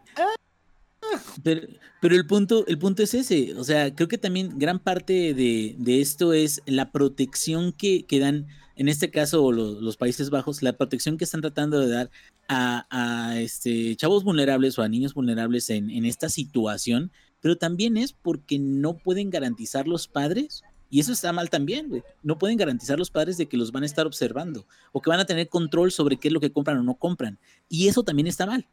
Pero, 1.43 2.15
el, 2.15 2.27
punto, 2.27 2.65
el 2.67 2.77
punto 2.77 3.03
es 3.03 3.13
ese, 3.13 3.53
o 3.55 3.63
sea, 3.63 3.93
creo 3.93 4.07
que 4.07 4.17
también 4.17 4.57
gran 4.57 4.79
parte 4.79 5.33
de, 5.33 6.01
esto 6.01 6.33
es 6.33 6.61
la 6.65 6.91
protección 6.91 7.71
que, 7.71 8.05
que 8.05 8.19
dan, 8.19 8.47
en 8.75 8.89
este 8.89 9.11
caso 9.11 9.51
los, 9.51 9.97
Países 9.97 10.29
Bajos, 10.29 10.61
la 10.61 10.73
protección 10.73 11.17
que 11.17 11.23
están 11.23 11.41
tratando 11.41 11.79
de 11.79 11.89
dar 11.89 12.11
a, 12.47 13.35
este, 13.37 13.95
chavos 13.95 14.23
vulnerables 14.23 14.77
o 14.77 14.83
a 14.83 14.89
niños 14.89 15.13
vulnerables 15.13 15.69
en, 15.69 16.05
esta 16.05 16.29
situación, 16.29 17.11
pero 17.41 17.57
también 17.57 17.97
es 17.97 18.13
porque 18.13 18.59
no 18.59 18.97
pueden 18.97 19.29
garantizar 19.29 19.87
los 19.87 20.07
padres 20.07 20.63
y 20.89 20.99
eso 20.99 21.11
está 21.11 21.33
mal 21.33 21.49
también. 21.49 22.03
No 22.23 22.37
pueden 22.37 22.57
garantizar 22.57 22.97
los 22.97 23.11
padres 23.11 23.37
de 23.37 23.47
que 23.47 23.57
los 23.57 23.71
van 23.71 23.83
a 23.83 23.87
estar 23.87 24.05
observando 24.05 24.67
o 24.91 25.01
que 25.01 25.09
van 25.09 25.19
a 25.19 25.25
tener 25.25 25.49
control 25.49 25.91
sobre 25.91 26.17
qué 26.17 26.29
es 26.29 26.33
lo 26.33 26.39
que 26.39 26.51
compran 26.51 26.77
o 26.77 26.83
no 26.83 26.95
compran. 26.95 27.39
Y 27.67 27.87
eso 27.87 28.03
también 28.03 28.27
está 28.27 28.45
mal. 28.45 28.67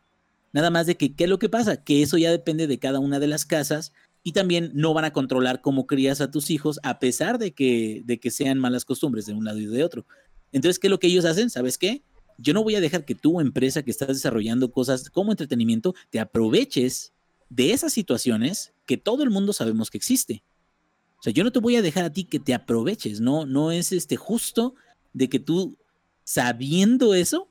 Nada 0.53 0.71
más 0.71 0.87
de 0.87 0.97
que, 0.97 1.15
¿qué 1.15 1.25
es 1.25 1.31
lo 1.31 1.39
que 1.39 1.49
pasa? 1.49 1.83
Que 1.83 2.03
eso 2.03 2.19
ya 2.19 2.31
depende 2.31 2.67
de 2.67 2.79
cada 2.79 3.01
una 3.01 3.19
de 3.19 3.27
las 3.27 3.45
casas 3.45 3.93
y 4.23 4.33
también 4.33 4.71
no 4.75 4.95
van 4.95 5.05
a 5.05 5.13
controlar 5.13 5.61
cómo 5.61 5.87
crías 5.87 6.21
a 6.21 6.31
tus 6.31 6.51
hijos 6.51 6.79
a 6.83 6.99
pesar 6.99 7.39
de 7.39 7.53
que, 7.53 8.03
de 8.05 8.21
que 8.21 8.31
sean 8.31 8.59
malas 8.59 8.85
costumbres 8.85 9.27
de 9.27 9.35
un 9.35 9.45
lado 9.45 9.59
y 9.59 9.67
de 9.67 9.83
otro. 9.83 10.07
Entonces, 10.53 10.79
¿qué 10.79 10.87
es 10.87 10.91
lo 10.91 10.99
que 10.99 11.09
ellos 11.09 11.25
hacen? 11.25 11.51
¿Sabes 11.51 11.79
qué? 11.79 12.03
Yo 12.39 12.55
no 12.55 12.63
voy 12.63 12.75
a 12.75 12.81
dejar 12.81 13.05
que 13.05 13.15
tu 13.15 13.41
empresa 13.41 13.83
que 13.83 13.91
estás 13.91 14.09
desarrollando 14.09 14.71
cosas 14.71 15.11
como 15.11 15.33
entretenimiento 15.33 15.95
te 16.11 16.21
aproveches 16.21 17.13
de 17.49 17.73
esas 17.73 17.93
situaciones 17.93 18.73
que 18.87 18.97
todo 18.97 19.23
el 19.23 19.31
mundo 19.31 19.53
sabemos 19.53 19.91
que 19.91 19.99
existe. 19.99 20.43
O 21.19 21.23
sea, 21.23 21.33
yo 21.33 21.45
no 21.45 21.53
te 21.53 21.61
voy 21.61 21.77
a 21.77 21.83
dejar 21.83 22.05
a 22.05 22.13
ti 22.13 22.25
que 22.25 22.41
te 22.41 22.55
aproveches, 22.55 23.21
no, 23.21 23.47
no 23.47 23.71
es 23.71 23.93
este 23.93 24.17
justo 24.17 24.75
de 25.13 25.29
que 25.29 25.39
tú, 25.39 25.77
sabiendo 26.25 27.15
eso, 27.15 27.49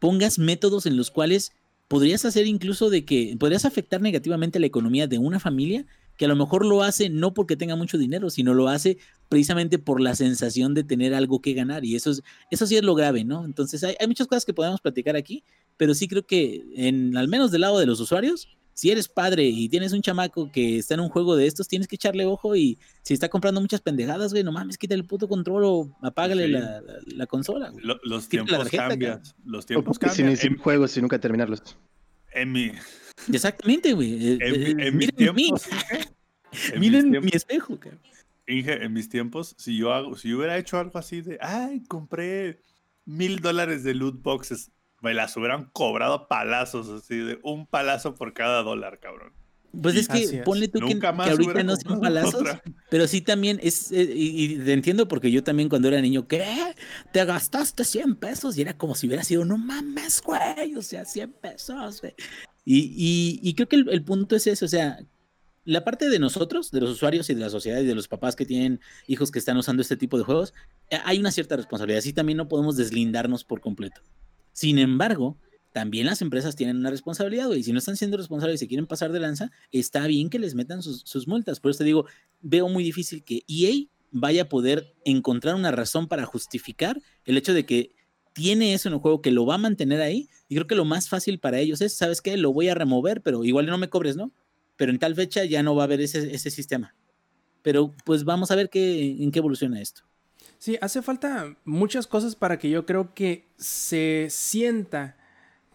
pongas 0.00 0.38
métodos 0.38 0.86
en 0.86 0.96
los 0.96 1.10
cuales 1.10 1.52
podrías 1.88 2.24
hacer 2.24 2.46
incluso 2.46 2.90
de 2.90 3.04
que 3.04 3.36
podrías 3.38 3.64
afectar 3.64 4.00
negativamente 4.00 4.60
la 4.60 4.66
economía 4.66 5.06
de 5.06 5.18
una 5.18 5.40
familia 5.40 5.86
que 6.16 6.24
a 6.24 6.28
lo 6.28 6.36
mejor 6.36 6.64
lo 6.64 6.82
hace 6.82 7.10
no 7.10 7.34
porque 7.34 7.56
tenga 7.56 7.76
mucho 7.76 7.98
dinero, 7.98 8.30
sino 8.30 8.54
lo 8.54 8.68
hace 8.68 8.98
precisamente 9.28 9.78
por 9.78 10.00
la 10.00 10.14
sensación 10.14 10.74
de 10.74 10.84
tener 10.84 11.12
algo 11.14 11.40
que 11.40 11.54
ganar. 11.54 11.84
Y 11.84 11.96
eso, 11.96 12.10
es, 12.12 12.22
eso 12.50 12.66
sí 12.66 12.76
es 12.76 12.84
lo 12.84 12.94
grave, 12.94 13.24
¿no? 13.24 13.44
Entonces 13.44 13.82
hay, 13.82 13.96
hay 13.98 14.06
muchas 14.06 14.26
cosas 14.26 14.44
que 14.44 14.54
podemos 14.54 14.80
platicar 14.80 15.16
aquí, 15.16 15.42
pero 15.76 15.94
sí 15.94 16.06
creo 16.06 16.24
que 16.26 16.64
en, 16.76 17.16
al 17.16 17.28
menos 17.28 17.50
del 17.50 17.62
lado 17.62 17.78
de 17.78 17.86
los 17.86 17.98
usuarios, 18.00 18.48
si 18.74 18.90
eres 18.90 19.08
padre 19.08 19.44
y 19.44 19.68
tienes 19.68 19.92
un 19.92 20.02
chamaco 20.02 20.50
que 20.52 20.78
está 20.78 20.94
en 20.94 21.00
un 21.00 21.08
juego 21.08 21.36
de 21.36 21.46
estos, 21.46 21.68
tienes 21.68 21.88
que 21.88 21.96
echarle 21.96 22.26
ojo 22.26 22.56
y 22.56 22.78
si 23.02 23.14
está 23.14 23.28
comprando 23.28 23.60
muchas 23.60 23.80
pendejadas, 23.80 24.32
güey, 24.32 24.44
no 24.44 24.52
mames, 24.52 24.76
quítale 24.76 25.00
el 25.00 25.06
puto 25.06 25.28
control 25.28 25.62
o 25.64 25.96
apágale 26.02 26.48
la, 26.48 27.26
consola. 27.26 27.72
los 28.02 28.28
tiempos 28.28 28.68
cambian. 28.68 29.22
Los 29.44 29.64
tiempos 29.64 29.98
cambian. 29.98 30.36
Sin, 30.36 30.58
juegos 30.58 30.96
y 30.96 31.00
nunca 31.00 31.18
terminarlos. 31.18 31.76
En 32.32 32.52
mi... 32.52 32.72
Exactamente, 33.32 33.92
güey. 33.92 34.34
En, 34.34 34.42
eh, 34.42 34.86
eh, 34.86 34.90
mis 34.90 35.14
tiempos... 35.14 35.68
miren 36.78 37.10
mi 37.10 37.30
espejo, 37.32 37.78
cabrón. 37.78 38.00
Inge, 38.46 38.84
en 38.84 38.92
mis 38.92 39.08
tiempos, 39.08 39.54
si 39.58 39.76
yo 39.76 39.92
hago, 39.92 40.16
si 40.16 40.28
yo 40.28 40.38
hubiera 40.38 40.58
hecho 40.58 40.78
algo 40.78 40.98
así 40.98 41.22
de, 41.22 41.38
ay, 41.40 41.82
compré 41.84 42.60
mil 43.06 43.40
dólares 43.40 43.84
de 43.84 43.94
loot 43.94 44.22
boxes, 44.22 44.70
me 45.04 45.14
las 45.14 45.36
hubieran 45.36 45.70
cobrado 45.72 46.26
palazos, 46.26 46.88
así 46.88 47.18
de 47.18 47.38
un 47.42 47.66
palazo 47.66 48.14
por 48.14 48.32
cada 48.32 48.62
dólar, 48.62 48.98
cabrón. 48.98 49.32
Pues 49.82 49.96
es 49.96 50.08
que 50.08 50.42
ponle 50.44 50.68
tú 50.68 50.78
que, 50.80 50.98
ahorita 51.04 51.62
no 51.64 51.76
son 51.76 52.00
palazos, 52.00 52.44
pero 52.90 53.08
sí 53.08 53.20
también 53.20 53.58
es, 53.62 53.90
eh, 53.90 54.08
y, 54.14 54.56
te 54.58 54.72
entiendo 54.72 55.08
porque 55.08 55.32
yo 55.32 55.42
también 55.42 55.68
cuando 55.68 55.88
era 55.88 56.00
niño, 56.00 56.28
¿qué? 56.28 56.44
Te 57.12 57.24
gastaste 57.24 57.84
100 57.84 58.14
pesos 58.16 58.56
y 58.56 58.62
era 58.62 58.76
como 58.76 58.94
si 58.94 59.08
hubiera 59.08 59.24
sido, 59.24 59.44
no 59.44 59.58
mames, 59.58 60.22
güey, 60.22 60.76
o 60.76 60.82
sea, 60.82 61.04
100 61.04 61.32
pesos, 61.32 62.00
güey. 62.00 62.14
Y, 62.64 63.40
y, 63.42 63.54
creo 63.54 63.68
que 63.68 63.76
el, 63.76 64.04
punto 64.04 64.36
es 64.36 64.46
eso, 64.46 64.64
o 64.64 64.68
sea, 64.68 64.98
la 65.64 65.84
parte 65.84 66.08
de 66.08 66.18
nosotros, 66.18 66.70
de 66.70 66.80
los 66.80 66.90
usuarios 66.90 67.28
y 67.28 67.34
de 67.34 67.40
la 67.40 67.50
sociedad 67.50 67.80
y 67.80 67.86
de 67.86 67.94
los 67.94 68.08
papás 68.08 68.36
que 68.36 68.46
tienen 68.46 68.80
hijos 69.06 69.30
que 69.30 69.38
están 69.38 69.56
usando 69.56 69.82
este 69.82 69.96
tipo 69.96 70.16
de 70.18 70.24
juegos, 70.24 70.54
eh, 70.90 70.98
hay 71.04 71.18
una 71.18 71.30
cierta 71.30 71.56
responsabilidad. 71.56 71.98
Así 71.98 72.12
también 72.12 72.36
no 72.36 72.48
podemos 72.48 72.76
deslindarnos 72.76 73.44
por 73.44 73.60
completo. 73.60 74.00
Sin 74.54 74.78
embargo, 74.78 75.36
también 75.72 76.06
las 76.06 76.22
empresas 76.22 76.56
tienen 76.56 76.78
una 76.78 76.88
responsabilidad, 76.88 77.50
y 77.52 77.62
si 77.62 77.72
no 77.72 77.78
están 77.78 77.96
siendo 77.96 78.16
responsables 78.16 78.54
y 78.54 78.64
se 78.64 78.68
quieren 78.68 78.86
pasar 78.86 79.12
de 79.12 79.20
lanza, 79.20 79.50
está 79.72 80.06
bien 80.06 80.30
que 80.30 80.38
les 80.38 80.54
metan 80.54 80.82
sus, 80.82 81.02
sus 81.02 81.28
multas. 81.28 81.60
Por 81.60 81.72
eso 81.72 81.78
te 81.78 81.84
digo, 81.84 82.06
veo 82.40 82.68
muy 82.68 82.82
difícil 82.82 83.22
que 83.22 83.42
EA 83.48 83.88
vaya 84.12 84.42
a 84.42 84.48
poder 84.48 84.94
encontrar 85.04 85.56
una 85.56 85.72
razón 85.72 86.06
para 86.06 86.24
justificar 86.24 87.02
el 87.26 87.36
hecho 87.36 87.52
de 87.52 87.66
que 87.66 87.96
tiene 88.32 88.74
eso 88.74 88.88
en 88.88 88.94
el 88.94 89.00
juego, 89.00 89.20
que 89.20 89.32
lo 89.32 89.44
va 89.44 89.56
a 89.56 89.58
mantener 89.58 90.00
ahí. 90.00 90.28
Y 90.48 90.54
creo 90.54 90.66
que 90.66 90.74
lo 90.76 90.84
más 90.84 91.08
fácil 91.08 91.40
para 91.40 91.58
ellos 91.58 91.80
es, 91.80 91.96
¿sabes 91.96 92.20
qué? 92.20 92.36
Lo 92.36 92.52
voy 92.52 92.68
a 92.68 92.74
remover, 92.74 93.22
pero 93.22 93.44
igual 93.44 93.66
no 93.66 93.78
me 93.78 93.88
cobres, 93.88 94.16
¿no? 94.16 94.32
Pero 94.76 94.92
en 94.92 94.98
tal 94.98 95.14
fecha 95.14 95.44
ya 95.44 95.62
no 95.62 95.74
va 95.74 95.82
a 95.82 95.86
haber 95.86 96.00
ese, 96.00 96.34
ese 96.34 96.50
sistema. 96.50 96.94
Pero 97.62 97.94
pues 98.04 98.24
vamos 98.24 98.50
a 98.50 98.56
ver 98.56 98.70
qué, 98.70 99.16
en 99.20 99.32
qué 99.32 99.40
evoluciona 99.40 99.80
esto. 99.80 100.02
Sí, 100.64 100.78
hace 100.80 101.02
falta 101.02 101.56
muchas 101.66 102.06
cosas 102.06 102.36
para 102.36 102.58
que 102.58 102.70
yo 102.70 102.86
creo 102.86 103.12
que 103.12 103.44
se 103.58 104.28
sienta 104.30 105.14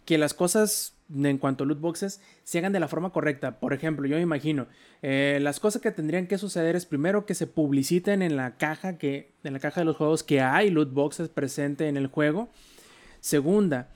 que 0.04 0.18
las 0.18 0.34
cosas 0.34 0.96
en 1.14 1.38
cuanto 1.38 1.64
a 1.64 1.68
loot 1.68 1.80
boxes 1.80 2.22
se 2.44 2.58
hagan 2.58 2.74
de 2.74 2.80
la 2.80 2.88
forma 2.88 3.12
correcta. 3.12 3.60
Por 3.60 3.74
ejemplo, 3.74 4.08
yo 4.08 4.16
me 4.16 4.24
imagino, 4.24 4.66
eh, 5.04 5.38
las 5.44 5.60
cosas 5.60 5.84
que 5.84 5.92
tendrían 5.92 6.26
que 6.26 6.40
suceder 6.40 6.76
es 6.76 6.88
primero 6.88 7.28
que 7.28 7.36
se 7.36 7.46
publiciten 7.46 8.24
en 8.24 8.36
la 8.36 8.58
caja 8.58 8.98
que 8.98 9.32
en 9.44 9.54
la 9.54 9.60
caja 9.60 9.82
de 9.82 9.86
los 9.86 9.96
juegos 9.96 10.24
que 10.24 10.42
hay 10.42 10.72
loot 10.72 10.92
boxes 10.92 11.30
presente 11.30 11.88
en 11.88 11.96
el 11.96 12.08
juego. 12.08 12.50
Segunda, 13.20 13.90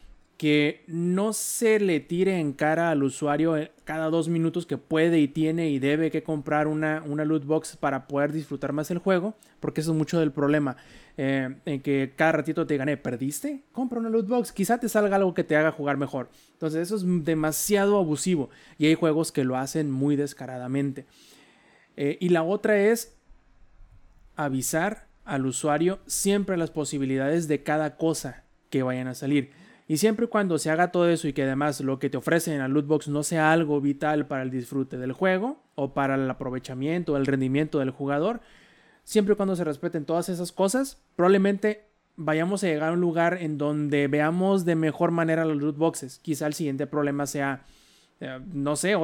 que 0.43 0.83
no 0.87 1.31
se 1.31 1.79
le 1.79 2.01
tire 2.01 2.37
en 2.37 2.51
cara 2.51 2.91
al 2.91 3.03
usuario 3.03 3.55
eh, 3.55 3.71
cada 3.85 4.09
dos 4.09 4.27
minutos 4.27 4.65
que 4.65 4.77
puede 4.77 5.19
y 5.19 5.29
tiene 5.29 5.69
y 5.69 5.79
debe 5.79 6.11
que 6.11 6.21
comprar 6.21 6.67
una, 6.67 7.01
una 7.05 7.23
loot 7.23 7.45
box 7.45 7.77
para 7.77 8.09
poder 8.09 8.33
disfrutar 8.33 8.73
más 8.73 8.91
el 8.91 8.97
juego, 8.97 9.35
porque 9.61 9.79
eso 9.79 9.93
es 9.93 9.97
mucho 9.97 10.19
del 10.19 10.33
problema. 10.33 10.75
Eh, 11.15 11.55
en 11.63 11.81
que 11.81 12.11
cada 12.17 12.33
ratito 12.33 12.67
te 12.67 12.75
gané, 12.75 12.97
¿perdiste? 12.97 13.63
Compra 13.71 14.01
una 14.01 14.09
loot 14.09 14.27
box, 14.27 14.51
quizá 14.51 14.81
te 14.81 14.89
salga 14.89 15.15
algo 15.15 15.33
que 15.33 15.45
te 15.45 15.55
haga 15.55 15.71
jugar 15.71 15.95
mejor. 15.95 16.27
Entonces 16.51 16.81
eso 16.81 16.97
es 16.97 17.05
demasiado 17.23 17.97
abusivo 17.97 18.49
y 18.77 18.87
hay 18.87 18.95
juegos 18.95 19.31
que 19.31 19.45
lo 19.45 19.55
hacen 19.55 19.91
muy 19.91 20.17
descaradamente. 20.17 21.05
Eh, 21.95 22.17
y 22.19 22.27
la 22.27 22.43
otra 22.43 22.77
es 22.77 23.15
avisar 24.35 25.07
al 25.23 25.45
usuario 25.45 25.99
siempre 26.05 26.57
las 26.57 26.69
posibilidades 26.69 27.47
de 27.47 27.63
cada 27.63 27.95
cosa 27.95 28.43
que 28.69 28.83
vayan 28.83 29.07
a 29.07 29.15
salir. 29.15 29.62
Y 29.87 29.97
siempre 29.97 30.25
y 30.25 30.29
cuando 30.29 30.57
se 30.57 30.69
haga 30.69 30.91
todo 30.91 31.09
eso 31.09 31.27
y 31.27 31.33
que 31.33 31.43
además 31.43 31.81
lo 31.81 31.99
que 31.99 32.09
te 32.09 32.17
ofrecen 32.17 32.53
en 32.53 32.59
la 32.59 32.67
loot 32.67 32.87
box 32.87 33.07
no 33.09 33.23
sea 33.23 33.51
algo 33.51 33.81
vital 33.81 34.27
para 34.27 34.43
el 34.43 34.49
disfrute 34.49 34.97
del 34.97 35.11
juego 35.11 35.61
o 35.75 35.93
para 35.93 36.15
el 36.15 36.29
aprovechamiento 36.29 37.13
o 37.13 37.17
el 37.17 37.25
rendimiento 37.25 37.79
del 37.79 37.89
jugador, 37.89 38.41
siempre 39.03 39.33
y 39.33 39.35
cuando 39.37 39.55
se 39.55 39.63
respeten 39.63 40.05
todas 40.05 40.29
esas 40.29 40.51
cosas, 40.51 41.01
probablemente 41.15 41.85
vayamos 42.15 42.63
a 42.63 42.67
llegar 42.67 42.89
a 42.89 42.93
un 42.93 43.01
lugar 43.01 43.37
en 43.41 43.57
donde 43.57 44.07
veamos 44.07 44.65
de 44.65 44.75
mejor 44.75 45.11
manera 45.11 45.45
los 45.45 45.57
loot 45.57 45.77
boxes. 45.77 46.19
Quizá 46.19 46.47
el 46.47 46.53
siguiente 46.53 46.87
problema 46.87 47.25
sea, 47.25 47.63
eh, 48.19 48.39
no 48.53 48.75
sé, 48.75 48.95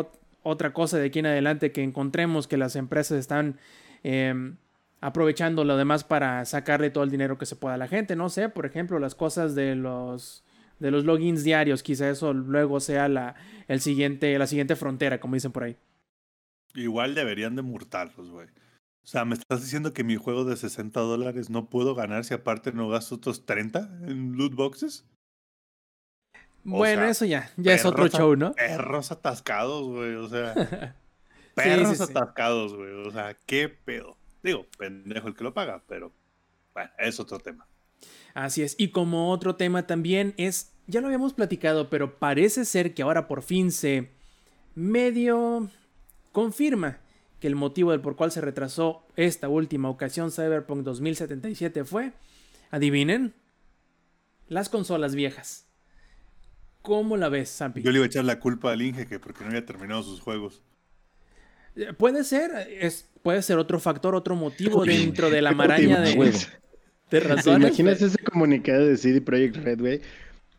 otra 0.44 0.74
cosa 0.74 0.98
de 0.98 1.08
aquí 1.08 1.20
en 1.20 1.26
adelante 1.26 1.72
que 1.72 1.84
encontremos 1.84 2.48
que 2.48 2.58
las 2.58 2.76
empresas 2.76 3.20
están 3.20 3.58
em, 4.04 4.56
aprovechando 5.02 5.64
lo 5.64 5.76
demás 5.76 6.04
para 6.04 6.46
sacarle 6.46 6.90
todo 6.90 7.04
el 7.04 7.12
dinero 7.12 7.38
que 7.38 7.46
se 7.46 7.56
pueda 7.56 7.76
a 7.76 7.78
la 7.78 7.88
gente. 7.88 8.16
No 8.16 8.30
sé, 8.30 8.50
por 8.50 8.66
ejemplo, 8.66 9.00
las 9.00 9.16
cosas 9.16 9.56
de 9.56 9.76
los 9.76 10.44
de 10.80 10.92
los 10.92 11.06
logins 11.06 11.44
diarios, 11.44 11.84
quizá 11.84 12.10
eso 12.10 12.34
luego 12.34 12.80
sea 12.80 13.08
la, 13.08 13.36
el 13.68 13.82
siguiente, 13.82 14.38
la 14.40 14.48
siguiente 14.48 14.76
frontera, 14.76 15.20
como 15.20 15.36
dicen 15.36 15.52
por 15.52 15.64
ahí. 15.64 15.78
Igual 16.76 17.16
deberían 17.16 17.56
de 17.56 17.62
multarlos, 17.62 18.30
güey. 18.30 18.48
O 18.48 19.08
sea, 19.08 19.26
me 19.26 19.34
estás 19.34 19.62
diciendo 19.62 19.94
que 19.94 20.04
mi 20.04 20.18
juego 20.18 20.46
de 20.46 20.56
60 20.56 21.00
dólares 21.00 21.50
no 21.50 21.70
puedo 21.70 21.96
ganar 21.96 22.26
si 22.26 22.34
aparte 22.34 22.72
no 22.72 22.90
gasto 22.90 23.16
otros 23.16 23.46
30 23.46 23.80
en 24.04 24.34
loot 24.38 24.54
boxes. 24.54 25.06
Bueno, 26.64 27.06
eso 27.06 27.26
ya, 27.26 27.50
ya 27.58 27.74
es 27.74 27.86
otro 27.86 28.08
show, 28.08 28.36
¿no? 28.36 28.54
Perros 28.54 29.12
atascados, 29.12 29.88
güey, 29.88 30.16
o 30.16 30.28
sea. 30.28 30.54
perros 31.56 32.02
atascados, 32.02 32.76
güey, 32.76 32.92
o 32.92 33.12
sea, 33.12 33.36
qué 33.46 33.70
pedo. 33.70 34.18
Digo, 34.44 34.68
pendejo 34.78 35.28
el 35.28 35.36
que 35.36 35.44
lo 35.44 35.54
paga, 35.54 35.82
pero 35.88 36.14
bueno, 36.74 36.92
es 37.00 37.20
otro 37.20 37.40
tema. 37.40 37.68
Así 38.34 38.62
es. 38.62 38.76
Y 38.78 38.90
como 38.90 39.32
otro 39.32 39.56
tema 39.56 39.88
también 39.88 40.34
es, 40.38 40.72
ya 40.88 41.02
lo 41.02 41.08
habíamos 41.08 41.34
platicado, 41.34 41.90
pero 41.90 42.20
parece 42.20 42.66
ser 42.66 42.94
que 42.94 43.02
ahora 43.02 43.28
por 43.28 43.42
fin 43.42 43.72
se 43.72 44.10
medio 44.76 45.70
confirma 46.32 47.00
que 47.40 47.48
el 47.48 47.56
motivo 47.56 47.92
del 47.92 48.02
por 48.02 48.16
cual 48.16 48.32
se 48.32 48.42
retrasó 48.42 49.06
esta 49.16 49.50
última 49.50 49.90
ocasión 49.90 50.32
Cyberpunk 50.32 50.84
2077 50.84 51.86
fue, 51.86 52.12
adivinen, 52.70 53.34
las 54.48 54.70
consolas 54.70 55.16
viejas. 55.16 55.66
¿Cómo 56.82 57.18
la 57.18 57.30
ves, 57.30 57.50
Sampi? 57.50 57.82
Yo 57.82 57.92
le 57.92 57.98
iba 57.98 58.06
a 58.06 58.08
echar 58.08 58.26
la 58.26 58.40
culpa 58.40 58.72
al 58.72 58.82
Inge 58.82 59.06
que 59.06 59.20
porque 59.20 59.44
no 59.44 59.50
había 59.50 59.66
terminado 59.66 60.04
sus 60.04 60.22
juegos. 60.22 60.62
Eh, 61.76 61.94
puede 61.94 62.24
ser, 62.24 62.52
es, 62.70 63.08
puede 63.22 63.42
ser 63.42 63.58
otro 63.58 63.80
factor, 63.80 64.16
otro 64.16 64.36
motivo 64.36 64.86
dentro 64.86 65.30
de 65.30 65.42
la 65.42 65.52
maraña 65.52 66.00
de, 66.00 66.16
¿Te 67.10 67.52
imaginas 67.52 68.02
ese 68.02 68.18
comunicado 68.20 68.86
de 68.86 68.98
CD 68.98 69.22
Projekt 69.22 69.58
Red, 69.58 69.80
güey? 69.80 70.02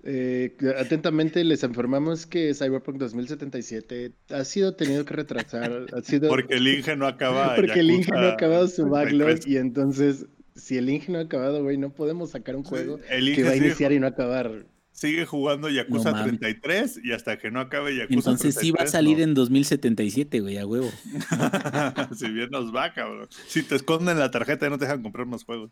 Eh, 0.03 0.57
atentamente 0.79 1.45
les 1.45 1.63
informamos 1.63 2.25
que 2.27 2.55
Cyberpunk 2.55 2.97
2077 2.97 4.13
ha 4.31 4.45
sido 4.45 4.75
tenido 4.75 5.05
que 5.05 5.15
retrasar. 5.15 5.87
Ha 5.95 6.01
sido... 6.03 6.29
Porque 6.29 6.55
el 6.55 6.67
Inge 6.67 6.97
no 6.97 7.07
acaba. 7.07 7.55
Porque 7.57 7.81
el 7.81 7.91
Inge 7.91 8.11
no 8.11 8.19
ha 8.19 8.33
acabado 8.33 8.67
su 8.69 8.89
backlog 8.89 9.41
y 9.47 9.59
entonces, 9.59 10.27
si 10.55 10.79
el 10.79 10.89
Inge 10.89 11.13
no 11.13 11.19
ha 11.19 11.23
acabado, 11.23 11.63
güey, 11.63 11.77
no 11.77 11.91
podemos 11.91 12.31
sacar 12.31 12.57
un 12.57 12.65
juego 12.65 12.99
que 12.99 13.45
va 13.45 13.51
a 13.51 13.57
iniciar 13.57 13.93
y 13.93 14.01
no 14.01 14.07
acabar. 14.07 14.65
Sigue 14.93 15.25
jugando 15.25 15.71
Yakuza 15.71 16.13
33 16.13 17.01
y 17.05 17.13
hasta 17.13 17.39
que 17.39 17.51
no 17.51 17.61
acabe 17.61 17.97
Yakuza 17.97 18.19
Entonces 18.19 18.55
sí 18.57 18.71
va 18.71 18.85
a 18.85 18.87
salir 18.87 19.21
en 19.21 19.35
2077, 19.35 20.41
güey, 20.41 20.59
a 20.59 20.67
huevo. 20.67 20.91
si 22.17 22.29
bien 22.31 22.51
nos 22.51 22.75
va, 22.75 22.93
cabrón. 22.93 23.29
Si 23.47 23.63
te 23.63 23.77
esconden 23.77 24.19
la 24.19 24.31
tarjeta 24.31 24.67
y 24.67 24.71
no 24.71 24.79
te 24.79 24.85
dejan 24.87 25.03
comprar 25.03 25.27
más 25.27 25.45
juegos. 25.45 25.71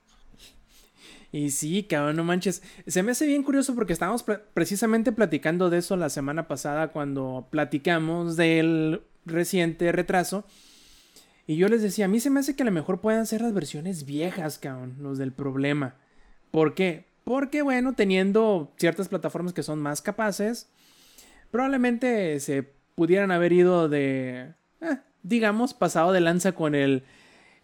Y 1.31 1.51
sí, 1.51 1.83
cabrón, 1.83 2.17
no 2.17 2.25
manches. 2.25 2.63
Se 2.87 3.03
me 3.03 3.13
hace 3.13 3.27
bien 3.27 3.43
curioso 3.43 3.75
porque 3.75 3.93
estábamos 3.93 4.25
precisamente 4.55 5.13
platicando 5.13 5.69
de 5.69 5.79
eso 5.79 5.97
la 5.97 6.09
semana 6.09 6.49
pasada 6.49 6.89
cuando 6.89 7.47
platicamos 7.51 8.37
del 8.37 9.03
reciente 9.27 9.93
retraso. 9.93 10.45
Y 11.47 11.57
yo 11.57 11.69
les 11.69 11.83
decía, 11.83 12.07
a 12.07 12.09
mí 12.09 12.21
se 12.21 12.31
me 12.31 12.41
hace 12.41 12.57
que 12.57 12.63
a 12.63 12.67
lo 12.67 12.73
mejor 12.73 13.01
puedan 13.01 13.27
ser 13.27 13.43
las 13.43 13.55
versiones 13.55 14.05
viejas, 14.05 14.59
cabrón, 14.59 14.97
los 15.01 15.19
del 15.19 15.33
problema. 15.33 15.97
¿Por 16.51 16.75
qué? 16.75 17.07
Porque, 17.25 17.63
bueno, 17.63 17.95
teniendo 17.95 18.73
ciertas 18.77 19.09
plataformas 19.09 19.53
que 19.53 19.63
son 19.63 19.81
más 19.81 20.01
capaces, 20.01 20.69
probablemente 21.51 22.41
se 22.41 22.63
pudieran 22.95 23.31
haber 23.31 23.53
ido 23.53 23.89
de, 23.89 24.55
eh, 24.81 24.99
digamos, 25.23 25.75
pasado 25.75 26.13
de 26.13 26.21
lanza 26.21 26.53
con 26.53 26.75
el 26.75 27.05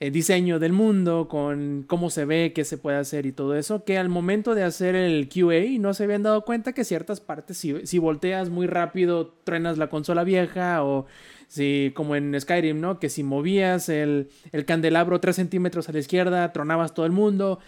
el 0.01 0.13
diseño 0.13 0.59
del 0.59 0.73
mundo, 0.73 1.29
con 1.29 1.85
cómo 1.87 2.11
se 2.11 2.25
ve, 2.25 2.53
qué 2.55 2.65
se 2.65 2.79
puede 2.79 2.99
hacer 2.99 3.27
y 3.27 3.33
todo 3.33 3.55
eso, 3.55 3.85
que 3.85 3.99
al 3.99 4.09
momento 4.09 4.55
de 4.55 4.65
hacer 4.65 4.95
el 4.95 5.29
QA 5.29 5.79
no 5.79 5.95
se 5.95 6.05
habían 6.05 6.23
dado 6.23 6.45
cuenta 6.45 6.73
que 6.73 6.85
ciertas 6.85 7.21
partes, 7.21 7.57
si, 7.57 7.87
si 7.87 7.99
volteas 7.99 8.51
muy 8.51 8.67
rápido, 8.67 9.29
truenas 9.45 9.79
la 9.79 9.89
consola 9.89 10.25
vieja 10.25 10.85
o 10.85 11.07
si, 11.49 11.93
como 11.95 12.17
en 12.17 12.39
Skyrim, 12.41 12.81
¿no? 12.81 12.99
Que 12.99 13.09
si 13.09 13.23
movías 13.23 13.89
el, 13.89 14.31
el 14.53 14.65
candelabro 14.65 15.21
3 15.21 15.37
centímetros 15.37 15.89
a 15.89 15.93
la 15.93 16.01
izquierda, 16.01 16.53
tronabas 16.53 16.95
todo 16.95 17.07
el 17.07 17.13
mundo. 17.13 17.61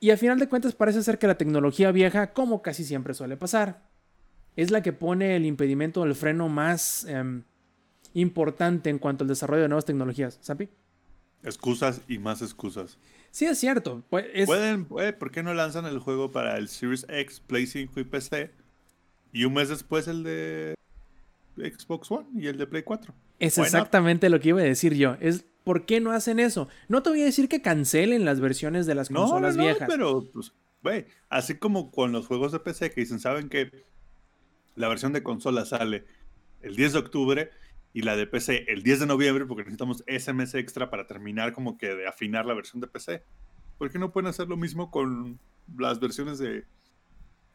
Y 0.00 0.10
al 0.10 0.18
final 0.18 0.38
de 0.38 0.48
cuentas 0.48 0.74
parece 0.74 1.02
ser 1.02 1.18
que 1.18 1.26
la 1.26 1.38
tecnología 1.38 1.92
vieja, 1.92 2.32
como 2.32 2.60
casi 2.60 2.84
siempre 2.84 3.14
suele 3.14 3.36
pasar, 3.36 3.82
es 4.56 4.70
la 4.70 4.82
que 4.82 4.92
pone 4.92 5.36
el 5.36 5.46
impedimento, 5.46 6.04
el 6.04 6.14
freno 6.14 6.48
más 6.48 7.04
em, 7.04 7.44
importante 8.12 8.90
en 8.90 8.98
cuanto 8.98 9.24
al 9.24 9.28
desarrollo 9.28 9.62
de 9.62 9.68
nuevas 9.68 9.84
tecnologías. 9.84 10.38
¿Sapi? 10.42 10.68
Excusas 11.42 12.02
y 12.08 12.18
más 12.18 12.42
excusas. 12.42 12.98
Sí, 13.30 13.46
es 13.46 13.58
cierto. 13.58 14.02
Pues, 14.10 14.46
¿Pueden, 14.46 14.84
¿Por 14.84 15.30
qué 15.30 15.42
no 15.42 15.54
lanzan 15.54 15.86
el 15.86 15.98
juego 15.98 16.30
para 16.30 16.56
el 16.58 16.68
Series 16.68 17.06
X, 17.08 17.40
Play 17.40 17.66
5 17.66 17.98
y 18.00 18.04
PC? 18.04 18.50
Y 19.32 19.44
un 19.44 19.54
mes 19.54 19.68
después 19.68 20.06
el 20.08 20.22
de 20.22 20.74
Xbox 21.56 22.10
One 22.10 22.28
y 22.34 22.46
el 22.46 22.58
de 22.58 22.66
Play 22.66 22.82
4. 22.82 23.14
Es 23.38 23.58
exactamente 23.58 24.28
lo 24.28 24.38
que 24.40 24.50
iba 24.50 24.60
a 24.60 24.64
decir 24.64 24.94
yo. 24.94 25.16
Es 25.20 25.44
¿por 25.64 25.86
qué 25.86 26.00
no 26.00 26.12
hacen 26.12 26.40
eso? 26.40 26.68
No 26.88 27.02
te 27.02 27.10
voy 27.10 27.22
a 27.22 27.26
decir 27.26 27.48
que 27.48 27.62
cancelen 27.62 28.24
las 28.24 28.40
versiones 28.40 28.86
de 28.86 28.94
las 28.94 29.08
consolas 29.08 29.56
no, 29.56 29.62
no, 29.62 29.68
viejas. 29.68 29.88
pero, 29.90 30.30
pues, 30.32 30.52
güey, 30.82 31.06
así 31.28 31.56
como 31.56 31.90
con 31.90 32.12
los 32.12 32.26
juegos 32.26 32.52
de 32.52 32.60
PC 32.60 32.90
que 32.90 33.00
dicen, 33.00 33.20
saben 33.20 33.48
que 33.48 33.84
la 34.74 34.88
versión 34.88 35.12
de 35.12 35.22
consola 35.22 35.64
sale 35.64 36.04
el 36.60 36.76
10 36.76 36.92
de 36.94 36.98
octubre 36.98 37.50
y 37.92 38.02
la 38.02 38.16
de 38.16 38.26
PC 38.26 38.66
el 38.68 38.82
10 38.82 39.00
de 39.00 39.06
noviembre 39.06 39.46
porque 39.46 39.62
necesitamos 39.62 40.02
ese 40.06 40.32
mes 40.32 40.54
extra 40.54 40.90
para 40.90 41.06
terminar 41.06 41.52
como 41.52 41.76
que 41.76 41.94
de 41.94 42.06
afinar 42.06 42.46
la 42.46 42.54
versión 42.54 42.80
de 42.80 42.86
PC. 42.86 43.22
¿Por 43.78 43.90
qué 43.90 43.98
no 43.98 44.12
pueden 44.12 44.28
hacer 44.28 44.48
lo 44.48 44.56
mismo 44.56 44.90
con 44.90 45.38
las 45.76 46.00
versiones 46.00 46.38
de 46.38 46.64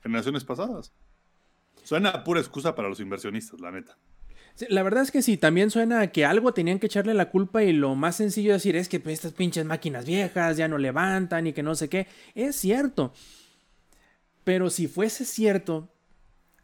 generaciones 0.02 0.44
pasadas? 0.44 0.94
Suena 1.84 2.24
pura 2.24 2.40
excusa 2.40 2.76
para 2.76 2.90
los 2.90 3.00
inversionistas, 3.00 3.60
la 3.62 3.72
neta. 3.72 3.98
la 4.70 4.84
verdad 4.84 5.04
es 5.04 5.12
que 5.12 5.22
sí, 5.22 5.38
también 5.38 5.72
suena 5.72 6.02
a 6.02 6.08
que 6.08 6.26
algo 6.26 6.54
tenían 6.54 6.80
que 6.80 6.88
echarle 6.88 7.14
la 7.14 7.30
culpa 7.30 7.64
y 7.64 7.72
lo 7.72 7.96
más 7.96 8.18
sencillo 8.18 8.54
decir 8.54 8.76
es 8.76 8.90
que 8.90 9.00
pues, 9.00 9.14
estas 9.14 9.34
pinches 9.34 9.66
máquinas 9.66 10.06
viejas 10.06 10.58
ya 10.58 10.68
no 10.68 10.78
levantan 10.78 11.48
y 11.48 11.54
que 11.54 11.64
no 11.64 11.76
sé 11.76 11.90
qué. 11.90 12.08
Es 12.36 12.58
cierto. 12.58 13.14
Pero 14.44 14.70
si 14.70 14.88
fuese 14.88 15.26
cierto, 15.26 15.90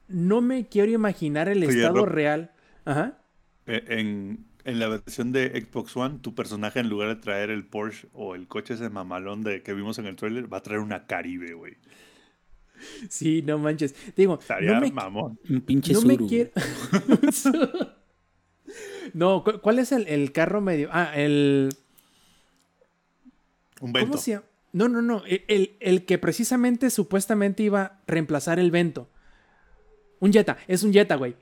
no 0.07 0.41
me 0.41 0.67
quiero 0.67 0.91
imaginar 0.91 1.49
el 1.49 1.63
estado 1.63 2.05
real. 2.05 2.51
Ajá. 2.85 3.22
Eh, 3.65 3.83
en, 3.87 4.45
en, 4.65 4.79
la 4.79 4.87
versión 4.87 5.31
de 5.31 5.49
Xbox 5.49 5.95
One, 5.95 6.19
tu 6.19 6.35
personaje 6.35 6.79
en 6.79 6.89
lugar 6.89 7.09
de 7.09 7.15
traer 7.15 7.49
el 7.49 7.65
Porsche 7.65 8.07
o 8.13 8.35
el 8.35 8.47
coche 8.47 8.73
ese 8.73 8.89
mamalón 8.89 9.43
de 9.43 9.63
que 9.63 9.73
vimos 9.73 9.97
en 9.99 10.05
el 10.05 10.15
trailer, 10.15 10.51
va 10.51 10.57
a 10.57 10.63
traer 10.63 10.81
una 10.81 11.05
Caribe, 11.05 11.53
güey. 11.53 11.77
Sí, 13.09 13.41
no 13.41 13.57
manches. 13.57 13.95
Digo, 14.15 14.39
no 14.61 14.81
me, 14.81 14.91
mamón. 14.91 15.39
Un 15.49 15.61
pinche 15.61 15.93
no 15.93 16.01
me 16.01 16.17
quiero. 16.17 16.51
no, 19.13 19.43
¿cuál 19.61 19.79
es 19.79 19.91
el, 19.91 20.31
carro 20.31 20.61
medio? 20.61 20.89
Ah, 20.91 21.11
el. 21.15 21.69
Un 23.81 23.93
Vento. 23.93 24.11
¿Cómo 24.11 24.21
se 24.21 24.31
llama? 24.31 24.45
No, 24.71 24.89
no, 24.89 25.01
no. 25.01 25.23
El, 25.25 25.75
el, 25.79 26.05
que 26.05 26.17
precisamente 26.17 26.89
supuestamente 26.89 27.63
iba 27.63 27.81
a 27.81 28.01
reemplazar 28.07 28.59
el 28.59 28.71
Vento. 28.71 29.09
Un 30.19 30.33
Jetta. 30.33 30.57
Es 30.67 30.83
un 30.83 30.93
Jetta, 30.93 31.15
güey. 31.15 31.35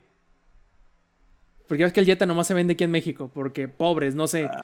Porque 1.72 1.84
ves 1.84 1.94
que 1.94 2.00
el 2.00 2.06
Jetta 2.06 2.26
nomás 2.26 2.46
se 2.46 2.52
vende 2.52 2.74
aquí 2.74 2.84
en 2.84 2.90
México. 2.90 3.30
Porque 3.32 3.66
pobres, 3.66 4.14
no 4.14 4.26
sé. 4.26 4.44
Ah, 4.44 4.62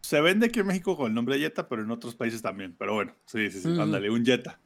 se 0.00 0.20
vende 0.20 0.46
aquí 0.46 0.60
en 0.60 0.68
México 0.68 0.96
con 0.96 1.08
el 1.08 1.14
nombre 1.14 1.34
de 1.34 1.40
Jetta, 1.40 1.68
pero 1.68 1.82
en 1.82 1.90
otros 1.90 2.14
países 2.14 2.42
también. 2.42 2.76
Pero 2.78 2.94
bueno, 2.94 3.12
sí, 3.26 3.50
sí, 3.50 3.60
sí. 3.60 3.76
Ándale, 3.76 4.08
un 4.08 4.24
Jetta. 4.24 4.60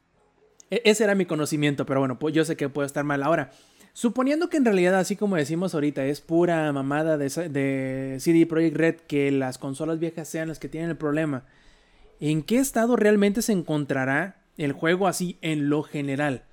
E, 0.69 0.83
ese 0.85 1.05
era 1.05 1.15
mi 1.15 1.25
conocimiento, 1.25 1.87
pero 1.87 2.01
bueno, 2.01 2.19
pues 2.19 2.35
yo 2.35 2.45
sé 2.45 2.59
que 2.59 2.69
puedo 2.69 2.85
estar 2.85 3.05
mal. 3.05 3.23
Ahora, 3.23 3.53
suponiendo 3.95 4.51
que 4.51 4.59
en 4.59 4.67
realidad, 4.67 4.97
así 4.97 5.17
como 5.17 5.37
decimos 5.37 5.73
ahorita, 5.73 6.05
es 6.05 6.21
pura 6.21 6.71
mamada 6.75 7.17
de, 7.17 7.31
de 7.49 8.19
CD 8.21 8.45
Projekt 8.45 8.77
Red 8.77 8.97
que 9.09 9.31
las 9.31 9.57
consolas 9.57 9.99
viejas 9.99 10.29
sean 10.29 10.49
las 10.49 10.59
que 10.59 10.69
tienen 10.69 10.91
el 10.91 10.99
problema, 10.99 11.47
¿en 12.21 12.43
qué 12.43 12.59
estado 12.59 12.97
realmente 12.97 13.41
se 13.41 13.53
encontrará 13.53 14.43
el 14.59 14.73
juego 14.73 15.09
así 15.09 15.39
en 15.41 15.71
lo 15.71 15.85
general? 15.85 16.45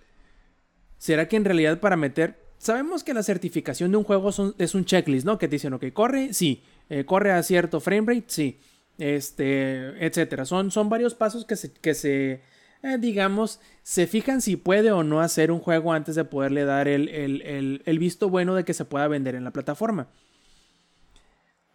¿Será 0.98 1.28
que 1.28 1.36
en 1.36 1.44
realidad 1.44 1.82
para 1.82 1.98
meter... 1.98 2.48
Sabemos 2.60 3.04
que 3.04 3.16
la 3.16 3.24
certificación 3.24 3.90
de 3.90 3.98
un 3.98 4.04
juego 4.04 4.30
es 4.58 4.76
un 4.76 4.86
checklist, 4.86 5.26
¿no? 5.26 5.40
Que 5.40 5.48
te 5.48 5.56
dicen, 5.56 5.74
ok, 5.74 5.86
corre, 5.92 6.34
sí. 6.34 6.62
Eh, 6.90 7.06
corre 7.06 7.32
a 7.32 7.42
cierto 7.42 7.80
frame 7.80 8.14
rate, 8.14 8.26
sí. 8.28 8.60
Este, 8.98 10.06
etcétera. 10.06 10.46
Son, 10.46 10.70
son 10.70 10.90
varios 10.90 11.16
pasos 11.16 11.46
que 11.46 11.56
se, 11.56 11.72
que 11.72 11.96
se 11.96 12.42
eh, 12.82 12.98
digamos, 12.98 13.60
se 13.84 14.08
fijan 14.08 14.42
si 14.42 14.56
puede 14.56 14.92
o 14.92 15.04
no 15.04 15.20
hacer 15.20 15.52
un 15.52 15.60
juego 15.60 15.92
antes 15.92 16.16
de 16.16 16.24
poderle 16.24 16.64
dar 16.64 16.88
el, 16.88 17.98
visto 18.00 18.30
bueno 18.30 18.56
de 18.56 18.64
que 18.64 18.74
se 18.74 18.86
pueda 18.86 19.08
vender 19.08 19.36
en 19.36 19.44
la 19.44 19.52
plataforma. 19.52 20.08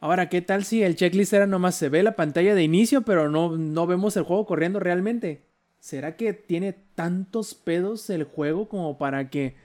Ahora, 0.01 0.29
¿qué 0.29 0.43
tal 0.43 0.65
si 0.65 0.83
el 0.83 0.97
checklist 0.97 1.33
era 1.33 1.47
nomás 1.47 1.77
se 1.77 1.89
ve 1.89 2.03
la 2.03 2.17
pantalla 2.17 2.55
de 2.55 2.63
inicio, 2.63 3.03
pero 3.03 3.31
no, 3.31 3.57
no 3.57 3.87
vemos 3.87 4.17
el 4.17 4.23
juego 4.25 4.47
corriendo 4.47 4.81
realmente? 4.81 5.47
¿Será 5.79 6.17
que 6.17 6.33
tiene 6.33 6.73
tantos 6.95 7.55
pedos 7.55 8.09
el 8.09 8.25
juego 8.25 8.69
como 8.69 8.97
para 8.99 9.29
que 9.29 9.57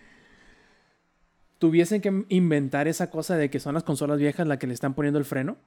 tuviesen 1.60 2.02
que 2.02 2.26
inventar 2.30 2.88
esa 2.88 3.10
cosa 3.12 3.38
de 3.38 3.50
que 3.50 3.60
son 3.60 3.76
las 3.76 3.84
consolas 3.84 4.18
viejas 4.18 4.48
las 4.48 4.58
que 4.58 4.68
le 4.68 4.74
están 4.74 4.96
poniendo 4.96 5.20
el 5.20 5.26
freno? 5.26 5.58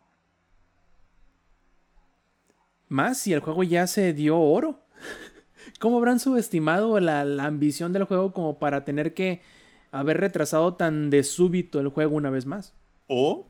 Más 2.88 3.18
si 3.18 3.32
el 3.32 3.40
juego 3.40 3.62
ya 3.62 3.86
se 3.86 4.12
dio 4.12 4.38
oro. 4.38 4.80
¿Cómo 5.80 5.98
habrán 5.98 6.18
subestimado 6.18 6.98
la, 6.98 7.20
ambición 7.44 7.92
del 7.92 8.04
juego 8.04 8.32
como 8.32 8.58
para 8.58 8.84
tener 8.84 9.14
que 9.14 9.42
haber 9.90 10.18
retrasado 10.18 10.74
tan 10.74 11.10
de 11.10 11.22
súbito 11.22 11.78
el 11.80 11.88
juego 11.88 12.16
una 12.16 12.30
vez 12.30 12.46
más? 12.46 12.74
O 13.06 13.46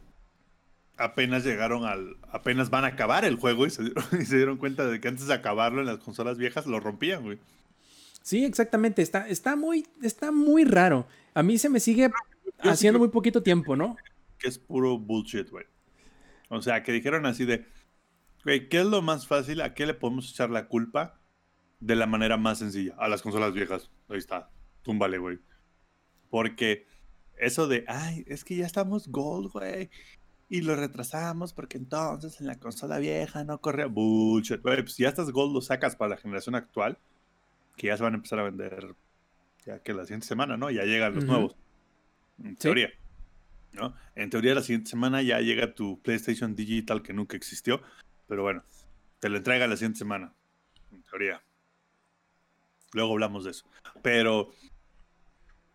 apenas 0.96 1.44
llegaron 1.44 1.84
al. 1.84 2.16
apenas 2.30 2.70
van 2.70 2.84
a 2.84 2.88
acabar 2.88 3.24
el 3.24 3.36
juego 3.36 3.66
y 3.66 3.70
se, 3.70 3.82
dieron, 4.30 4.56
cuenta 4.58 4.86
de 4.86 5.00
que 5.00 5.08
antes 5.08 5.26
de 5.26 5.34
acabarlo 5.34 5.80
en 5.80 5.86
las 5.86 5.98
consolas 5.98 6.38
viejas 6.38 6.66
lo 6.66 6.80
rompían, 6.80 7.22
güey. 7.22 7.38
Sí, 8.22 8.44
exactamente. 8.44 9.02
Está, 9.02 9.28
está, 9.28 9.56
muy, 9.56 9.86
está 10.02 10.30
muy 10.30 10.64
raro. 10.64 11.06
A 11.34 11.42
mí 11.42 11.58
se 11.58 11.68
me 11.68 11.80
sigue 11.80 12.10
haciendo 12.58 12.98
muy 12.98 13.08
poquito 13.08 13.42
tiempo, 13.42 13.76
¿no? 13.76 13.96
Que 14.38 14.48
es 14.48 14.58
puro 14.58 14.98
bullshit, 14.98 15.48
güey. 15.50 15.66
O 16.48 16.60
sea, 16.62 16.82
que 16.82 16.92
dijeron 16.92 17.26
así 17.26 17.44
de. 17.44 17.66
Güey, 18.44 18.68
¿qué 18.68 18.80
es 18.80 18.86
lo 18.86 19.02
más 19.02 19.26
fácil? 19.26 19.60
¿A 19.60 19.74
qué 19.74 19.86
le 19.86 19.94
podemos 19.94 20.30
echar 20.30 20.50
la 20.50 20.66
culpa? 20.66 21.22
de 21.82 21.96
la 21.96 22.06
manera 22.06 22.36
más 22.36 22.60
sencilla. 22.60 22.94
A 22.96 23.08
las 23.08 23.22
consolas 23.22 23.52
viejas. 23.52 23.90
Ahí 24.08 24.18
está. 24.18 24.48
Túmbale, 24.82 25.18
güey. 25.18 25.40
Porque 26.30 26.86
eso 27.36 27.66
de, 27.66 27.84
ay, 27.88 28.24
es 28.26 28.44
que 28.44 28.56
ya 28.56 28.64
estamos 28.64 29.08
gold, 29.08 29.50
güey. 29.52 29.90
Y 30.48 30.60
lo 30.60 30.76
retrasamos 30.76 31.52
porque 31.52 31.78
entonces 31.78 32.40
en 32.40 32.46
la 32.46 32.58
consola 32.58 32.98
vieja 32.98 33.44
no 33.44 33.60
corre 33.60 33.86
bullshit. 33.86 34.62
Güey, 34.62 34.82
pues 34.82 34.96
ya 34.96 35.08
estás 35.08 35.30
gold 35.30 35.54
lo 35.54 35.60
sacas 35.60 35.96
para 35.96 36.10
la 36.10 36.16
generación 36.16 36.54
actual, 36.54 36.98
que 37.76 37.88
ya 37.88 37.96
se 37.96 38.02
van 38.02 38.14
a 38.14 38.16
empezar 38.16 38.38
a 38.38 38.44
vender 38.44 38.94
ya 39.66 39.80
que 39.80 39.92
la 39.92 40.04
siguiente 40.04 40.26
semana, 40.26 40.56
¿no? 40.56 40.70
Ya 40.70 40.84
llegan 40.84 41.14
los 41.14 41.24
nuevos. 41.24 41.56
En 42.42 42.56
teoría. 42.56 42.90
¿No? 43.72 43.94
En 44.14 44.28
teoría 44.28 44.54
la 44.54 44.62
siguiente 44.62 44.90
semana 44.90 45.22
ya 45.22 45.40
llega 45.40 45.74
tu 45.74 46.00
PlayStation 46.02 46.54
Digital 46.54 47.02
que 47.02 47.12
nunca 47.12 47.36
existió. 47.36 47.80
Pero 48.28 48.42
bueno, 48.42 48.62
te 49.18 49.28
lo 49.28 49.38
entrega 49.38 49.66
la 49.66 49.76
siguiente 49.76 49.98
semana. 49.98 50.34
En 50.92 51.02
teoría. 51.02 51.42
Luego 52.92 53.12
hablamos 53.12 53.44
de 53.44 53.52
eso. 53.52 53.66
Pero 54.02 54.50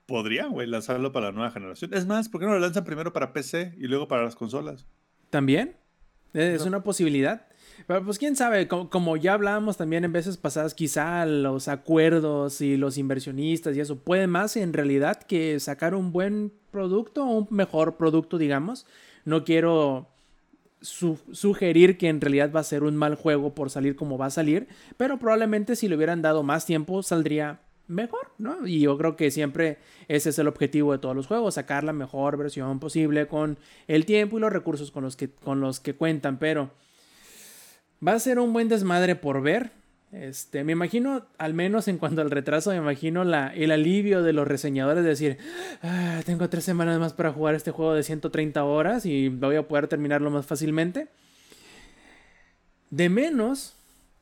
podrían, 0.05 0.51
güey, 0.51 0.67
lanzarlo 0.67 1.11
para 1.11 1.27
la 1.27 1.31
nueva 1.31 1.51
generación. 1.51 1.93
Es 1.93 2.05
más, 2.05 2.29
¿por 2.29 2.39
qué 2.39 2.47
no 2.47 2.53
lo 2.53 2.59
lanzan 2.59 2.83
primero 2.83 3.13
para 3.13 3.33
PC 3.33 3.75
y 3.77 3.87
luego 3.87 4.07
para 4.07 4.23
las 4.23 4.35
consolas? 4.35 4.85
También. 5.29 5.75
Es 6.33 6.65
una 6.65 6.83
posibilidad. 6.83 7.47
Pues 7.85 8.17
quién 8.17 8.35
sabe, 8.35 8.67
como, 8.67 9.17
ya 9.17 9.33
hablábamos 9.33 9.77
también 9.77 10.03
en 10.03 10.11
veces 10.11 10.37
pasadas, 10.37 10.73
quizá 10.73 11.25
los 11.25 11.67
acuerdos 11.67 12.59
y 12.61 12.75
los 12.75 12.97
inversionistas 12.97 13.75
y 13.77 13.79
eso 13.79 13.97
puede 13.97 14.27
más 14.27 14.57
en 14.57 14.73
realidad 14.73 15.21
que 15.21 15.59
sacar 15.59 15.93
un 15.93 16.11
buen 16.11 16.51
producto 16.71 17.23
o 17.23 17.39
un 17.39 17.47
mejor 17.49 17.97
producto, 17.97 18.37
digamos. 18.37 18.85
No 19.25 19.43
quiero 19.43 20.07
sugerir 20.81 21.97
que 21.97 22.07
en 22.07 22.21
realidad 22.21 22.51
va 22.55 22.59
a 22.59 22.63
ser 22.63 22.83
un 22.83 22.95
mal 22.95 23.15
juego 23.15 23.53
por 23.53 23.69
salir 23.69 23.95
como 23.95 24.17
va 24.17 24.27
a 24.27 24.31
salir, 24.31 24.67
pero 24.95 25.17
probablemente 25.17 25.75
si 25.75 25.87
le 25.87 25.95
hubieran 25.95 26.21
dado 26.21 26.43
más 26.43 26.65
tiempo 26.65 27.01
saldría 27.03 27.59
mejor, 27.87 28.31
¿no? 28.37 28.67
Y 28.67 28.81
yo 28.81 28.97
creo 28.97 29.15
que 29.15 29.31
siempre 29.31 29.77
ese 30.07 30.29
es 30.29 30.39
el 30.39 30.47
objetivo 30.47 30.91
de 30.91 30.99
todos 30.99 31.15
los 31.15 31.27
juegos, 31.27 31.55
sacar 31.55 31.83
la 31.83 31.93
mejor 31.93 32.37
versión 32.37 32.79
posible 32.79 33.27
con 33.27 33.57
el 33.87 34.05
tiempo 34.05 34.37
y 34.37 34.41
los 34.41 34.51
recursos 34.51 34.91
con 34.91 35.03
los 35.03 35.15
que, 35.15 35.29
con 35.29 35.61
los 35.61 35.79
que 35.79 35.95
cuentan, 35.95 36.37
pero 36.37 36.71
va 38.05 38.13
a 38.13 38.19
ser 38.19 38.39
un 38.39 38.53
buen 38.53 38.67
desmadre 38.67 39.15
por 39.15 39.41
ver. 39.41 39.71
Este, 40.11 40.63
me 40.63 40.71
imagino, 40.71 41.25
al 41.37 41.53
menos 41.53 41.87
en 41.87 41.97
cuanto 41.97 42.21
al 42.21 42.31
retraso, 42.31 42.71
me 42.71 42.77
imagino 42.77 43.23
la, 43.23 43.53
el 43.53 43.71
alivio 43.71 44.23
de 44.23 44.33
los 44.33 44.47
reseñadores 44.47 45.03
de 45.03 45.09
decir, 45.09 45.37
ah, 45.83 46.21
tengo 46.25 46.49
tres 46.49 46.63
semanas 46.63 46.99
más 46.99 47.13
para 47.13 47.33
jugar 47.33 47.55
este 47.55 47.71
juego 47.71 47.93
de 47.93 48.03
130 48.03 48.63
horas 48.63 49.05
y 49.05 49.27
voy 49.29 49.57
a 49.57 49.67
poder 49.67 49.87
terminarlo 49.87 50.31
más 50.31 50.45
fácilmente. 50.45 51.09
De 52.89 53.09
menos, 53.09 53.75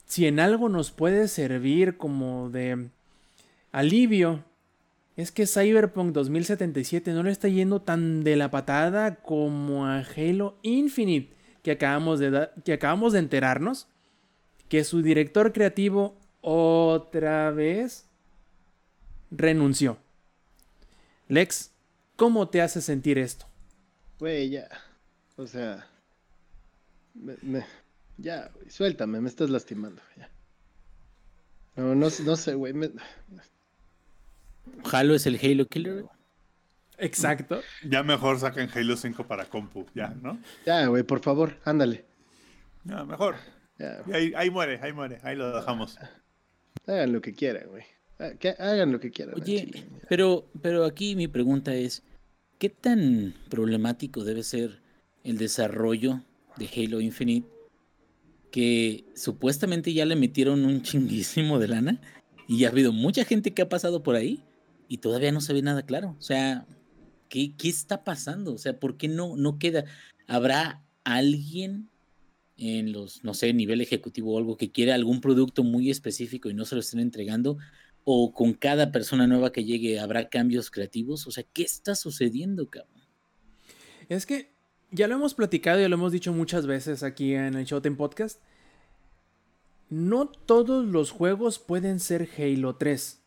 si 0.05 0.25
en 0.25 0.39
algo 0.39 0.69
nos 0.69 0.91
puede 0.91 1.27
servir 1.27 1.97
como 1.97 2.49
de 2.49 2.89
alivio, 3.71 4.43
es 5.17 5.31
que 5.31 5.47
Cyberpunk 5.47 6.13
2077 6.13 7.13
no 7.13 7.23
le 7.23 7.31
está 7.31 7.47
yendo 7.47 7.81
tan 7.81 8.23
de 8.23 8.35
la 8.35 8.51
patada 8.51 9.15
como 9.15 9.85
a 9.85 9.99
Halo 9.99 10.57
Infinite, 10.61 11.34
que 11.65 11.71
acabamos 11.71 12.19
de, 12.19 12.47
que 12.63 12.73
acabamos 12.73 13.13
de 13.13 13.17
enterarnos 13.17 13.87
que 14.69 14.83
su 14.83 15.01
director 15.01 15.51
creativo 15.51 16.15
otra 16.41 17.49
vez 17.49 18.07
renunció. 19.31 19.97
Lex, 21.27 21.71
¿cómo 22.17 22.49
te 22.49 22.61
hace 22.61 22.81
sentir 22.81 23.17
esto? 23.17 23.47
Güey, 24.19 24.51
ya. 24.51 24.69
O 25.37 25.47
sea. 25.47 25.87
ya, 28.19 28.51
suéltame, 28.69 29.19
me 29.19 29.27
estás 29.29 29.49
lastimando. 29.49 30.03
Ya. 30.17 30.29
No, 31.77 31.95
no, 31.95 32.09
no 32.25 32.35
sé, 32.35 32.53
güey. 32.53 32.75
Halo 34.91 35.15
es 35.15 35.25
el 35.25 35.39
Halo 35.41 35.65
Killer. 35.65 36.05
Exacto. 36.97 37.61
Ya 37.83 38.03
mejor 38.03 38.39
saquen 38.39 38.69
Halo 38.73 38.95
5 38.95 39.27
para 39.27 39.45
compu, 39.45 39.85
ya, 39.93 40.13
¿no? 40.21 40.39
Ya, 40.65 40.85
güey, 40.87 41.03
por 41.03 41.21
favor, 41.21 41.57
ándale. 41.63 42.05
Ya, 42.83 43.03
mejor. 43.03 43.35
Ahí, 44.13 44.49
muere, 44.49 44.79
ahí 44.81 44.93
muere, 44.93 45.19
ahí 45.23 45.35
lo 45.35 45.55
dejamos. 45.55 45.97
Hagan 46.87 47.11
lo 47.11 47.21
que 47.21 47.33
quieran, 47.33 47.67
güey. 47.69 47.83
Ah, 48.19 48.31
hagan 48.59 48.91
lo 48.91 48.99
que 48.99 49.11
quieran. 49.11 49.35
Oye, 49.35 49.83
pero, 50.07 50.45
pero 50.61 50.85
aquí 50.85 51.15
mi 51.15 51.27
pregunta 51.27 51.73
es, 51.73 52.03
¿qué 52.57 52.69
tan 52.69 53.33
problemático 53.49 54.23
debe 54.23 54.43
ser 54.43 54.81
el 55.23 55.37
desarrollo 55.37 56.21
de 56.57 56.69
Halo 56.75 57.01
Infinite 57.01 57.49
que 58.51 59.03
supuestamente 59.15 59.93
ya 59.93 60.05
le 60.05 60.15
metieron 60.15 60.63
un 60.63 60.81
chinguísimo 60.81 61.59
de 61.59 61.67
lana 61.67 62.01
y 62.47 62.63
ha 62.63 62.69
habido 62.69 62.93
mucha 62.93 63.25
gente 63.25 63.53
que 63.53 63.63
ha 63.63 63.67
pasado 63.67 64.01
por 64.03 64.15
ahí 64.15 64.43
y 64.87 64.99
todavía 64.99 65.33
no 65.33 65.41
se 65.41 65.51
ve 65.51 65.61
nada 65.61 65.81
claro? 65.81 66.15
O 66.17 66.21
sea, 66.21 66.65
¿qué, 67.29 67.55
¿qué, 67.55 67.69
está 67.69 68.03
pasando? 68.03 68.53
O 68.53 68.57
sea, 68.57 68.79
¿por 68.79 68.97
qué 68.97 69.07
no, 69.07 69.35
no 69.35 69.59
queda? 69.59 69.85
¿Habrá 70.27 70.83
alguien 71.03 71.89
en 72.57 72.91
los, 72.91 73.23
no 73.23 73.33
sé, 73.33 73.53
nivel 73.53 73.81
ejecutivo 73.81 74.33
o 74.33 74.37
algo 74.37 74.57
que 74.57 74.71
quiera 74.71 74.95
algún 74.95 75.21
producto 75.21 75.63
muy 75.63 75.89
específico 75.89 76.49
y 76.49 76.53
no 76.53 76.65
se 76.65 76.75
lo 76.75 76.81
estén 76.81 76.99
entregando? 76.99 77.57
¿O 78.03 78.33
con 78.33 78.53
cada 78.53 78.91
persona 78.91 79.27
nueva 79.27 79.51
que 79.51 79.63
llegue 79.63 79.99
habrá 79.99 80.29
cambios 80.29 80.69
creativos? 80.69 81.27
O 81.27 81.31
sea, 81.31 81.43
¿qué 81.53 81.63
está 81.63 81.95
sucediendo, 81.95 82.69
cabrón? 82.69 83.03
Es 84.09 84.25
que 84.25 84.53
ya 84.91 85.07
lo 85.07 85.15
hemos 85.15 85.33
platicado 85.33 85.79
y 85.79 85.87
lo 85.87 85.95
hemos 85.95 86.11
dicho 86.11 86.31
muchas 86.31 86.67
veces 86.67 87.03
aquí 87.03 87.33
en 87.33 87.55
el 87.55 87.65
Showtime 87.65 87.95
Podcast. 87.95 88.39
No 89.89 90.27
todos 90.27 90.85
los 90.85 91.11
juegos 91.11 91.59
pueden 91.59 91.99
ser 91.99 92.29
Halo 92.37 92.75
3. 92.75 93.24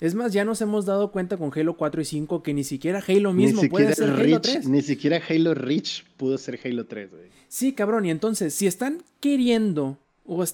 Es 0.00 0.14
más, 0.14 0.32
ya 0.32 0.44
nos 0.46 0.60
hemos 0.62 0.86
dado 0.86 1.12
cuenta 1.12 1.36
con 1.36 1.52
Halo 1.54 1.76
4 1.76 2.00
y 2.00 2.04
5 2.04 2.42
que 2.42 2.54
ni 2.54 2.64
siquiera 2.64 3.02
Halo 3.06 3.34
mismo 3.34 3.62
puede 3.68 3.94
ser 3.94 4.10
Halo 4.10 4.40
3. 4.40 4.66
Ni 4.68 4.80
siquiera 4.80 5.20
Halo 5.28 5.54
Reach 5.54 6.04
pudo 6.16 6.38
ser 6.38 6.58
Halo 6.64 6.86
3, 6.86 7.10
güey. 7.10 7.24
Sí, 7.48 7.74
cabrón. 7.74 8.06
Y 8.06 8.10
entonces, 8.10 8.54
si 8.54 8.66
están 8.66 9.02
queriendo, 9.20 9.98
o 10.24 10.44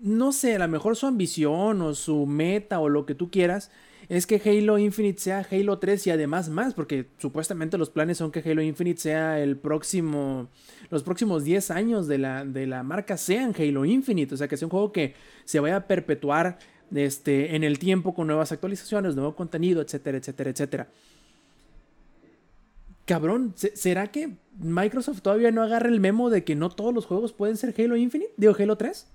no 0.00 0.32
sé, 0.32 0.56
a 0.56 0.58
lo 0.58 0.68
mejor 0.68 0.96
su 0.96 1.06
ambición 1.06 1.80
o 1.82 1.94
su 1.94 2.26
meta 2.26 2.80
o 2.80 2.88
lo 2.88 3.06
que 3.06 3.14
tú 3.14 3.30
quieras, 3.30 3.70
es 4.08 4.26
que 4.26 4.40
Halo 4.44 4.78
Infinite 4.78 5.20
sea 5.20 5.46
Halo 5.50 5.78
3 5.78 6.06
y 6.06 6.10
además 6.10 6.48
más, 6.48 6.74
porque 6.74 7.06
supuestamente 7.18 7.76
los 7.76 7.90
planes 7.90 8.18
son 8.18 8.30
que 8.30 8.40
Halo 8.40 8.62
Infinite 8.62 9.00
sea 9.00 9.40
el 9.40 9.56
próximo, 9.58 10.48
los 10.90 11.02
próximos 11.02 11.44
10 11.44 11.70
años 11.70 12.08
de 12.08 12.18
la, 12.18 12.44
de 12.44 12.66
la 12.66 12.82
marca 12.82 13.16
sean 13.16 13.54
Halo 13.56 13.84
Infinite, 13.84 14.34
o 14.34 14.38
sea 14.38 14.48
que 14.48 14.56
sea 14.56 14.66
un 14.66 14.70
juego 14.70 14.92
que 14.92 15.14
se 15.44 15.60
vaya 15.60 15.76
a 15.76 15.86
perpetuar 15.86 16.58
este, 16.94 17.56
en 17.56 17.64
el 17.64 17.78
tiempo 17.78 18.14
con 18.14 18.26
nuevas 18.26 18.52
actualizaciones, 18.52 19.14
nuevo 19.14 19.34
contenido, 19.34 19.82
etcétera, 19.82 20.18
etcétera, 20.18 20.50
etcétera. 20.50 20.88
Cabrón, 23.04 23.54
¿será 23.56 24.08
que 24.08 24.36
Microsoft 24.58 25.22
todavía 25.22 25.50
no 25.50 25.62
agarra 25.62 25.88
el 25.88 26.00
memo 26.00 26.28
de 26.28 26.44
que 26.44 26.54
no 26.54 26.68
todos 26.68 26.92
los 26.92 27.06
juegos 27.06 27.32
pueden 27.32 27.56
ser 27.56 27.74
Halo 27.78 27.96
Infinite? 27.96 28.32
Digo, 28.36 28.54
Halo 28.58 28.76
3 28.76 29.06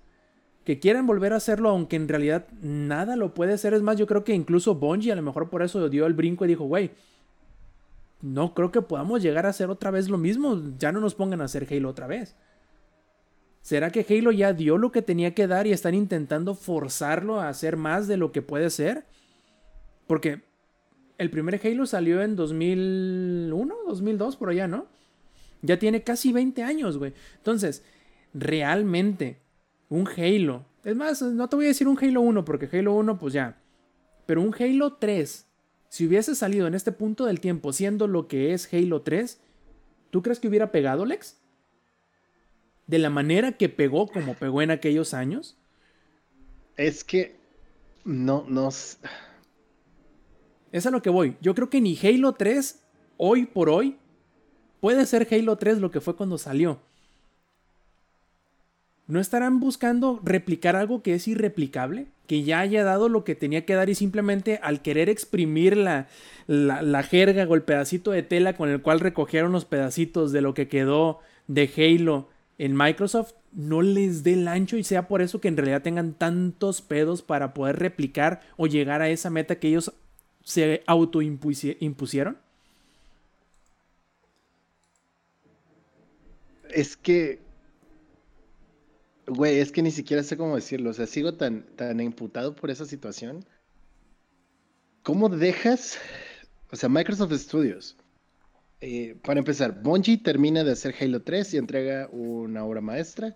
que 0.64 0.80
quieran 0.80 1.06
volver 1.06 1.34
a 1.34 1.38
hacerlo, 1.38 1.70
aunque 1.70 1.96
en 1.96 2.08
realidad 2.08 2.48
nada 2.62 3.16
lo 3.16 3.34
puede 3.34 3.54
hacer. 3.54 3.74
Es 3.74 3.82
más, 3.82 3.98
yo 3.98 4.08
creo 4.08 4.24
que 4.24 4.34
incluso 4.34 4.76
Bungie 4.76 5.12
a 5.12 5.16
lo 5.16 5.22
mejor 5.22 5.50
por 5.50 5.62
eso 5.62 5.90
dio 5.90 6.06
el 6.06 6.14
brinco 6.14 6.46
y 6.46 6.48
dijo, 6.48 6.64
güey, 6.66 6.92
no 8.22 8.54
creo 8.54 8.72
que 8.72 8.82
podamos 8.82 9.22
llegar 9.22 9.46
a 9.46 9.50
hacer 9.50 9.70
otra 9.70 9.92
vez 9.92 10.10
lo 10.10 10.18
mismo. 10.18 10.62
Ya 10.80 10.92
no 10.92 11.02
nos 11.02 11.16
pongan 11.16 11.42
a 11.42 11.46
hacer 11.46 11.68
Halo 11.70 11.90
otra 11.90 12.08
vez. 12.08 12.36
¿Será 13.64 13.92
que 13.92 14.06
Halo 14.08 14.34
ya 14.34 14.52
dio 14.52 14.78
lo 14.78 14.92
que 14.92 15.02
tenía 15.02 15.34
que 15.34 15.48
dar 15.48 15.68
y 15.68 15.72
están 15.72 15.96
intentando 15.96 16.54
forzarlo 16.54 17.40
a 17.40 17.48
hacer 17.48 17.78
más 17.78 18.10
de 18.10 18.18
lo 18.18 18.34
que 18.34 18.42
puede 18.42 18.70
ser? 18.70 19.06
Porque 20.06 20.44
el 21.18 21.30
primer 21.30 21.62
Halo 21.66 21.86
salió 21.86 22.22
en 22.22 22.36
2001, 22.36 23.76
2002, 23.88 24.36
por 24.36 24.50
allá, 24.50 24.68
¿no? 24.68 24.88
Ya 25.62 25.80
tiene 25.80 26.04
casi 26.04 26.34
20 26.34 26.62
años, 26.62 26.98
güey. 26.98 27.14
Entonces, 27.38 27.86
realmente 28.34 29.40
un 29.88 30.10
Halo. 30.10 30.66
Es 30.84 30.98
más, 30.98 31.22
no 31.22 31.48
te 31.48 31.56
voy 31.56 31.66
a 31.66 31.70
decir 31.70 31.88
un 31.88 31.98
Halo 31.98 32.20
1 32.20 32.44
porque 32.44 32.68
Halo 32.78 32.94
1 32.96 33.18
pues 33.18 33.34
ya. 33.34 33.58
Pero 34.26 34.42
un 34.42 34.54
Halo 34.60 34.96
3, 34.96 35.48
si 35.88 36.06
hubiese 36.06 36.36
salido 36.36 36.68
en 36.68 36.76
este 36.76 36.92
punto 36.92 37.26
del 37.26 37.40
tiempo 37.40 37.72
siendo 37.72 38.08
lo 38.08 38.28
que 38.28 38.52
es 38.52 38.68
Halo 38.74 39.04
3, 39.04 39.40
¿tú 40.10 40.22
crees 40.22 40.42
que 40.42 40.50
hubiera 40.50 40.74
pegado, 40.74 41.06
Lex? 41.06 41.38
De 42.94 43.00
la 43.00 43.10
manera 43.10 43.54
que 43.54 43.70
pegó 43.70 44.06
como 44.06 44.36
pegó 44.36 44.62
en 44.62 44.70
aquellos 44.70 45.16
años. 45.16 45.58
Es 46.78 47.04
que 47.04 47.36
no, 48.06 48.46
no. 48.48 48.70
Es 50.72 50.86
a 50.86 50.92
lo 50.92 51.02
que 51.02 51.10
voy. 51.10 51.36
Yo 51.42 51.56
creo 51.56 51.72
que 51.72 51.82
ni 51.82 51.98
Halo 51.98 52.34
3, 52.34 52.84
hoy 53.18 53.48
por 53.48 53.72
hoy, 53.72 53.98
puede 54.80 55.08
ser 55.08 55.28
Halo 55.32 55.58
3 55.58 55.80
lo 55.80 55.90
que 55.90 56.02
fue 56.02 56.16
cuando 56.16 56.38
salió. 56.38 56.82
¿No 59.08 59.20
estarán 59.20 59.60
buscando 59.60 60.20
replicar 60.24 60.76
algo 60.76 61.02
que 61.02 61.16
es 61.16 61.28
irreplicable? 61.28 62.06
Que 62.28 62.44
ya 62.44 62.60
haya 62.60 62.84
dado 62.84 63.10
lo 63.10 63.24
que 63.24 63.34
tenía 63.34 63.66
que 63.66 63.74
dar 63.74 63.90
y 63.90 63.96
simplemente 63.96 64.60
al 64.62 64.84
querer 64.84 65.10
exprimir 65.10 65.78
la, 65.78 66.10
la, 66.46 67.02
jerga 67.02 67.48
o 67.50 67.56
el 67.56 67.64
pedacito 67.64 68.12
de 68.12 68.22
tela 68.22 68.56
con 68.56 68.70
el 68.70 68.84
cual 68.84 69.00
recogieron 69.00 69.52
los 69.52 69.66
pedacitos 69.66 70.32
de 70.32 70.42
lo 70.42 70.54
que 70.54 70.68
quedó 70.68 71.22
de 71.48 71.72
Halo 71.76 72.30
en 72.64 72.78
Microsoft, 72.78 73.34
no 73.52 73.82
les 73.82 74.24
dé 74.24 74.34
el 74.34 74.48
ancho 74.48 74.78
y 74.78 74.86
sea 74.86 75.10
por 75.10 75.22
eso 75.22 75.42
que 75.42 75.50
en 75.50 75.58
realidad 75.58 75.82
tengan 75.82 76.14
tantos 76.14 76.82
pedos 76.82 77.22
para 77.22 77.54
poder 77.54 77.78
replicar 77.78 78.40
o 78.56 78.68
llegar 78.68 79.02
a 79.02 79.10
esa 79.10 79.30
meta 79.30 79.60
que 79.60 79.68
ellos 79.68 79.92
se 80.46 80.82
autoimpusieron? 80.88 82.38
Es 86.70 86.96
que 86.96 87.42
Güey, 89.28 89.60
es 89.60 89.72
que 89.74 89.82
ni 89.82 89.92
siquiera 89.92 90.24
sé 90.24 90.38
cómo 90.38 90.56
decirlo. 90.56 90.90
O 90.90 90.94
sea, 90.94 91.06
sigo 91.06 91.34
tan, 91.34 91.64
tan 91.76 92.00
imputado 92.00 92.56
por 92.56 92.72
esa 92.72 92.86
situación. 92.86 93.46
¿Cómo 95.02 95.28
dejas? 95.28 95.98
O 96.72 96.78
sea, 96.78 96.88
Microsoft 96.88 97.34
Studios. 97.34 97.98
Eh, 98.86 99.16
para 99.24 99.40
empezar, 99.40 99.82
Bungie 99.82 100.18
termina 100.18 100.66
de 100.66 100.74
hacer 100.74 100.94
Halo 101.00 101.22
3 101.22 101.54
y 101.54 101.58
entrega 101.58 102.10
una 102.12 102.66
obra 102.66 102.82
maestra. 102.82 103.34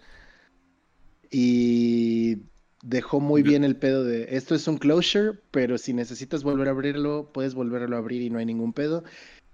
Y 1.32 2.40
dejó 2.84 3.22
muy 3.22 3.44
bien 3.44 3.64
el 3.64 3.78
pedo 3.78 4.04
de 4.04 4.36
esto 4.36 4.56
es 4.56 4.68
un 4.68 4.78
closure, 4.78 5.40
pero 5.52 5.78
si 5.78 5.94
necesitas 5.94 6.44
volver 6.44 6.68
a 6.68 6.72
abrirlo, 6.72 7.32
puedes 7.32 7.54
volverlo 7.56 7.96
a 7.96 8.00
abrir 8.00 8.24
y 8.24 8.30
no 8.30 8.40
hay 8.40 8.46
ningún 8.46 8.74
pedo. 8.74 9.06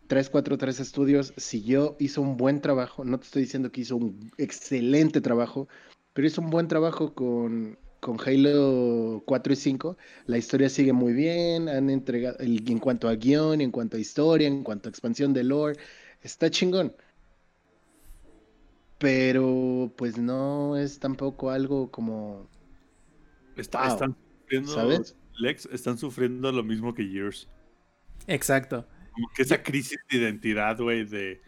343 0.07 0.77
Studios 0.87 1.33
siguió, 1.37 1.95
hizo 1.99 2.23
un 2.23 2.37
buen 2.37 2.59
trabajo. 2.59 3.05
No 3.05 3.19
te 3.19 3.25
estoy 3.25 3.43
diciendo 3.43 3.71
que 3.71 3.81
hizo 3.81 3.95
un 3.95 4.31
excelente 4.39 5.21
trabajo, 5.21 5.67
pero 6.13 6.27
hizo 6.27 6.41
un 6.41 6.49
buen 6.49 6.67
trabajo 6.67 7.13
con, 7.13 7.77
con 8.03 8.17
Halo 8.19 9.23
4 9.25 9.53
y 9.53 9.55
5. 9.55 9.97
La 10.25 10.37
historia 10.37 10.69
sigue 10.69 10.91
muy 10.91 11.13
bien, 11.13 11.69
han 11.69 11.89
entregado, 11.89 12.35
en 12.41 12.79
cuanto 12.79 13.07
a 13.07 13.15
guion, 13.15 13.61
en 13.61 13.71
cuanto 13.71 13.95
a 13.95 13.99
historia, 13.99 14.47
en 14.47 14.61
cuanto 14.61 14.89
a 14.89 14.91
expansión 14.91 15.33
de 15.33 15.45
lore, 15.45 15.79
está 16.21 16.51
chingón. 16.51 16.93
Pero 18.99 19.93
pues 19.95 20.17
no 20.17 20.77
es 20.77 20.99
tampoco 20.99 21.49
algo 21.49 21.89
como... 21.91 22.49
están 23.55 24.17
sufriendo, 24.41 24.73
¿sabes? 24.73 25.15
Lex, 25.39 25.65
están 25.71 25.97
sufriendo 25.97 26.51
lo 26.51 26.63
mismo 26.63 26.93
que 26.93 27.07
Years. 27.07 27.47
Exacto. 28.27 28.85
Como 29.13 29.29
que 29.33 29.43
esa 29.43 29.63
crisis 29.63 29.97
de 30.11 30.17
identidad, 30.17 30.77
güey, 30.77 31.05
de, 31.05 31.41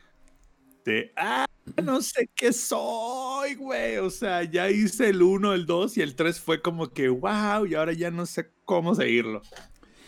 de... 0.86 1.12
¡Ah! 1.18 1.46
no 1.84 2.02
sé 2.02 2.30
qué 2.36 2.54
soy, 2.54 3.56
güey. 3.56 3.98
O 3.98 4.10
sea, 4.10 4.44
ya 4.44 4.70
hice 4.70 5.10
el 5.10 5.22
1, 5.22 5.54
el 5.54 5.66
2 5.66 5.98
y 5.98 6.02
el 6.02 6.16
3 6.16 6.40
fue 6.40 6.62
como 6.62 6.90
que, 6.90 7.10
wow, 7.10 7.66
y 7.66 7.76
ahora 7.76 7.94
ya 7.94 8.12
no 8.12 8.26
sé 8.26 8.50
cómo 8.64 8.96
seguirlo. 8.96 9.42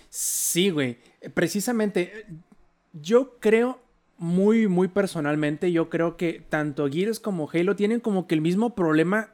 Sí, 0.09 0.69
güey. 0.69 0.97
Precisamente, 1.33 2.25
yo 2.93 3.39
creo 3.39 3.81
muy, 4.17 4.67
muy 4.67 4.87
personalmente, 4.87 5.71
yo 5.71 5.89
creo 5.89 6.17
que 6.17 6.43
tanto 6.47 6.89
Gears 6.89 7.19
como 7.19 7.49
Halo 7.51 7.75
tienen 7.75 7.99
como 7.99 8.27
que 8.27 8.35
el 8.35 8.41
mismo 8.41 8.75
problema 8.75 9.33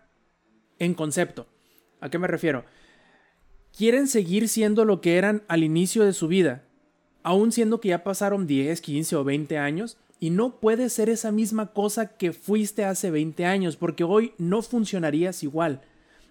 en 0.79 0.93
concepto. 0.93 1.47
¿A 2.01 2.09
qué 2.09 2.19
me 2.19 2.27
refiero? 2.27 2.65
Quieren 3.75 4.07
seguir 4.07 4.49
siendo 4.49 4.85
lo 4.85 5.01
que 5.01 5.17
eran 5.17 5.43
al 5.47 5.63
inicio 5.63 6.03
de 6.03 6.13
su 6.13 6.27
vida, 6.27 6.65
aún 7.23 7.51
siendo 7.51 7.79
que 7.79 7.89
ya 7.89 8.03
pasaron 8.03 8.45
10, 8.45 8.81
15 8.81 9.15
o 9.15 9.23
20 9.23 9.57
años 9.57 9.97
y 10.23 10.29
no 10.29 10.61
puede 10.61 10.87
ser 10.87 11.09
esa 11.09 11.33
misma 11.33 11.73
cosa 11.73 12.15
que 12.15 12.31
fuiste 12.31 12.85
hace 12.85 13.11
20 13.11 13.45
años, 13.45 13.75
porque 13.75 14.05
hoy 14.05 14.33
no 14.37 14.61
funcionarías 14.61 15.43
igual. 15.43 15.81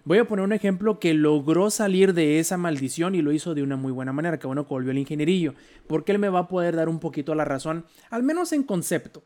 Voy 0.07 0.17
a 0.17 0.27
poner 0.27 0.47
un 0.47 0.55
ejemplo 0.55 0.99
que 0.99 1.13
logró 1.13 1.69
salir 1.69 2.15
de 2.15 2.39
esa 2.39 2.57
maldición 2.57 3.15
y 3.15 3.21
lo 3.21 3.33
hizo 3.33 3.55
de 3.55 3.63
una 3.63 3.77
muy 3.77 3.93
buena 3.93 4.15
manera, 4.15 4.39
que 4.39 4.47
bueno 4.47 4.67
que 4.67 4.73
volvió 4.73 4.93
el 4.93 4.97
ingenierillo, 4.97 5.53
porque 5.89 6.13
él 6.13 6.19
me 6.19 6.31
va 6.31 6.39
a 6.39 6.49
poder 6.49 6.75
dar 6.75 6.89
un 6.89 7.01
poquito 7.01 7.35
la 7.35 7.45
razón, 7.45 7.85
al 8.09 8.23
menos 8.23 8.55
en 8.55 8.63
concepto. 8.63 9.25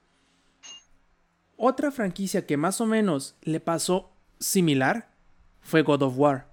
Otra 1.57 1.93
franquicia 1.93 2.45
que 2.45 2.57
más 2.57 2.81
o 2.81 2.87
menos 2.87 3.37
le 3.43 3.61
pasó 3.61 4.11
similar 4.41 5.13
fue 5.61 5.83
God 5.83 6.03
of 6.03 6.19
War. 6.19 6.49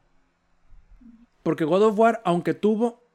Porque 1.41 1.65
God 1.65 1.81
of 1.81 1.98
War, 1.98 2.22
aunque 2.26 2.53
tuvo, 2.53 3.07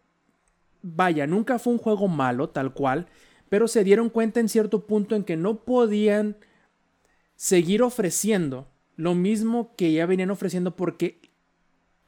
vaya, 0.82 1.28
nunca 1.28 1.60
fue 1.60 1.72
un 1.72 1.78
juego 1.78 2.08
malo 2.08 2.48
tal 2.48 2.74
cual, 2.74 3.06
pero 3.48 3.68
se 3.68 3.84
dieron 3.84 4.10
cuenta 4.10 4.40
en 4.40 4.48
cierto 4.48 4.86
punto 4.86 5.16
en 5.16 5.24
que 5.24 5.36
no 5.36 5.64
podían 5.64 6.36
seguir 7.36 7.82
ofreciendo 7.82 8.68
lo 8.96 9.14
mismo 9.14 9.74
que 9.76 9.92
ya 9.92 10.06
venían 10.06 10.30
ofreciendo 10.30 10.74
porque 10.76 11.20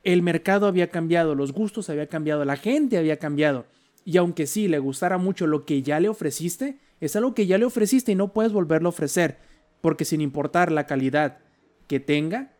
el 0.03 0.23
mercado 0.23 0.67
había 0.67 0.91
cambiado, 0.91 1.35
los 1.35 1.53
gustos 1.53 1.89
había 1.89 2.09
cambiado, 2.09 2.45
la 2.45 2.57
gente 2.57 2.99
había 2.99 3.19
cambiado. 3.19 3.67
Y 4.05 4.17
aunque 4.17 4.47
sí 4.47 4.67
le 4.67 4.79
gustara 4.79 5.19
mucho 5.19 5.47
lo 5.47 5.65
que 5.65 5.83
ya 5.83 6.01
le 6.01 6.09
ofreciste, 6.09 6.79
es 7.01 7.17
algo 7.17 7.35
que 7.35 7.47
ya 7.47 7.59
le 7.59 7.65
ofreciste 7.65 8.13
y 8.13 8.15
no 8.15 8.33
puedes 8.33 8.53
volverlo 8.53 8.89
a 8.89 8.91
ofrecer, 8.91 9.39
porque 9.81 10.05
sin 10.05 10.21
importar 10.21 10.73
la 10.73 10.87
calidad 10.87 11.39
que 11.87 12.01
tenga, 12.01 12.53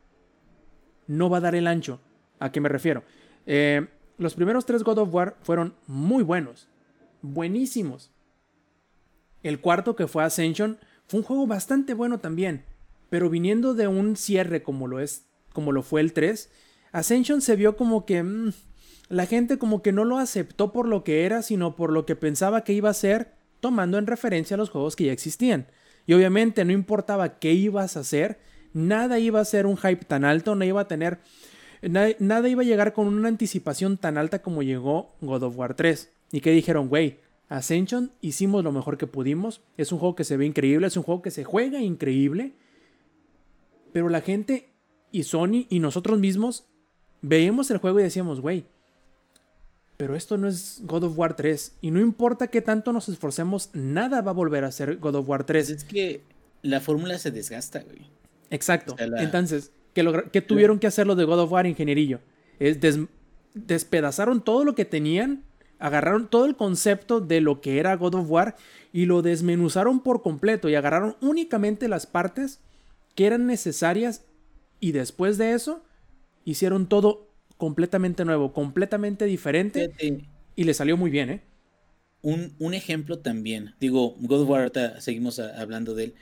no 1.07 1.29
va 1.29 1.39
a 1.39 1.41
dar 1.41 1.55
el 1.55 1.67
ancho. 1.67 2.01
¿A 2.39 2.53
qué 2.53 2.61
me 2.61 2.69
refiero? 2.69 3.03
Eh, 3.47 3.87
los 4.19 4.35
primeros 4.35 4.65
tres 4.65 4.85
God 4.85 4.99
of 4.99 5.15
War 5.15 5.37
fueron 5.43 5.75
muy 5.87 6.23
buenos, 6.23 6.69
buenísimos. 7.23 8.13
El 9.43 9.61
cuarto 9.61 9.97
que 9.97 10.07
fue 10.07 10.25
Ascension 10.25 10.79
fue 11.07 11.21
un 11.21 11.27
juego 11.27 11.47
bastante 11.47 11.95
bueno 11.95 12.19
también, 12.19 12.65
pero 13.09 13.31
viniendo 13.31 13.75
de 13.75 13.89
un 13.89 14.17
cierre 14.17 14.63
como 14.63 14.87
lo 14.87 15.01
es, 15.01 15.27
como 15.53 15.73
lo 15.73 15.83
fue 15.83 16.01
el 16.01 16.13
3, 16.13 16.51
Ascension 16.93 17.41
se 17.41 17.57
vio 17.57 17.77
como 17.77 18.05
que 18.05 18.23
mm, 18.23 18.53
la 19.09 19.27
gente 19.27 19.59
como 19.59 19.83
que 19.83 19.93
no 19.93 20.05
lo 20.05 20.19
aceptó 20.19 20.73
por 20.73 20.87
lo 20.87 21.05
que 21.05 21.25
era, 21.25 21.43
sino 21.43 21.75
por 21.77 21.93
lo 21.93 22.07
que 22.07 22.17
pensaba 22.17 22.65
que 22.65 22.73
iba 22.73 22.91
a 22.91 22.95
ser, 22.95 23.35
tomando 23.61 23.99
en 23.99 24.07
referencia 24.07 24.55
a 24.55 24.59
los 24.59 24.71
juegos 24.71 24.97
que 24.97 25.05
ya 25.05 25.13
existían. 25.13 25.67
Y 26.07 26.15
obviamente 26.15 26.65
no 26.65 26.73
importaba 26.73 27.39
qué 27.39 27.53
ibas 27.53 27.97
a 27.97 28.01
hacer, 28.01 28.39
nada 28.73 29.19
iba 29.19 29.41
a 29.41 29.45
ser 29.45 29.67
un 29.67 29.77
hype 29.77 30.05
tan 30.05 30.25
alto, 30.25 30.55
no 30.55 30.65
iba 30.65 30.83
a 30.83 30.89
tener 30.89 31.19
nada, 31.83 32.49
iba 32.49 32.63
a 32.63 32.65
llegar 32.65 32.93
con 32.93 33.07
una 33.07 33.29
anticipación 33.29 33.97
tan 33.97 34.19
alta 34.19 34.41
como 34.41 34.63
llegó 34.63 35.15
God 35.21 35.43
of 35.43 35.57
War 35.57 35.75
3. 35.75 36.11
Y 36.33 36.41
que 36.41 36.53
dijeron, 36.53 36.89
güey, 36.89 37.19
Ascension 37.51 38.13
hicimos 38.23 38.65
lo 38.65 38.73
mejor 38.73 38.97
que 38.97 39.07
pudimos, 39.07 39.61
es 39.77 39.93
un 39.93 39.99
juego 39.99 40.15
que 40.15 40.25
se 40.25 40.39
ve 40.39 40.47
increíble, 40.47 40.87
es 40.87 40.97
un 40.97 41.03
juego 41.03 41.21
que 41.21 41.31
se 41.31 41.45
juega 41.45 41.81
increíble, 41.81 42.55
pero 43.93 44.09
la 44.09 44.23
gente 44.23 44.71
y 45.13 45.25
Sony 45.25 45.67
y 45.69 45.81
nosotros 45.81 46.19
mismos 46.19 46.65
veíamos 47.21 47.71
el 47.71 47.79
juego 47.79 48.01
y 48.01 48.05
decíamos, 48.05 48.41
güey, 48.41 48.65
pero 49.97 50.17
esto 50.17 50.39
no 50.39 50.49
es 50.49 50.81
God 50.85 51.05
of 51.05 51.19
War 51.19 51.37
3. 51.37 51.77
Y 51.83 51.91
no 51.91 52.01
importa 52.01 52.47
qué 52.47 52.63
tanto 52.63 52.91
nos 52.93 53.11
esforcemos, 53.11 53.69
nada 53.75 54.23
va 54.23 54.31
a 54.31 54.35
volver 54.35 54.65
a 54.65 54.73
ser 54.73 54.97
God 54.97 55.17
of 55.17 55.29
War 55.29 55.45
3. 55.45 55.69
Es 55.69 55.85
que 55.85 56.23
la 56.63 56.81
fórmula 56.81 57.19
se 57.19 57.31
desgasta, 57.31 57.83
güey. 57.83 58.07
Exacto. 58.49 58.97
Entonces, 58.99 59.73
¿qué, 59.93 60.41
tuvieron 60.41 60.79
que 60.79 60.87
hacer 60.87 61.07
los 61.07 61.17
de 61.19 61.25
God 61.25 61.41
of 61.41 61.53
War, 61.53 61.67
ingenierillo? 61.67 62.21
Es 62.59 62.79
despedazaron 63.53 64.43
todo 64.43 64.65
lo 64.65 64.75
que 64.75 64.85
tenían, 64.85 65.45
agarraron 65.81 66.29
todo 66.29 66.45
el 66.45 66.57
concepto 66.57 67.21
de 67.21 67.41
lo 67.41 67.61
que 67.61 67.79
era 67.79 67.97
God 67.97 68.15
of 68.15 68.31
War 68.31 68.57
y 68.93 69.07
lo 69.07 69.23
desmenuzaron 69.23 70.01
por 70.01 70.23
completo 70.23 70.69
y 70.69 70.75
agarraron 70.75 71.17
únicamente 71.21 71.89
las 71.89 72.07
partes 72.07 72.61
que 73.15 73.27
eran 73.27 73.47
necesarias 73.47 74.25
y 74.79 74.93
después 74.93 75.39
de 75.39 75.53
eso 75.53 75.83
hicieron 76.45 76.89
todo 76.89 77.31
completamente 77.57 78.25
nuevo, 78.25 78.53
completamente 78.53 79.25
diferente. 79.25 79.91
y 80.57 80.65
le 80.65 80.75
salió 80.75 80.97
muy 80.97 81.11
bien, 81.11 81.31
¿eh? 81.31 81.43
Un, 82.23 82.55
un, 82.59 82.75
ejemplo 82.75 83.19
también, 83.21 83.75
digo, 83.81 84.15
God 84.21 84.43
of 84.43 84.49
War, 84.51 84.73
seguimos 85.01 85.39
hablando 85.39 85.95
de 85.95 86.05
él, 86.05 86.15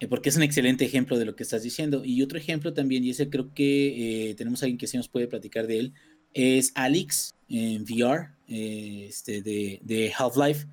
eh, 0.00 0.08
porque 0.08 0.28
es 0.28 0.36
un 0.36 0.42
excelente 0.42 0.84
ejemplo 0.84 1.16
de 1.16 1.24
lo 1.24 1.36
que 1.36 1.44
estás 1.44 1.62
diciendo. 1.62 2.04
Y 2.04 2.22
otro 2.22 2.38
ejemplo 2.38 2.74
también, 2.74 3.04
y 3.04 3.10
ese 3.10 3.30
creo 3.30 3.54
que 3.54 4.30
eh, 4.30 4.34
tenemos 4.34 4.62
a 4.62 4.66
alguien 4.66 4.78
que 4.78 4.88
sí 4.88 4.96
nos 4.96 5.08
puede 5.08 5.28
platicar 5.28 5.68
de 5.68 5.78
él, 5.78 5.94
es 6.34 6.72
Alex 6.74 7.34
en 7.48 7.82
VR, 7.84 8.28
eh, 8.48 9.06
este, 9.08 9.40
de, 9.40 9.80
de 9.82 10.12
Half-Life. 10.16 10.66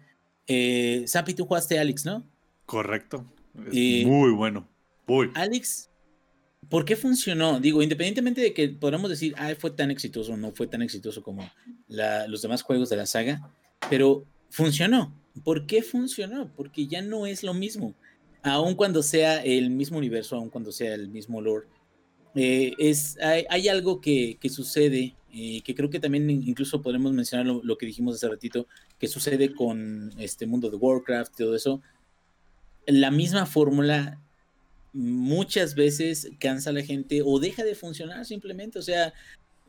Eh, 0.48 1.04
Sapi, 1.08 1.34
tú 1.34 1.46
jugaste 1.46 1.80
Alex, 1.80 2.06
¿no? 2.06 2.26
Correcto. 2.66 3.26
muy 3.54 4.32
bueno. 4.32 4.68
Muy. 5.08 5.32
Alex 5.36 5.92
¿Por 6.70 6.86
qué 6.86 6.96
funcionó? 6.96 7.60
Digo, 7.60 7.82
independientemente 7.82 8.40
de 8.40 8.54
que 8.54 8.70
podamos 8.70 9.10
decir, 9.10 9.34
ah, 9.38 9.54
fue 9.58 9.72
tan 9.72 9.92
exitoso 9.92 10.34
o 10.34 10.38
no 10.38 10.52
fue 10.52 10.68
tan 10.68 10.82
exitoso 10.82 11.24
como 11.24 11.50
los 11.90 12.42
demás 12.42 12.62
juegos 12.62 12.90
de 12.90 12.96
la 12.96 13.06
saga, 13.06 13.52
pero 13.90 14.26
funcionó. 14.50 15.14
¿Por 15.44 15.66
qué 15.66 15.82
funcionó? 15.82 16.50
Porque 16.56 16.88
ya 16.88 17.02
no 17.02 17.26
es 17.26 17.44
lo 17.44 17.54
mismo. 17.54 17.94
Aun 18.44 18.76
cuando 18.76 19.04
sea 19.04 19.44
el 19.44 19.70
mismo 19.70 19.98
universo, 19.98 20.36
aun 20.36 20.50
cuando 20.50 20.72
sea 20.72 20.94
el 20.94 21.10
mismo 21.10 21.42
lore, 21.42 21.68
eh, 22.36 22.74
es, 22.78 23.18
hay, 23.20 23.68
algo 23.68 24.00
que, 24.00 24.38
sucede, 24.50 25.16
eh, 25.34 25.62
que 25.64 25.76
creo 25.76 25.90
que 25.90 26.00
también 26.00 26.30
incluso 26.30 26.82
podemos 26.82 27.14
mencionar 27.14 27.46
lo, 27.46 27.62
lo, 27.64 27.78
que 27.78 27.86
dijimos 27.86 28.16
hace 28.16 28.28
ratito, 28.28 28.68
que 29.00 29.08
sucede 29.08 29.54
con 29.54 30.14
este 30.18 30.46
mundo 30.46 30.70
de 30.70 30.78
Warcraft, 30.78 31.38
todo 31.38 31.56
eso. 31.56 31.82
La 32.86 33.12
misma 33.12 33.46
fórmula 33.46 34.20
muchas 34.94 35.76
veces 35.76 36.32
cansa 36.40 36.72
a 36.72 36.74
la 36.74 36.84
gente 36.84 37.22
o 37.24 37.40
deja 37.40 37.64
de 37.64 37.76
funcionar 37.76 38.26
simplemente. 38.26 38.80
O 38.80 38.82
sea, 38.82 39.14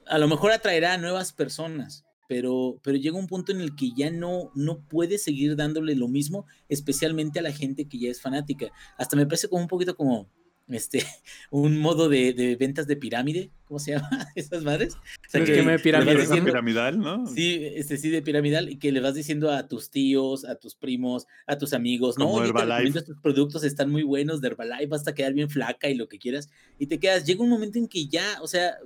a 0.06 0.18
lo 0.18 0.28
mejor 0.28 0.52
atraerá 0.52 0.94
a 0.94 0.98
nuevas 0.98 1.32
personas, 1.32 2.04
pero, 2.28 2.78
pero 2.82 2.96
llega 2.96 3.18
un 3.18 3.26
punto 3.26 3.52
en 3.52 3.60
el 3.60 3.76
que 3.76 3.90
ya 3.96 4.10
no, 4.10 4.50
no 4.54 4.80
puede 4.80 5.18
seguir 5.18 5.56
dándole 5.56 5.94
lo 5.94 6.08
mismo, 6.08 6.46
especialmente 6.68 7.38
a 7.38 7.42
la 7.42 7.52
gente 7.52 7.86
que 7.86 7.98
ya 7.98 8.10
es 8.10 8.20
fanática. 8.20 8.70
Hasta 8.98 9.16
me 9.16 9.26
parece 9.26 9.48
como 9.48 9.62
un 9.62 9.68
poquito 9.68 9.96
como, 9.96 10.28
este, 10.68 11.04
un 11.50 11.78
modo 11.78 12.08
de, 12.08 12.56
ventas 12.58 12.86
de 12.86 12.96
pirámide, 12.96 13.50
¿cómo 13.64 13.78
se 13.78 13.92
llama? 13.96 14.28
Esas 14.34 14.62
madres. 14.64 14.94
O 14.94 15.00
sea, 15.28 15.44
que, 15.44 15.62
me 15.62 15.78
piramidal, 15.78 16.98
¿no? 16.98 17.26
Sí, 17.26 17.60
este, 17.74 17.96
sí, 17.96 18.10
de 18.10 18.22
piramidal, 18.22 18.70
y 18.70 18.76
que 18.76 18.92
le 18.92 19.00
vas 19.00 19.14
diciendo 19.14 19.50
a 19.50 19.68
tus 19.68 19.90
tíos, 19.90 20.44
a 20.44 20.56
tus 20.56 20.74
primos, 20.74 21.26
a 21.46 21.58
tus 21.58 21.72
amigos, 21.72 22.18
¿no? 22.18 22.30
Oye, 22.30 22.52
estos 22.84 23.16
productos 23.22 23.64
están 23.64 23.90
muy 23.90 24.02
buenos 24.02 24.40
de 24.40 24.48
Herbalife, 24.48 24.86
vas 24.86 25.06
a 25.06 25.14
quedar 25.14 25.32
bien 25.32 25.50
flaca 25.50 25.88
y 25.88 25.94
lo 25.94 26.08
que 26.08 26.18
quieras, 26.18 26.50
y 26.78 26.86
te 26.86 26.98
quedas, 26.98 27.24
llega 27.24 27.42
un 27.42 27.50
momento 27.50 27.78
en 27.78 27.88
que 27.88 28.06
ya, 28.06 28.38
o 28.40 28.46
sea, 28.46 28.76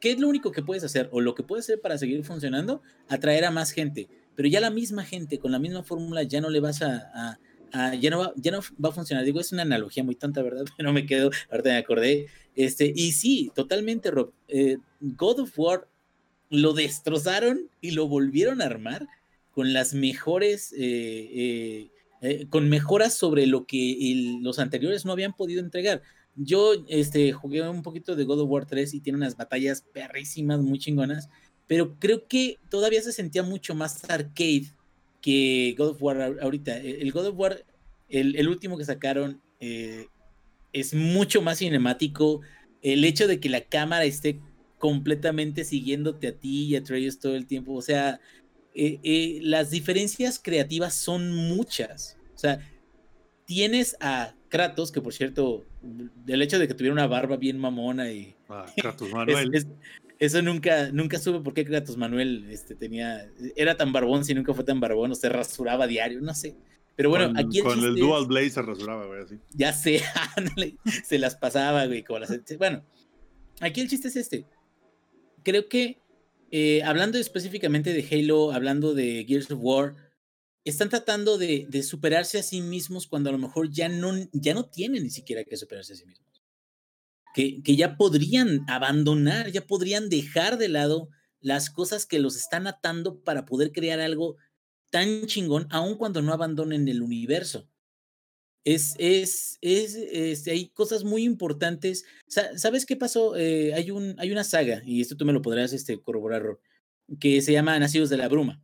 ¿qué 0.00 0.12
es 0.12 0.20
lo 0.20 0.28
único 0.28 0.52
que 0.52 0.62
puedes 0.62 0.84
hacer? 0.84 1.08
O 1.12 1.20
lo 1.20 1.34
que 1.34 1.42
puedes 1.42 1.66
hacer 1.66 1.80
para 1.80 1.98
seguir 1.98 2.24
funcionando, 2.24 2.82
atraer 3.08 3.44
a 3.44 3.50
más 3.50 3.70
gente, 3.70 4.08
pero 4.34 4.48
ya 4.48 4.60
la 4.60 4.70
misma 4.70 5.04
gente, 5.04 5.38
con 5.38 5.52
la 5.52 5.58
misma 5.58 5.82
fórmula, 5.82 6.22
ya 6.22 6.40
no 6.40 6.50
le 6.50 6.60
vas 6.60 6.82
a 6.82 7.38
Ah, 7.78 7.94
ya, 7.94 8.08
no 8.08 8.18
va, 8.20 8.32
ya 8.36 8.52
no 8.52 8.60
va 8.82 8.88
a 8.88 8.92
funcionar. 8.92 9.22
Digo, 9.22 9.38
es 9.38 9.52
una 9.52 9.62
analogía 9.62 10.02
muy 10.02 10.14
tonta, 10.14 10.42
¿verdad? 10.42 10.64
Pero 10.78 10.92
me 10.94 11.04
quedo, 11.04 11.30
ahorita 11.50 11.70
me 11.70 11.76
acordé. 11.76 12.26
Este, 12.54 12.90
y 12.94 13.12
sí, 13.12 13.52
totalmente, 13.54 14.10
Rob. 14.10 14.32
Eh, 14.48 14.78
God 15.00 15.40
of 15.40 15.58
War 15.58 15.86
lo 16.48 16.72
destrozaron 16.72 17.68
y 17.82 17.90
lo 17.90 18.08
volvieron 18.08 18.62
a 18.62 18.64
armar 18.64 19.06
con 19.50 19.74
las 19.74 19.92
mejores, 19.92 20.72
eh, 20.78 21.90
eh, 22.22 22.46
con 22.48 22.70
mejoras 22.70 23.12
sobre 23.12 23.46
lo 23.46 23.66
que 23.66 24.38
los 24.40 24.58
anteriores 24.58 25.04
no 25.04 25.12
habían 25.12 25.34
podido 25.34 25.60
entregar. 25.60 26.00
Yo 26.34 26.72
este, 26.88 27.32
jugué 27.32 27.68
un 27.68 27.82
poquito 27.82 28.16
de 28.16 28.24
God 28.24 28.40
of 28.40 28.50
War 28.50 28.66
3 28.66 28.94
y 28.94 29.00
tiene 29.00 29.18
unas 29.18 29.36
batallas 29.36 29.82
perrísimas, 29.92 30.60
muy 30.60 30.78
chingonas, 30.78 31.28
pero 31.66 31.98
creo 31.98 32.26
que 32.26 32.58
todavía 32.70 33.02
se 33.02 33.12
sentía 33.12 33.42
mucho 33.42 33.74
más 33.74 34.08
arcade 34.08 34.75
que 35.20 35.74
God 35.76 35.90
of 35.90 36.02
War 36.02 36.38
ahorita. 36.40 36.78
El 36.78 37.10
God 37.12 37.26
of 37.26 37.38
War, 37.38 37.64
el, 38.08 38.48
último 38.48 38.76
que 38.78 38.84
sacaron, 38.84 39.40
eh, 39.60 40.06
es 40.72 40.94
mucho 40.94 41.42
más 41.42 41.58
cinemático. 41.58 42.40
El 42.82 43.04
hecho 43.04 43.26
de 43.26 43.40
que 43.40 43.48
la 43.48 43.62
cámara 43.62 44.04
esté 44.04 44.40
completamente 44.78 45.64
siguiéndote 45.64 46.28
a 46.28 46.32
ti 46.32 46.66
y 46.66 46.76
a 46.76 46.82
Treyos 46.82 47.18
todo 47.18 47.34
el 47.34 47.46
tiempo, 47.46 47.72
o 47.72 47.82
sea, 47.82 48.20
eh, 48.74 49.00
eh, 49.02 49.40
las 49.42 49.70
diferencias 49.70 50.38
creativas 50.38 50.94
son 50.94 51.32
muchas. 51.32 52.18
O 52.34 52.38
sea, 52.38 52.60
tienes 53.46 53.96
a 54.00 54.34
Kratos, 54.48 54.92
que 54.92 55.00
por 55.00 55.14
cierto, 55.14 55.64
del 55.82 56.42
hecho 56.42 56.58
de 56.58 56.68
que 56.68 56.74
tuviera 56.74 56.92
una 56.92 57.06
barba 57.06 57.36
bien 57.36 57.58
mamona 57.58 58.12
y... 58.12 58.34
Ah, 58.48 58.66
Kratos 58.76 59.10
Manuel. 59.12 59.66
Eso 60.18 60.40
nunca, 60.40 60.90
nunca 60.92 61.18
supe 61.18 61.40
por 61.40 61.52
qué 61.52 61.64
Kratos 61.64 61.96
Manuel 61.96 62.46
este, 62.50 62.74
tenía, 62.74 63.30
era 63.54 63.76
tan 63.76 63.92
barbón 63.92 64.24
si 64.24 64.34
nunca 64.34 64.54
fue 64.54 64.64
tan 64.64 64.80
barbón, 64.80 65.12
o 65.12 65.14
se 65.14 65.28
rasuraba 65.28 65.86
diario, 65.86 66.20
no 66.22 66.34
sé. 66.34 66.56
Pero 66.94 67.10
bueno, 67.10 67.32
aquí 67.36 67.58
el 67.58 67.64
Con 67.64 67.84
el 67.84 67.96
Dual 67.96 68.26
Blade 68.26 68.48
se 68.48 68.62
rasuraba, 68.62 69.06
güey, 69.06 69.22
así. 69.22 69.38
Ya 69.52 69.74
sé, 69.74 70.02
se 71.04 71.18
las 71.18 71.36
pasaba, 71.36 71.84
güey, 71.86 72.02
como 72.02 72.20
las... 72.20 72.32
Bueno, 72.56 72.82
aquí 73.60 73.82
el 73.82 73.88
chiste 73.90 74.08
es 74.08 74.16
este. 74.16 74.46
Creo 75.42 75.68
que, 75.68 75.98
eh, 76.50 76.82
hablando 76.82 77.18
específicamente 77.18 77.92
de 77.92 78.08
Halo, 78.10 78.52
hablando 78.52 78.94
de 78.94 79.26
Gears 79.28 79.50
of 79.50 79.58
War, 79.60 79.96
están 80.64 80.88
tratando 80.88 81.36
de, 81.36 81.66
de, 81.68 81.82
superarse 81.82 82.38
a 82.38 82.42
sí 82.42 82.62
mismos 82.62 83.06
cuando 83.06 83.28
a 83.28 83.32
lo 83.32 83.38
mejor 83.38 83.70
ya 83.70 83.90
no, 83.90 84.12
ya 84.32 84.54
no 84.54 84.64
tienen 84.64 85.02
ni 85.02 85.10
siquiera 85.10 85.44
que 85.44 85.56
superarse 85.56 85.92
a 85.92 85.96
sí 85.96 86.06
mismos 86.06 86.25
que, 87.36 87.76
ya 87.76 87.98
podrían 87.98 88.64
abandonar, 88.66 89.52
ya 89.52 89.66
podrían 89.66 90.08
dejar 90.08 90.56
de 90.56 90.70
lado 90.70 91.10
las 91.40 91.68
cosas 91.68 92.06
que 92.06 92.18
los 92.18 92.34
están 92.34 92.66
atando 92.66 93.20
para 93.20 93.44
poder 93.44 93.72
crear 93.72 94.00
algo 94.00 94.36
tan 94.90 95.26
chingón, 95.26 95.66
aun 95.70 95.96
cuando 95.96 96.22
no 96.22 96.32
abandonen 96.32 96.88
el 96.88 97.02
universo. 97.02 97.68
Es, 98.64 98.94
es, 98.98 99.58
es, 99.60 99.96
este, 99.96 100.52
hay 100.52 100.70
cosas 100.70 101.04
muy 101.04 101.24
importantes. 101.24 102.06
¿Sabes 102.26 102.86
qué 102.86 102.96
pasó? 102.96 103.36
Eh, 103.36 103.74
hay, 103.74 103.90
un, 103.90 104.14
hay 104.18 104.32
una 104.32 104.42
saga, 104.42 104.80
y 104.86 105.02
esto 105.02 105.14
tú 105.14 105.26
me 105.26 105.34
lo 105.34 105.42
podrás 105.42 105.74
este, 105.74 106.00
corroborar, 106.00 106.58
que 107.20 107.42
se 107.42 107.52
llama 107.52 107.78
Nacidos 107.78 108.08
de 108.08 108.16
la 108.16 108.28
Bruma. 108.28 108.62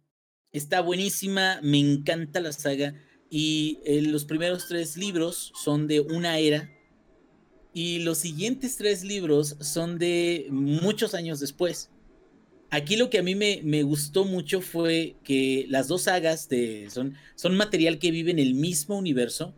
Está 0.50 0.80
buenísima, 0.80 1.60
me 1.62 1.78
encanta 1.78 2.40
la 2.40 2.52
saga, 2.52 2.94
y 3.28 3.80
eh, 3.84 4.00
los 4.00 4.24
primeros 4.24 4.66
tres 4.66 4.96
libros 4.96 5.52
son 5.62 5.86
de 5.86 6.00
una 6.00 6.38
era 6.38 6.70
y 7.74 8.00
los 8.00 8.18
siguientes 8.18 8.76
tres 8.76 9.04
libros 9.04 9.56
son 9.60 9.98
de 9.98 10.46
muchos 10.50 11.14
años 11.14 11.40
después. 11.40 11.90
Aquí 12.70 12.96
lo 12.96 13.10
que 13.10 13.18
a 13.18 13.22
mí 13.22 13.34
me, 13.34 13.60
me 13.64 13.82
gustó 13.82 14.24
mucho 14.24 14.60
fue 14.62 15.16
que 15.24 15.66
las 15.68 15.88
dos 15.88 16.02
sagas 16.02 16.48
de, 16.48 16.88
son, 16.90 17.14
son 17.34 17.56
material 17.56 17.98
que 17.98 18.10
vive 18.10 18.30
en 18.30 18.38
el 18.38 18.54
mismo 18.54 18.96
universo, 18.96 19.54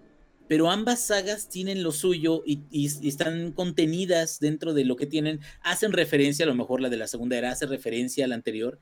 pero 0.49 0.71
ambas 0.71 1.01
sagas 1.01 1.49
tienen 1.49 1.83
lo 1.83 1.93
suyo 1.93 2.43
y, 2.45 2.87
están 3.07 3.53
contenidas 3.53 4.41
dentro 4.41 4.75
de 4.75 4.85
lo 4.85 4.97
que 4.97 5.07
tienen. 5.07 5.41
Hacen 5.63 5.93
referencia, 5.93 6.45
a 6.45 6.49
lo 6.49 6.55
mejor 6.55 6.81
la 6.81 6.91
de 6.91 6.97
la 6.97 7.07
segunda 7.07 7.39
era 7.39 7.51
hace 7.51 7.67
referencia 7.67 8.25
a 8.25 8.29
la 8.29 8.35
anterior, 8.35 8.79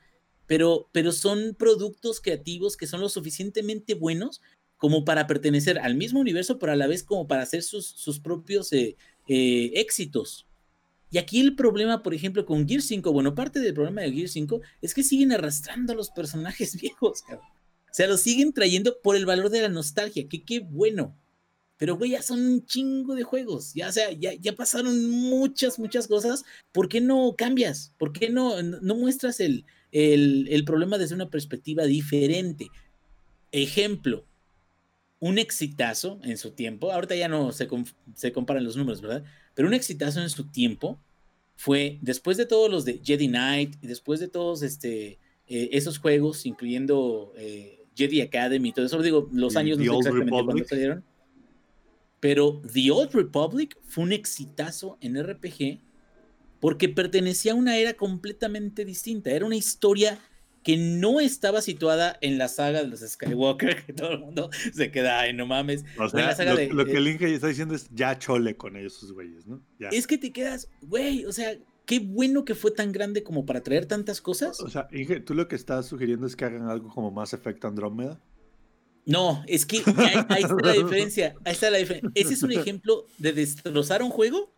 pero, 0.47 0.89
pero 0.93 1.13
son 1.13 1.55
productos 1.59 2.21
creativos 2.21 2.77
que 2.77 2.87
son 2.87 3.01
lo 3.01 3.09
suficientemente 3.09 3.95
buenos 3.95 4.41
como 4.77 5.05
para 5.05 5.29
pertenecer 5.29 5.79
al 5.79 5.95
mismo 5.95 6.19
universo, 6.19 6.59
pero 6.59 6.73
a 6.73 6.77
la 6.77 6.89
vez 6.89 7.05
como 7.05 7.29
para 7.29 7.43
hacer 7.43 7.63
sus, 7.63 7.87
sus 7.87 8.19
propios 8.19 8.73
eh, 8.73 8.97
eh, 9.35 9.81
éxitos. 9.81 10.47
Y 11.11 11.17
aquí 11.17 11.41
el 11.41 11.57
problema, 11.57 12.03
por 12.03 12.13
ejemplo, 12.13 12.45
con 12.45 12.69
Gear 12.69 12.83
5, 12.83 13.13
bueno, 13.13 13.35
parte 13.35 13.61
del 13.61 13.73
problema 13.73 14.03
de 14.03 14.13
Gear 14.13 14.29
5 14.29 14.61
es 14.83 14.93
que 14.93 15.03
siguen 15.03 15.33
arrastrando 15.33 15.95
a 15.95 15.97
los 15.97 16.11
personajes 16.11 16.77
viejos, 16.81 17.23
cabrón. 17.23 17.47
O 17.91 17.95
sea, 17.95 18.09
los 18.09 18.21
siguen 18.21 18.53
trayendo 18.53 18.99
por 19.03 19.17
el 19.17 19.25
valor 19.25 19.49
de 19.49 19.63
la 19.63 19.69
nostalgia, 19.71 20.29
que 20.29 20.45
qué 20.45 20.61
bueno. 20.61 21.17
Pero, 21.79 21.97
güey, 21.97 22.11
ya 22.11 22.23
son 22.23 22.41
un 22.41 22.67
chingo 22.67 23.15
de 23.15 23.23
juegos. 23.23 23.73
Ya, 23.75 23.89
o 23.89 23.93
sea, 23.93 24.13
ya, 24.13 24.35
ya 24.35 24.55
pasaron 24.55 25.11
muchas, 25.11 25.79
muchas 25.79 26.07
cosas. 26.07 26.45
¿Por 26.73 26.91
qué 26.91 27.01
no 27.01 27.35
cambias? 27.37 27.95
¿Por 27.99 28.13
qué 28.13 28.29
no, 28.29 28.63
no 28.63 28.95
muestras 28.95 29.41
el, 29.41 29.65
el, 29.93 30.47
el 30.51 30.65
problema 30.65 30.99
desde 30.99 31.15
una 31.15 31.31
perspectiva 31.31 31.85
diferente? 31.85 32.69
Ejemplo, 33.51 34.27
un 35.23 35.39
exitazo 35.39 36.19
en 36.25 36.37
su 36.37 36.51
tiempo. 36.51 36.91
Ahorita 36.91 37.15
ya 37.15 37.29
no 37.29 37.53
se, 37.53 37.69
se 38.17 38.33
comparan 38.33 38.65
los 38.65 38.77
números, 38.77 39.01
¿verdad? 39.01 39.23
Pero 39.55 39.69
un 39.69 39.75
exitazo 39.75 40.21
en 40.21 40.29
su 40.29 40.49
tiempo 40.49 40.99
fue 41.55 42.01
después 42.03 42.37
de 42.37 42.45
todos 42.45 42.69
los 42.69 42.85
de 42.85 43.01
Jedi 43.05 43.29
Knight 43.29 43.77
y 43.81 43.87
después 43.87 44.19
de 44.19 44.27
todos 44.27 44.63
este, 44.63 45.21
eh, 45.47 45.69
esos 45.71 45.99
juegos, 45.99 46.45
incluyendo 46.45 47.33
eh, 47.37 47.85
Jedi 47.95 48.21
Academy 48.21 48.71
y 48.71 48.73
todo 48.73 48.85
eso, 48.85 49.01
digo, 49.01 49.29
los 49.33 49.55
años 49.55 49.79
no 49.79 49.85
sé 49.85 49.99
exactamente 49.99 50.45
cuándo 50.45 50.65
salieron. 50.65 51.05
Pero 52.19 52.61
The 52.73 52.91
Old 52.91 53.15
Republic 53.15 53.79
fue 53.85 54.03
un 54.03 54.13
exitazo 54.13 54.99
en 55.01 55.23
RPG 55.23 55.79
porque 56.59 56.89
pertenecía 56.89 57.53
a 57.53 57.55
una 57.55 57.77
era 57.77 57.95
completamente 57.95 58.85
distinta. 58.85 59.31
Era 59.31 59.47
una 59.47 59.57
historia 59.57 60.19
que 60.63 60.77
no 60.77 61.21
estaba 61.21 61.61
situada 61.61 62.17
en 62.21 62.39
la 62.39 62.49
saga 62.49 62.83
de 62.83 62.89
los 62.89 63.01
Skywalker, 63.01 63.85
que 63.87 63.93
todo 63.93 64.13
el 64.13 64.21
mundo 64.21 64.51
se 64.73 64.91
queda, 64.91 65.21
ay, 65.21 65.33
no 65.33 65.47
mames. 65.47 65.85
O 65.99 66.09
sea, 66.09 66.35
lo, 66.71 66.85
que 66.85 66.97
el 66.97 67.09
Inge 67.09 67.35
está 67.35 67.49
diciendo 67.49 67.75
es 67.75 67.89
ya 67.93 68.19
chole 68.19 68.57
con 68.57 68.77
esos 68.77 69.13
güeyes, 69.13 69.47
¿no? 69.47 69.63
Es 69.91 70.07
que 70.07 70.19
te 70.19 70.33
quedas, 70.33 70.69
güey, 70.83 71.25
o 71.25 71.33
sea, 71.33 71.57
qué 71.87 71.99
bueno 72.01 72.45
que 72.45 72.55
fue 72.55 72.71
tan 72.71 72.93
grande 72.93 73.23
como 73.23 73.45
para 73.45 73.63
traer 73.63 73.87
tantas 73.87 74.21
cosas. 74.21 74.61
O 74.61 74.69
sea, 74.69 74.89
Inge, 74.93 75.21
¿tú 75.21 75.35
lo 75.35 75.49
que 75.49 75.57
estás 75.57 75.87
sugiriendo 75.87 76.27
es 76.27 76.37
que 76.37 76.45
hagan 76.45 76.69
algo 76.69 76.89
como 76.89 77.11
más 77.11 77.33
efecto 77.33 77.69
Andrómeda? 77.69 78.21
No, 79.05 79.43
es 79.49 79.67
que 79.67 79.83
ahí, 79.97 80.43
está 80.43 80.55
la 80.63 80.73
diferencia. 80.73 81.35
Ahí 81.45 81.53
está 81.53 81.71
la 81.71 81.79
diferencia. 81.79 82.11
Ese 82.15 82.35
es 82.35 82.43
un 82.45 82.53
ejemplo 82.53 83.05
de 83.19 83.33
destrozar 83.33 84.03
un 84.03 84.11
juego 84.11 84.55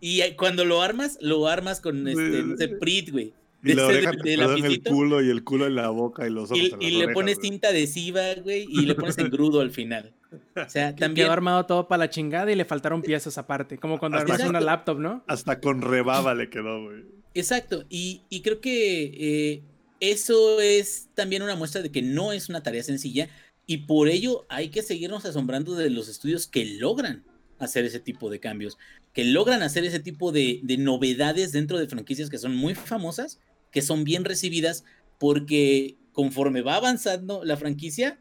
y 0.00 0.20
cuando 0.36 0.64
lo 0.64 0.82
armas, 0.82 1.18
lo 1.20 1.46
armas 1.46 1.80
con 1.80 2.08
este, 2.08 2.42
no 2.42 2.78
Prit, 2.80 3.10
güey. 3.10 3.34
Y 3.64 3.74
lo 3.74 3.88
dejan 3.88 4.16
de, 4.18 4.34
en 4.34 4.64
el 4.64 4.82
culo 4.82 5.22
y 5.22 5.30
el 5.30 5.44
culo 5.44 5.66
en 5.66 5.76
la 5.76 5.88
boca 5.90 6.26
y 6.26 6.30
los 6.30 6.50
ojos. 6.50 6.58
Y, 6.80 6.86
y 6.86 6.90
le 6.98 7.08
pones 7.08 7.38
tinta 7.38 7.68
adhesiva, 7.68 8.34
güey, 8.42 8.66
y 8.68 8.86
le 8.86 8.94
pones 8.94 9.16
engrudo 9.18 9.60
al 9.60 9.70
final. 9.70 10.12
O 10.56 10.68
sea, 10.68 10.96
también. 10.96 11.26
Quedó 11.26 11.32
armado 11.32 11.66
todo 11.66 11.86
para 11.86 12.00
la 12.00 12.10
chingada 12.10 12.50
y 12.50 12.56
le 12.56 12.64
faltaron 12.64 13.02
piezas 13.02 13.38
aparte. 13.38 13.78
Como 13.78 13.98
cuando 13.98 14.18
armas 14.18 14.42
una 14.44 14.60
laptop, 14.60 14.98
¿no? 14.98 15.22
Hasta 15.28 15.60
con 15.60 15.80
rebaba 15.80 16.34
le 16.34 16.50
quedó, 16.50 16.82
güey. 16.82 17.04
Exacto. 17.34 17.84
Y, 17.88 18.22
y 18.28 18.42
creo 18.42 18.60
que 18.60 19.04
eh, 19.04 19.62
eso 20.00 20.60
es 20.60 21.08
también 21.14 21.42
una 21.42 21.54
muestra 21.54 21.82
de 21.82 21.92
que 21.92 22.02
no 22.02 22.32
es 22.32 22.48
una 22.48 22.62
tarea 22.62 22.82
sencilla. 22.82 23.28
Y 23.66 23.78
por 23.78 24.08
ello 24.08 24.44
hay 24.48 24.70
que 24.70 24.82
seguirnos 24.82 25.24
asombrando 25.24 25.74
de 25.74 25.88
los 25.88 26.08
estudios 26.08 26.48
que 26.48 26.64
logran 26.64 27.24
hacer 27.60 27.84
ese 27.84 28.00
tipo 28.00 28.28
de 28.28 28.40
cambios, 28.40 28.76
que 29.12 29.24
logran 29.24 29.62
hacer 29.62 29.84
ese 29.84 30.00
tipo 30.00 30.32
de, 30.32 30.58
de 30.64 30.78
novedades 30.78 31.52
dentro 31.52 31.78
de 31.78 31.86
franquicias 31.86 32.28
que 32.28 32.38
son 32.38 32.56
muy 32.56 32.74
famosas 32.74 33.38
que 33.72 33.82
son 33.82 34.04
bien 34.04 34.24
recibidas 34.24 34.84
porque 35.18 35.96
conforme 36.12 36.62
va 36.62 36.76
avanzando 36.76 37.44
la 37.44 37.56
franquicia, 37.56 38.20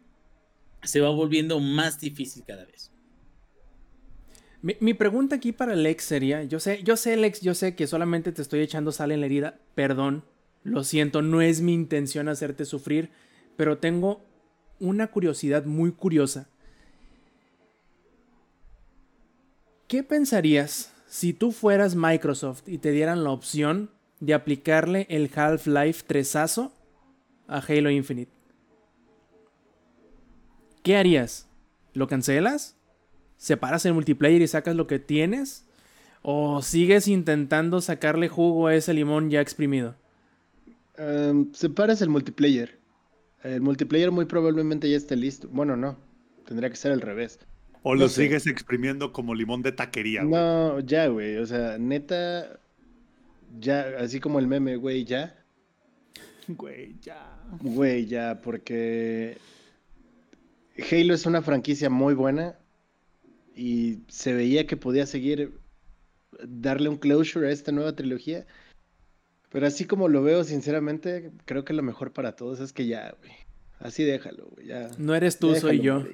se 0.82 1.02
va 1.02 1.10
volviendo 1.10 1.60
más 1.60 2.00
difícil 2.00 2.44
cada 2.48 2.66
vez. 2.66 2.92
Mi, 4.64 4.94
pregunta 4.94 5.38
aquí 5.38 5.52
para 5.54 5.76
Lex 5.76 6.04
sería, 6.04 6.44
yo 6.44 6.60
sé, 6.60 6.84
yo 6.84 6.96
sé 6.96 7.18
Lex, 7.18 7.42
yo 7.42 7.56
sé 7.56 7.76
que 7.76 7.88
solamente 7.88 8.32
te 8.32 8.44
estoy 8.44 8.62
echando 8.62 8.92
sal 8.92 9.12
en 9.12 9.20
la 9.20 9.26
herida, 9.26 9.60
perdón, 9.74 10.24
lo 10.64 10.84
siento, 10.84 11.24
no 11.24 11.42
es 11.42 11.62
mi 11.62 11.74
intención 11.74 12.30
hacerte 12.30 12.66
sufrir, 12.66 13.10
pero 13.58 13.80
tengo 13.80 14.24
una 14.80 15.08
curiosidad 15.08 15.66
muy 15.66 15.92
curiosa. 15.92 16.48
¿Qué 19.88 20.04
pensarías 20.04 20.94
si 21.08 21.34
tú 21.34 21.52
fueras 21.52 21.96
Microsoft 21.96 22.62
y 22.68 22.78
te 22.78 22.92
dieran 22.92 23.24
la 23.24 23.32
opción 23.32 23.90
de 24.22 24.34
aplicarle 24.34 25.06
el 25.10 25.30
Half-Life 25.36 26.04
3 26.08 26.36
a 26.36 26.72
Halo 27.68 27.90
Infinite. 27.90 28.32
¿Qué 30.84 30.96
harías? 30.96 31.50
¿Lo 31.94 32.08
cancelas? 32.08 32.78
¿Separas 33.38 33.86
el 33.86 33.94
multiplayer 33.94 34.42
y 34.42 34.48
sacas 34.48 34.76
lo 34.76 34.88
que 34.88 35.00
tienes? 35.00 35.66
¿O 36.22 36.62
sigues 36.62 37.08
intentando 37.08 37.82
sacarle 37.82 38.30
jugo 38.30 38.68
a 38.68 38.76
ese 38.76 38.94
limón 38.94 39.30
ya 39.30 39.42
exprimido? 39.42 39.96
Um, 40.98 41.52
separas 41.54 42.02
el 42.02 42.10
multiplayer. 42.10 42.80
El 43.44 43.62
multiplayer 43.62 44.12
muy 44.12 44.26
probablemente 44.26 44.90
ya 44.90 44.98
esté 44.98 45.16
listo. 45.16 45.50
Bueno, 45.52 45.76
no. 45.76 45.98
Tendría 46.46 46.70
que 46.70 46.76
ser 46.76 46.92
al 46.92 47.02
revés. 47.02 47.40
O 47.82 47.96
lo 47.96 48.08
sigues 48.08 48.46
exprimiendo 48.46 49.12
como 49.12 49.34
limón 49.34 49.64
de 49.64 49.72
taquería, 49.72 50.24
güey. 50.24 50.40
No, 50.40 50.80
ya, 50.82 51.08
güey. 51.08 51.38
O 51.38 51.46
sea, 51.48 51.80
neta, 51.80 52.60
ya, 53.60 53.96
así 54.00 54.20
como 54.20 54.40
el 54.40 54.48
meme, 54.48 54.76
güey, 54.76 55.04
ya. 55.06 55.36
Güey, 56.48 56.96
ya. 57.02 57.40
Güey, 57.62 58.06
ya, 58.06 58.42
porque 58.42 59.38
Halo 60.92 61.14
es 61.14 61.26
una 61.26 61.42
franquicia 61.42 61.90
muy 61.90 62.14
buena 62.14 62.58
y 63.56 64.00
se 64.08 64.34
veía 64.34 64.66
que 64.66 64.78
podía 64.78 65.06
seguir 65.06 65.60
darle 66.44 66.90
un 66.90 66.98
closure 66.98 67.48
a 67.48 67.52
esta 67.52 67.72
nueva 67.72 67.96
trilogía. 67.96 68.46
Pero 69.50 69.68
así 69.68 69.86
como 69.86 70.08
lo 70.08 70.24
veo, 70.24 70.44
sinceramente, 70.44 71.32
creo 71.46 71.66
que 71.66 71.74
lo 71.74 71.84
mejor 71.84 72.14
para 72.14 72.36
todos 72.36 72.60
es 72.62 72.72
que 72.72 72.88
ya, 72.88 73.14
güey. 73.20 73.32
Así 73.80 74.04
déjalo, 74.04 74.48
güey. 74.52 74.68
Ya, 74.68 74.90
no 74.98 75.14
eres 75.14 75.40
tú, 75.40 75.56
soy 75.56 75.82
yo. 75.82 76.06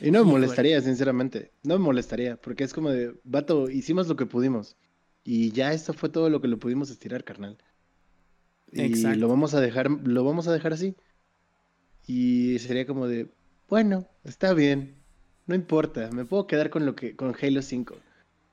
Y 0.00 0.10
no 0.10 0.24
me 0.24 0.30
molestaría, 0.32 0.80
sinceramente. 0.80 1.52
No 1.62 1.78
me 1.78 1.84
molestaría, 1.84 2.36
porque 2.36 2.64
es 2.64 2.74
como 2.74 2.90
de, 2.90 3.14
vato, 3.24 3.70
hicimos 3.70 4.08
lo 4.08 4.16
que 4.16 4.26
pudimos. 4.26 4.76
Y 5.24 5.52
ya 5.52 5.72
esto 5.72 5.92
fue 5.92 6.08
todo 6.08 6.30
lo 6.30 6.40
que 6.40 6.48
lo 6.48 6.58
pudimos 6.58 6.90
estirar, 6.90 7.24
carnal. 7.24 7.58
Y 8.72 8.88
lo 9.16 9.28
vamos 9.28 9.54
a 9.54 9.60
dejar, 9.60 9.90
lo 9.90 10.24
vamos 10.24 10.48
a 10.48 10.52
dejar 10.52 10.72
así. 10.72 10.96
Y 12.06 12.58
sería 12.58 12.86
como 12.86 13.06
de, 13.06 13.28
bueno, 13.68 14.06
está 14.24 14.54
bien. 14.54 14.94
No 15.46 15.54
importa, 15.54 16.10
me 16.12 16.24
puedo 16.24 16.46
quedar 16.46 16.70
con 16.70 16.84
lo 16.84 16.94
que 16.94 17.16
con 17.16 17.34
Halo 17.40 17.62
5. 17.62 17.96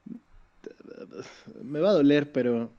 Me 1.63 1.79
va 1.79 1.89
a 1.89 1.93
doler, 1.93 2.31
pero 2.31 2.71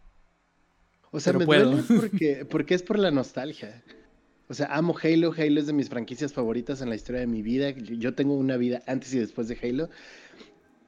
o 1.10 1.20
sea, 1.20 1.32
me 1.32 1.44
duele 1.44 1.82
porque 1.96 2.44
porque 2.44 2.74
es 2.74 2.82
por 2.82 2.98
la 2.98 3.10
nostalgia. 3.10 3.82
O 4.48 4.54
sea, 4.54 4.66
amo 4.66 4.94
Halo, 5.02 5.32
Halo 5.36 5.60
es 5.60 5.66
de 5.66 5.72
mis 5.72 5.88
franquicias 5.88 6.32
favoritas 6.32 6.80
en 6.80 6.88
la 6.88 6.94
historia 6.94 7.20
de 7.20 7.26
mi 7.26 7.42
vida. 7.42 7.70
Yo 7.70 8.14
tengo 8.14 8.34
una 8.34 8.56
vida 8.56 8.82
antes 8.86 9.12
y 9.14 9.18
después 9.18 9.48
de 9.48 9.58
Halo. 9.62 9.90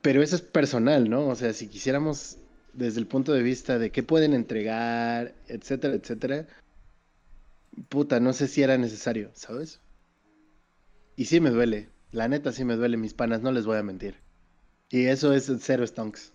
Pero 0.00 0.22
eso 0.22 0.36
es 0.36 0.42
personal, 0.42 1.10
¿no? 1.10 1.26
O 1.26 1.34
sea, 1.34 1.52
si 1.52 1.66
quisiéramos 1.66 2.38
desde 2.72 3.00
el 3.00 3.06
punto 3.06 3.32
de 3.32 3.42
vista 3.42 3.78
de 3.78 3.90
qué 3.90 4.02
pueden 4.02 4.34
entregar, 4.34 5.34
etcétera, 5.46 5.94
etcétera, 5.94 6.46
puta, 7.88 8.20
no 8.20 8.32
sé 8.32 8.48
si 8.48 8.62
era 8.62 8.78
necesario, 8.78 9.30
¿sabes? 9.34 9.80
Y 11.16 11.26
sí 11.26 11.40
me 11.40 11.50
duele, 11.50 11.88
la 12.12 12.28
neta 12.28 12.52
sí 12.52 12.64
me 12.64 12.76
duele, 12.76 12.96
mis 12.96 13.14
panas, 13.14 13.42
no 13.42 13.52
les 13.52 13.66
voy 13.66 13.76
a 13.76 13.82
mentir. 13.82 14.16
Y 14.90 15.06
eso 15.06 15.32
es 15.32 15.52
cero 15.60 15.86
stonks. 15.86 16.32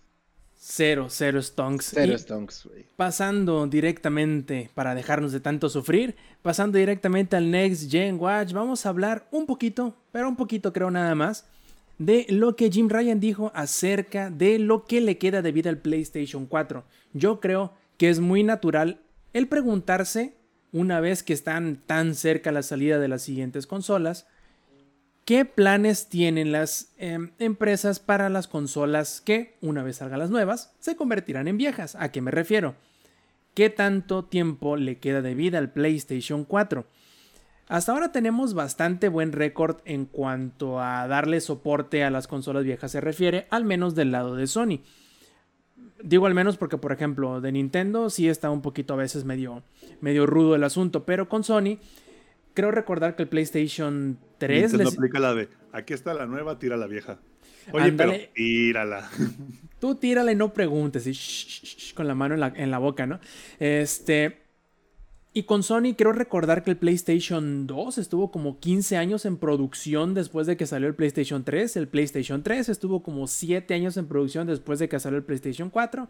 Cero, 0.56 1.08
cero 1.10 1.42
stonks. 1.42 1.90
Cero 1.92 2.16
stonks, 2.16 2.64
güey. 2.64 2.86
Pasando 2.96 3.66
directamente, 3.66 4.70
para 4.74 4.94
dejarnos 4.94 5.32
de 5.32 5.40
tanto 5.40 5.68
sufrir, 5.68 6.16
pasando 6.42 6.78
directamente 6.78 7.36
al 7.36 7.50
Next 7.50 7.90
Gen 7.90 8.18
Watch, 8.18 8.52
vamos 8.52 8.86
a 8.86 8.88
hablar 8.88 9.28
un 9.30 9.46
poquito, 9.46 9.96
pero 10.12 10.28
un 10.28 10.36
poquito 10.36 10.72
creo 10.72 10.90
nada 10.90 11.14
más, 11.14 11.46
de 11.98 12.26
lo 12.28 12.56
que 12.56 12.70
Jim 12.70 12.88
Ryan 12.88 13.20
dijo 13.20 13.52
acerca 13.54 14.30
de 14.30 14.58
lo 14.58 14.84
que 14.84 15.00
le 15.00 15.18
queda 15.18 15.42
de 15.42 15.52
vida 15.52 15.70
al 15.70 15.78
PlayStation 15.78 16.46
4. 16.46 16.84
Yo 17.12 17.40
creo 17.40 17.72
que 17.96 18.10
es 18.10 18.20
muy 18.20 18.42
natural 18.42 19.00
el 19.32 19.48
preguntarse, 19.48 20.34
una 20.72 21.00
vez 21.00 21.22
que 21.22 21.32
están 21.32 21.76
tan 21.86 22.14
cerca 22.14 22.52
la 22.52 22.62
salida 22.62 22.98
de 22.98 23.08
las 23.08 23.22
siguientes 23.22 23.66
consolas, 23.66 24.26
¿qué 25.24 25.44
planes 25.44 26.08
tienen 26.08 26.52
las 26.52 26.92
em, 26.98 27.32
empresas 27.38 27.98
para 27.98 28.28
las 28.28 28.46
consolas 28.46 29.20
que, 29.20 29.56
una 29.60 29.82
vez 29.82 29.96
salgan 29.96 30.20
las 30.20 30.30
nuevas, 30.30 30.72
se 30.78 30.96
convertirán 30.96 31.48
en 31.48 31.58
viejas? 31.58 31.96
¿A 31.96 32.12
qué 32.12 32.20
me 32.20 32.30
refiero? 32.30 32.76
¿Qué 33.54 33.70
tanto 33.70 34.24
tiempo 34.24 34.76
le 34.76 34.98
queda 34.98 35.22
de 35.22 35.34
vida 35.34 35.58
al 35.58 35.72
PlayStation 35.72 36.44
4? 36.44 36.86
Hasta 37.66 37.92
ahora 37.92 38.12
tenemos 38.12 38.54
bastante 38.54 39.08
buen 39.08 39.32
récord 39.32 39.78
en 39.84 40.04
cuanto 40.04 40.80
a 40.80 41.08
darle 41.08 41.40
soporte 41.40 42.04
a 42.04 42.10
las 42.10 42.26
consolas 42.26 42.64
viejas 42.64 42.92
se 42.92 43.00
refiere, 43.00 43.46
al 43.50 43.64
menos 43.64 43.94
del 43.94 44.12
lado 44.12 44.36
de 44.36 44.46
Sony. 44.46 44.80
Digo 46.02 46.26
al 46.26 46.34
menos 46.34 46.58
porque, 46.58 46.76
por 46.76 46.92
ejemplo, 46.92 47.40
de 47.40 47.52
Nintendo 47.52 48.10
sí 48.10 48.28
está 48.28 48.50
un 48.50 48.60
poquito 48.60 48.92
a 48.92 48.96
veces 48.98 49.24
medio, 49.24 49.62
medio 50.02 50.26
rudo 50.26 50.54
el 50.54 50.64
asunto, 50.64 51.06
pero 51.06 51.28
con 51.28 51.42
Sony 51.42 51.78
creo 52.52 52.70
recordar 52.70 53.16
que 53.16 53.22
el 53.22 53.28
PlayStation 53.28 54.18
3... 54.38 54.72
Nintendo 54.72 54.90
aplica 54.90 55.18
la 55.18 55.34
de, 55.34 55.48
aquí 55.72 55.94
está 55.94 56.12
la 56.12 56.26
nueva, 56.26 56.58
tira 56.58 56.76
la 56.76 56.86
vieja. 56.86 57.18
Oye, 57.72 57.92
pero 57.92 58.12
tírala. 58.34 59.08
Tú 59.80 59.94
tírala 59.94 60.32
y 60.32 60.36
no 60.36 60.52
preguntes, 60.52 61.06
y 61.06 61.94
con 61.94 62.06
la 62.06 62.14
mano 62.14 62.34
en 62.34 62.40
la, 62.40 62.52
en 62.54 62.70
la 62.70 62.78
boca, 62.78 63.06
¿no? 63.06 63.20
Este... 63.58 64.43
Y 65.36 65.42
con 65.42 65.64
Sony 65.64 65.94
quiero 65.96 66.12
recordar 66.12 66.62
que 66.62 66.70
el 66.70 66.76
PlayStation 66.76 67.66
2 67.66 67.98
estuvo 67.98 68.30
como 68.30 68.60
15 68.60 68.96
años 68.96 69.24
en 69.24 69.36
producción 69.36 70.14
después 70.14 70.46
de 70.46 70.56
que 70.56 70.64
salió 70.64 70.86
el 70.86 70.94
PlayStation 70.94 71.42
3. 71.42 71.76
El 71.76 71.88
PlayStation 71.88 72.44
3 72.44 72.68
estuvo 72.68 73.02
como 73.02 73.26
7 73.26 73.74
años 73.74 73.96
en 73.96 74.06
producción 74.06 74.46
después 74.46 74.78
de 74.78 74.88
que 74.88 75.00
salió 75.00 75.18
el 75.18 75.24
PlayStation 75.24 75.70
4. 75.70 76.06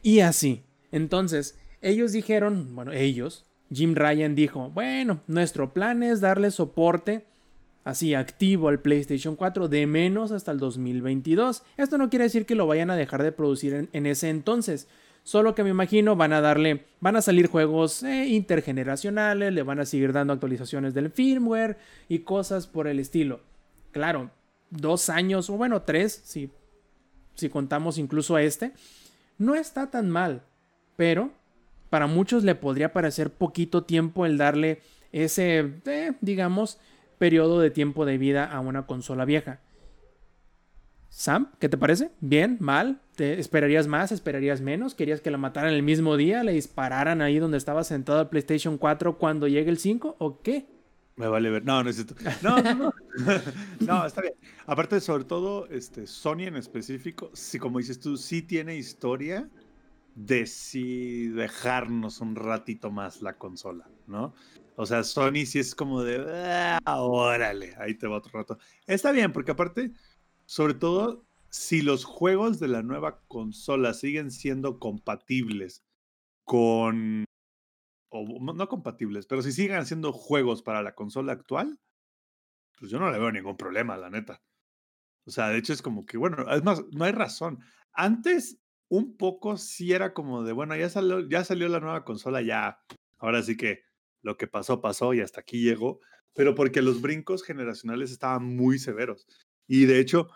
Y 0.00 0.20
así. 0.20 0.62
Entonces, 0.92 1.58
ellos 1.82 2.12
dijeron, 2.12 2.72
bueno, 2.76 2.92
ellos, 2.92 3.44
Jim 3.72 3.96
Ryan 3.96 4.36
dijo, 4.36 4.70
bueno, 4.70 5.22
nuestro 5.26 5.72
plan 5.72 6.04
es 6.04 6.20
darle 6.20 6.52
soporte 6.52 7.26
así 7.82 8.14
activo 8.14 8.68
al 8.68 8.78
PlayStation 8.78 9.34
4 9.34 9.66
de 9.66 9.88
menos 9.88 10.30
hasta 10.30 10.52
el 10.52 10.60
2022. 10.60 11.64
Esto 11.76 11.98
no 11.98 12.10
quiere 12.10 12.26
decir 12.26 12.46
que 12.46 12.54
lo 12.54 12.68
vayan 12.68 12.90
a 12.90 12.96
dejar 12.96 13.24
de 13.24 13.32
producir 13.32 13.74
en, 13.74 13.88
en 13.92 14.06
ese 14.06 14.28
entonces. 14.28 14.86
Solo 15.26 15.56
que 15.56 15.64
me 15.64 15.70
imagino 15.70 16.14
van 16.14 16.32
a 16.32 16.40
darle, 16.40 16.86
van 17.00 17.16
a 17.16 17.20
salir 17.20 17.48
juegos 17.48 18.04
eh, 18.04 18.28
intergeneracionales, 18.28 19.52
le 19.52 19.64
van 19.64 19.80
a 19.80 19.84
seguir 19.84 20.12
dando 20.12 20.32
actualizaciones 20.32 20.94
del 20.94 21.10
firmware 21.10 21.78
y 22.08 22.20
cosas 22.20 22.68
por 22.68 22.86
el 22.86 23.00
estilo. 23.00 23.40
Claro, 23.90 24.30
dos 24.70 25.08
años, 25.08 25.50
o 25.50 25.54
bueno, 25.56 25.82
tres, 25.82 26.22
si, 26.24 26.52
si 27.34 27.48
contamos 27.48 27.98
incluso 27.98 28.36
a 28.36 28.42
este, 28.42 28.70
no 29.36 29.56
está 29.56 29.90
tan 29.90 30.10
mal, 30.10 30.42
pero 30.94 31.32
para 31.90 32.06
muchos 32.06 32.44
le 32.44 32.54
podría 32.54 32.92
parecer 32.92 33.32
poquito 33.32 33.82
tiempo 33.82 34.26
el 34.26 34.38
darle 34.38 34.80
ese, 35.10 35.72
eh, 35.86 36.12
digamos, 36.20 36.78
periodo 37.18 37.58
de 37.58 37.72
tiempo 37.72 38.06
de 38.06 38.16
vida 38.16 38.44
a 38.44 38.60
una 38.60 38.86
consola 38.86 39.24
vieja. 39.24 39.58
Sam, 41.08 41.50
¿qué 41.58 41.68
te 41.68 41.76
parece? 41.76 42.12
¿Bien? 42.20 42.58
¿Mal? 42.60 43.00
¿Te 43.16 43.40
esperarías 43.40 43.86
más? 43.86 44.12
¿Esperarías 44.12 44.60
menos? 44.60 44.94
¿Querías 44.94 45.22
que 45.22 45.30
la 45.30 45.38
mataran 45.38 45.72
el 45.72 45.82
mismo 45.82 46.18
día? 46.18 46.44
¿Le 46.44 46.52
dispararan 46.52 47.22
ahí 47.22 47.38
donde 47.38 47.56
estaba 47.56 47.82
sentado 47.82 48.20
el 48.20 48.28
PlayStation 48.28 48.76
4 48.76 49.16
cuando 49.16 49.48
llegue 49.48 49.70
el 49.70 49.78
5? 49.78 50.16
¿O 50.18 50.42
qué? 50.42 50.66
Me 51.16 51.26
vale 51.26 51.48
ver. 51.48 51.64
No, 51.64 51.82
no 51.82 51.88
es 51.88 52.04
No, 52.42 52.60
no, 52.60 52.74
no. 52.74 52.94
no, 53.80 54.06
está 54.06 54.20
bien. 54.20 54.34
Aparte, 54.66 55.00
sobre 55.00 55.24
todo, 55.24 55.66
este, 55.68 56.06
Sony 56.06 56.42
en 56.42 56.56
específico, 56.56 57.30
sí, 57.32 57.58
como 57.58 57.78
dices 57.78 57.98
tú, 57.98 58.18
sí 58.18 58.42
tiene 58.42 58.76
historia 58.76 59.48
de 60.14 60.46
sí 60.46 61.28
dejarnos 61.28 62.20
un 62.20 62.36
ratito 62.36 62.90
más 62.90 63.22
la 63.22 63.38
consola, 63.38 63.88
¿no? 64.06 64.34
O 64.76 64.84
sea, 64.84 65.02
Sony 65.04 65.46
sí 65.46 65.58
es 65.58 65.74
como 65.74 66.02
de, 66.02 66.22
ah, 66.84 67.00
órale, 67.00 67.74
ahí 67.78 67.94
te 67.94 68.06
va 68.06 68.18
otro 68.18 68.32
rato. 68.38 68.58
Está 68.86 69.10
bien, 69.10 69.32
porque 69.32 69.52
aparte, 69.52 69.92
sobre 70.44 70.74
todo, 70.74 71.25
si 71.56 71.80
los 71.80 72.04
juegos 72.04 72.60
de 72.60 72.68
la 72.68 72.82
nueva 72.82 73.22
consola 73.28 73.94
siguen 73.94 74.30
siendo 74.30 74.78
compatibles 74.78 75.82
con. 76.44 77.24
O 78.10 78.24
no 78.54 78.68
compatibles, 78.68 79.26
pero 79.26 79.42
si 79.42 79.52
siguen 79.52 79.84
siendo 79.86 80.12
juegos 80.12 80.62
para 80.62 80.82
la 80.82 80.94
consola 80.94 81.32
actual, 81.32 81.80
pues 82.76 82.90
yo 82.90 82.98
no 82.98 83.10
le 83.10 83.18
veo 83.18 83.32
ningún 83.32 83.56
problema, 83.56 83.96
la 83.96 84.10
neta. 84.10 84.42
O 85.26 85.30
sea, 85.30 85.48
de 85.48 85.58
hecho 85.58 85.72
es 85.72 85.82
como 85.82 86.06
que, 86.06 86.18
bueno, 86.18 86.48
es 86.54 86.62
más, 86.62 86.84
no 86.92 87.04
hay 87.04 87.12
razón. 87.12 87.58
Antes, 87.92 88.60
un 88.88 89.16
poco 89.16 89.56
sí 89.56 89.92
era 89.92 90.12
como 90.12 90.44
de, 90.44 90.52
bueno, 90.52 90.76
ya 90.76 90.88
salió, 90.88 91.26
ya 91.28 91.42
salió 91.42 91.68
la 91.68 91.80
nueva 91.80 92.04
consola, 92.04 92.42
ya. 92.42 92.78
Ahora 93.18 93.42
sí 93.42 93.56
que 93.56 93.82
lo 94.22 94.36
que 94.36 94.46
pasó, 94.46 94.80
pasó 94.80 95.14
y 95.14 95.20
hasta 95.20 95.40
aquí 95.40 95.62
llegó. 95.62 96.00
Pero 96.34 96.54
porque 96.54 96.82
los 96.82 97.00
brincos 97.00 97.42
generacionales 97.42 98.12
estaban 98.12 98.44
muy 98.44 98.78
severos. 98.78 99.26
Y 99.66 99.86
de 99.86 99.98
hecho, 99.98 100.28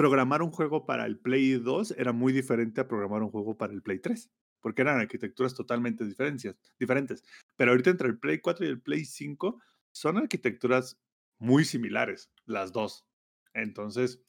programar 0.00 0.40
un 0.40 0.50
juego 0.50 0.86
para 0.86 1.04
el 1.04 1.18
Play 1.18 1.58
2 1.58 1.90
era 1.98 2.14
muy 2.14 2.32
diferente 2.32 2.80
a 2.80 2.88
programar 2.88 3.22
un 3.22 3.30
juego 3.30 3.58
para 3.58 3.74
el 3.74 3.82
Play 3.82 3.98
3, 3.98 4.30
porque 4.62 4.80
eran 4.80 4.98
arquitecturas 4.98 5.54
totalmente 5.54 6.06
diferentes. 6.06 7.22
Pero 7.54 7.72
ahorita 7.72 7.90
entre 7.90 8.08
el 8.08 8.18
Play 8.18 8.38
4 8.38 8.64
y 8.64 8.68
el 8.70 8.80
Play 8.80 9.04
5 9.04 9.60
son 9.92 10.16
arquitecturas 10.16 10.98
muy 11.36 11.66
similares, 11.66 12.32
las 12.46 12.72
dos. 12.72 13.04
Entonces, 13.52 14.22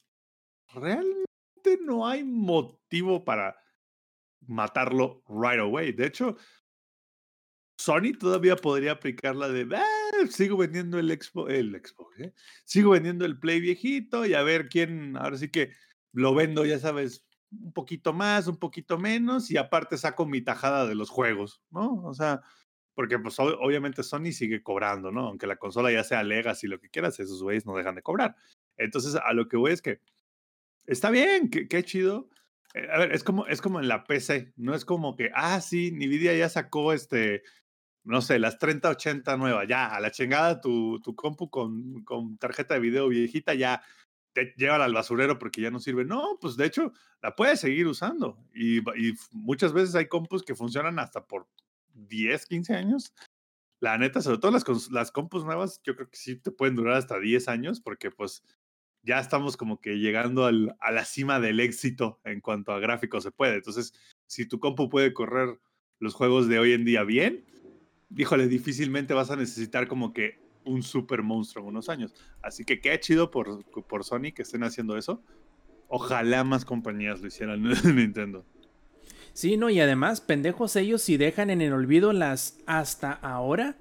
realmente 0.74 1.80
no 1.80 2.06
hay 2.06 2.26
motivo 2.26 3.24
para 3.24 3.56
matarlo 4.42 5.24
right 5.30 5.62
away. 5.62 5.94
De 5.94 6.08
hecho, 6.08 6.36
Sony 7.78 8.12
todavía 8.20 8.58
podría 8.58 8.92
aplicar 8.92 9.38
la 9.38 9.48
de, 9.48 9.64
sigo 10.30 10.58
vendiendo 10.58 11.00
el 11.00 11.10
Xbox, 11.10 11.54
el 11.54 11.82
Xbox, 11.84 12.20
¿eh? 12.20 12.34
sigo 12.66 12.92
vendiendo 12.92 13.26
el 13.26 13.40
Play 13.40 13.60
viejito 13.60 14.26
y 14.26 14.34
a 14.34 14.44
ver 14.44 14.70
quién, 14.70 15.18
ahora 15.18 15.38
sí 15.38 15.50
que 15.50 15.72
lo 16.14 16.34
vendo, 16.34 16.66
ya 16.66 16.80
sabes, 16.80 17.26
un 17.52 17.74
poquito 17.74 18.14
más, 18.14 18.48
un 18.48 18.58
poquito 18.58 18.98
menos 18.98 19.52
y 19.52 19.58
aparte 19.58 19.98
saco 19.98 20.26
mi 20.26 20.42
tajada 20.42 20.88
de 20.88 20.96
los 20.96 21.10
juegos, 21.10 21.62
¿no? 21.70 22.04
O 22.04 22.14
sea, 22.14 22.42
porque 22.94 23.18
pues 23.20 23.40
obviamente 23.40 24.04
Sony 24.04 24.32
sigue 24.32 24.64
cobrando, 24.64 25.12
¿no? 25.12 25.28
Aunque 25.28 25.48
la 25.48 25.58
consola 25.58 25.92
ya 25.92 26.04
sea 26.04 26.24
Legacy, 26.24 26.68
lo 26.68 26.80
que 26.80 26.90
quieras, 26.90 27.20
esos 27.20 27.42
güeyes 27.42 27.66
no 27.66 27.76
dejan 27.76 27.96
de 27.96 28.02
cobrar. 28.02 28.36
Entonces, 28.78 29.16
a 29.16 29.34
lo 29.34 29.48
que 29.48 29.58
voy 29.58 29.72
es 29.72 29.82
que 29.82 30.02
está 30.86 31.10
bien, 31.10 31.50
qué, 31.50 31.84
chido. 31.84 32.30
Eh, 32.74 32.88
a 32.92 33.00
ver, 33.00 33.14
es 33.14 33.24
como, 33.24 33.48
es 33.48 33.62
como 33.62 33.80
en 33.80 33.88
la 33.88 34.04
PC, 34.04 34.54
no 34.56 34.76
es 34.76 34.86
como 34.86 35.16
que, 35.16 35.32
ah, 35.34 35.62
sí, 35.62 35.92
Nvidia 35.92 36.34
ya 36.36 36.50
sacó 36.50 36.94
este 36.94 37.44
no 38.04 38.22
sé, 38.22 38.40
las 38.40 38.58
3080 38.58 39.38
nuevas, 39.38 39.68
ya, 39.68 39.88
a 39.88 40.00
la 40.00 40.12
chingada 40.12 40.60
tu, 40.62 41.00
tu 41.02 41.16
compu 41.16 41.50
con, 41.50 42.04
con 42.04 42.38
tarjeta 42.38 42.74
de 42.74 42.80
video 42.80 43.10
viejita, 43.10 43.54
ya 43.54 43.82
te 44.34 44.54
lleva 44.58 44.84
al 44.84 44.94
basurero 44.94 45.38
porque 45.38 45.62
ya 45.62 45.72
no 45.72 45.80
sirve. 45.80 46.06
No, 46.06 46.38
pues 46.40 46.58
de 46.58 46.66
hecho, 46.66 46.94
la 47.22 47.36
puedes 47.36 47.60
seguir 47.60 47.88
usando. 47.88 48.38
Y, 48.54 48.80
y, 48.80 49.14
muchas 49.32 49.74
veces 49.74 49.96
hay 49.96 50.08
compus 50.08 50.44
que 50.44 50.56
funcionan 50.56 51.00
hasta 51.00 51.26
por 51.26 51.48
10, 51.94 52.46
15 52.46 52.76
años. 52.76 53.14
La 53.80 53.98
neta, 53.98 54.22
sobre 54.22 54.38
todo 54.38 54.52
las, 54.52 54.92
las 54.92 55.12
compus 55.12 55.44
nuevas, 55.44 55.82
yo 55.84 55.96
creo 55.96 56.10
que 56.10 56.18
sí 56.18 56.36
te 56.36 56.52
pueden 56.52 56.76
durar 56.76 56.96
hasta 56.96 57.20
10 57.20 57.48
años 57.48 57.82
porque 57.82 58.12
pues 58.12 58.44
ya 59.04 59.20
estamos 59.20 59.58
como 59.58 59.82
que 59.82 59.98
llegando 59.98 60.46
al, 60.46 60.76
a 60.80 60.92
la 60.92 61.06
cima 61.06 61.40
del 61.40 61.60
éxito 61.60 62.20
en 62.24 62.42
cuanto 62.42 62.72
a 62.72 62.80
gráficos 62.80 63.24
se 63.24 63.32
puede. 63.32 63.56
Entonces, 63.56 63.94
si 64.28 64.48
tu 64.48 64.60
compu 64.60 64.90
puede 64.90 65.14
correr 65.14 65.60
los 66.00 66.14
juegos 66.14 66.48
de 66.48 66.60
hoy 66.60 66.74
en 66.74 66.86
día 66.86 67.04
bien, 67.04 67.46
híjole, 68.16 68.48
difícilmente 68.48 69.14
vas 69.14 69.32
a 69.32 69.36
necesitar 69.36 69.88
como 69.88 70.14
que 70.14 70.40
un 70.66 70.84
super 70.84 71.24
monstruo 71.24 71.64
en 71.64 71.70
unos 71.70 71.90
años. 71.90 72.14
Así 72.42 72.64
que 72.64 72.80
qué 72.80 73.00
chido 73.00 73.32
por, 73.32 73.64
por 73.86 74.04
Sony 74.04 74.32
que 74.34 74.44
estén 74.44 74.64
haciendo 74.64 74.98
eso. 74.98 75.22
Ojalá 75.88 76.44
más 76.44 76.66
compañías 76.66 77.22
lo 77.22 77.28
hicieran 77.28 77.66
en 77.66 77.96
Nintendo. 77.96 78.46
Sí, 79.34 79.58
no, 79.58 79.70
y 79.70 79.80
además, 79.80 80.22
pendejos 80.22 80.76
ellos 80.76 81.02
si 81.02 81.18
dejan 81.18 81.50
en 81.50 81.62
el 81.62 81.74
olvido 81.74 82.14
las 82.14 82.58
hasta 82.66 83.12
ahora 83.12 83.78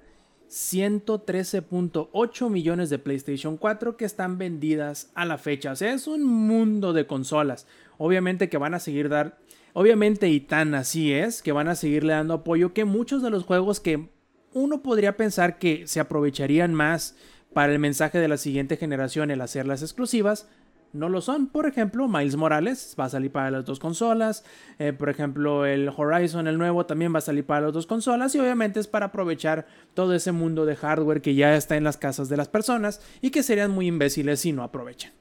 113.8 0.49 2.49
millones 2.49 2.89
de 2.89 2.99
PlayStation 2.99 3.57
4 3.57 3.95
que 3.95 4.05
están 4.05 4.37
vendidas 4.37 5.11
a 5.15 5.25
la 5.25 5.37
fecha. 5.37 5.71
O 5.71 5.75
sea, 5.75 5.93
es 5.93 6.07
un 6.07 6.23
mundo 6.23 6.93
de 6.93 7.07
consolas. 7.07 7.67
Obviamente 7.97 8.49
que 8.49 8.57
van 8.57 8.73
a 8.73 8.79
seguir 8.79 9.07
dar, 9.07 9.37
obviamente 9.73 10.29
y 10.29 10.41
tan 10.41 10.75
así 10.75 11.13
es, 11.13 11.41
que 11.41 11.53
van 11.53 11.69
a 11.69 11.75
seguirle 11.75 12.13
dando 12.13 12.33
apoyo 12.35 12.73
que 12.73 12.83
muchos 12.83 13.21
de 13.21 13.29
los 13.29 13.43
juegos 13.43 13.79
que 13.79 14.09
uno 14.53 14.81
podría 14.81 15.17
pensar 15.17 15.57
que 15.59 15.87
se 15.87 15.99
aprovecharían 15.99 16.73
más 16.73 17.15
para 17.53 17.73
el 17.73 17.79
mensaje 17.79 18.19
de 18.19 18.27
la 18.27 18.37
siguiente 18.37 18.77
generación 18.77 19.31
el 19.31 19.41
hacerlas 19.41 19.81
exclusivas, 19.81 20.47
no 20.93 21.09
lo 21.09 21.21
son. 21.21 21.47
Por 21.47 21.67
ejemplo, 21.67 22.07
Miles 22.07 22.35
Morales 22.35 22.95
va 22.99 23.05
a 23.05 23.09
salir 23.09 23.31
para 23.31 23.51
las 23.51 23.65
dos 23.65 23.79
consolas. 23.79 24.43
Eh, 24.79 24.93
por 24.93 25.09
ejemplo, 25.09 25.65
el 25.65 25.89
Horizon, 25.95 26.47
el 26.47 26.57
nuevo, 26.57 26.85
también 26.85 27.13
va 27.13 27.19
a 27.19 27.21
salir 27.21 27.45
para 27.45 27.61
las 27.61 27.73
dos 27.73 27.87
consolas. 27.87 28.35
Y 28.35 28.39
obviamente 28.39 28.79
es 28.79 28.87
para 28.87 29.07
aprovechar 29.07 29.67
todo 29.93 30.13
ese 30.13 30.31
mundo 30.31 30.65
de 30.65 30.75
hardware 30.75 31.21
que 31.21 31.35
ya 31.35 31.55
está 31.55 31.77
en 31.77 31.83
las 31.83 31.97
casas 31.97 32.29
de 32.29 32.37
las 32.37 32.49
personas 32.49 33.01
y 33.21 33.31
que 33.31 33.43
serían 33.43 33.71
muy 33.71 33.87
imbéciles 33.87 34.41
si 34.41 34.51
no 34.51 34.63
aprovechan. 34.63 35.13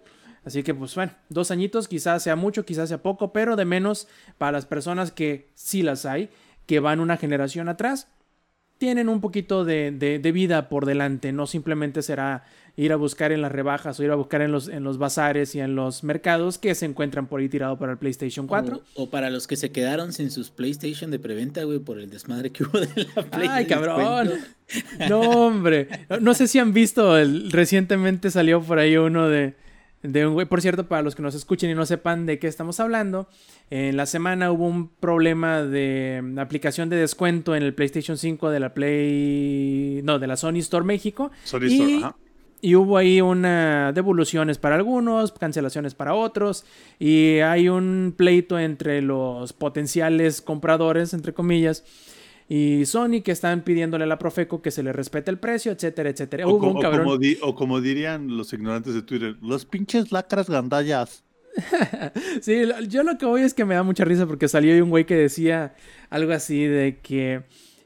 Así 0.44 0.62
que 0.62 0.74
pues 0.74 0.94
bueno, 0.94 1.12
dos 1.28 1.50
añitos 1.50 1.86
quizás 1.86 2.22
sea 2.22 2.34
mucho, 2.34 2.64
quizás 2.64 2.88
sea 2.88 3.02
poco, 3.02 3.32
pero 3.32 3.56
de 3.56 3.66
menos 3.66 4.08
para 4.38 4.52
las 4.52 4.64
personas 4.64 5.12
que 5.12 5.50
sí 5.54 5.82
las 5.82 6.06
hay, 6.06 6.30
que 6.66 6.80
van 6.80 7.00
una 7.00 7.18
generación 7.18 7.68
atrás, 7.68 8.08
tienen 8.80 9.10
un 9.10 9.20
poquito 9.20 9.66
de, 9.66 10.30
vida 10.32 10.70
por 10.70 10.86
delante, 10.86 11.32
no 11.32 11.46
simplemente 11.46 12.00
será 12.00 12.44
ir 12.76 12.94
a 12.94 12.96
buscar 12.96 13.30
en 13.30 13.42
las 13.42 13.52
rebajas 13.52 14.00
o 14.00 14.02
ir 14.02 14.10
a 14.10 14.14
buscar 14.14 14.40
en 14.40 14.52
los, 14.52 14.68
en 14.68 14.84
los 14.84 14.96
bazares 14.96 15.54
y 15.54 15.60
en 15.60 15.74
los 15.74 16.02
mercados 16.02 16.56
que 16.56 16.74
se 16.74 16.86
encuentran 16.86 17.26
por 17.26 17.40
ahí 17.40 17.50
tirado 17.50 17.78
para 17.78 17.92
el 17.92 17.98
PlayStation 17.98 18.46
4. 18.46 18.80
O, 18.94 19.10
para 19.10 19.28
los 19.28 19.46
que 19.46 19.56
se 19.56 19.70
quedaron 19.70 20.14
sin 20.14 20.30
sus 20.30 20.48
PlayStation 20.48 21.10
de 21.10 21.18
preventa, 21.18 21.62
güey, 21.64 21.78
por 21.78 21.98
el 21.98 22.08
desmadre 22.08 22.52
que 22.52 22.64
hubo 22.64 22.80
de 22.80 22.86
la 22.86 23.22
PlayStation. 23.22 23.50
¡Ay, 23.50 23.66
cabrón! 23.66 24.30
No, 25.10 25.20
hombre. 25.20 25.88
No, 26.18 26.32
sé 26.32 26.48
si 26.48 26.58
han 26.58 26.72
visto, 26.72 27.18
el, 27.18 27.52
recientemente 27.52 28.30
salió 28.30 28.62
por 28.62 28.78
ahí 28.78 28.96
uno 28.96 29.28
de, 29.28 29.56
de 30.02 30.26
un 30.26 30.34
güey, 30.34 30.46
por 30.46 30.62
cierto, 30.62 30.88
para 30.88 31.02
los 31.02 31.14
que 31.14 31.22
nos 31.22 31.34
escuchen 31.34 31.70
y 31.70 31.74
no 31.74 31.84
sepan 31.84 32.24
de 32.26 32.38
qué 32.38 32.46
estamos 32.46 32.80
hablando, 32.80 33.28
en 33.68 33.96
la 33.96 34.06
semana 34.06 34.50
hubo 34.50 34.66
un 34.66 34.88
problema 34.88 35.62
de 35.62 36.22
aplicación 36.38 36.88
de 36.88 36.96
descuento 36.96 37.54
en 37.54 37.62
el 37.62 37.74
PlayStation 37.74 38.16
5 38.16 38.50
de 38.50 38.60
la 38.60 38.72
Play, 38.72 40.00
no, 40.02 40.18
de 40.18 40.26
la 40.26 40.36
Sony 40.36 40.58
Store 40.58 40.84
México. 40.84 41.30
Sony 41.44 41.64
Store, 41.64 41.96
ajá. 41.96 42.16
Y 42.62 42.74
hubo 42.74 42.98
ahí 42.98 43.22
una 43.22 43.92
devoluciones 43.92 44.58
para 44.58 44.74
algunos, 44.74 45.32
cancelaciones 45.32 45.94
para 45.94 46.14
otros, 46.14 46.66
y 46.98 47.38
hay 47.38 47.70
un 47.70 48.12
pleito 48.14 48.58
entre 48.58 49.00
los 49.00 49.54
potenciales 49.54 50.42
compradores, 50.42 51.14
entre 51.14 51.32
comillas, 51.32 51.84
y 52.52 52.84
Sony 52.84 53.22
que 53.22 53.30
están 53.30 53.62
pidiéndole 53.62 54.02
a 54.02 54.06
la 54.08 54.18
Profeco 54.18 54.60
que 54.60 54.72
se 54.72 54.82
le 54.82 54.92
respete 54.92 55.30
el 55.30 55.38
precio, 55.38 55.70
etcétera, 55.70 56.10
etcétera. 56.10 56.48
O, 56.48 56.58
como, 56.58 56.80
o 57.42 57.54
como, 57.54 57.80
dirían 57.80 58.36
los 58.36 58.52
ignorantes 58.52 58.92
de 58.92 59.02
Twitter, 59.02 59.36
los 59.40 59.64
pinches 59.64 60.10
lacras 60.10 60.50
gandallas. 60.50 61.22
sí, 62.40 62.62
yo 62.88 63.04
lo 63.04 63.18
que 63.18 63.26
voy 63.26 63.42
es 63.42 63.54
que 63.54 63.64
me 63.64 63.76
da 63.76 63.84
mucha 63.84 64.04
risa 64.04 64.26
porque 64.26 64.48
salió 64.48 64.74
ahí 64.74 64.80
un 64.80 64.90
güey 64.90 65.06
que 65.06 65.14
decía 65.14 65.76
algo 66.10 66.32
así 66.32 66.64
de 66.64 66.98
que... 67.00 67.42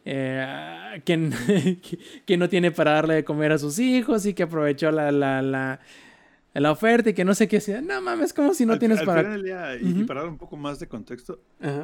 Eh, 0.06 1.02
que, 1.04 1.16
no 2.38 2.48
tiene 2.48 2.70
para 2.70 2.92
darle 2.92 3.14
de 3.16 3.24
comer 3.24 3.52
a 3.52 3.58
sus 3.58 3.78
hijos 3.78 4.24
y 4.24 4.32
que 4.32 4.44
aprovechó 4.44 4.90
la, 4.90 5.12
la, 5.12 5.42
la, 5.42 6.72
oferta 6.72 7.10
y 7.10 7.14
que 7.14 7.26
no 7.26 7.34
sé 7.34 7.48
qué 7.48 7.60
sea. 7.60 7.82
No 7.82 8.00
mames, 8.00 8.32
como 8.32 8.54
si 8.54 8.64
no 8.64 8.78
tienes 8.78 9.02
para. 9.02 9.36
y, 9.78 10.04
para 10.04 10.20
dar 10.20 10.30
un 10.30 10.38
poco 10.38 10.56
más 10.56 10.78
de 10.78 10.88
contexto, 10.88 11.40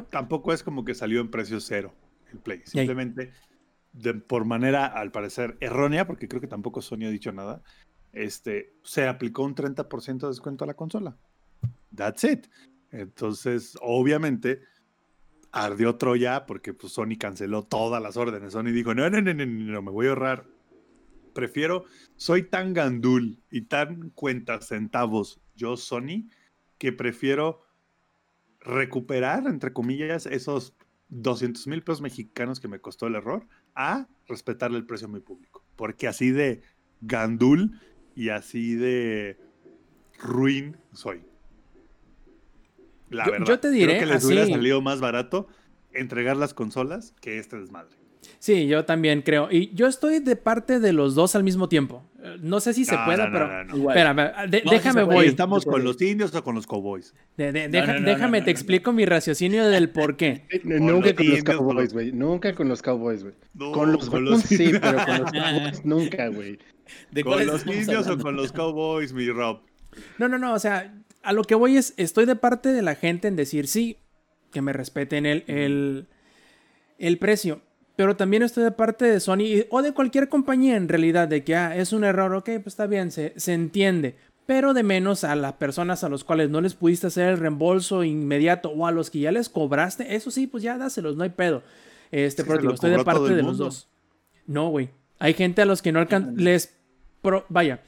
tampoco 0.09 0.55
es 0.55 0.62
como 0.62 0.82
que 0.82 0.94
salió 0.94 1.20
en 1.20 1.31
precio 1.31 1.61
cero 1.61 1.93
el 2.32 2.39
Play. 2.39 2.62
Simplemente, 2.65 3.32
por 4.27 4.44
manera, 4.44 4.86
al 4.86 5.11
parecer, 5.11 5.57
errónea, 5.61 6.07
porque 6.07 6.28
creo 6.28 6.40
que 6.40 6.47
tampoco 6.47 6.82
Sony 6.82 7.07
ha 7.07 7.11
dicho 7.11 7.32
nada, 7.32 7.62
este, 8.12 8.74
se 8.82 9.07
aplicó 9.07 9.43
un 9.43 9.55
30% 9.55 10.20
de 10.20 10.28
descuento 10.28 10.65
a 10.65 10.66
la 10.66 10.74
consola. 10.74 11.16
That's 11.94 12.24
it. 12.24 12.47
Entonces, 12.90 13.77
obviamente, 13.81 14.62
ardió 15.52 15.97
Troya 15.97 16.47
porque 16.47 16.74
pues, 16.74 16.93
Sony 16.93 17.16
canceló 17.19 17.65
todas 17.65 18.02
las 18.02 18.16
órdenes. 18.16 18.52
Sony 18.52 18.73
dijo, 18.73 18.94
no, 18.94 19.09
no, 19.11 19.20
no, 19.20 19.35
no, 19.35 19.47
no, 19.47 19.82
me 19.82 19.90
voy 19.90 20.07
a 20.07 20.11
ahorrar. 20.11 20.47
Prefiero, 21.32 21.85
soy 22.16 22.43
tan 22.43 22.74
gandul 22.74 23.40
y 23.51 23.62
tan 23.62 24.11
cuenta 24.11 24.61
centavos 24.61 25.40
yo, 25.55 25.77
Sony, 25.77 26.28
que 26.78 26.93
prefiero 26.93 27.62
recuperar, 28.61 29.47
entre 29.47 29.73
comillas, 29.73 30.27
esos 30.27 30.74
200 31.11 31.66
mil 31.66 31.82
pesos 31.82 32.01
mexicanos 32.01 32.61
que 32.61 32.69
me 32.69 32.81
costó 32.81 33.07
el 33.07 33.16
error 33.16 33.47
a 33.74 34.09
respetarle 34.27 34.78
el 34.78 34.87
precio 34.87 35.09
a 35.09 35.11
mi 35.11 35.20
público. 35.20 35.65
Porque 35.77 36.09
así 36.09 36.31
de 36.31 36.62
gandul 37.01 37.81
y 38.15 38.31
así 38.31 38.74
de 38.74 39.39
ruin 40.19 40.77
soy. 40.93 41.23
La 43.09 43.28
verdad. 43.28 43.47
Yo 43.47 43.61
te 43.61 43.70
diré. 43.70 43.97
Creo 43.97 44.01
que 44.01 44.15
les 44.15 44.24
hubiera 44.24 44.47
salido 44.47 44.81
más 44.81 45.01
barato 45.01 45.49
entregar 45.93 46.37
las 46.37 46.55
consolas 46.55 47.12
que 47.20 47.39
este 47.39 47.59
desmadre. 47.59 47.99
Sí, 48.41 48.67
yo 48.67 48.87
también 48.87 49.21
creo. 49.21 49.49
Y 49.53 49.71
yo 49.75 49.87
estoy 49.87 50.19
de 50.19 50.35
parte 50.35 50.81
de 50.81 50.95
los 50.95 51.15
dos 51.15 51.35
al 51.35 51.45
mismo 51.45 51.69
tiempo. 51.69 52.03
No 52.41 52.61
sé 52.61 52.73
si 52.73 52.87
se 52.87 52.97
pueda, 53.05 53.31
pero. 53.31 53.91
Espérame, 53.91 54.51
déjame 54.51 55.03
voy. 55.03 55.27
¿Estamos 55.27 55.67
con 55.67 55.85
los 55.85 56.01
indios 56.01 56.35
o 56.35 56.43
con 56.43 56.55
los 56.55 56.67
cowboys? 56.67 57.15
déjame, 57.37 58.41
te 58.41 58.51
explico 58.51 58.93
mi 58.93 59.05
raciocinio 59.05 59.69
del 59.69 59.91
por 59.91 60.17
qué. 60.17 60.47
nunca 60.65 61.15
con 61.15 61.29
los 61.29 61.45
cowboys, 61.45 61.93
güey. 61.93 62.12
Nunca 62.12 62.55
con 62.55 62.69
los 62.71 62.81
cowboys, 62.81 63.23
güey. 63.23 63.35
con 63.73 63.93
los, 63.93 64.09
con 64.09 64.41
sí, 64.41 64.73
pero 64.81 65.05
con 65.05 65.19
los 65.19 65.33
cowboys 65.33 65.85
nunca, 65.85 66.29
güey. 66.29 66.59
¿Con 67.23 67.47
los 67.47 67.67
indios 67.67 68.09
o 68.09 68.19
con 68.19 68.37
los 68.37 68.53
cowboys, 68.53 69.12
mi 69.12 69.29
Rob? 69.29 69.61
No, 70.17 70.29
no, 70.29 70.39
no. 70.39 70.55
O 70.55 70.59
sea, 70.59 70.95
a 71.23 71.35
lo 71.35 71.45
que 71.45 71.55
voy 71.55 71.77
es, 71.77 71.93
estoy 71.99 72.25
de 72.25 72.37
parte 72.37 72.71
de 72.73 72.81
la 72.81 72.95
gente 72.95 73.29
en 73.29 73.37
decir 73.37 73.69
sí, 73.69 73.99
que 74.51 74.62
me 74.62 74.73
respeten 74.73 75.27
el, 75.27 75.45
el, 75.47 76.09
el 76.99 77.19
precio 77.19 77.61
pero 78.01 78.16
también 78.16 78.43
estoy 78.43 78.64
de 78.64 78.70
parte 78.70 79.05
de 79.05 79.20
Sony 79.20 79.66
o 79.68 79.82
de 79.82 79.93
cualquier 79.93 80.31
compañía 80.31 80.74
en 80.78 80.89
realidad, 80.89 81.28
de 81.28 81.44
que 81.44 81.55
ah, 81.55 81.77
es 81.77 81.93
un 81.93 82.02
error, 82.02 82.32
ok, 82.35 82.47
pues 82.47 82.68
está 82.68 82.86
bien, 82.86 83.10
se, 83.10 83.35
se 83.36 83.52
entiende. 83.52 84.16
Pero 84.47 84.72
de 84.72 84.82
menos 84.82 85.22
a 85.22 85.36
las 85.36 85.52
personas 85.52 86.02
a 86.02 86.09
los 86.09 86.24
cuales 86.24 86.48
no 86.48 86.62
les 86.62 86.72
pudiste 86.72 87.09
hacer 87.09 87.28
el 87.28 87.36
reembolso 87.36 88.02
inmediato 88.02 88.70
o 88.70 88.86
a 88.86 88.90
los 88.90 89.10
que 89.10 89.18
ya 89.18 89.32
les 89.32 89.51
cobraste, 89.51 90.14
eso 90.14 90.31
sí, 90.31 90.47
pues 90.47 90.62
ya 90.62 90.78
dáselos, 90.78 91.14
no 91.14 91.24
hay 91.24 91.28
pedo. 91.28 91.62
Este, 92.10 92.43
pero 92.43 92.56
digo, 92.56 92.72
estoy 92.72 92.90
de 92.90 93.05
parte 93.05 93.35
de 93.35 93.43
los 93.43 93.59
dos. 93.59 93.86
No, 94.47 94.70
güey. 94.70 94.89
Hay 95.18 95.35
gente 95.35 95.60
a 95.60 95.66
los 95.66 95.82
que 95.82 95.93
no 95.93 95.98
alcanzan. 95.98 96.36
Les. 96.39 96.78
vaya. 97.51 97.82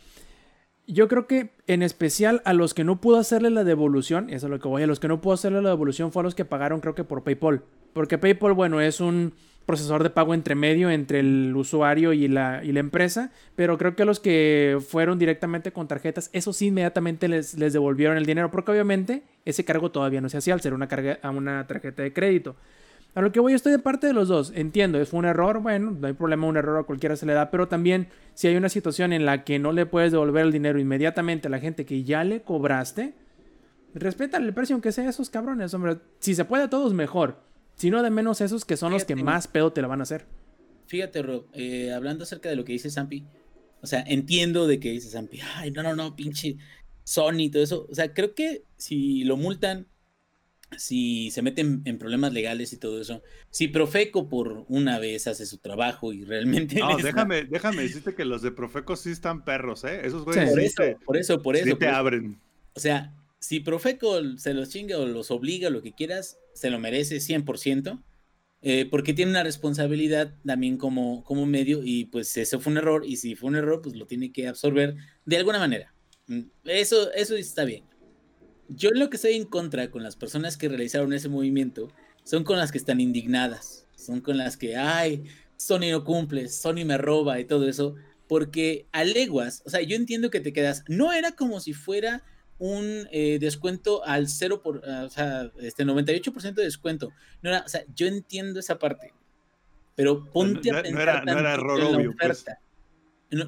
Yo 0.86 1.08
creo 1.08 1.26
que 1.26 1.54
en 1.66 1.82
especial 1.82 2.42
a 2.44 2.52
los 2.52 2.74
que 2.74 2.84
no 2.84 3.00
pudo 3.00 3.16
hacerle 3.16 3.48
la 3.48 3.64
devolución, 3.64 4.28
eso 4.28 4.48
es 4.48 4.50
lo 4.50 4.60
que 4.60 4.68
voy, 4.68 4.82
a 4.82 4.86
los 4.86 5.00
que 5.00 5.08
no 5.08 5.22
pudo 5.22 5.32
hacerle 5.32 5.62
la 5.62 5.70
devolución 5.70 6.12
fue 6.12 6.20
a 6.20 6.24
los 6.24 6.34
que 6.34 6.44
pagaron, 6.44 6.80
creo 6.80 6.94
que 6.94 7.02
por 7.02 7.24
PayPal. 7.24 7.62
Porque 7.94 8.18
PayPal, 8.18 8.52
bueno, 8.52 8.78
es 8.78 9.00
un 9.00 9.32
procesador 9.66 10.02
de 10.02 10.10
pago 10.10 10.34
entre 10.34 10.54
medio 10.54 10.90
entre 10.90 11.20
el 11.20 11.54
usuario 11.56 12.12
y 12.12 12.28
la, 12.28 12.62
y 12.64 12.72
la 12.72 12.80
empresa, 12.80 13.30
pero 13.56 13.78
creo 13.78 13.94
que 13.94 14.04
los 14.04 14.20
que 14.20 14.78
fueron 14.86 15.18
directamente 15.18 15.72
con 15.72 15.88
tarjetas, 15.88 16.30
eso 16.32 16.52
sí 16.52 16.66
inmediatamente 16.66 17.28
les, 17.28 17.54
les 17.54 17.72
devolvieron 17.72 18.16
el 18.16 18.26
dinero, 18.26 18.50
porque 18.50 18.72
obviamente 18.72 19.22
ese 19.44 19.64
cargo 19.64 19.90
todavía 19.90 20.20
no 20.20 20.28
se 20.28 20.38
hacía 20.38 20.54
al 20.54 20.60
ser 20.60 20.74
una, 20.74 20.88
carga, 20.88 21.18
a 21.22 21.30
una 21.30 21.66
tarjeta 21.66 22.02
de 22.02 22.12
crédito. 22.12 22.56
A 23.14 23.20
lo 23.20 23.30
que 23.30 23.40
voy, 23.40 23.52
estoy 23.52 23.72
de 23.72 23.78
parte 23.78 24.06
de 24.06 24.14
los 24.14 24.28
dos. 24.28 24.52
Entiendo, 24.54 25.04
fue 25.04 25.18
un 25.18 25.26
error, 25.26 25.60
bueno, 25.60 25.90
no 25.90 26.06
hay 26.06 26.14
problema, 26.14 26.46
un 26.46 26.56
error 26.56 26.80
a 26.80 26.84
cualquiera 26.84 27.14
se 27.14 27.26
le 27.26 27.34
da, 27.34 27.50
pero 27.50 27.68
también 27.68 28.08
si 28.32 28.48
hay 28.48 28.56
una 28.56 28.70
situación 28.70 29.12
en 29.12 29.26
la 29.26 29.44
que 29.44 29.58
no 29.58 29.72
le 29.72 29.84
puedes 29.84 30.12
devolver 30.12 30.46
el 30.46 30.52
dinero 30.52 30.78
inmediatamente 30.78 31.48
a 31.48 31.50
la 31.50 31.58
gente 31.58 31.84
que 31.84 32.04
ya 32.04 32.24
le 32.24 32.40
cobraste, 32.40 33.12
respetan 33.94 34.44
el 34.44 34.54
precio 34.54 34.74
aunque 34.74 34.92
sea 34.92 35.10
esos 35.10 35.28
cabrones, 35.28 35.74
hombre. 35.74 35.98
Si 36.20 36.34
se 36.34 36.46
puede 36.46 36.64
a 36.64 36.70
todos, 36.70 36.94
mejor 36.94 37.51
sino 37.76 38.02
de 38.02 38.10
menos 38.10 38.40
esos 38.40 38.64
que 38.64 38.76
son 38.76 38.92
los 38.92 39.04
que 39.04 39.16
más 39.16 39.48
pedo 39.48 39.72
te 39.72 39.82
la 39.82 39.88
van 39.88 40.00
a 40.00 40.04
hacer. 40.04 40.26
Fíjate, 40.86 41.22
Rob, 41.22 41.46
eh, 41.54 41.92
hablando 41.92 42.24
acerca 42.24 42.48
de 42.48 42.56
lo 42.56 42.64
que 42.64 42.72
dice 42.72 42.90
Zampi, 42.90 43.24
o 43.80 43.86
sea, 43.86 44.04
entiendo 44.06 44.66
de 44.66 44.78
que 44.78 44.90
dice 44.90 45.08
Zampi, 45.08 45.40
ay, 45.56 45.70
no, 45.70 45.82
no, 45.82 45.96
no, 45.96 46.14
pinche 46.14 46.56
Sony 47.04 47.40
y 47.40 47.50
todo 47.50 47.62
eso. 47.62 47.86
O 47.90 47.94
sea, 47.94 48.12
creo 48.12 48.34
que 48.34 48.64
si 48.76 49.24
lo 49.24 49.36
multan, 49.36 49.88
si 50.76 51.30
se 51.30 51.42
meten 51.42 51.82
en 51.84 51.98
problemas 51.98 52.32
legales 52.32 52.72
y 52.72 52.76
todo 52.76 53.00
eso, 53.00 53.22
si 53.50 53.68
Profeco 53.68 54.28
por 54.28 54.64
una 54.68 54.98
vez 54.98 55.26
hace 55.26 55.46
su 55.46 55.58
trabajo 55.58 56.12
y 56.12 56.24
realmente. 56.24 56.78
No, 56.78 56.96
déjame, 57.02 57.44
déjame 57.44 57.82
decirte 57.82 58.14
que 58.14 58.24
los 58.24 58.42
de 58.42 58.52
Profeco 58.52 58.96
sí 58.96 59.10
están 59.10 59.44
perros, 59.44 59.84
¿eh? 59.84 60.02
Esos 60.04 60.24
güeyes. 60.24 60.50
por, 60.50 60.60
eso, 60.60 60.82
por 61.04 61.16
eso, 61.16 61.42
por 61.42 61.56
eso, 61.56 61.76
te 61.76 61.88
abren. 61.88 62.40
O 62.74 62.80
sea, 62.80 63.14
si 63.38 63.60
Profeco 63.60 64.38
se 64.38 64.54
los 64.54 64.68
chinga 64.68 64.98
o 64.98 65.06
los 65.06 65.30
obliga, 65.30 65.70
lo 65.70 65.82
que 65.82 65.92
quieras, 65.92 66.38
se 66.54 66.70
lo 66.70 66.78
merece 66.78 67.20
100%, 67.20 68.02
eh, 68.64 68.86
porque 68.88 69.12
tiene 69.12 69.32
una 69.32 69.42
responsabilidad 69.42 70.34
también 70.46 70.76
como, 70.76 71.24
como 71.24 71.46
medio 71.46 71.82
y 71.82 72.04
pues 72.04 72.36
eso 72.36 72.60
fue 72.60 72.70
un 72.70 72.78
error 72.78 73.04
y 73.04 73.16
si 73.16 73.34
fue 73.34 73.48
un 73.50 73.56
error, 73.56 73.82
pues 73.82 73.96
lo 73.96 74.06
tiene 74.06 74.32
que 74.32 74.46
absorber 74.46 74.96
de 75.24 75.36
alguna 75.36 75.58
manera. 75.58 75.92
Mm, 76.28 76.42
eso, 76.64 77.12
eso 77.12 77.34
está 77.36 77.64
bien. 77.64 77.84
Yo 78.68 78.90
lo 78.92 79.10
que 79.10 79.16
estoy 79.16 79.34
en 79.34 79.44
contra 79.44 79.90
con 79.90 80.02
las 80.02 80.16
personas 80.16 80.56
que 80.56 80.68
realizaron 80.68 81.12
ese 81.12 81.28
movimiento 81.28 81.88
son 82.22 82.44
con 82.44 82.56
las 82.56 82.70
que 82.70 82.78
están 82.78 83.00
indignadas, 83.00 83.86
son 83.96 84.20
con 84.20 84.38
las 84.38 84.56
que, 84.56 84.76
ay, 84.76 85.24
Sony 85.56 85.90
no 85.90 86.04
cumple, 86.04 86.48
Sony 86.48 86.84
me 86.84 86.98
roba 86.98 87.40
y 87.40 87.44
todo 87.44 87.68
eso, 87.68 87.96
porque 88.28 88.86
a 88.92 89.04
leguas, 89.04 89.62
o 89.66 89.70
sea, 89.70 89.82
yo 89.82 89.96
entiendo 89.96 90.30
que 90.30 90.40
te 90.40 90.52
quedas, 90.52 90.84
no 90.88 91.12
era 91.12 91.32
como 91.32 91.60
si 91.60 91.72
fuera 91.72 92.22
un 92.62 93.08
eh, 93.10 93.38
descuento 93.40 94.04
al 94.04 94.28
0 94.28 94.62
por, 94.62 94.88
ah, 94.88 95.02
o 95.04 95.10
sea, 95.10 95.50
este 95.58 95.84
98% 95.84 96.54
de 96.54 96.62
descuento. 96.62 97.12
No 97.42 97.50
era, 97.50 97.64
o 97.66 97.68
sea, 97.68 97.82
yo 97.92 98.06
entiendo 98.06 98.60
esa 98.60 98.78
parte, 98.78 99.12
pero 99.96 100.30
ponte 100.30 100.70
a 100.70 100.80
pensar 100.80 101.26
no 101.26 101.32
era, 101.40 101.54
error 101.54 101.80
obvio, 101.80 102.14
pues. 102.16 102.44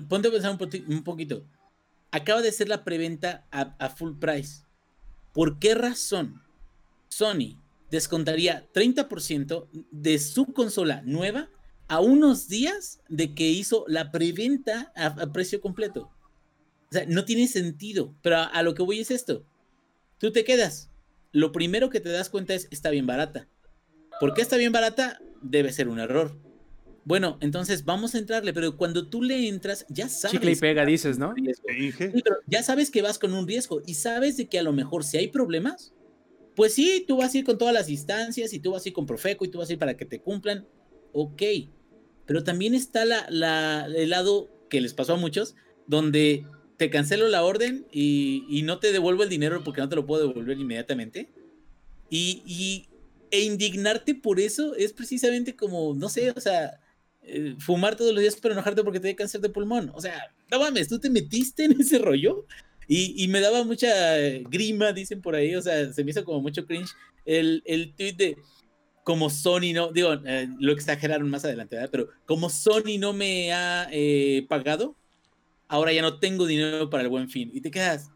Ponte 0.09 0.27
a 0.27 0.31
pensar 0.33 0.59
un, 0.89 1.05
poquito. 1.05 1.47
Acaba 2.11 2.43
de 2.43 2.51
ser 2.51 2.69
la 2.69 2.83
preventa 2.83 3.47
a, 3.53 3.89
full 3.89 4.19
price. 4.19 4.65
¿Por 5.33 5.61
qué 5.61 5.77
razón 5.77 6.43
Sony 7.07 7.63
descontaría 7.93 8.67
30% 8.73 9.69
de 9.93 10.19
su 10.19 10.47
consola 10.53 11.03
nueva 11.05 11.51
a 11.87 12.01
unos 12.01 12.49
días 12.49 12.99
de 13.09 13.33
que 13.33 13.47
hizo 13.47 13.85
la 13.87 14.11
preventa 14.11 14.93
a 14.97 15.33
precio 15.33 15.61
completo? 15.61 16.11
Sea, 16.95 17.07
no 17.07 17.25
tiene 17.25 17.49
sentido. 17.49 18.15
Pero 18.23 18.39
a, 18.39 18.63
lo 18.63 18.75
que 18.75 18.83
voy 18.83 19.01
es 19.01 19.11
esto. 19.11 19.45
Tú 20.19 20.33
te 20.33 20.45
quedas. 20.45 20.91
Lo 21.33 21.53
primero 21.53 21.91
que 21.91 22.01
te 22.01 22.09
das 22.09 22.31
cuenta 22.31 22.55
es, 22.55 22.69
está 22.71 22.91
bien 22.91 23.07
barata. 23.07 23.49
¿Por 24.21 24.35
qué 24.35 24.43
está 24.43 24.57
bien 24.57 24.73
barata? 24.73 25.21
Debe 25.43 25.73
ser 25.73 25.89
un 25.89 25.99
error. 25.99 26.39
Bueno, 27.05 27.37
entonces 27.41 27.85
vamos 27.85 28.15
a 28.15 28.19
entrarle, 28.19 28.55
pero 28.55 28.77
cuando 28.77 29.09
tú 29.09 29.23
le 29.23 29.49
entras, 29.49 29.85
ya 29.91 30.09
sabes. 30.09 30.33
Chicle 30.33 30.53
y 30.53 30.57
pega, 30.57 30.87
dices, 30.87 31.19
¿no? 31.19 31.35
ya 32.47 32.63
sabes 32.63 32.91
que 32.91 33.03
vas 33.03 33.19
con 33.19 33.35
un 33.35 33.47
riesgo 33.47 33.83
y 33.85 33.95
sabes 33.95 34.39
de 34.39 34.49
que 34.49 34.59
a 34.59 34.63
lo 34.63 34.73
mejor 34.73 35.05
si 35.05 35.19
hay 35.19 35.29
problemas, 35.29 35.93
pues 36.57 36.73
sí, 36.75 37.05
tú 37.07 37.19
vas 37.19 37.35
a 37.35 37.39
ir 37.39 37.45
con 37.45 37.59
todas 37.59 37.75
las 37.75 37.91
instancias 37.91 38.55
y 38.55 38.61
tú 38.61 38.71
vas 38.71 38.87
a 38.87 38.89
ir 38.89 38.95
con 38.95 39.05
Profeco 39.05 39.45
y 39.45 39.49
tú 39.49 39.59
vas 39.59 39.69
a 39.69 39.75
ir 39.75 39.79
para 39.79 39.97
que 39.97 40.07
te 40.07 40.21
cumplan. 40.21 40.67
Ok. 41.13 41.43
Pero 42.25 42.43
también 42.43 42.75
está 42.75 43.05
la, 43.05 43.27
la, 43.29 43.87
el 43.95 44.09
lado 44.09 44.49
que 44.71 44.81
les 44.81 44.95
pasó 44.95 45.15
a 45.15 45.17
muchos, 45.17 45.57
donde 45.87 46.47
cancelo 46.91 47.29
la 47.29 47.45
orden 47.45 47.87
y, 47.93 48.63
no 48.65 48.79
te 48.79 48.93
devuelvo 48.93 49.23
el 49.23 49.29
dinero 49.29 49.63
porque 49.65 49.81
no 49.81 49.89
te 49.89 49.97
lo 49.97 50.07
puedo 50.07 50.29
devolver 50.29 50.59
inmediatamente. 50.59 51.29
Y, 52.11 52.87
e 53.31 53.43
indignarte 53.43 54.15
por 54.15 54.39
eso 54.39 54.77
es 54.77 54.93
precisamente 54.93 55.57
como, 55.57 55.95
no 55.95 56.09
sé, 56.09 56.31
o 56.31 56.41
sea, 56.41 56.81
eh, 57.23 57.57
fumar 57.59 57.97
todos 57.97 58.13
los 58.13 58.21
días 58.21 58.37
pero 58.41 58.55
enojarte 58.55 58.85
porque 58.85 59.01
te 59.01 59.09
da 59.09 59.17
cáncer 59.17 59.41
de 59.41 59.49
pulmón. 59.49 59.91
O 59.95 60.01
sea, 60.01 60.33
no 60.51 60.61
mames, 60.61 60.89
tú 60.89 61.01
te 61.01 61.11
metiste 61.11 61.65
en 61.65 61.81
ese 61.81 61.99
rollo. 61.99 62.47
Y, 62.87 63.27
me 63.29 63.41
daba 63.41 63.65
mucha 63.65 63.89
grima, 64.51 64.93
dicen 64.93 65.23
por 65.23 65.35
ahí, 65.35 65.57
o 65.57 65.63
sea, 65.63 65.93
se 65.93 66.05
me 66.05 66.11
hizo 66.11 66.25
como 66.25 66.43
mucho 66.43 66.67
cringe 66.67 66.91
el, 67.25 67.63
el 67.65 67.95
tweet 67.95 68.13
de 68.13 68.37
como 69.05 69.29
Sony 69.29 69.73
no, 69.75 69.93
digo, 69.93 70.15
eh, 70.25 70.49
lo 70.59 70.73
exageraron 70.73 71.29
más 71.29 71.45
adelante. 71.45 71.77
Pero 71.91 72.09
como 72.27 72.49
Sony 72.49 72.99
no 72.99 73.13
me 73.13 73.53
ha 73.53 73.87
eh, 73.93 74.47
pagado, 74.49 74.97
ahora 75.69 75.93
ya 75.93 76.03
no 76.03 76.19
tengo 76.19 76.47
dinero 76.47 76.91
para 76.91 77.03
el 77.03 77.09
buen 77.09 77.29
fin. 77.29 77.51
Y 77.53 77.61
te 77.61 77.71
quedas, 77.71 78.11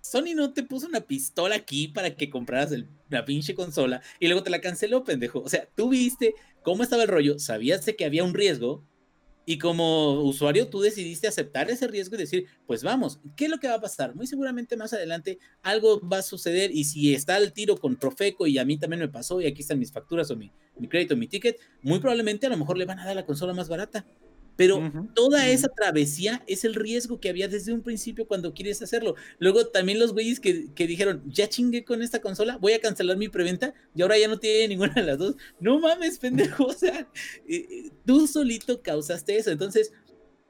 Sony 0.00 0.34
no 0.34 0.52
te 0.52 0.62
puso 0.62 0.86
una 0.86 1.00
pistola 1.00 1.56
aquí 1.56 1.88
para 1.88 2.14
que 2.14 2.28
compraras 2.28 2.74
la 3.08 3.24
pinche 3.24 3.54
consola 3.54 4.02
y 4.20 4.26
luego 4.26 4.42
te 4.42 4.50
la 4.50 4.60
canceló, 4.60 5.02
pendejo. 5.02 5.40
O 5.40 5.48
sea, 5.48 5.66
tú 5.74 5.88
viste 5.88 6.34
cómo 6.62 6.82
estaba 6.82 7.04
el 7.04 7.08
rollo, 7.08 7.38
sabías 7.38 7.84
que 7.96 8.04
había 8.04 8.22
un 8.22 8.34
riesgo 8.34 8.84
y 9.46 9.58
como 9.58 10.22
usuario 10.22 10.68
tú 10.68 10.80
decidiste 10.80 11.26
aceptar 11.26 11.70
ese 11.70 11.86
riesgo 11.86 12.16
y 12.16 12.18
decir, 12.18 12.46
pues 12.66 12.82
vamos, 12.82 13.20
¿qué 13.36 13.46
es 13.46 13.50
lo 13.50 13.58
que 13.58 13.68
va 13.68 13.74
a 13.74 13.80
pasar? 13.80 14.14
Muy 14.14 14.26
seguramente 14.26 14.76
más 14.76 14.92
adelante 14.92 15.38
algo 15.62 16.06
va 16.06 16.18
a 16.18 16.22
suceder 16.22 16.70
y 16.70 16.84
si 16.84 17.14
está 17.14 17.36
el 17.38 17.52
tiro 17.52 17.76
con 17.76 17.96
Profeco 17.96 18.46
y 18.46 18.58
a 18.58 18.64
mí 18.64 18.76
también 18.78 19.00
me 19.00 19.08
pasó 19.08 19.40
y 19.40 19.46
aquí 19.46 19.62
están 19.62 19.78
mis 19.78 19.92
facturas 19.92 20.30
o 20.30 20.36
mi, 20.36 20.50
mi 20.78 20.88
crédito, 20.88 21.16
mi 21.16 21.28
ticket, 21.28 21.58
muy 21.82 21.98
probablemente 21.98 22.46
a 22.46 22.50
lo 22.50 22.58
mejor 22.58 22.76
le 22.76 22.84
van 22.84 22.98
a 22.98 23.06
dar 23.06 23.16
la 23.16 23.24
consola 23.24 23.54
más 23.54 23.68
barata. 23.68 24.06
Pero 24.56 24.92
toda 25.14 25.48
esa 25.48 25.68
travesía 25.68 26.42
es 26.46 26.64
el 26.64 26.74
riesgo 26.74 27.18
que 27.20 27.28
había 27.28 27.48
desde 27.48 27.72
un 27.72 27.82
principio 27.82 28.26
cuando 28.26 28.54
quieres 28.54 28.80
hacerlo. 28.82 29.16
Luego 29.38 29.66
también 29.66 29.98
los 29.98 30.12
güeyes 30.12 30.40
que, 30.40 30.72
que, 30.74 30.86
dijeron, 30.86 31.22
ya 31.26 31.48
chingué 31.48 31.84
con 31.84 32.02
esta 32.02 32.20
consola, 32.20 32.58
voy 32.58 32.72
a 32.72 32.80
cancelar 32.80 33.16
mi 33.16 33.28
preventa 33.28 33.74
y 33.94 34.02
ahora 34.02 34.18
ya 34.18 34.28
no 34.28 34.38
tiene 34.38 34.68
ninguna 34.68 34.94
de 34.94 35.02
las 35.02 35.18
dos. 35.18 35.36
No 35.60 35.80
mames, 35.80 36.18
pendejo. 36.18 36.66
O 36.66 36.72
sea, 36.72 37.08
eh, 37.48 37.66
eh, 37.70 37.90
tú 38.06 38.26
solito 38.26 38.82
causaste 38.82 39.36
eso. 39.36 39.50
Entonces, 39.50 39.92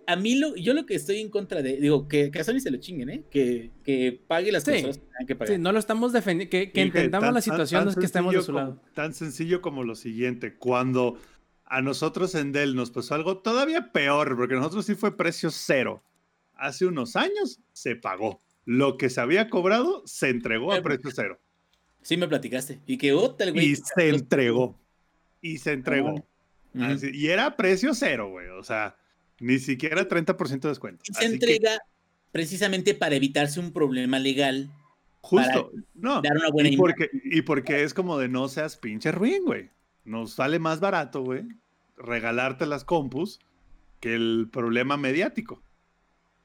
a 0.06 0.16
mí 0.16 0.36
lo, 0.36 0.54
yo 0.56 0.74
lo 0.74 0.86
que 0.86 0.94
estoy 0.94 1.20
en 1.20 1.30
contra 1.30 1.62
de, 1.62 1.76
digo, 1.78 2.08
que, 2.08 2.30
que 2.30 2.40
a 2.40 2.44
Sony 2.44 2.60
se 2.60 2.70
lo 2.70 2.78
chinguen, 2.78 3.10
¿eh? 3.10 3.24
Que, 3.30 3.70
que 3.82 4.20
pague 4.26 4.52
las 4.52 4.64
consolas 4.64 4.98
que 4.98 5.04
tengan 5.04 5.26
que 5.26 5.36
pagar. 5.36 5.54
Sí, 5.54 5.60
no 5.60 5.72
lo 5.72 5.78
estamos 5.78 6.12
defendiendo, 6.12 6.50
que, 6.50 6.72
que 6.72 6.82
entendamos 6.82 7.32
la 7.32 7.40
situación, 7.40 7.84
no 7.84 7.90
es 7.90 7.96
que 7.96 8.04
estemos 8.04 8.34
de 8.34 8.42
su 8.42 8.52
lado. 8.52 8.80
tan 8.94 9.14
sencillo 9.14 9.60
como 9.60 9.82
lo 9.82 9.94
siguiente, 9.94 10.54
cuando 10.54 11.18
a 11.66 11.80
nosotros 11.80 12.34
en 12.34 12.52
Dell 12.52 12.74
nos 12.74 12.90
pasó 12.90 13.14
algo 13.14 13.38
todavía 13.38 13.92
peor, 13.92 14.36
porque 14.36 14.54
nosotros 14.54 14.86
sí 14.86 14.94
fue 14.94 15.16
precio 15.16 15.50
cero. 15.50 16.02
Hace 16.54 16.86
unos 16.86 17.16
años 17.16 17.60
se 17.72 17.96
pagó. 17.96 18.42
Lo 18.64 18.96
que 18.96 19.10
se 19.10 19.20
había 19.20 19.50
cobrado 19.50 20.02
se 20.06 20.28
entregó 20.28 20.72
a 20.72 20.82
precio 20.82 21.10
cero. 21.14 21.40
Sí, 22.02 22.16
me 22.16 22.28
platicaste. 22.28 22.80
Y 22.86 22.98
que 22.98 23.12
otra, 23.12 23.50
güey. 23.50 23.72
Y 23.72 23.76
se 23.76 24.08
entregó. 24.08 24.78
Y 25.40 25.58
se 25.58 25.72
entregó. 25.72 26.26
y 26.74 27.26
era 27.28 27.56
precio 27.56 27.94
cero, 27.94 28.30
güey. 28.30 28.48
O 28.48 28.62
sea, 28.62 28.96
ni 29.40 29.58
siquiera 29.58 30.06
30% 30.06 30.60
de 30.60 30.68
descuento. 30.68 31.02
se 31.12 31.24
entrega 31.24 31.80
precisamente 32.30 32.94
para 32.94 33.16
evitarse 33.16 33.58
un 33.58 33.72
problema 33.72 34.18
legal. 34.18 34.70
Justo. 35.20 35.72
no. 35.94 36.20
Dar 36.20 36.36
una 36.36 36.50
buena 36.50 36.68
y 36.68 36.76
porque, 36.76 37.10
y 37.24 37.42
porque 37.42 37.82
es 37.82 37.94
como 37.94 38.18
de 38.18 38.28
no 38.28 38.48
seas 38.48 38.76
pinche 38.76 39.10
ruin, 39.10 39.44
güey 39.44 39.70
nos 40.04 40.32
sale 40.32 40.58
más 40.58 40.80
barato, 40.80 41.22
güey, 41.22 41.44
regalarte 41.96 42.66
las 42.66 42.84
compus 42.84 43.40
que 44.00 44.14
el 44.14 44.48
problema 44.52 44.96
mediático. 44.96 45.62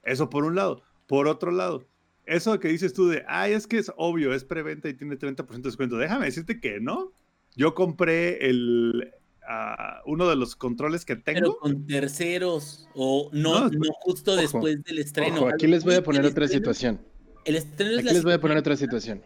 Eso 0.03 0.29
por 0.29 0.45
un 0.45 0.55
lado. 0.55 0.81
Por 1.07 1.27
otro 1.27 1.51
lado, 1.51 1.85
eso 2.25 2.59
que 2.59 2.67
dices 2.67 2.93
tú 2.93 3.07
de, 3.07 3.25
ay, 3.27 3.53
es 3.53 3.67
que 3.67 3.79
es 3.79 3.91
obvio, 3.97 4.33
es 4.33 4.43
preventa 4.43 4.87
y 4.87 4.93
tiene 4.93 5.17
30% 5.17 5.47
de 5.47 5.61
descuento. 5.61 5.97
Déjame 5.97 6.25
decirte 6.25 6.59
que 6.59 6.79
no. 6.79 7.11
Yo 7.55 7.73
compré 7.73 8.47
el, 8.47 9.11
ah, 9.47 10.01
uno 10.05 10.29
de 10.29 10.35
los 10.35 10.55
controles 10.55 11.03
que 11.03 11.15
tengo. 11.15 11.39
Pero 11.39 11.57
con 11.57 11.87
terceros 11.87 12.87
o 12.93 13.29
no, 13.33 13.69
no, 13.69 13.91
justo 14.01 14.35
después 14.35 14.83
del 14.83 14.99
estreno. 14.99 15.47
aquí 15.47 15.67
les 15.67 15.83
voy 15.83 15.95
a 15.95 16.03
poner 16.03 16.25
otra 16.25 16.47
situación. 16.47 17.01
El 17.45 17.55
estreno 17.55 17.93
es 17.93 18.05
aquí 18.05 18.13
les 18.13 18.23
voy 18.23 18.33
a 18.33 18.39
poner 18.39 18.57
otra 18.57 18.75
situación. 18.75 19.23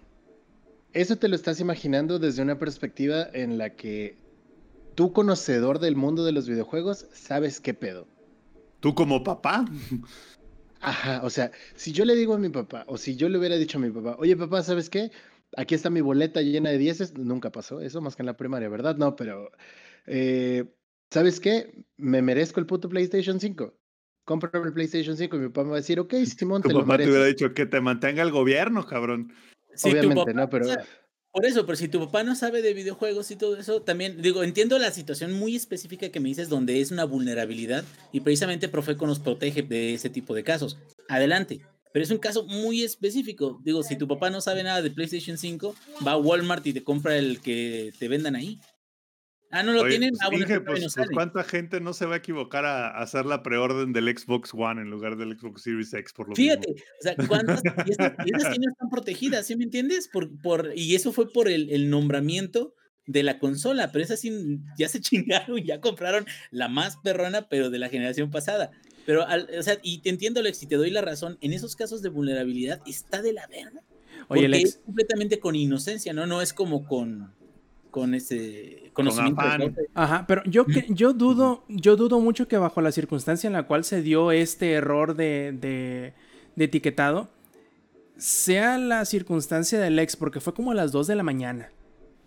Eso 0.93 1.18
te 1.18 1.27
lo 1.27 1.35
estás 1.35 1.60
imaginando 1.60 2.19
desde 2.19 2.41
una 2.41 2.57
perspectiva 2.57 3.27
en 3.34 3.57
la 3.57 3.72
que 3.76 4.15
tú 4.95 5.13
conocedor 5.13 5.79
del 5.79 5.95
mundo 5.95 6.23
de 6.23 6.31
los 6.31 6.47
videojuegos, 6.47 7.07
sabes 7.13 7.59
qué 7.59 7.73
pedo. 7.73 8.07
¿Tú 8.79 8.95
como 8.95 9.23
papá? 9.23 9.65
Ajá, 10.81 11.21
o 11.23 11.29
sea, 11.29 11.51
si 11.75 11.93
yo 11.93 12.03
le 12.03 12.15
digo 12.15 12.33
a 12.33 12.39
mi 12.39 12.49
papá, 12.49 12.83
o 12.87 12.97
si 12.97 13.15
yo 13.15 13.29
le 13.29 13.37
hubiera 13.37 13.55
dicho 13.55 13.77
a 13.77 13.81
mi 13.81 13.89
papá, 13.89 14.17
oye 14.19 14.35
papá, 14.35 14.63
¿sabes 14.63 14.89
qué? 14.89 15.11
Aquí 15.55 15.75
está 15.75 15.89
mi 15.89 16.01
boleta 16.01 16.41
llena 16.41 16.71
de 16.71 16.77
dieces, 16.77 17.17
nunca 17.17 17.51
pasó 17.51 17.79
eso, 17.79 18.01
más 18.01 18.15
que 18.15 18.23
en 18.23 18.27
la 18.27 18.37
primaria, 18.37 18.67
¿verdad? 18.69 18.97
No, 18.97 19.15
pero, 19.15 19.51
eh, 20.07 20.65
¿sabes 21.11 21.39
qué? 21.39 21.85
Me 21.95 22.21
merezco 22.21 22.59
el 22.59 22.65
puto 22.65 22.89
PlayStation 22.89 23.39
5. 23.39 23.73
Compra 24.25 24.49
el 24.53 24.73
PlayStation 24.73 25.15
5 25.15 25.35
y 25.35 25.39
mi 25.39 25.47
papá 25.47 25.63
me 25.63 25.69
va 25.71 25.75
a 25.77 25.79
decir, 25.79 25.99
ok, 25.99 26.13
Simón, 26.37 26.61
te 26.61 26.73
papá 26.73 26.97
te 26.97 27.07
hubiera 27.07 27.25
dicho 27.25 27.53
que 27.53 27.65
te 27.65 27.79
mantenga 27.79 28.21
el 28.21 28.31
gobierno, 28.31 28.85
cabrón. 28.85 29.31
Obviamente, 29.83 30.33
no, 30.33 30.49
pero... 30.49 30.67
Por 31.34 31.47
eso, 31.47 31.65
pero 31.65 31.76
si 31.76 31.88
tu 31.88 31.99
papá 31.99 32.23
no 32.23 32.35
sabe 32.35 32.61
de 32.61 32.76
videojuegos 32.76 33.31
y 33.31 33.35
todo 33.35 33.57
eso, 33.57 33.81
también 33.81 34.22
digo, 34.22 34.43
entiendo 34.43 34.77
la 34.77 34.91
situación 34.91 35.34
muy 35.34 35.55
específica 35.55 36.10
que 36.10 36.19
me 36.19 36.30
dices 36.30 36.47
donde 36.47 36.80
es 36.80 36.91
una 36.91 37.05
vulnerabilidad 37.05 37.84
y 38.11 38.19
precisamente 38.19 38.69
Profeco 38.69 39.07
nos 39.07 39.18
protege 39.18 39.64
de 39.64 39.95
ese 39.95 40.11
tipo 40.11 40.35
de 40.35 40.43
casos. 40.43 40.77
Adelante. 41.10 41.61
Pero 41.91 42.03
es 42.03 42.11
un 42.11 42.19
caso 42.19 42.45
muy 42.45 42.84
específico. 42.84 43.60
Digo, 43.64 43.81
si 43.81 43.95
tu 43.95 44.07
papá 44.07 44.30
no 44.30 44.41
sabe 44.41 44.61
nada 44.61 44.84
de 44.84 44.91
PlayStation 44.91 45.39
5, 45.39 45.76
va 46.05 46.11
a 46.11 46.18
Walmart 46.18 46.65
y 46.68 46.73
te 46.73 46.84
compra 46.84 47.18
el 47.18 47.39
que 47.39 47.93
te 47.97 48.07
vendan 48.07 48.35
ahí. 48.35 48.60
Ah, 49.53 49.61
no 49.61 49.71
lo 49.71 49.88
tienen. 49.88 50.11
Ah, 50.19 50.30
pues, 50.31 50.45
pues, 50.65 51.09
¿cuánta 51.13 51.43
gente 51.43 51.80
no 51.80 51.93
se 51.93 52.07
va 52.07 52.15
a 52.15 52.17
equivocar 52.17 52.65
a, 52.65 52.89
hacer 52.97 53.27
la 53.27 53.43
preorden 53.43 53.93
del 53.93 54.05
Xbox 54.05 54.51
One 54.51 54.81
en 54.81 54.89
lugar 54.89 55.15
del 55.15 55.38
Xbox 55.38 55.61
Series 55.61 55.93
X 55.93 56.11
por 56.11 56.27
lo 56.27 56.35
Fíjate, 56.35 56.71
o 56.71 57.03
sea, 57.03 57.15
¿cuántas? 57.27 57.61
y 57.85 57.91
esas, 57.91 58.13
sí 58.51 58.59
no 58.59 58.71
están 58.71 58.89
protegidas, 58.89 59.45
¿sí 59.45 59.55
me 59.55 59.65
entiendes? 59.65 60.09
Por, 60.11 60.41
por, 60.41 60.71
y 60.75 60.95
eso 60.95 61.13
fue 61.13 61.31
por 61.31 61.49
el, 61.49 61.69
el 61.69 61.91
nombramiento 61.91 62.73
de 63.05 63.21
la 63.21 63.38
consola, 63.38 63.91
pero 63.91 64.03
esas 64.03 64.19
sí 64.19 64.59
ya 64.75 64.89
se 64.89 65.01
chingaron, 65.01 65.63
ya 65.63 65.80
compraron 65.80 66.25
la 66.49 66.67
más 66.67 66.97
perrona, 66.97 67.47
pero 67.47 67.69
de 67.69 67.77
la 67.77 67.89
generación 67.89 68.31
pasada. 68.31 68.71
Pero, 69.05 69.23
o 69.23 69.63
sea, 69.63 69.77
y 69.84 69.99
te 69.99 70.09
entiendo, 70.09 70.39
Alex, 70.39 70.63
y 70.63 70.67
te 70.67 70.77
doy 70.77 70.89
la 70.89 71.01
razón, 71.01 71.38
en 71.41 71.53
esos 71.53 71.75
casos 71.75 72.01
de 72.01 72.09
vulnerabilidad 72.09 72.81
está 72.88 73.21
de 73.21 73.34
la 73.34 73.45
verga. 73.45 73.84
Oye, 74.30 74.47
Alex. 74.47 74.69
Es 74.69 74.77
completamente 74.77 75.39
con 75.39 75.53
inocencia, 75.53 76.11
¿no? 76.11 76.25
No 76.25 76.41
es 76.41 76.53
como 76.53 76.88
con 76.88 77.35
con 77.93 78.15
ese 78.15 78.89
conocimiento. 78.93 79.39
Ajá, 79.93 80.25
pero 80.27 80.41
yo, 80.45 80.65
yo, 80.89 81.13
dudo, 81.13 81.63
yo 81.69 81.95
dudo 81.95 82.19
mucho 82.19 82.47
que 82.47 82.57
bajo 82.57 82.81
la 82.81 82.91
circunstancia 82.91 83.47
en 83.47 83.53
la 83.53 83.67
cual 83.67 83.83
se 83.83 84.01
dio 84.01 84.31
este 84.31 84.71
error 84.71 85.15
de, 85.15 85.55
de, 85.61 86.15
de 86.55 86.65
etiquetado, 86.65 87.29
sea 88.17 88.79
la 88.79 89.05
circunstancia 89.05 89.79
del 89.79 89.99
ex, 89.99 90.15
porque 90.15 90.39
fue 90.39 90.55
como 90.55 90.71
a 90.71 90.73
las 90.73 90.91
2 90.91 91.05
de 91.05 91.15
la 91.15 91.21
mañana. 91.21 91.69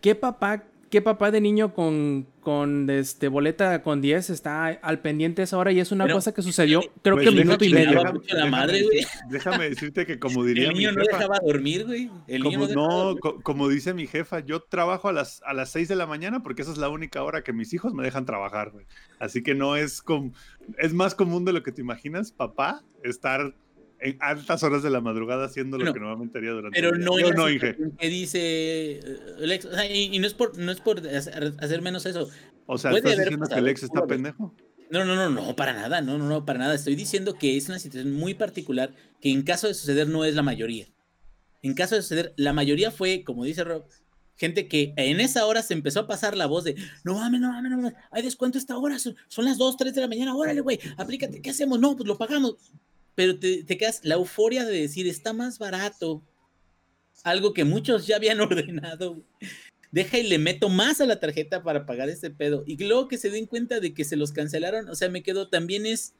¿Qué 0.00 0.14
papá 0.14 0.62
¿Qué 0.90 1.02
papá 1.02 1.32
de 1.32 1.40
niño 1.40 1.74
con, 1.74 2.28
con 2.40 2.88
este, 2.90 3.26
boleta 3.26 3.82
con 3.82 4.00
10 4.00 4.30
está 4.30 4.66
al 4.66 5.00
pendiente 5.00 5.42
esa 5.42 5.58
hora? 5.58 5.72
Y 5.72 5.80
es 5.80 5.90
una 5.90 6.08
cosa 6.08 6.32
que 6.32 6.42
sucedió, 6.42 6.80
creo 7.02 7.16
pues 7.16 7.28
que 7.28 7.34
minuto 7.34 7.64
y 7.64 7.72
medio. 7.72 8.02
Déjame, 9.28 9.70
decirte 9.70 10.06
que, 10.06 10.20
como 10.20 10.44
diría. 10.44 10.68
El 10.68 10.74
niño 10.74 10.92
no 10.92 11.02
dejaba 11.02 11.40
dormir, 11.44 11.86
güey. 11.86 12.10
El 12.28 12.44
como, 12.44 12.68
no, 12.68 13.16
como 13.16 13.68
dice 13.68 13.94
mi 13.94 14.06
jefa, 14.06 14.40
yo 14.40 14.62
trabajo 14.62 15.08
a 15.08 15.12
las, 15.12 15.42
a 15.44 15.54
las 15.54 15.70
6 15.70 15.88
de 15.88 15.96
la 15.96 16.06
mañana 16.06 16.42
porque 16.42 16.62
esa 16.62 16.70
es 16.70 16.78
la 16.78 16.88
única 16.88 17.22
hora 17.24 17.42
que 17.42 17.52
mis 17.52 17.72
hijos 17.74 17.92
me 17.92 18.04
dejan 18.04 18.24
trabajar, 18.24 18.70
güey. 18.70 18.86
Así 19.18 19.42
que 19.42 19.54
no 19.54 19.76
es. 19.76 20.02
Com 20.02 20.32
es 20.78 20.92
más 20.92 21.14
común 21.14 21.44
de 21.44 21.52
lo 21.52 21.62
que 21.62 21.72
te 21.72 21.80
imaginas, 21.80 22.32
papá, 22.32 22.82
estar 23.02 23.54
en 24.00 24.16
altas 24.20 24.62
horas 24.62 24.82
de 24.82 24.90
la 24.90 25.00
madrugada 25.00 25.46
haciendo 25.46 25.78
lo 25.78 25.92
que 25.92 26.00
normalmente 26.00 26.38
haría 26.38 26.50
durante 26.50 26.78
pero 26.78 26.94
el 26.94 26.98
día. 26.98 27.06
no, 27.06 27.48
no 27.48 27.96
que 27.98 28.08
dice 28.08 29.00
Lex, 29.38 29.64
o 29.64 29.72
sea, 29.72 29.90
y, 29.90 30.18
no 30.18 30.26
es 30.26 30.34
por 30.34 30.58
no 30.58 30.70
es 30.70 30.80
por 30.80 31.00
hacer, 31.08 31.82
menos 31.82 32.06
eso. 32.06 32.28
O 32.66 32.78
sea, 32.78 32.92
¿estás 32.92 33.18
diciendo 33.18 33.46
que 33.48 33.60
Lex 33.60 33.82
está 33.84 34.06
pendejo? 34.06 34.54
No, 34.90 35.04
no, 35.04 35.16
no, 35.16 35.30
no, 35.30 35.56
para 35.56 35.72
nada, 35.72 36.00
no, 36.00 36.18
no, 36.18 36.28
no, 36.28 36.44
para 36.44 36.58
nada. 36.58 36.74
Estoy 36.74 36.94
diciendo 36.94 37.34
que 37.34 37.56
es 37.56 37.68
una 37.68 37.78
situación 37.78 38.12
muy 38.12 38.34
particular 38.34 38.94
que 39.20 39.30
en 39.30 39.42
caso 39.42 39.66
de 39.66 39.74
suceder 39.74 40.08
no 40.08 40.24
es 40.24 40.34
la 40.34 40.42
mayoría. 40.42 40.86
En 41.62 41.74
caso 41.74 41.96
de 41.96 42.02
suceder, 42.02 42.32
la 42.36 42.52
mayoría 42.52 42.92
fue, 42.92 43.24
como 43.24 43.44
dice 43.44 43.64
Rob, 43.64 43.84
gente 44.36 44.68
que 44.68 44.92
en 44.96 45.18
esa 45.20 45.46
hora 45.46 45.62
se 45.62 45.74
empezó 45.74 46.00
a 46.00 46.06
pasar 46.06 46.36
la 46.36 46.46
voz 46.46 46.64
de, 46.64 46.76
no 47.02 47.14
mames, 47.14 47.40
no 47.40 47.48
mames, 47.48 47.70
no 47.70 47.76
mames, 47.78 47.94
hay 48.12 48.22
descuento 48.22 48.58
esta 48.58 48.76
hora, 48.76 48.98
son, 48.98 49.16
son 49.28 49.46
las 49.46 49.58
2, 49.58 49.76
3 49.76 49.94
de 49.94 50.00
la 50.02 50.08
mañana, 50.08 50.36
órale, 50.36 50.60
güey, 50.60 50.78
aplícate, 50.96 51.40
¿qué 51.40 51.50
hacemos? 51.50 51.80
No, 51.80 51.96
pues 51.96 52.06
lo 52.06 52.16
pagamos 52.18 52.56
pero 53.16 53.38
te, 53.38 53.64
quedas 53.64 54.00
la 54.04 54.14
euforia 54.14 54.64
de 54.64 54.82
decir, 54.82 55.08
está 55.08 55.32
más 55.32 55.58
barato. 55.58 56.22
Algo 57.24 57.54
que 57.54 57.64
muchos 57.64 58.06
ya 58.06 58.16
habían 58.16 58.40
ordenado. 58.40 59.24
Deja 59.90 60.18
y 60.18 60.28
le 60.28 60.38
meto 60.38 60.68
más 60.68 61.00
a 61.00 61.06
la 61.06 61.18
tarjeta 61.18 61.62
para 61.62 61.86
pagar 61.86 62.08
ese 62.10 62.30
pedo. 62.30 62.62
Y 62.66 62.76
luego 62.76 63.08
que 63.08 63.18
se 63.18 63.30
den 63.30 63.46
cuenta 63.46 63.80
de 63.80 63.94
que 63.94 64.04
se 64.04 64.16
los 64.16 64.32
cancelaron, 64.32 64.88
o 64.88 64.94
sea, 64.94 65.08
me 65.08 65.22
quedo, 65.22 65.48
también 65.48 65.86
es 65.86 66.14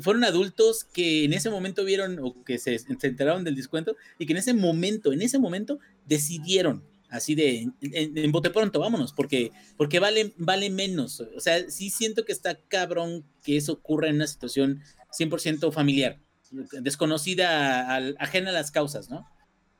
fueron 0.00 0.22
adultos 0.22 0.84
que 0.84 1.24
en 1.24 1.32
ese 1.32 1.50
momento 1.50 1.84
vieron 1.84 2.20
o 2.22 2.44
que 2.44 2.56
se, 2.58 2.78
enteraron 2.88 3.42
del 3.42 3.56
descuento 3.56 3.96
y 4.16 4.26
que 4.26 4.32
en 4.32 4.38
ese 4.38 4.54
momento, 4.54 5.12
en 5.12 5.22
ese 5.22 5.40
momento 5.40 5.80
decidieron 6.06 6.84
así 7.08 7.34
de 7.34 7.68
en, 7.80 8.32
bote 8.32 8.50
pronto, 8.50 8.78
vámonos, 8.78 9.12
porque, 9.12 9.50
porque 9.76 9.98
vale, 9.98 10.32
vale 10.38 10.70
menos. 10.70 11.20
O 11.36 11.40
sea, 11.40 11.68
sí 11.68 11.90
siento 11.90 12.24
que 12.24 12.32
está 12.32 12.58
cabrón 12.68 13.24
que 13.42 13.56
eso 13.56 13.72
ocurra 13.72 14.08
en 14.08 14.14
una 14.14 14.26
situación 14.26 14.80
100% 15.18 15.72
familiar, 15.72 16.18
desconocida, 16.80 17.96
ajena 18.18 18.50
a 18.50 18.52
las 18.52 18.70
causas, 18.70 19.10
¿no? 19.10 19.26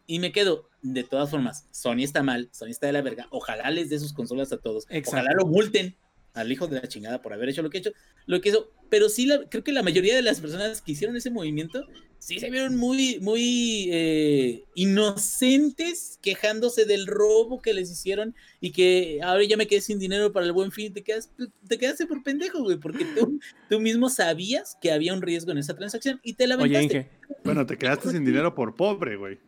Y 0.07 0.19
me 0.19 0.33
quedo, 0.33 0.69
de 0.83 1.05
todas 1.05 1.31
formas, 1.31 1.67
Sony 1.71 2.03
está 2.03 2.23
mal, 2.23 2.49
Sony 2.53 2.69
está 2.69 2.87
de 2.87 2.93
la 2.93 3.03
verga, 3.03 3.29
ojalá 3.31 3.71
les 3.71 3.89
dé 3.89 3.99
sus 3.99 4.13
consolas 4.13 4.53
a 4.53 4.59
todos, 4.59 4.87
ojalá 5.07 5.33
lo 5.35 5.47
multen 5.47 5.97
al 6.35 6.51
hijo 6.51 6.67
de 6.67 6.81
la 6.81 6.89
chingada 6.89 7.21
por 7.21 7.33
haber 7.33 7.49
hecho 7.49 7.63
lo 7.63 7.71
que 7.71 7.79
hecho, 7.79 7.93
lo 8.27 8.41
que 8.41 8.51
hizo, 8.51 8.71
pero 8.89 9.09
sí 9.09 9.29
creo 9.51 9.65
que 9.65 9.73
la 9.73 9.83
mayoría 9.83 10.15
de 10.15 10.23
las 10.23 10.41
personas 10.41 10.81
que 10.81 10.93
hicieron 10.93 11.17
ese 11.17 11.31
movimiento 11.31 11.87
sí 12.19 12.39
se 12.39 12.51
vieron 12.51 12.77
muy, 12.77 13.19
muy 13.21 13.89
eh, 13.93 14.65
inocentes 14.75 16.19
quejándose 16.23 16.85
del 16.85 17.07
robo 17.07 17.61
que 17.61 17.75
les 17.75 17.91
hicieron 17.91 18.35
y 18.61 18.71
que 18.73 19.21
ahora 19.23 19.45
ya 19.45 19.57
me 19.57 19.67
quedé 19.67 19.81
sin 19.81 19.99
dinero 19.99 20.33
para 20.33 20.47
el 20.47 20.53
buen 20.53 20.73
fin, 20.73 20.93
te, 20.93 21.03
quedas, 21.03 21.31
te 21.67 21.79
quedaste 21.79 22.07
por 22.07 22.23
pendejo, 22.23 22.63
güey, 22.63 22.79
porque 22.79 23.05
tú, 23.05 23.41
tú 23.69 23.81
mismo 23.81 24.09
sabías 24.09 24.77
que 24.81 24.93
había 24.93 25.13
un 25.15 25.23
riesgo 25.23 25.53
en 25.53 25.59
esa 25.59 25.75
transacción 25.75 26.21
y 26.23 26.35
te 26.35 26.47
la 26.47 26.57
Oye, 26.57 27.11
Bueno, 27.45 27.67
te 27.67 27.77
quedaste 27.77 28.11
sin 28.11 28.25
dinero 28.25 28.55
por 28.55 28.77
pobre, 28.77 29.17
güey. 29.17 29.39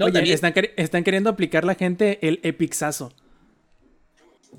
Oye, 0.00 0.32
están, 0.32 0.52
están, 0.76 1.02
queriendo 1.02 1.30
aplicar 1.30 1.64
la 1.64 1.74
gente 1.74 2.18
el 2.26 2.38
epixazo. 2.42 3.12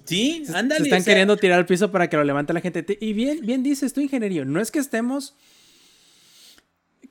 Sí, 0.05 0.43
ándale. 0.53 0.81
Se 0.81 0.89
están 0.89 1.03
queriendo 1.03 1.37
tirar 1.37 1.59
al 1.59 1.65
piso 1.65 1.91
para 1.91 2.09
que 2.09 2.17
lo 2.17 2.23
levante 2.23 2.53
la 2.53 2.61
gente. 2.61 2.97
Y 2.99 3.13
bien, 3.13 3.39
bien 3.41 3.63
dices 3.63 3.93
tú, 3.93 4.01
ingeniería. 4.01 4.45
No 4.45 4.59
es 4.59 4.71
que 4.71 4.79
estemos 4.79 5.35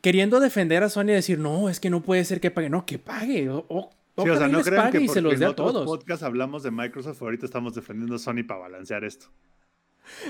queriendo 0.01 0.41
defender 0.41 0.83
a 0.83 0.91
Sony 0.91 1.05
y 1.05 1.13
decir, 1.13 1.39
no, 1.39 1.69
es 1.69 1.81
que 1.81 1.89
no 1.89 2.03
puede 2.03 2.25
ser 2.25 2.41
que 2.41 2.51
pague. 2.51 2.69
No, 2.69 2.85
que 2.85 2.99
pague. 2.99 3.49
O, 3.49 3.91
sí, 4.19 4.29
o 4.29 4.37
sea, 4.37 4.49
no 4.49 4.63
crean 4.63 4.91
que 4.91 5.09
se 5.09 5.21
los 5.21 5.39
dé 5.39 5.47
a 5.47 5.55
todos. 5.55 5.87
podcast 5.87 6.23
hablamos 6.23 6.63
de 6.63 6.71
Microsoft, 6.71 7.23
ahorita 7.23 7.47
estamos 7.47 7.75
defendiendo 7.75 8.17
a 8.17 8.19
Sony 8.19 8.45
para 8.47 8.61
balancear 8.61 9.05
esto. 9.05 9.29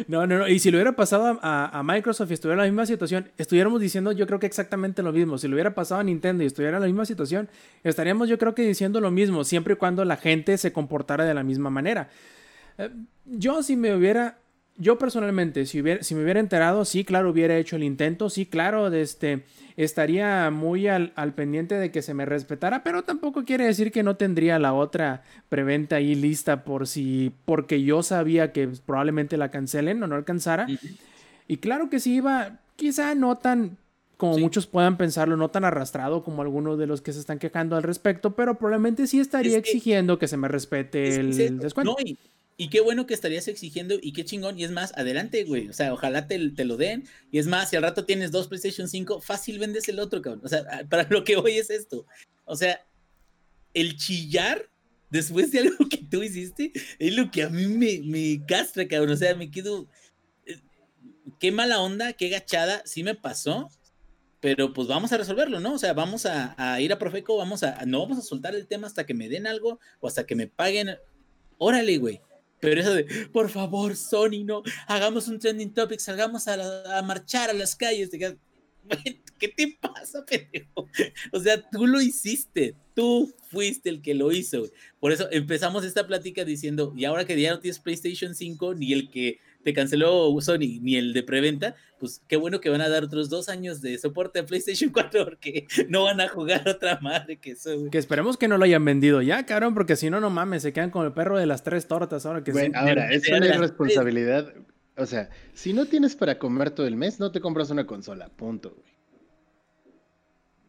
No, 0.07 0.27
no, 0.27 0.39
no. 0.39 0.49
Y 0.49 0.59
si 0.59 0.71
lo 0.71 0.77
hubiera 0.77 0.93
pasado 0.93 1.39
a, 1.43 1.83
Microsoft 1.83 2.31
y 2.31 2.35
estuviera 2.35 2.55
en 2.63 2.67
la 2.67 2.71
misma 2.71 2.87
situación, 2.87 3.31
estuviéramos 3.39 3.81
diciendo 3.81 4.13
yo 4.13 4.27
creo 4.27 4.39
que 4.39 4.47
exactamente 4.47 5.03
lo 5.03 5.13
mismo. 5.13 5.39
Si 5.39 5.49
lo 5.49 5.55
hubiera 5.55 5.75
pasado 5.75 6.01
a 6.01 6.05
Nintendo 6.05 6.45
y 6.45 6.47
estuviera 6.47 6.77
en 6.77 6.83
la 6.83 6.87
misma 6.87 7.07
situación, 7.07 7.49
estaríamos 7.83 8.29
yo 8.29 8.39
creo 8.39 8.55
que 8.55 8.63
diciendo 8.63 9.01
lo 9.01 9.11
mismo, 9.11 9.45
siempre 9.45 9.75
y 9.75 9.77
cuando 9.77 10.05
la 10.05 10.17
gente 10.17 10.59
se 10.59 10.73
comportara 10.73 11.25
de 11.25 11.35
la 11.35 11.43
misma 11.43 11.71
manera. 11.71 12.11
Eh, 12.79 12.91
yo 13.25 13.63
si 13.63 13.77
me 13.77 13.95
hubiera, 13.95 14.39
yo 14.77 14.99
personalmente, 14.99 15.67
si, 15.67 15.81
hubiera, 15.81 16.03
si 16.03 16.15
me 16.15 16.23
hubiera 16.23 16.41
enterado, 16.41 16.85
sí, 16.85 17.05
claro, 17.05 17.31
hubiera 17.31 17.57
hecho 17.57 17.77
el 17.77 17.83
intento, 17.83 18.31
sí, 18.31 18.47
claro, 18.47 18.93
este, 18.93 19.45
estaría 19.77 20.51
muy 20.51 20.89
al, 20.89 21.13
pendiente 21.35 21.77
de 21.77 21.91
que 21.91 22.03
se 22.03 22.15
me 22.15 22.25
respetara, 22.25 22.83
pero 22.83 23.05
tampoco 23.05 23.45
quiere 23.45 23.67
decir 23.67 23.93
que 23.93 24.03
no 24.03 24.17
tendría 24.17 24.59
la 24.59 24.73
otra 24.73 25.23
preventa 25.49 25.97
ahí 25.97 26.15
lista 26.15 26.65
por 26.65 26.87
si, 26.87 27.33
porque 27.45 27.83
yo 27.83 28.03
sabía 28.03 28.53
que 28.53 28.69
probablemente 28.85 29.37
la 29.37 29.51
cancelen 29.51 30.03
o 30.03 30.07
no 30.07 30.15
alcanzara. 30.15 30.67
Y 31.49 31.57
claro 31.59 31.91
que 31.91 32.01
sí 32.01 32.15
iba, 32.17 32.61
quizá 32.77 33.15
no 33.15 33.39
tan 33.39 33.79
como 34.23 34.39
muchos 34.39 34.69
puedan 34.69 34.97
pensarlo, 34.97 35.37
no 35.37 35.49
tan 35.49 35.65
arrastrado 35.65 36.23
como 36.23 36.43
algunos 36.43 36.79
de 36.79 36.87
los 36.87 37.01
que 37.01 37.13
se 37.13 37.19
están 37.19 37.41
quejando 37.41 37.75
al 37.75 37.83
respecto, 37.83 38.37
pero 38.37 38.57
probablemente 38.57 39.09
sí 39.09 39.19
estaría 39.19 39.59
exigiendo 39.59 40.17
que 40.21 40.29
se 40.29 40.37
me 40.37 40.47
respete 40.47 41.17
el, 41.17 41.59
descuento. 41.59 41.97
Y 42.05 42.17
qué 42.69 42.81
bueno 42.81 43.07
que 43.07 43.15
estarías 43.15 43.49
exigiendo 43.49 43.97
y 44.01 44.13
qué 44.13 44.25
chingón. 44.25 44.59
Y 44.59 44.65
es 44.65 44.71
más, 44.71 44.93
adelante, 44.97 45.45
güey. 45.45 45.69
O 45.69 45.73
sea, 45.73 45.93
ojalá 45.93 46.27
te, 46.27 46.51
te, 46.51 46.65
lo 46.65 46.77
den. 46.77 47.05
Y 47.31 47.39
es 47.39 47.47
más, 47.47 47.71
si 47.71 47.77
al 47.77 47.83
rato 47.83 48.05
tienes 48.05 48.31
dos 48.31 48.49
PlayStation 48.49 48.89
5, 48.89 49.21
fácil 49.21 49.59
vendes 49.59 49.89
el 49.89 49.99
otro, 49.99 50.21
cabrón. 50.21 50.43
O 50.45 50.49
sea, 50.49 50.65
para 50.91 51.07
lo 51.09 51.25
que 51.25 51.37
hoy 51.37 51.53
es 51.53 51.71
esto. 51.71 52.07
O 52.45 52.57
sea, 52.57 52.85
el 53.75 53.97
chillar 53.97 54.69
después 55.11 55.51
de 55.51 55.61
algo 55.61 55.77
que 55.91 55.99
tú 55.99 56.23
hiciste 56.23 56.73
es 56.99 57.15
lo 57.15 57.31
que 57.31 57.43
a 57.43 57.49
mí 57.49 57.67
me, 57.67 58.01
me 58.05 58.45
castra, 58.47 58.87
cabrón. 58.87 59.11
O 59.11 59.17
sea, 59.17 59.35
me 59.35 59.51
quedo. 59.51 59.89
Eh, 60.47 60.61
qué 61.39 61.53
mala 61.53 61.81
onda, 61.81 62.13
qué 62.13 62.29
gachada. 62.29 62.83
Sí 62.85 63.03
me 63.03 63.15
pasó. 63.15 63.71
Pero 64.41 64.73
pues 64.73 64.89
vamos 64.89 65.13
a 65.13 65.19
resolverlo, 65.19 65.61
¿no? 65.61 65.75
O 65.75 65.79
sea, 65.79 65.93
vamos 65.93 66.27
a, 66.27 66.57
a 66.59 66.81
ir 66.81 66.93
a 66.93 66.99
Profeco, 66.99 67.37
vamos 67.37 67.63
a. 67.63 67.87
No 67.87 68.01
vamos 68.01 68.19
a 68.19 68.23
soltar 68.23 68.55
el 68.57 68.67
tema 68.67 68.89
hasta 68.89 69.07
que 69.07 69.15
me 69.15 69.29
den 69.29 69.47
algo 69.47 69.79
o 70.01 70.09
hasta 70.09 70.27
que 70.27 70.35
me 70.35 70.49
paguen. 70.49 70.97
Órale, 71.59 71.97
güey. 71.99 72.21
Pero 72.63 72.81
eso 72.81 72.95
de, 72.95 73.05
por 73.33 73.51
favor, 73.51 73.97
Sony, 73.97 74.45
no, 74.45 74.63
hagamos 74.87 75.27
un 75.27 75.41
trending 75.41 75.75
topic, 75.75 75.99
salgamos 75.99 76.47
a, 76.47 77.03
marchar 77.03 77.51
a 77.51 77.53
las 77.53 77.75
calles. 77.75 78.09
¿Qué 78.09 79.49
te 79.49 79.77
pasa, 79.81 80.25
pendejo? 80.25 80.89
O 81.33 81.41
sea, 81.41 81.61
tú 81.71 81.89
lo 81.89 82.01
hiciste, 82.01 82.77
tú 82.95 83.35
fuiste 83.51 83.91
el 83.91 84.01
que 84.01 84.15
lo 84.15 84.31
hizo. 84.31 84.71
Por 85.01 85.11
eso 85.11 85.27
empezamos 85.33 85.85
esta 85.85 86.07
plática 86.07 86.45
diciendo, 86.45 86.95
y 86.97 87.05
ahora 87.05 87.25
que 87.25 87.41
ya 87.41 87.51
no 87.51 87.59
tienes 87.59 87.81
PlayStation 87.81 88.33
5, 88.33 88.75
ni 88.77 88.93
el 88.93 89.11
que 89.11 89.41
te 89.63 89.73
canceló 89.73 90.35
Sony 90.41 90.81
ni 90.81 90.97
el 90.97 91.13
de 91.13 91.23
preventa, 91.23 91.75
pues 91.99 92.21
qué 92.27 92.37
bueno 92.37 92.61
que 92.61 92.69
van 92.69 92.81
a 92.81 92.89
dar 92.89 93.05
otros 93.05 93.29
dos 93.29 93.49
años 93.49 93.81
de 93.81 93.97
soporte 93.99 94.41
a 94.41 94.47
PlayStation 94.47 94.91
4 94.93 95.25
porque 95.25 95.67
no 95.89 96.05
van 96.05 96.21
a 96.21 96.29
jugar 96.29 96.69
otra 96.69 96.99
madre 97.01 97.39
que 97.39 97.53
eso. 97.53 97.91
Que 97.91 97.99
esperemos 97.99 98.37
que 98.37 98.49
no 98.49 98.59
lo 98.59 98.65
hayan 98.65 98.85
vendido 98.85 99.23
ya, 99.23 99.47
cabrón, 99.47 99.75
porque 99.75 99.97
si 99.97 100.11
no, 100.11 100.21
no 100.21 100.31
mames, 100.31 100.63
se 100.63 100.73
quedan 100.73 100.91
con 100.91 101.07
el 101.07 101.13
perro 101.13 101.39
de 101.39 101.47
las 101.47 101.63
tres 101.63 101.87
tortas 101.87 102.27
ahora 102.27 102.43
que 102.45 102.53
bueno, 102.53 102.79
Ahora, 102.79 103.13
es 103.13 103.29
una 103.29 103.47
irresponsabilidad. 103.47 104.53
O 104.97 105.07
sea, 105.07 105.31
si 105.55 105.73
no 105.73 105.87
tienes 105.87 106.17
para 106.17 106.39
comer 106.39 106.71
todo 106.71 106.87
el 106.87 106.97
mes, 106.97 107.19
no 107.19 107.33
te 107.33 107.41
compras 107.41 107.71
una 107.71 107.87
consola, 107.87 108.29
punto, 108.29 108.75
güey. 108.77 108.93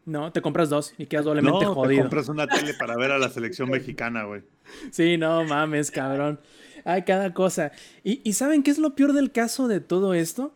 No, 0.06 0.32
te 0.32 0.42
compras 0.42 0.68
dos 0.68 0.94
y 0.98 1.06
quedas 1.06 1.24
doblemente 1.24 1.64
no, 1.64 1.74
jodido. 1.74 2.02
Te 2.02 2.02
compras 2.02 2.28
una 2.28 2.46
tele 2.46 2.74
para 2.74 2.96
ver 2.96 3.10
a 3.10 3.18
la 3.18 3.30
selección 3.30 3.70
mexicana, 3.70 4.24
güey. 4.24 4.42
Sí, 4.90 5.16
no 5.16 5.44
mames, 5.44 5.90
cabrón. 5.90 6.40
Ay, 6.84 7.02
cada 7.02 7.32
cosa. 7.32 7.72
¿Y, 8.02 8.32
¿saben 8.34 8.62
qué 8.62 8.70
es 8.70 8.78
lo 8.78 8.94
peor 8.94 9.14
del 9.14 9.32
caso 9.32 9.68
de 9.68 9.80
todo 9.80 10.14
esto? 10.14 10.54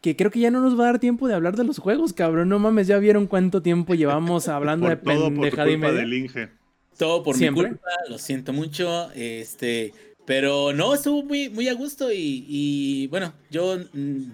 Que 0.00 0.16
creo 0.16 0.32
que 0.32 0.40
ya 0.40 0.50
no 0.50 0.60
nos 0.60 0.78
va 0.78 0.84
a 0.84 0.86
dar 0.86 0.98
tiempo 0.98 1.28
de 1.28 1.34
hablar 1.34 1.56
de 1.56 1.64
los 1.64 1.78
juegos, 1.78 2.12
cabrón. 2.12 2.48
No 2.48 2.58
mames, 2.58 2.88
ya 2.88 2.98
vieron 2.98 3.28
cuánto 3.28 3.62
tiempo 3.62 3.94
llevamos 3.94 4.48
hablando 4.48 4.88
de 4.88 4.96
pendejada 4.96 5.70
y 5.70 5.76
media. 5.76 6.50
Todo 6.98 7.22
por 7.22 7.38
mi 7.38 7.48
culpa, 7.50 7.88
lo 8.08 8.18
siento 8.18 8.52
mucho. 8.52 9.10
Este, 9.12 9.92
pero 10.24 10.72
no, 10.72 10.94
estuvo 10.94 11.22
muy, 11.22 11.48
muy 11.48 11.68
a 11.68 11.74
gusto 11.74 12.08
y, 12.12 13.06
bueno, 13.08 13.32
yo 13.50 13.78
mm, 13.92 14.32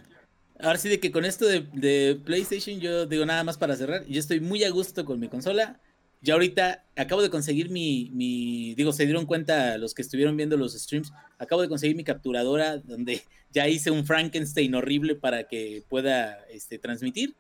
ahora 0.61 0.79
sí 0.79 0.89
de 0.89 0.99
que 0.99 1.13
con 1.13 1.27
esto 1.27 1.47
de, 1.47 1.67
de, 1.75 2.19
PlayStation, 2.25 2.81
yo 2.81 3.05
digo 3.05 3.27
nada 3.27 3.45
más 3.45 3.59
para 3.59 3.77
cerrar, 3.77 4.07
yo 4.07 4.19
estoy 4.19 4.41
muy 4.41 4.65
a 4.65 4.71
gusto 4.71 5.05
con 5.05 5.21
mi 5.21 5.29
consola. 5.29 5.79
Ya 6.21 6.35
ahorita 6.35 6.85
acabo 6.97 7.23
de 7.23 7.31
conseguir 7.31 7.71
mi, 7.71 8.11
mi, 8.13 8.75
digo, 8.75 8.93
se 8.93 9.05
dieron 9.05 9.27
cuenta 9.27 9.79
los 9.79 9.95
que 9.95 10.03
estuvieron 10.03 10.37
viendo 10.37 10.57
los 10.57 10.75
streams, 10.75 11.13
acabo 11.39 11.63
de 11.63 11.69
conseguir 11.69 11.97
mi 11.97 12.05
capturadora 12.05 12.79
donde 12.79 13.23
ya 13.53 13.69
hice 13.69 13.91
un 13.91 14.05
Frankenstein 14.05 14.75
horrible 14.75 15.15
para 15.15 15.45
que 15.45 15.85
pueda 15.89 16.45
este, 16.51 16.79
transmitir. 16.79 17.35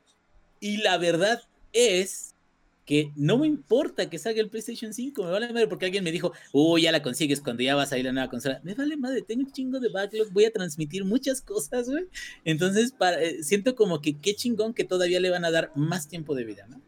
Y 0.61 0.79
la 0.79 0.99
verdad 0.99 1.43
es 1.73 2.35
que 2.89 3.13
no 3.17 3.37
me 3.37 3.47
importa 3.47 4.09
que 4.09 4.19
salga 4.19 4.41
el 4.41 4.49
PlayStation 4.49 4.95
5, 4.95 5.23
me 5.23 5.31
vale 5.31 5.53
madre 5.53 5.67
porque 5.67 5.85
alguien 5.85 6.03
me 6.03 6.11
dijo, 6.11 6.33
oh, 6.53 6.79
ya 6.79 6.91
la 6.91 7.03
consigues 7.03 7.43
cuando 7.43 7.63
ya 7.63 7.77
va 7.77 7.83
a 7.83 7.87
salir 7.87 8.07
la 8.07 8.13
nueva 8.13 8.31
consola. 8.31 8.63
Me 8.65 8.73
vale 8.73 8.97
madre, 8.97 9.21
tengo 9.21 9.43
un 9.43 9.53
chingo 9.53 9.79
de 9.79 9.91
backlog, 9.91 10.33
voy 10.33 10.47
a 10.47 10.51
transmitir 10.51 11.05
muchas 11.05 11.43
cosas, 11.43 11.91
güey. 11.91 12.07
Entonces, 12.47 12.93
para, 12.93 13.23
eh, 13.23 13.43
siento 13.43 13.75
como 13.75 14.01
que 14.01 14.19
qué 14.19 14.35
chingón 14.35 14.73
que 14.73 14.85
todavía 14.85 15.21
le 15.21 15.29
van 15.29 15.45
a 15.45 15.51
dar 15.51 15.71
más 15.75 16.09
tiempo 16.09 16.35
de 16.35 16.45
vida, 16.45 16.67
¿no? 16.67 16.81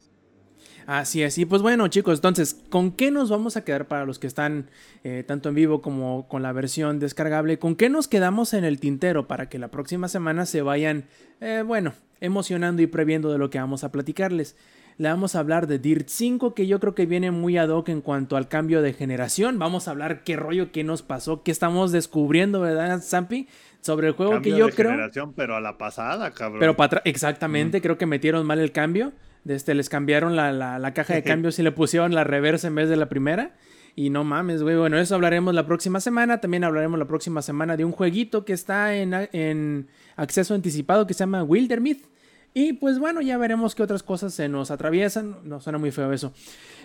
Así 0.90 1.22
es, 1.22 1.38
y 1.38 1.44
pues 1.44 1.62
bueno 1.62 1.86
chicos, 1.86 2.18
entonces, 2.18 2.60
¿con 2.68 2.90
qué 2.90 3.12
nos 3.12 3.30
vamos 3.30 3.56
a 3.56 3.62
quedar 3.62 3.86
para 3.86 4.04
los 4.04 4.18
que 4.18 4.26
están 4.26 4.70
eh, 5.04 5.22
tanto 5.24 5.48
en 5.48 5.54
vivo 5.54 5.82
como 5.82 6.26
con 6.26 6.42
la 6.42 6.50
versión 6.50 6.98
descargable? 6.98 7.60
¿Con 7.60 7.76
qué 7.76 7.88
nos 7.88 8.08
quedamos 8.08 8.54
en 8.54 8.64
el 8.64 8.80
tintero 8.80 9.28
para 9.28 9.48
que 9.48 9.60
la 9.60 9.68
próxima 9.68 10.08
semana 10.08 10.46
se 10.46 10.62
vayan, 10.62 11.04
eh, 11.40 11.62
bueno, 11.64 11.92
emocionando 12.20 12.82
y 12.82 12.88
previendo 12.88 13.30
de 13.30 13.38
lo 13.38 13.50
que 13.50 13.60
vamos 13.60 13.84
a 13.84 13.92
platicarles? 13.92 14.56
Le 14.98 15.08
vamos 15.08 15.36
a 15.36 15.38
hablar 15.38 15.68
de 15.68 15.78
Dirt 15.78 16.08
5, 16.08 16.54
que 16.54 16.66
yo 16.66 16.80
creo 16.80 16.96
que 16.96 17.06
viene 17.06 17.30
muy 17.30 17.56
ad 17.56 17.68
hoc 17.68 17.88
en 17.88 18.00
cuanto 18.00 18.36
al 18.36 18.48
cambio 18.48 18.82
de 18.82 18.92
generación. 18.92 19.60
Vamos 19.60 19.86
a 19.86 19.92
hablar 19.92 20.24
qué 20.24 20.34
rollo, 20.34 20.72
qué 20.72 20.82
nos 20.82 21.02
pasó, 21.02 21.44
qué 21.44 21.52
estamos 21.52 21.92
descubriendo, 21.92 22.62
¿verdad, 22.62 23.00
Zampi? 23.00 23.46
Sobre 23.80 24.08
el 24.08 24.14
juego 24.14 24.42
que 24.42 24.50
yo 24.50 24.66
de 24.66 24.72
creo. 24.72 24.90
Generación, 24.90 25.34
pero 25.34 25.54
a 25.54 25.60
la 25.60 25.78
pasada, 25.78 26.32
cabrón. 26.32 26.58
Pero 26.58 26.74
para 26.74 27.00
exactamente, 27.04 27.80
creo 27.80 27.96
que 27.96 28.06
metieron 28.06 28.44
mal 28.44 28.58
el 28.58 28.72
cambio. 28.72 29.12
Este, 29.46 29.74
les 29.74 29.88
cambiaron 29.88 30.36
la, 30.36 30.92
caja 30.94 31.14
de 31.14 31.22
cambios 31.22 31.58
y 31.58 31.62
le 31.62 31.72
pusieron 31.72 32.14
la 32.14 32.24
reversa 32.24 32.68
en 32.68 32.74
vez 32.74 32.88
de 32.88 32.96
la 32.96 33.08
primera. 33.08 33.54
Y 33.96 34.10
no 34.10 34.22
mames, 34.24 34.62
güey. 34.62 34.76
Bueno, 34.76 34.98
eso 34.98 35.14
hablaremos 35.14 35.54
la 35.54 35.66
próxima 35.66 36.00
semana. 36.00 36.40
También 36.40 36.64
hablaremos 36.64 36.98
la 36.98 37.06
próxima 37.06 37.42
semana 37.42 37.76
de 37.76 37.84
un 37.84 37.92
jueguito 37.92 38.44
que 38.44 38.52
está 38.52 38.94
en, 38.94 39.14
en 39.32 39.88
acceso 40.16 40.54
anticipado 40.54 41.06
que 41.06 41.14
se 41.14 41.20
llama 41.20 41.42
Wildermyth. 41.42 42.06
Y 42.52 42.72
pues 42.74 42.98
bueno, 42.98 43.20
ya 43.20 43.38
veremos 43.38 43.74
qué 43.74 43.82
otras 43.82 44.02
cosas 44.02 44.34
se 44.34 44.48
nos 44.48 44.70
atraviesan. 44.70 45.36
No 45.44 45.60
suena 45.60 45.78
muy 45.78 45.92
feo 45.92 46.12
eso. 46.12 46.32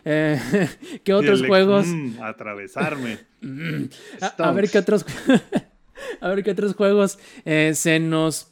Eh, 0.04 0.40
¿Qué 1.04 1.14
otros 1.14 1.46
juegos? 1.46 1.88
Mm, 1.88 2.22
atravesarme. 2.22 3.20
a, 4.38 4.52
ver 4.52 4.70
qué 4.70 4.78
otros. 4.78 5.06
a 6.22 6.30
ver 6.30 6.44
qué 6.44 6.52
otros 6.52 6.76
juegos 6.76 7.18
eh, 7.46 7.72
se 7.74 8.00
nos 8.00 8.52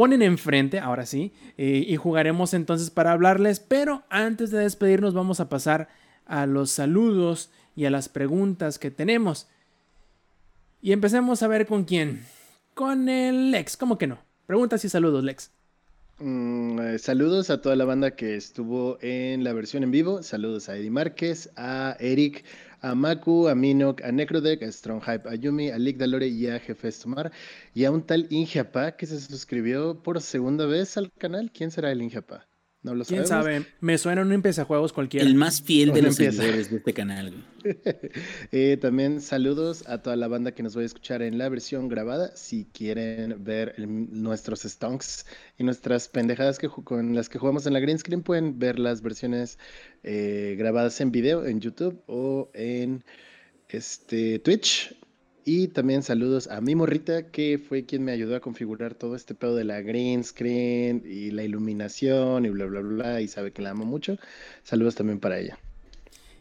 ponen 0.00 0.22
enfrente, 0.22 0.78
ahora 0.78 1.04
sí, 1.04 1.30
eh, 1.58 1.84
y 1.86 1.96
jugaremos 1.96 2.54
entonces 2.54 2.88
para 2.88 3.12
hablarles, 3.12 3.60
pero 3.60 4.02
antes 4.08 4.50
de 4.50 4.60
despedirnos 4.60 5.12
vamos 5.12 5.40
a 5.40 5.50
pasar 5.50 5.90
a 6.24 6.46
los 6.46 6.70
saludos 6.70 7.50
y 7.76 7.84
a 7.84 7.90
las 7.90 8.08
preguntas 8.08 8.78
que 8.78 8.90
tenemos. 8.90 9.46
Y 10.80 10.92
empecemos 10.92 11.42
a 11.42 11.48
ver 11.48 11.66
con 11.66 11.84
quién. 11.84 12.24
Con 12.72 13.10
el 13.10 13.50
Lex, 13.50 13.76
¿cómo 13.76 13.98
que 13.98 14.06
no? 14.06 14.16
Preguntas 14.46 14.82
y 14.86 14.88
saludos, 14.88 15.22
Lex. 15.22 15.50
Mm, 16.18 16.80
eh, 16.80 16.98
saludos 16.98 17.50
a 17.50 17.60
toda 17.60 17.76
la 17.76 17.84
banda 17.84 18.12
que 18.12 18.36
estuvo 18.36 18.96
en 19.02 19.44
la 19.44 19.52
versión 19.52 19.82
en 19.82 19.90
vivo. 19.90 20.22
Saludos 20.22 20.70
a 20.70 20.78
Eddie 20.78 20.90
Márquez, 20.90 21.50
a 21.56 21.98
Eric, 22.00 22.46
a 22.82 22.94
Maku, 22.94 23.48
a 23.48 23.54
Minok, 23.54 24.02
a 24.02 24.12
Necrodeck, 24.12 24.62
a 24.62 24.72
Strong 24.72 25.02
Hype, 25.02 25.28
a 25.28 25.34
Yumi, 25.34 25.70
a 25.70 25.78
Lick 25.78 25.98
Dalore 25.98 26.28
y 26.28 26.46
a 26.48 26.58
Jefe 26.58 26.90
Tomar. 26.92 27.32
Y 27.74 27.84
a 27.84 27.90
un 27.90 28.02
tal 28.06 28.26
Injapa 28.30 28.92
que 28.96 29.06
se 29.06 29.20
suscribió 29.20 30.02
por 30.02 30.20
segunda 30.20 30.66
vez 30.66 30.96
al 30.96 31.12
canal. 31.12 31.50
¿Quién 31.52 31.70
será 31.70 31.92
el 31.92 32.02
Injapa? 32.02 32.49
No 32.82 32.94
lo 32.94 33.04
¿Quién 33.04 33.26
sabe? 33.26 33.66
Me 33.80 33.98
suena 33.98 34.22
un 34.22 34.42
juegos 34.66 34.94
cualquiera. 34.94 35.26
El 35.26 35.34
más 35.34 35.60
fiel 35.60 35.92
de 35.92 36.00
los 36.00 36.16
seguidores 36.16 36.70
de 36.70 36.78
este 36.78 36.94
canal. 36.94 37.46
eh, 38.52 38.78
también 38.80 39.20
saludos 39.20 39.86
a 39.86 39.98
toda 39.98 40.16
la 40.16 40.28
banda 40.28 40.52
que 40.52 40.62
nos 40.62 40.74
va 40.74 40.80
a 40.80 40.86
escuchar 40.86 41.20
en 41.20 41.36
la 41.36 41.50
versión 41.50 41.88
grabada. 41.88 42.34
Si 42.36 42.64
quieren 42.72 43.44
ver 43.44 43.74
nuestros 43.78 44.62
stonks 44.62 45.26
y 45.58 45.64
nuestras 45.64 46.08
pendejadas 46.08 46.58
que 46.58 46.68
con 46.68 47.14
las 47.14 47.28
que 47.28 47.38
jugamos 47.38 47.66
en 47.66 47.74
la 47.74 47.80
green 47.80 47.98
screen, 47.98 48.22
pueden 48.22 48.58
ver 48.58 48.78
las 48.78 49.02
versiones 49.02 49.58
eh, 50.02 50.54
grabadas 50.58 51.02
en 51.02 51.12
video 51.12 51.44
en 51.44 51.60
YouTube 51.60 52.02
o 52.06 52.50
en 52.54 53.04
este 53.68 54.38
Twitch. 54.38 54.96
Y 55.52 55.66
también 55.66 56.04
saludos 56.04 56.46
a 56.46 56.60
mi 56.60 56.76
morrita, 56.76 57.32
que 57.32 57.58
fue 57.58 57.84
quien 57.84 58.04
me 58.04 58.12
ayudó 58.12 58.36
a 58.36 58.40
configurar 58.40 58.94
todo 58.94 59.16
este 59.16 59.34
pedo 59.34 59.56
de 59.56 59.64
la 59.64 59.80
green 59.80 60.22
screen 60.22 61.02
y 61.04 61.32
la 61.32 61.42
iluminación 61.42 62.46
y 62.46 62.50
bla, 62.50 62.66
bla, 62.66 62.78
bla. 62.82 63.20
Y 63.20 63.26
sabe 63.26 63.50
que 63.50 63.60
la 63.60 63.70
amo 63.70 63.84
mucho. 63.84 64.16
Saludos 64.62 64.94
también 64.94 65.18
para 65.18 65.40
ella. 65.40 65.58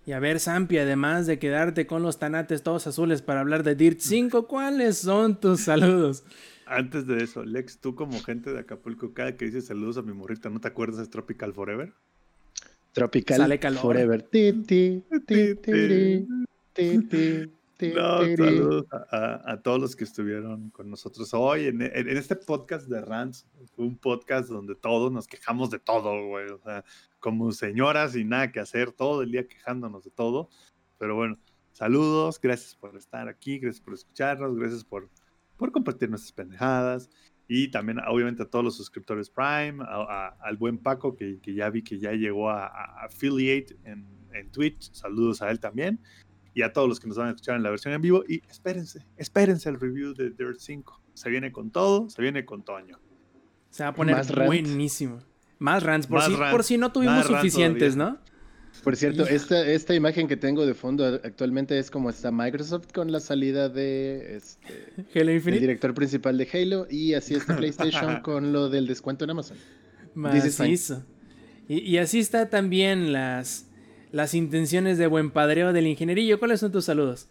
Y 0.06 0.12
a 0.12 0.20
ver, 0.20 0.40
Sampi, 0.40 0.78
además 0.78 1.26
de 1.26 1.40
quedarte 1.40 1.88
con 1.88 2.04
los 2.04 2.20
tanates 2.20 2.62
todos 2.62 2.86
azules 2.86 3.24
para 3.24 3.40
hablar 3.40 3.64
de 3.64 3.74
Dirt 3.74 3.98
5, 4.00 4.46
¿cuáles 4.46 5.00
son 5.00 5.40
tus 5.40 5.62
saludos? 5.62 6.24
Antes 6.68 7.08
de 7.08 7.24
eso, 7.24 7.44
Lex, 7.44 7.80
tú 7.80 7.96
como 7.96 8.20
gente 8.20 8.54
de 8.54 8.60
Acapulco, 8.60 9.16
cada 9.16 9.36
que 9.36 9.46
dices 9.46 9.66
saludos 9.66 9.98
a 9.98 10.04
mi 10.04 10.14
morrita, 10.14 10.52
¿no 10.52 10.62
te 10.62 10.68
acuerdas 10.68 11.00
de 11.00 11.08
Tropical 11.08 11.52
Forever? 11.56 11.94
Tropical 12.94 13.76
Forever. 13.80 14.30
No, 17.82 18.20
saludos 18.36 18.86
a, 18.92 19.62
todos 19.64 19.80
los 19.80 19.96
que 19.96 20.04
estuvieron 20.04 20.70
con 20.70 20.90
nosotros 20.90 21.34
hoy 21.34 21.68
en, 21.68 21.82
este 21.82 22.36
podcast 22.36 22.90
de 22.90 23.00
Rants. 23.00 23.48
un 23.78 23.98
podcast 23.98 24.50
donde 24.50 24.76
todos 24.76 25.10
nos 25.14 25.28
quejamos 25.28 25.70
de 25.70 25.80
todo, 25.80 26.28
güey. 26.28 26.50
O 26.50 26.58
sea, 26.60 26.84
como 27.20 27.54
señoras 27.54 28.18
y 28.18 28.26
nada 28.26 28.52
que 28.52 28.60
hacer, 28.60 28.92
todo 28.92 29.22
el 29.22 29.32
día 29.32 29.48
quejándonos 29.48 30.04
de 30.04 30.12
todo. 30.12 30.50
Pero 30.98 31.16
bueno, 31.16 31.38
saludos, 31.72 32.42
gracias 32.42 32.76
por 32.76 32.98
estar 32.98 33.30
aquí, 33.30 33.60
gracias 33.60 33.82
por 33.82 33.94
escucharnos, 33.94 34.58
gracias 34.58 34.84
por, 34.84 35.10
por 35.56 35.72
compartir 35.72 36.10
nuestras 36.10 36.34
pendejadas. 36.34 37.10
Y 37.48 37.72
también, 37.72 38.00
obviamente, 38.08 38.44
a 38.44 38.46
todos 38.46 38.66
los 38.66 38.76
suscriptores 38.76 39.30
Prime, 39.30 39.84
al 39.88 40.58
buen 40.58 40.78
Paco, 40.80 41.16
que, 41.16 41.40
ya 41.46 41.70
vi 41.70 41.82
que 41.82 41.98
ya 41.98 42.12
llegó 42.12 42.50
a, 42.50 42.68
Affiliate 43.06 43.78
en, 43.86 44.06
en 44.34 44.52
Twitch. 44.52 44.92
Saludos 44.92 45.42
a 45.42 45.50
él 45.50 45.62
también 45.62 46.02
y 46.60 46.62
a 46.62 46.74
todos 46.74 46.90
los 46.90 47.00
que 47.00 47.08
nos 47.08 47.16
van 47.16 47.28
a 47.28 47.30
escuchar 47.30 47.56
en 47.56 47.64
la 47.64 47.70
versión 47.70 47.94
en 47.94 48.02
vivo. 48.02 48.26
Y 48.28 48.42
espérense, 48.50 49.06
espérense 49.16 49.70
el 49.70 49.80
review 49.80 50.14
de 50.14 50.32
Dirt 50.32 50.60
5. 50.60 51.02
Se 51.14 51.30
viene 51.30 51.54
con 51.54 51.72
todo, 51.72 52.10
se 52.10 52.22
viene 52.22 52.44
con 52.44 52.64
Toño. 52.64 53.00
Se 53.70 53.84
va 53.84 53.90
a 53.90 53.94
poner 53.94 54.18
buenísimo. 54.46 55.20
Más 55.58 55.84
rants, 55.84 56.08
por, 56.08 56.22
si, 56.22 56.36
por 56.36 56.64
si 56.66 56.78
no 56.78 56.92
tuvimos 56.92 57.26
suficientes, 57.28 57.96
¿no? 57.96 58.18
Por 58.84 58.98
cierto, 58.98 59.26
esta, 59.26 59.66
esta 59.66 59.96
imagen 59.96 60.28
que 60.28 60.36
tengo 60.36 60.66
de 60.66 60.74
fondo 60.74 61.06
actualmente 61.06 61.80
es 61.80 61.90
como 61.90 62.10
está 62.10 62.30
Microsoft 62.32 62.92
con 62.94 63.12
la 63.12 63.22
salida 63.22 63.70
de 63.70 64.36
este, 64.36 64.94
Halo 65.16 65.32
Infinite. 65.32 65.58
El 65.58 65.62
director 65.62 65.94
principal 65.94 66.38
de 66.38 66.48
Halo 66.54 66.88
y 66.90 67.14
así 67.14 67.36
está 67.36 67.56
PlayStation 67.58 68.22
con 68.22 68.52
lo 68.52 68.70
del 68.70 68.86
descuento 68.86 69.24
en 69.24 69.32
Amazon. 69.32 69.58
Macizo. 70.14 71.06
Y, 71.70 71.80
y 71.80 71.98
así 72.00 72.20
está 72.20 72.50
también 72.50 73.14
las, 73.14 73.69
las 74.12 74.34
intenciones 74.34 74.98
de 74.98 75.08
buen 75.08 75.32
padreo 75.32 75.74
del 75.74 75.88
ingenierillo. 75.88 76.40
¿Cuáles 76.40 76.60
son 76.60 76.72
tus 76.72 76.86
saludos? 76.86 77.28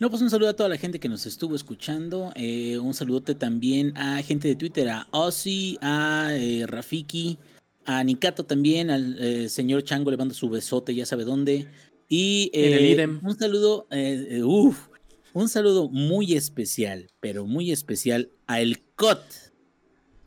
No, 0.00 0.10
pues 0.10 0.20
un 0.20 0.30
saludo 0.30 0.50
a 0.50 0.56
toda 0.56 0.68
la 0.68 0.78
gente 0.78 0.98
que 0.98 1.08
nos 1.08 1.26
estuvo 1.26 1.54
escuchando. 1.54 2.32
Eh, 2.34 2.78
un 2.78 2.92
saludote 2.92 3.34
también 3.34 3.96
a 3.96 4.20
gente 4.22 4.48
de 4.48 4.56
Twitter, 4.56 4.88
a 4.88 5.06
Ozzy, 5.12 5.78
a 5.80 6.30
eh, 6.32 6.66
Rafiki, 6.66 7.38
a 7.84 8.02
Nikato 8.02 8.44
también, 8.44 8.90
al 8.90 9.16
eh, 9.20 9.48
señor 9.48 9.84
Chango 9.84 10.10
le 10.10 10.16
mando 10.16 10.34
su 10.34 10.48
besote, 10.48 10.94
ya 10.94 11.06
sabe 11.06 11.24
dónde. 11.24 11.68
Y 12.08 12.50
un 13.22 13.38
saludo, 13.38 13.86
un 15.32 15.48
saludo 15.48 15.88
muy 15.88 16.34
especial, 16.34 17.08
pero 17.20 17.46
muy 17.46 17.70
especial 17.70 18.30
a 18.46 18.60
El 18.60 18.82
Cot 18.96 19.22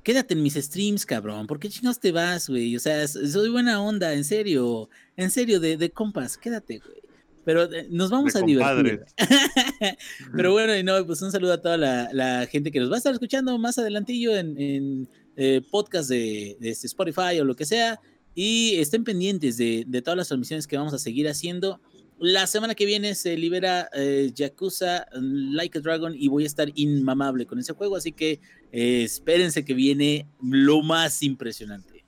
quédate 0.05 0.35
en 0.35 0.43
mis 0.43 0.53
streams, 0.53 1.03
cabrón. 1.05 1.47
¿Por 1.47 1.59
qué 1.59 1.67
chingados 1.67 1.99
te 1.99 2.11
vas, 2.11 2.47
güey? 2.47 2.75
O 2.75 2.79
sea, 2.79 3.05
soy 3.07 3.49
buena 3.49 3.81
onda, 3.81 4.13
en 4.13 4.23
serio. 4.23 4.87
En 5.17 5.31
serio, 5.31 5.59
de, 5.59 5.77
de 5.77 5.89
compas, 5.89 6.37
quédate, 6.37 6.77
güey. 6.77 7.01
Pero 7.43 7.63
eh, 7.73 7.87
nos 7.89 8.11
vamos 8.11 8.35
a 8.35 8.41
divertir. 8.41 9.03
Pero 10.35 10.51
bueno, 10.53 10.77
y 10.77 10.83
no, 10.83 11.03
pues 11.05 11.21
un 11.23 11.31
saludo 11.31 11.53
a 11.53 11.61
toda 11.61 11.77
la, 11.77 12.47
gente 12.51 12.71
que 12.71 12.79
nos 12.79 12.91
va 12.91 12.95
a 12.95 12.97
estar 12.99 13.13
escuchando 13.13 13.57
más 13.57 13.79
adelantillo 13.79 14.37
en, 14.37 14.59
en 14.61 15.09
eh, 15.35 15.61
podcast 15.71 16.07
de, 16.07 16.55
de, 16.59 16.69
este 16.69 16.85
Spotify 16.85 17.39
o 17.41 17.43
lo 17.45 17.55
que 17.55 17.65
sea. 17.65 17.99
Y 18.35 18.75
estén 18.75 19.03
pendientes 19.03 19.57
de, 19.57 19.85
de 19.87 20.01
todas 20.03 20.17
las 20.17 20.27
transmisiones 20.27 20.67
que 20.67 20.77
vamos 20.77 20.93
a 20.93 20.99
seguir 20.99 21.27
haciendo. 21.27 21.81
La 22.19 22.47
semana 22.47 22.75
que 22.75 22.85
viene 22.85 23.13
se 23.13 23.37
libera 23.37 23.89
eh, 23.93 24.31
Yakuza 24.33 25.05
Like 25.11 25.79
a 25.79 25.81
Dragon 25.81 26.13
y 26.15 26.29
voy 26.29 26.43
a 26.43 26.47
estar 26.47 26.71
inmamable 26.75 27.45
con 27.45 27.59
ese 27.59 27.73
juego, 27.73 27.97
así 27.97 28.13
que 28.13 28.39
eh, 28.71 29.03
espérense 29.03 29.65
que 29.65 29.73
viene 29.73 30.25
lo 30.41 30.81
más 30.81 31.21
impresionante. 31.23 32.05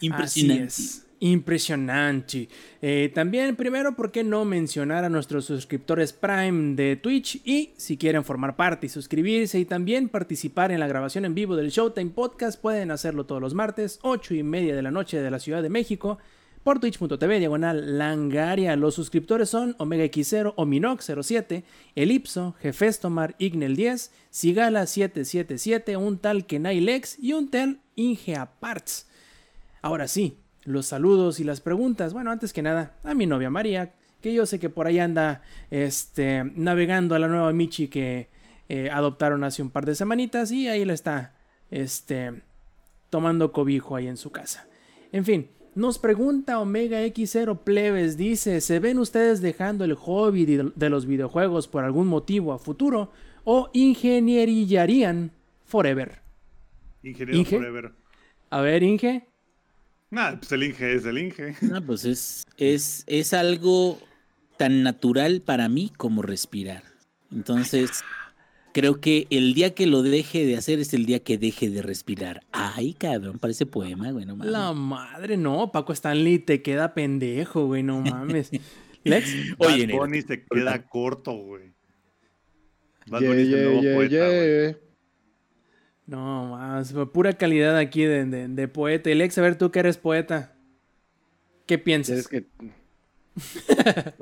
Impresionante. 0.00 0.74
Impresionante. 1.20 2.48
Eh, 2.80 3.10
también, 3.12 3.56
primero, 3.56 3.96
¿por 3.96 4.12
qué 4.12 4.22
no 4.22 4.44
mencionar 4.44 5.04
a 5.04 5.08
nuestros 5.08 5.46
suscriptores 5.46 6.12
Prime 6.12 6.76
de 6.76 6.94
Twitch? 6.94 7.40
Y 7.44 7.72
si 7.76 7.96
quieren 7.96 8.24
formar 8.24 8.54
parte 8.54 8.86
y 8.86 8.88
suscribirse 8.88 9.58
y 9.58 9.64
también 9.64 10.08
participar 10.08 10.70
en 10.70 10.78
la 10.78 10.86
grabación 10.86 11.24
en 11.24 11.34
vivo 11.34 11.56
del 11.56 11.70
Showtime 11.70 12.10
Podcast, 12.10 12.60
pueden 12.60 12.92
hacerlo 12.92 13.26
todos 13.26 13.40
los 13.40 13.54
martes, 13.54 13.98
8 14.02 14.34
y 14.34 14.42
media 14.44 14.76
de 14.76 14.82
la 14.82 14.92
noche 14.92 15.20
de 15.20 15.30
la 15.30 15.40
Ciudad 15.40 15.62
de 15.62 15.70
México 15.70 16.18
por 16.68 16.80
twitch.tv 16.80 17.38
diagonal 17.38 17.96
langaria. 17.96 18.76
Los 18.76 18.94
suscriptores 18.94 19.48
son 19.48 19.74
Omega 19.78 20.04
X0, 20.04 20.54
Ominox07, 20.54 21.64
Elipso, 21.94 22.56
Jefestomar, 22.60 23.34
Ignel10, 23.38 24.10
Sigala777, 24.30 25.96
un 25.96 26.18
tal 26.18 26.44
Kenai 26.44 26.80
Lex 26.80 27.18
y 27.20 27.32
un 27.32 27.50
tal 27.50 27.80
Ingeaparts. 27.96 29.08
Ahora 29.80 30.08
sí, 30.08 30.36
los 30.64 30.84
saludos 30.84 31.40
y 31.40 31.44
las 31.44 31.62
preguntas. 31.62 32.12
Bueno, 32.12 32.30
antes 32.30 32.52
que 32.52 32.60
nada, 32.60 32.98
a 33.02 33.14
mi 33.14 33.24
novia 33.24 33.48
María, 33.48 33.94
que 34.20 34.34
yo 34.34 34.44
sé 34.44 34.60
que 34.60 34.68
por 34.68 34.86
ahí 34.86 34.98
anda 34.98 35.40
este, 35.70 36.44
navegando 36.54 37.14
a 37.14 37.18
la 37.18 37.28
nueva 37.28 37.50
Michi 37.54 37.88
que 37.88 38.28
eh, 38.68 38.90
adoptaron 38.92 39.42
hace 39.42 39.62
un 39.62 39.70
par 39.70 39.86
de 39.86 39.94
semanitas 39.94 40.52
y 40.52 40.68
ahí 40.68 40.84
la 40.84 40.92
está 40.92 41.32
este, 41.70 42.42
tomando 43.08 43.52
cobijo 43.52 43.96
ahí 43.96 44.06
en 44.06 44.18
su 44.18 44.30
casa. 44.30 44.68
En 45.12 45.24
fin, 45.24 45.48
nos 45.78 45.98
pregunta 45.98 46.58
Omega 46.58 47.04
X0 47.06 47.60
Plebes, 47.60 48.16
dice, 48.16 48.60
¿se 48.60 48.80
ven 48.80 48.98
ustedes 48.98 49.40
dejando 49.40 49.84
el 49.84 49.94
hobby 49.94 50.44
de 50.44 50.90
los 50.90 51.06
videojuegos 51.06 51.68
por 51.68 51.84
algún 51.84 52.08
motivo 52.08 52.52
a 52.52 52.58
futuro 52.58 53.12
o 53.44 53.70
ingenierillarían 53.72 55.30
forever? 55.64 56.20
Ingeniero 57.02 57.44
forever. 57.44 57.92
A 58.50 58.60
ver, 58.60 58.82
Inge. 58.82 59.26
Ah, 60.10 60.34
pues 60.38 60.50
el 60.52 60.64
Inge 60.64 60.94
es 60.94 61.04
el 61.04 61.18
Inge. 61.18 61.54
Ah, 61.72 61.80
pues 61.86 62.04
es, 62.04 62.44
es, 62.56 63.04
es 63.06 63.32
algo 63.32 64.00
tan 64.56 64.82
natural 64.82 65.42
para 65.42 65.68
mí 65.68 65.92
como 65.96 66.22
respirar. 66.22 66.82
Entonces, 67.30 68.02
Creo 68.72 69.00
que 69.00 69.26
el 69.30 69.54
día 69.54 69.74
que 69.74 69.86
lo 69.86 70.02
deje 70.02 70.44
de 70.44 70.56
hacer 70.56 70.78
es 70.78 70.92
el 70.92 71.06
día 71.06 71.20
que 71.20 71.38
deje 71.38 71.70
de 71.70 71.82
respirar. 71.82 72.42
Ay, 72.52 72.94
cabrón, 72.94 73.38
parece 73.38 73.66
poema, 73.66 74.10
güey, 74.12 74.26
no 74.26 74.36
mames. 74.36 74.52
La 74.52 74.72
madre, 74.72 75.36
no, 75.36 75.72
Paco 75.72 75.92
Stanley 75.92 76.38
te 76.38 76.62
queda 76.62 76.94
pendejo, 76.94 77.66
güey, 77.66 77.82
no 77.82 78.00
mames. 78.00 78.50
Lex. 79.04 79.54
Oye, 79.58 79.86
Bad 79.86 79.96
Bunny 79.96 80.22
se 80.22 80.44
queda 80.44 80.86
corto, 80.86 81.32
güey. 81.32 81.72
Bad 83.06 83.22
Bunny 83.22 83.42
es 83.42 83.48
el 83.48 83.64
nuevo 83.64 83.96
poeta, 83.96 84.78
No, 86.06 86.50
más, 86.50 86.92
pura 87.12 87.32
calidad 87.32 87.76
aquí 87.78 88.04
de, 88.04 88.26
de, 88.26 88.68
poeta. 88.68 89.10
Y 89.10 89.14
Lex, 89.14 89.38
a 89.38 89.42
ver, 89.42 89.56
tú 89.56 89.70
que 89.70 89.78
eres 89.78 89.96
poeta, 89.96 90.56
¿qué 91.66 91.78
piensas? 91.78 92.28
Que... 92.28 92.46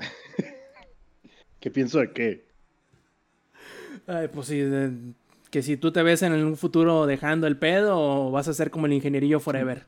¿Qué 1.60 1.70
pienso 1.70 1.98
de 1.98 2.12
qué? 2.12 2.45
Ay, 4.06 4.28
pues 4.28 4.46
sí, 4.46 4.64
Que 5.50 5.62
si 5.62 5.76
tú 5.76 5.92
te 5.92 6.02
ves 6.02 6.22
en 6.22 6.32
un 6.32 6.56
futuro 6.56 7.06
dejando 7.06 7.46
el 7.46 7.56
pedo 7.56 7.98
o 7.98 8.30
vas 8.30 8.48
a 8.48 8.54
ser 8.54 8.70
como 8.70 8.86
el 8.86 8.92
ingenierillo 8.92 9.40
forever. 9.40 9.86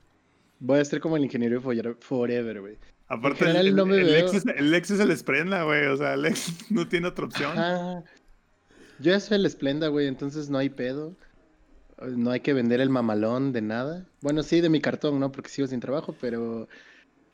Voy 0.60 0.80
a 0.80 0.84
ser 0.84 1.00
como 1.00 1.16
el 1.16 1.24
ingeniero 1.24 1.60
forever, 1.60 2.60
güey. 2.60 2.78
Aparte, 3.06 3.44
el, 3.50 3.74
no 3.74 3.84
el, 3.94 4.12
Lexus, 4.12 4.44
el, 4.54 4.70
Lexus, 4.70 4.98
se 4.98 5.06
les 5.06 5.22
prenda, 5.22 5.62
güey. 5.62 5.86
O 5.86 5.96
sea, 5.96 6.14
el 6.14 6.22
Lexus 6.22 6.54
no 6.70 6.88
tiene 6.88 7.08
otra 7.08 7.24
opción. 7.24 7.54
Yo 9.00 9.12
ya 9.12 9.20
soy 9.20 9.36
el 9.36 9.46
Esplenda, 9.46 9.88
güey, 9.88 10.08
entonces 10.08 10.50
no 10.50 10.58
hay 10.58 10.68
pedo. 10.68 11.14
No 12.00 12.30
hay 12.30 12.40
que 12.40 12.52
vender 12.52 12.80
el 12.80 12.90
mamalón 12.90 13.52
de 13.52 13.62
nada. 13.62 14.06
Bueno, 14.20 14.42
sí, 14.42 14.60
de 14.60 14.68
mi 14.68 14.80
cartón, 14.80 15.18
¿no? 15.18 15.32
Porque 15.32 15.48
sigo 15.48 15.66
sin 15.66 15.80
trabajo, 15.80 16.14
pero... 16.20 16.68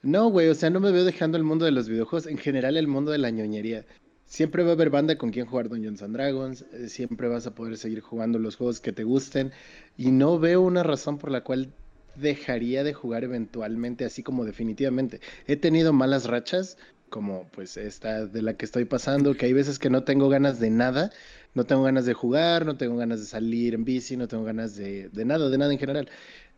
No, 0.02 0.28
güey, 0.28 0.48
o 0.48 0.54
sea, 0.54 0.70
no 0.70 0.80
me 0.80 0.92
veo 0.92 1.04
dejando 1.04 1.38
el 1.38 1.44
mundo 1.44 1.64
de 1.64 1.70
los 1.70 1.88
videojuegos. 1.88 2.26
En 2.26 2.38
general, 2.38 2.76
el 2.76 2.86
mundo 2.86 3.10
de 3.10 3.18
la 3.18 3.30
ñoñería. 3.30 3.84
Siempre 4.26 4.62
va 4.64 4.70
a 4.70 4.72
haber 4.72 4.90
banda 4.90 5.16
con 5.16 5.30
quien 5.30 5.46
jugar 5.46 5.68
Dungeons 5.68 6.02
and 6.02 6.14
Dragons. 6.14 6.64
Eh, 6.72 6.88
siempre 6.88 7.28
vas 7.28 7.46
a 7.46 7.54
poder 7.54 7.76
seguir 7.76 8.00
jugando 8.00 8.38
los 8.38 8.56
juegos 8.56 8.80
que 8.80 8.92
te 8.92 9.04
gusten. 9.04 9.52
Y 9.96 10.10
no 10.10 10.38
veo 10.38 10.60
una 10.62 10.82
razón 10.82 11.18
por 11.18 11.30
la 11.30 11.42
cual 11.44 11.72
dejaría 12.16 12.84
de 12.84 12.94
jugar 12.94 13.24
eventualmente, 13.24 14.04
así 14.04 14.22
como 14.22 14.44
definitivamente. 14.44 15.20
He 15.46 15.56
tenido 15.56 15.92
malas 15.92 16.26
rachas, 16.26 16.78
como 17.10 17.48
pues 17.52 17.76
esta 17.76 18.26
de 18.26 18.42
la 18.42 18.54
que 18.56 18.64
estoy 18.64 18.84
pasando, 18.86 19.34
que 19.36 19.46
hay 19.46 19.52
veces 19.52 19.78
que 19.78 19.90
no 19.90 20.04
tengo 20.04 20.28
ganas 20.28 20.58
de 20.58 20.70
nada, 20.70 21.10
no 21.54 21.64
tengo 21.64 21.82
ganas 21.84 22.06
de 22.06 22.14
jugar, 22.14 22.66
no 22.66 22.76
tengo 22.76 22.96
ganas 22.96 23.20
de 23.20 23.26
salir 23.26 23.74
en 23.74 23.84
bici, 23.84 24.16
no 24.16 24.26
tengo 24.28 24.44
ganas 24.44 24.74
de, 24.76 25.10
de 25.10 25.24
nada, 25.24 25.48
de 25.48 25.58
nada 25.58 25.72
en 25.72 25.78
general. 25.78 26.08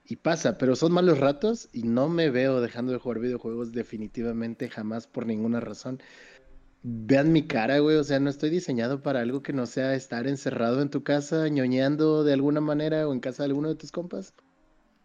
Y 0.05 0.17
pasa, 0.17 0.57
pero 0.57 0.77
son 0.77 0.93
malos 0.93 1.19
ratos 1.19 1.69
y 1.73 1.83
no 1.83 2.09
me 2.09 2.31
veo 2.31 2.61
dejando 2.61 2.93
de 2.93 2.99
jugar 2.99 3.19
videojuegos 3.19 3.73
definitivamente 3.73 4.69
jamás 4.71 5.07
por 5.09 5.27
ninguna 5.27 5.61
razón. 5.61 6.01
Vean 6.89 7.33
mi 7.33 7.49
cara, 7.49 7.81
güey, 7.81 7.97
o 7.97 8.05
sea, 8.05 8.21
no 8.21 8.31
estoy 8.31 8.49
diseñado 8.49 9.03
para 9.03 9.21
algo 9.21 9.43
que 9.43 9.53
no 9.53 9.67
sea 9.67 9.97
estar 9.97 10.29
encerrado 10.29 10.81
en 10.81 10.89
tu 10.89 11.03
casa, 11.03 11.49
ñoñando 11.49 12.23
de 12.23 12.33
alguna 12.33 12.61
manera 12.61 13.09
o 13.09 13.13
en 13.13 13.19
casa 13.19 13.43
de 13.43 13.49
alguno 13.49 13.69
de 13.71 13.75
tus 13.75 13.91
compas. 13.91 14.35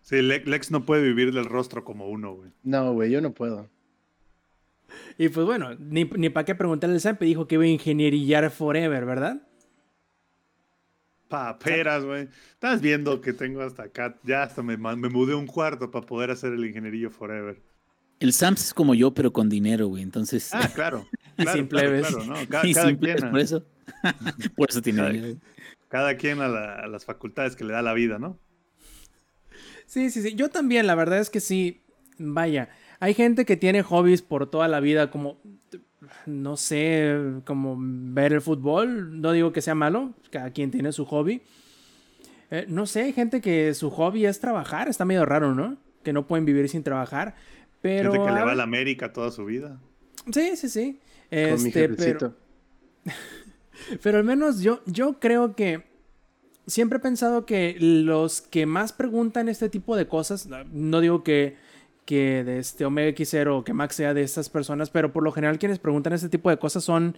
Sí, 0.04 0.22
Lex 0.22 0.70
no 0.70 0.86
puede 0.86 1.02
vivir 1.02 1.34
del 1.34 1.46
rostro 1.46 1.84
como 1.84 2.08
uno, 2.08 2.36
güey. 2.36 2.52
No, 2.62 2.94
güey, 2.94 3.10
yo 3.10 3.20
no 3.20 3.34
puedo. 3.34 3.68
Y 5.18 5.30
pues 5.30 5.44
bueno, 5.44 5.74
ni, 5.80 6.04
ni 6.04 6.30
para 6.30 6.46
qué 6.46 6.54
preguntarle 6.54 6.98
al 6.98 7.02
Sampe, 7.02 7.26
dijo 7.26 7.48
que 7.48 7.56
iba 7.56 7.64
a 7.64 7.68
ingenierillar 7.68 8.52
forever, 8.52 9.04
¿verdad? 9.04 9.42
Paperas, 11.30 12.06
güey. 12.06 12.30
Estás 12.52 12.80
viendo 12.82 13.22
que 13.22 13.34
tengo 13.34 13.62
hasta 13.62 13.86
acá, 13.86 14.20
ya 14.22 14.44
hasta 14.44 14.62
me, 14.62 14.78
me 14.78 15.10
mudé 15.10 15.34
un 15.34 15.48
cuarto 15.48 15.90
para 15.90 16.06
poder 16.06 16.30
hacer 16.30 16.54
el 16.54 16.64
ingenierillo 16.64 17.10
forever. 17.10 17.60
El 18.20 18.34
Sams 18.34 18.66
es 18.66 18.74
como 18.76 18.94
yo, 18.94 19.16
pero 19.16 19.34
con 19.34 19.50
dinero, 19.50 19.88
güey. 19.88 20.04
Entonces. 20.04 20.54
Ah, 20.54 20.70
claro. 20.76 21.08
claro 21.44 21.58
sin 21.58 21.68
plebes. 21.68 22.08
Claro, 22.08 22.26
¿no? 22.26 22.36
cada, 22.50 22.64
quien, 22.64 22.98
por 23.30 23.40
eso. 23.40 23.66
por 24.56 24.70
eso 24.70 24.82
tiene 24.82 25.02
cada, 25.02 25.36
cada 25.90 26.18
quien 26.18 26.42
a, 26.42 26.46
a, 26.46 26.88
las 26.88 27.06
facultades 27.06 27.56
que 27.56 27.64
le 27.64 27.74
da 27.74 27.82
la 27.82 27.94
vida, 27.94 28.20
¿no? 28.20 28.40
Sí, 29.86 30.10
sí, 30.10 30.22
sí. 30.22 30.36
Yo 30.36 30.50
también, 30.50 30.88
la 30.88 30.96
verdad 30.96 31.20
es 31.20 31.30
que 31.30 31.40
sí. 31.40 31.84
Vaya, 32.18 32.70
hay 33.02 33.14
gente 33.14 33.46
que 33.46 33.58
tiene 33.58 33.82
hobbies 33.82 34.22
por 34.22 34.50
toda 34.50 34.68
la 34.68 34.80
vida, 34.80 35.10
como, 35.10 35.42
no 36.28 36.56
sé, 36.56 37.18
como 37.46 37.76
ver 37.80 38.32
el 38.32 38.42
fútbol. 38.42 39.20
No 39.20 39.32
digo 39.32 39.52
que 39.52 39.62
sea 39.62 39.76
malo, 39.76 40.14
cada 40.30 40.52
quien 40.52 40.72
tiene 40.72 40.92
su 40.92 41.06
hobby. 41.06 41.42
Eh, 42.52 42.66
no 42.68 42.86
sé, 42.86 43.04
hay 43.04 43.14
gente 43.14 43.42
que 43.42 43.74
su 43.74 43.90
hobby 43.90 44.26
es 44.26 44.40
trabajar, 44.40 44.88
está 44.88 45.04
medio 45.04 45.26
raro, 45.26 45.56
¿no? 45.56 45.78
Que 46.04 46.14
no 46.14 46.28
pueden 46.28 46.46
vivir 46.46 46.70
sin 46.70 46.84
trabajar. 46.84 47.36
Pero. 47.82 48.12
Gente 48.12 48.28
que 48.28 48.34
le 48.34 48.46
va 48.46 48.52
a 48.52 48.56
la 48.56 48.64
América 48.64 49.14
toda 49.14 49.32
su 49.32 49.46
vida. 49.46 49.80
Sí, 50.32 50.56
sí, 50.56 50.70
sí. 50.70 51.00
Este, 51.32 51.90
pero, 51.90 52.36
pero 54.04 54.18
al 54.18 54.24
menos 54.24 54.62
yo, 54.62 54.82
yo 54.86 55.20
creo 55.20 55.56
que 55.56 55.90
siempre 56.68 56.98
he 56.98 57.02
pensado 57.02 57.46
que 57.46 57.76
los 57.80 58.42
que 58.42 58.66
más 58.66 58.94
preguntan 58.94 59.50
este 59.50 59.70
tipo 59.70 59.96
de 59.96 60.08
cosas, 60.08 60.48
no 60.72 61.00
digo 61.00 61.24
que, 61.24 61.56
que 62.06 62.44
de 62.44 62.60
este 62.60 62.86
Omega 62.86 63.10
X0 63.10 63.60
o 63.60 63.64
que 63.64 63.74
Max 63.74 63.96
sea 63.96 64.14
de 64.14 64.24
estas 64.24 64.50
personas, 64.50 64.90
pero 64.90 65.12
por 65.14 65.24
lo 65.24 65.32
general 65.32 65.58
quienes 65.58 65.80
preguntan 65.80 66.14
este 66.14 66.30
tipo 66.30 66.50
de 66.50 66.58
cosas 66.58 66.84
son 66.84 67.16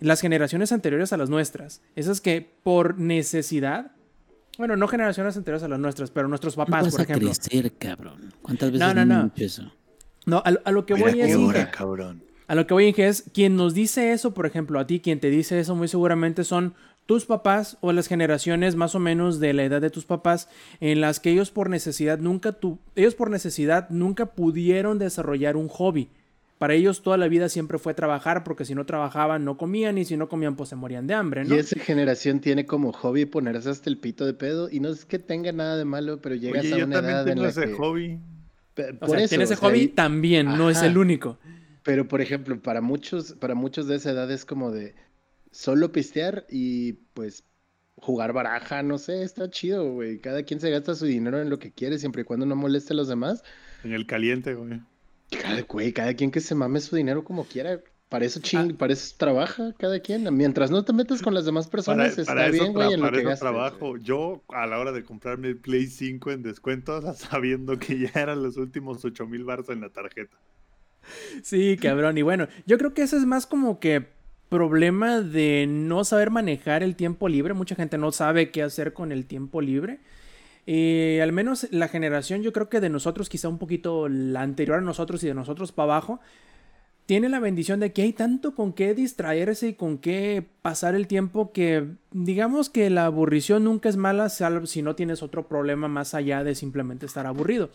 las 0.00 0.20
generaciones 0.20 0.72
anteriores 0.72 1.12
a 1.12 1.16
las 1.16 1.30
nuestras. 1.30 1.80
Esas 1.96 2.20
que 2.20 2.48
por 2.62 2.98
necesidad, 2.98 3.92
bueno, 4.58 4.76
no 4.76 4.88
generaciones 4.88 5.36
anteriores 5.36 5.62
a 5.62 5.68
las 5.68 5.78
nuestras, 5.78 6.10
pero 6.10 6.28
nuestros 6.28 6.56
papás, 6.56 6.90
por 6.90 7.00
ejemplo. 7.00 7.30
crecer, 7.30 7.72
cabrón? 7.74 8.32
¿Cuántas 8.42 8.72
veces 8.72 8.86
no, 8.86 8.94
no, 8.94 9.04
no. 9.04 9.32
eso? 9.36 9.72
No, 10.26 10.42
a, 10.44 10.70
lo 10.70 10.86
que 10.86 10.94
voy 10.94 11.20
es... 11.20 11.36
cabrón. 11.68 12.22
A 12.46 12.54
lo 12.54 12.66
que 12.66 12.74
voy 12.74 12.94
es, 12.96 13.24
quien 13.32 13.56
nos 13.56 13.74
dice 13.74 14.12
eso, 14.12 14.34
por 14.34 14.46
ejemplo, 14.46 14.78
a 14.78 14.86
ti, 14.86 15.00
quien 15.00 15.20
te 15.20 15.30
dice 15.30 15.58
eso 15.58 15.74
muy 15.74 15.88
seguramente 15.88 16.44
son 16.44 16.74
tus 17.06 17.26
papás 17.26 17.76
o 17.80 17.92
las 17.92 18.06
generaciones 18.06 18.76
más 18.76 18.94
o 18.94 18.98
menos 18.98 19.40
de 19.40 19.52
la 19.52 19.64
edad 19.64 19.80
de 19.80 19.90
tus 19.90 20.04
papás 20.04 20.48
en 20.80 21.00
las 21.00 21.20
que 21.20 21.30
ellos 21.30 21.50
por 21.50 21.68
necesidad 21.68 22.18
nunca 22.18 22.52
tu, 22.52 22.78
ellos 22.96 23.14
por 23.14 23.30
necesidad 23.30 23.88
nunca 23.90 24.26
pudieron 24.26 24.98
desarrollar 24.98 25.56
un 25.56 25.68
hobby. 25.68 26.08
Para 26.58 26.74
ellos 26.74 27.02
toda 27.02 27.16
la 27.16 27.28
vida 27.28 27.48
siempre 27.48 27.78
fue 27.78 27.92
trabajar 27.94 28.44
porque 28.44 28.64
si 28.64 28.74
no 28.74 28.86
trabajaban 28.86 29.44
no 29.44 29.58
comían 29.58 29.98
y 29.98 30.04
si 30.04 30.16
no 30.16 30.28
comían 30.28 30.56
pues 30.56 30.70
se 30.70 30.76
morían 30.76 31.06
de 31.06 31.14
hambre, 31.14 31.44
¿no? 31.44 31.54
Y 31.54 31.58
esa 31.58 31.78
generación 31.78 32.40
tiene 32.40 32.64
como 32.64 32.92
hobby 32.92 33.26
ponerse 33.26 33.68
hasta 33.68 33.90
el 33.90 33.98
pito 33.98 34.24
de 34.24 34.32
pedo 34.32 34.70
y 34.70 34.80
no 34.80 34.88
es 34.88 35.04
que 35.04 35.18
tenga 35.18 35.52
nada 35.52 35.76
de 35.76 35.84
malo, 35.84 36.20
pero 36.22 36.36
llegas 36.36 36.64
a 36.72 36.84
una 36.84 36.98
edad 37.00 37.28
en 37.28 37.42
la 37.42 37.48
ese 37.48 37.72
hobby. 37.72 38.18
o 39.00 39.08
sea, 39.08 39.28
tiene 39.28 39.44
ese 39.44 39.56
hobby 39.56 39.88
también, 39.88 40.46
no 40.56 40.70
es 40.70 40.80
el 40.82 40.96
único. 40.96 41.38
Pero 41.84 42.08
por 42.08 42.20
ejemplo, 42.20 42.60
para 42.60 42.80
muchos 42.80 43.34
para 43.34 43.54
muchos 43.54 43.86
de 43.86 43.96
esa 43.96 44.10
edad 44.10 44.30
es 44.30 44.44
como 44.44 44.72
de 44.72 44.94
solo 45.52 45.92
pistear 45.92 46.46
y 46.50 46.94
pues 47.14 47.44
jugar 47.96 48.32
baraja, 48.32 48.82
no 48.82 48.98
sé, 48.98 49.22
está 49.22 49.48
chido, 49.50 49.92
güey. 49.92 50.18
Cada 50.18 50.42
quien 50.42 50.60
se 50.60 50.70
gasta 50.70 50.94
su 50.94 51.06
dinero 51.06 51.40
en 51.40 51.50
lo 51.50 51.58
que 51.58 51.72
quiere, 51.72 51.98
siempre 51.98 52.22
y 52.22 52.24
cuando 52.24 52.46
no 52.46 52.56
moleste 52.56 52.92
a 52.92 52.96
los 52.96 53.08
demás. 53.08 53.44
En 53.84 53.92
el 53.92 54.06
caliente, 54.06 54.54
güey. 54.54 54.80
Cada, 55.40 55.62
güey, 55.62 55.92
cada 55.92 56.14
quien 56.14 56.30
que 56.30 56.40
se 56.40 56.54
mame 56.54 56.80
su 56.80 56.96
dinero 56.96 57.22
como 57.22 57.44
quiera. 57.44 57.80
Para 58.08 58.26
eso 58.26 58.38
ching, 58.38 58.72
ah. 58.72 58.76
para 58.78 58.92
eso 58.92 59.14
trabaja 59.18 59.74
cada 59.78 59.98
quien. 59.98 60.32
Mientras 60.36 60.70
no 60.70 60.84
te 60.84 60.92
metas 60.92 61.20
con 61.20 61.34
las 61.34 61.46
demás 61.46 61.66
personas, 61.66 62.16
está 62.16 62.48
bien, 62.48 62.72
güey, 62.72 62.92
en 62.92 63.00
lo 63.00 63.10
que 63.10 63.22
trabajo. 63.36 63.96
Yo, 63.96 64.44
a 64.48 64.66
la 64.66 64.78
hora 64.78 64.92
de 64.92 65.02
comprarme 65.02 65.48
el 65.48 65.56
Play 65.56 65.86
5 65.86 66.30
en 66.30 66.42
descuento, 66.42 67.00
sabiendo 67.14 67.78
que 67.78 67.98
ya 67.98 68.10
eran 68.14 68.42
los 68.42 68.56
últimos 68.56 69.04
8 69.04 69.26
mil 69.26 69.44
bars 69.44 69.68
en 69.68 69.80
la 69.80 69.90
tarjeta. 69.90 70.36
Sí, 71.42 71.76
cabrón. 71.76 72.18
Y 72.18 72.22
bueno, 72.22 72.48
yo 72.66 72.78
creo 72.78 72.94
que 72.94 73.02
eso 73.02 73.16
es 73.16 73.26
más 73.26 73.46
como 73.46 73.80
que 73.80 74.06
problema 74.48 75.20
de 75.20 75.66
no 75.68 76.04
saber 76.04 76.30
manejar 76.30 76.82
el 76.82 76.96
tiempo 76.96 77.28
libre. 77.28 77.54
Mucha 77.54 77.74
gente 77.74 77.98
no 77.98 78.12
sabe 78.12 78.50
qué 78.50 78.62
hacer 78.62 78.92
con 78.92 79.12
el 79.12 79.26
tiempo 79.26 79.60
libre. 79.60 80.00
y 80.66 81.18
al 81.18 81.32
menos 81.32 81.66
la 81.70 81.88
generación, 81.88 82.42
yo 82.42 82.52
creo 82.52 82.68
que 82.68 82.80
de 82.80 82.88
nosotros, 82.88 83.28
quizá 83.28 83.48
un 83.48 83.58
poquito 83.58 84.08
la 84.08 84.42
anterior 84.42 84.78
a 84.78 84.80
nosotros 84.80 85.22
y 85.24 85.26
de 85.26 85.34
nosotros 85.34 85.72
para 85.72 85.92
abajo, 85.92 86.20
tiene 87.06 87.28
la 87.28 87.38
bendición 87.38 87.80
de 87.80 87.92
que 87.92 88.02
hay 88.02 88.12
tanto 88.12 88.54
con 88.54 88.72
qué 88.72 88.94
distraerse 88.94 89.68
y 89.68 89.74
con 89.74 89.98
qué 89.98 90.46
pasar 90.62 90.94
el 90.94 91.06
tiempo 91.06 91.52
que 91.52 91.96
digamos 92.12 92.70
que 92.70 92.88
la 92.88 93.04
aburrición 93.04 93.64
nunca 93.64 93.90
es 93.90 93.96
mala 93.96 94.30
salvo 94.30 94.66
si 94.66 94.80
no 94.80 94.94
tienes 94.94 95.22
otro 95.22 95.46
problema 95.46 95.86
más 95.86 96.14
allá 96.14 96.44
de 96.44 96.54
simplemente 96.54 97.04
estar 97.04 97.26
aburrido. 97.26 97.70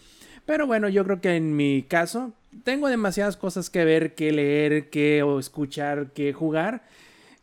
Pero 0.49 0.65
bueno, 0.65 0.89
yo 0.89 1.03
creo 1.03 1.21
que 1.21 1.35
en 1.35 1.55
mi 1.55 1.83
caso 1.83 2.33
tengo 2.63 2.87
demasiadas 2.87 3.37
cosas 3.37 3.69
que 3.69 3.85
ver, 3.85 4.15
que 4.15 4.31
leer, 4.31 4.89
que 4.89 5.23
escuchar, 5.37 6.07
que 6.11 6.33
jugar. 6.33 6.81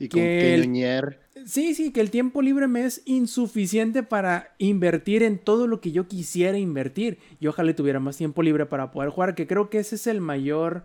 Y 0.01 0.09
con 0.09 0.23
que 0.23 1.16
Sí, 1.45 1.77
sí, 1.77 1.93
que 1.93 2.01
el 2.01 2.11
tiempo 2.11 2.43
libre 2.43 2.66
me 2.66 2.85
es 2.85 3.03
insuficiente 3.05 4.03
para 4.03 4.51
invertir 4.59 5.23
en 5.23 5.39
todo 5.39 5.69
lo 5.69 5.81
que 5.81 5.93
yo 5.93 6.09
quisiera 6.09 6.59
invertir. 6.59 7.19
Y 7.39 7.47
ojalá 7.47 7.77
tuviera 7.77 8.01
más 8.01 8.16
tiempo 8.16 8.43
libre 8.43 8.66
para 8.66 8.91
poder 8.91 9.11
jugar, 9.11 9.37
que 9.37 9.47
creo 9.47 9.70
que 9.70 9.78
ese 9.78 9.95
es 9.95 10.09
el 10.09 10.20
mayor 10.20 10.83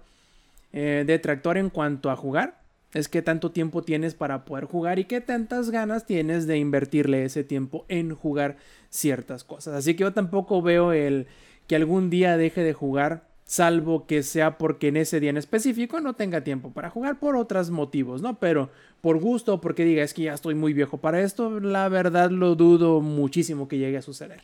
eh, 0.73 1.03
detractor 1.07 1.57
en 1.57 1.71
cuanto 1.71 2.11
a 2.11 2.15
jugar. 2.15 2.61
Es 2.93 3.07
que 3.07 3.23
tanto 3.23 3.49
tiempo 3.49 3.81
tienes 3.81 4.13
para 4.13 4.45
poder 4.45 4.65
jugar 4.65 4.99
y 4.99 5.05
qué 5.05 5.21
tantas 5.21 5.71
ganas 5.71 6.05
tienes 6.05 6.45
de 6.45 6.59
invertirle 6.59 7.25
ese 7.25 7.43
tiempo 7.43 7.83
en 7.87 8.13
jugar 8.13 8.57
ciertas 8.91 9.43
cosas. 9.43 9.73
Así 9.73 9.95
que 9.95 10.01
yo 10.01 10.13
tampoco 10.13 10.61
veo 10.61 10.93
el 10.93 11.25
que 11.71 11.77
algún 11.77 12.09
día 12.09 12.35
deje 12.35 12.63
de 12.63 12.73
jugar, 12.73 13.29
salvo 13.45 14.05
que 14.05 14.23
sea 14.23 14.57
porque 14.57 14.89
en 14.89 14.97
ese 14.97 15.21
día 15.21 15.29
en 15.29 15.37
específico 15.37 16.01
no 16.01 16.15
tenga 16.15 16.43
tiempo 16.43 16.73
para 16.73 16.89
jugar 16.89 17.17
por 17.17 17.37
otros 17.37 17.69
motivos, 17.69 18.21
¿no? 18.21 18.39
Pero 18.39 18.71
por 18.99 19.21
gusto, 19.21 19.61
porque 19.61 19.85
diga 19.85 20.03
es 20.03 20.13
que 20.13 20.23
ya 20.23 20.33
estoy 20.33 20.53
muy 20.53 20.73
viejo 20.73 20.97
para 20.97 21.21
esto, 21.21 21.61
la 21.61 21.87
verdad 21.87 22.29
lo 22.29 22.55
dudo 22.55 22.99
muchísimo 22.99 23.69
que 23.69 23.77
llegue 23.77 23.95
a 23.95 24.01
suceder. 24.01 24.41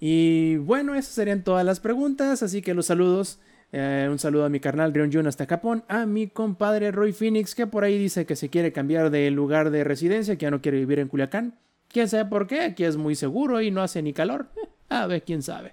Y 0.00 0.56
bueno, 0.56 0.94
esas 0.96 1.14
serían 1.14 1.44
todas 1.44 1.64
las 1.64 1.80
preguntas, 1.80 2.42
así 2.42 2.60
que 2.60 2.74
los 2.74 2.84
saludos. 2.84 3.38
Eh, 3.72 4.06
un 4.10 4.18
saludo 4.18 4.44
a 4.44 4.50
mi 4.50 4.60
carnal 4.60 4.92
Rion 4.92 5.10
Jun 5.10 5.26
hasta 5.26 5.46
Japón. 5.46 5.82
A 5.88 6.04
mi 6.04 6.26
compadre 6.26 6.90
Roy 6.90 7.14
Phoenix, 7.14 7.54
que 7.54 7.66
por 7.66 7.84
ahí 7.84 7.96
dice 7.96 8.26
que 8.26 8.36
se 8.36 8.50
quiere 8.50 8.70
cambiar 8.70 9.08
de 9.08 9.30
lugar 9.30 9.70
de 9.70 9.82
residencia, 9.82 10.36
que 10.36 10.42
ya 10.42 10.50
no 10.50 10.60
quiere 10.60 10.76
vivir 10.76 10.98
en 10.98 11.08
Culiacán. 11.08 11.58
Quién 11.88 12.06
sabe 12.06 12.26
por 12.26 12.46
qué, 12.46 12.60
aquí 12.60 12.84
es 12.84 12.98
muy 12.98 13.14
seguro 13.14 13.62
y 13.62 13.70
no 13.70 13.80
hace 13.80 14.02
ni 14.02 14.12
calor. 14.12 14.48
a 14.90 15.06
ver, 15.06 15.22
quién 15.22 15.40
sabe. 15.40 15.72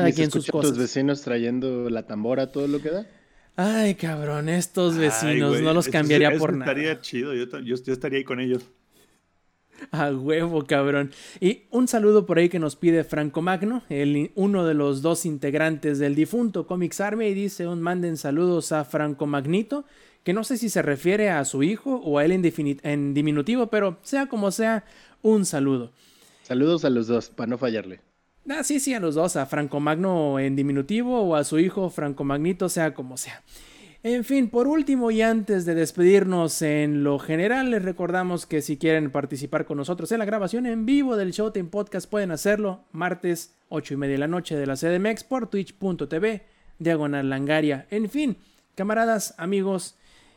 Cada 0.00 0.12
quien 0.12 0.30
sus 0.30 0.46
cosas. 0.46 0.70
tus 0.70 0.78
vecinos 0.78 1.22
trayendo 1.22 1.90
la 1.90 2.06
tambora, 2.06 2.52
todo 2.52 2.68
lo 2.68 2.80
que 2.80 2.90
da? 2.90 3.06
Ay, 3.56 3.94
cabrón, 3.94 4.50
estos 4.50 4.96
vecinos 4.96 5.60
no 5.62 5.72
los 5.72 5.88
cambiaría 5.88 6.36
por 6.36 6.52
nada. 6.52 6.70
Estaría 6.70 7.00
chido, 7.00 7.32
yo, 7.32 7.74
estaría 7.74 8.18
ahí 8.18 8.24
con 8.24 8.38
ellos. 8.38 8.68
A 9.90 10.10
huevo, 10.10 10.64
cabrón. 10.66 11.10
Y 11.40 11.62
un 11.70 11.88
saludo 11.88 12.26
por 12.26 12.38
ahí 12.38 12.48
que 12.48 12.58
nos 12.58 12.76
pide 12.76 13.04
Franco 13.04 13.40
Magno, 13.40 13.82
el, 13.88 14.30
uno 14.34 14.66
de 14.66 14.74
los 14.74 15.00
dos 15.00 15.24
integrantes 15.24 15.98
del 15.98 16.14
difunto 16.14 16.66
Comics 16.66 17.00
Army, 17.00 17.26
y 17.28 17.34
dice 17.34 17.66
un 17.66 17.80
manden 17.80 18.18
saludos 18.18 18.72
a 18.72 18.84
Franco 18.84 19.26
Magnito, 19.26 19.86
que 20.22 20.34
no 20.34 20.44
sé 20.44 20.58
si 20.58 20.68
se 20.68 20.82
refiere 20.82 21.30
a 21.30 21.44
su 21.44 21.62
hijo 21.62 21.96
o 21.96 22.18
a 22.18 22.24
él 22.24 22.32
en, 22.32 22.78
en 22.82 23.14
diminutivo, 23.14 23.68
pero 23.68 23.98
sea 24.02 24.26
como 24.28 24.50
sea, 24.50 24.84
un 25.22 25.46
saludo. 25.46 25.92
Saludos 26.42 26.84
a 26.84 26.90
los 26.90 27.06
dos, 27.06 27.30
para 27.30 27.48
no 27.48 27.58
fallarle. 27.58 28.00
Ah, 28.48 28.62
sí, 28.62 28.78
sí, 28.78 28.94
a 28.94 29.00
los 29.00 29.16
dos, 29.16 29.36
a 29.36 29.46
Franco 29.46 29.80
Magno 29.80 30.38
en 30.38 30.54
diminutivo 30.54 31.20
o 31.20 31.34
a 31.34 31.42
su 31.42 31.58
hijo 31.58 31.90
Franco 31.90 32.22
Magnito, 32.22 32.68
sea 32.68 32.94
como 32.94 33.16
sea. 33.16 33.42
En 34.04 34.22
fin, 34.22 34.50
por 34.50 34.68
último 34.68 35.10
y 35.10 35.20
antes 35.20 35.64
de 35.64 35.74
despedirnos 35.74 36.62
en 36.62 37.02
lo 37.02 37.18
general, 37.18 37.72
les 37.72 37.82
recordamos 37.82 38.46
que 38.46 38.62
si 38.62 38.76
quieren 38.76 39.10
participar 39.10 39.66
con 39.66 39.78
nosotros 39.78 40.12
en 40.12 40.20
la 40.20 40.24
grabación 40.24 40.66
en 40.66 40.86
vivo 40.86 41.16
del 41.16 41.32
Showtime 41.32 41.70
Podcast 41.70 42.08
pueden 42.08 42.30
hacerlo 42.30 42.84
martes 42.92 43.56
8 43.68 43.94
y 43.94 43.96
media 43.96 44.12
de 44.12 44.18
la 44.18 44.28
noche 44.28 44.56
de 44.56 44.66
la 44.66 44.76
CDMX 44.76 45.24
por 45.24 45.48
twitch.tv 45.48 46.42
diagonal 46.78 47.28
langaria. 47.28 47.88
En 47.90 48.08
fin, 48.08 48.36
camaradas, 48.76 49.34
amigos, 49.38 49.96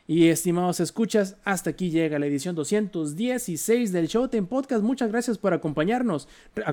y 0.09 0.29
estimados 0.29 0.79
escuchas, 0.79 1.35
hasta 1.43 1.69
aquí 1.69 1.91
llega 1.91 2.17
la 2.17 2.25
edición 2.25 2.55
216 2.55 3.91
del 3.91 4.07
Showtime 4.07 4.47
Podcast. 4.47 4.81
Muchas 4.81 5.11
gracias 5.11 5.37
por 5.37 5.53
acompañarnos. 5.53 6.27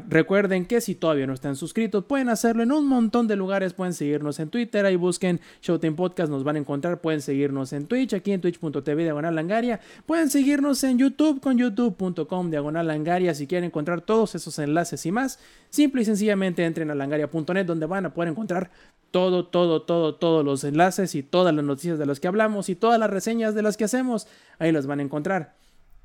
recuerden 0.08 0.64
que 0.64 0.80
si 0.80 0.94
todavía 0.94 1.26
no 1.26 1.34
están 1.34 1.54
suscritos, 1.54 2.06
pueden 2.06 2.30
hacerlo 2.30 2.62
en 2.62 2.72
un 2.72 2.88
montón 2.88 3.28
de 3.28 3.36
lugares. 3.36 3.74
Pueden 3.74 3.92
seguirnos 3.92 4.40
en 4.40 4.48
Twitter, 4.48 4.86
ahí 4.86 4.96
busquen 4.96 5.40
Showtime 5.60 5.96
Podcast, 5.96 6.30
nos 6.30 6.44
van 6.44 6.56
a 6.56 6.60
encontrar. 6.60 7.02
Pueden 7.02 7.20
seguirnos 7.20 7.74
en 7.74 7.84
Twitch, 7.84 8.14
aquí 8.14 8.32
en 8.32 8.40
twitch.tv 8.40 9.02
diagonal 9.02 9.34
langaria. 9.34 9.80
Pueden 10.06 10.30
seguirnos 10.30 10.82
en 10.84 10.96
YouTube 10.96 11.42
con 11.42 11.58
youtube.com 11.58 12.50
diagonal 12.50 12.86
langaria. 12.86 13.34
Si 13.34 13.46
quieren 13.46 13.66
encontrar 13.66 14.00
todos 14.00 14.34
esos 14.34 14.58
enlaces 14.60 15.04
y 15.04 15.12
más, 15.12 15.40
simple 15.68 16.00
y 16.00 16.04
sencillamente 16.06 16.64
entren 16.64 16.90
a 16.90 16.94
langaria.net 16.94 17.66
donde 17.66 17.84
van 17.84 18.06
a 18.06 18.14
poder 18.14 18.30
encontrar 18.30 18.70
todo, 19.10 19.46
todo, 19.46 19.82
todo, 19.82 20.14
todos 20.14 20.44
los 20.44 20.62
enlaces 20.64 21.14
y 21.14 21.22
todas 21.22 21.54
las 21.54 21.64
noticias 21.64 21.98
de 21.98 22.06
las 22.06 22.20
que 22.20 22.28
hablamos 22.28 22.68
y 22.68 22.74
todas 22.74 23.00
las 23.00 23.08
de 23.34 23.62
las 23.62 23.76
que 23.76 23.84
hacemos, 23.84 24.28
ahí 24.58 24.72
las 24.72 24.86
van 24.86 25.00
a 25.00 25.02
encontrar. 25.02 25.56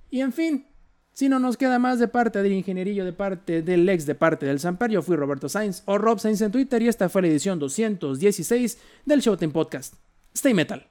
Y 0.10 0.22
en 0.22 0.34
fin, 0.34 0.68
si 1.14 1.30
no 1.30 1.40
nos 1.40 1.58
queda 1.58 1.78
más 1.78 2.00
de 2.00 2.08
parte 2.08 2.42
del 2.42 2.54
ingenierillo, 2.54 3.06
de 3.06 3.14
parte 3.14 3.62
del 3.62 3.88
ex, 3.88 4.06
de 4.06 4.16
parte 4.16 4.46
del 4.46 4.60
Samper, 4.60 4.92
yo 4.92 5.02
fui 5.02 5.16
Roberto 5.16 5.50
Sainz 5.50 5.84
o 5.86 5.98
Rob 5.98 6.20
Sainz 6.20 6.42
en 6.42 6.52
Twitter 6.52 6.82
y 6.82 6.88
esta 6.88 7.10
fue 7.10 7.22
la 7.22 7.28
edición 7.28 7.60
216 7.60 8.78
del 9.06 9.22
Showtime 9.22 9.54
Podcast. 9.54 9.96
Stay 10.34 10.54
Metal. 10.54 10.88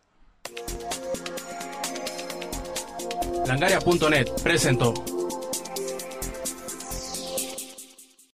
Langaria.net 3.47 4.29
presentó. 4.43 4.95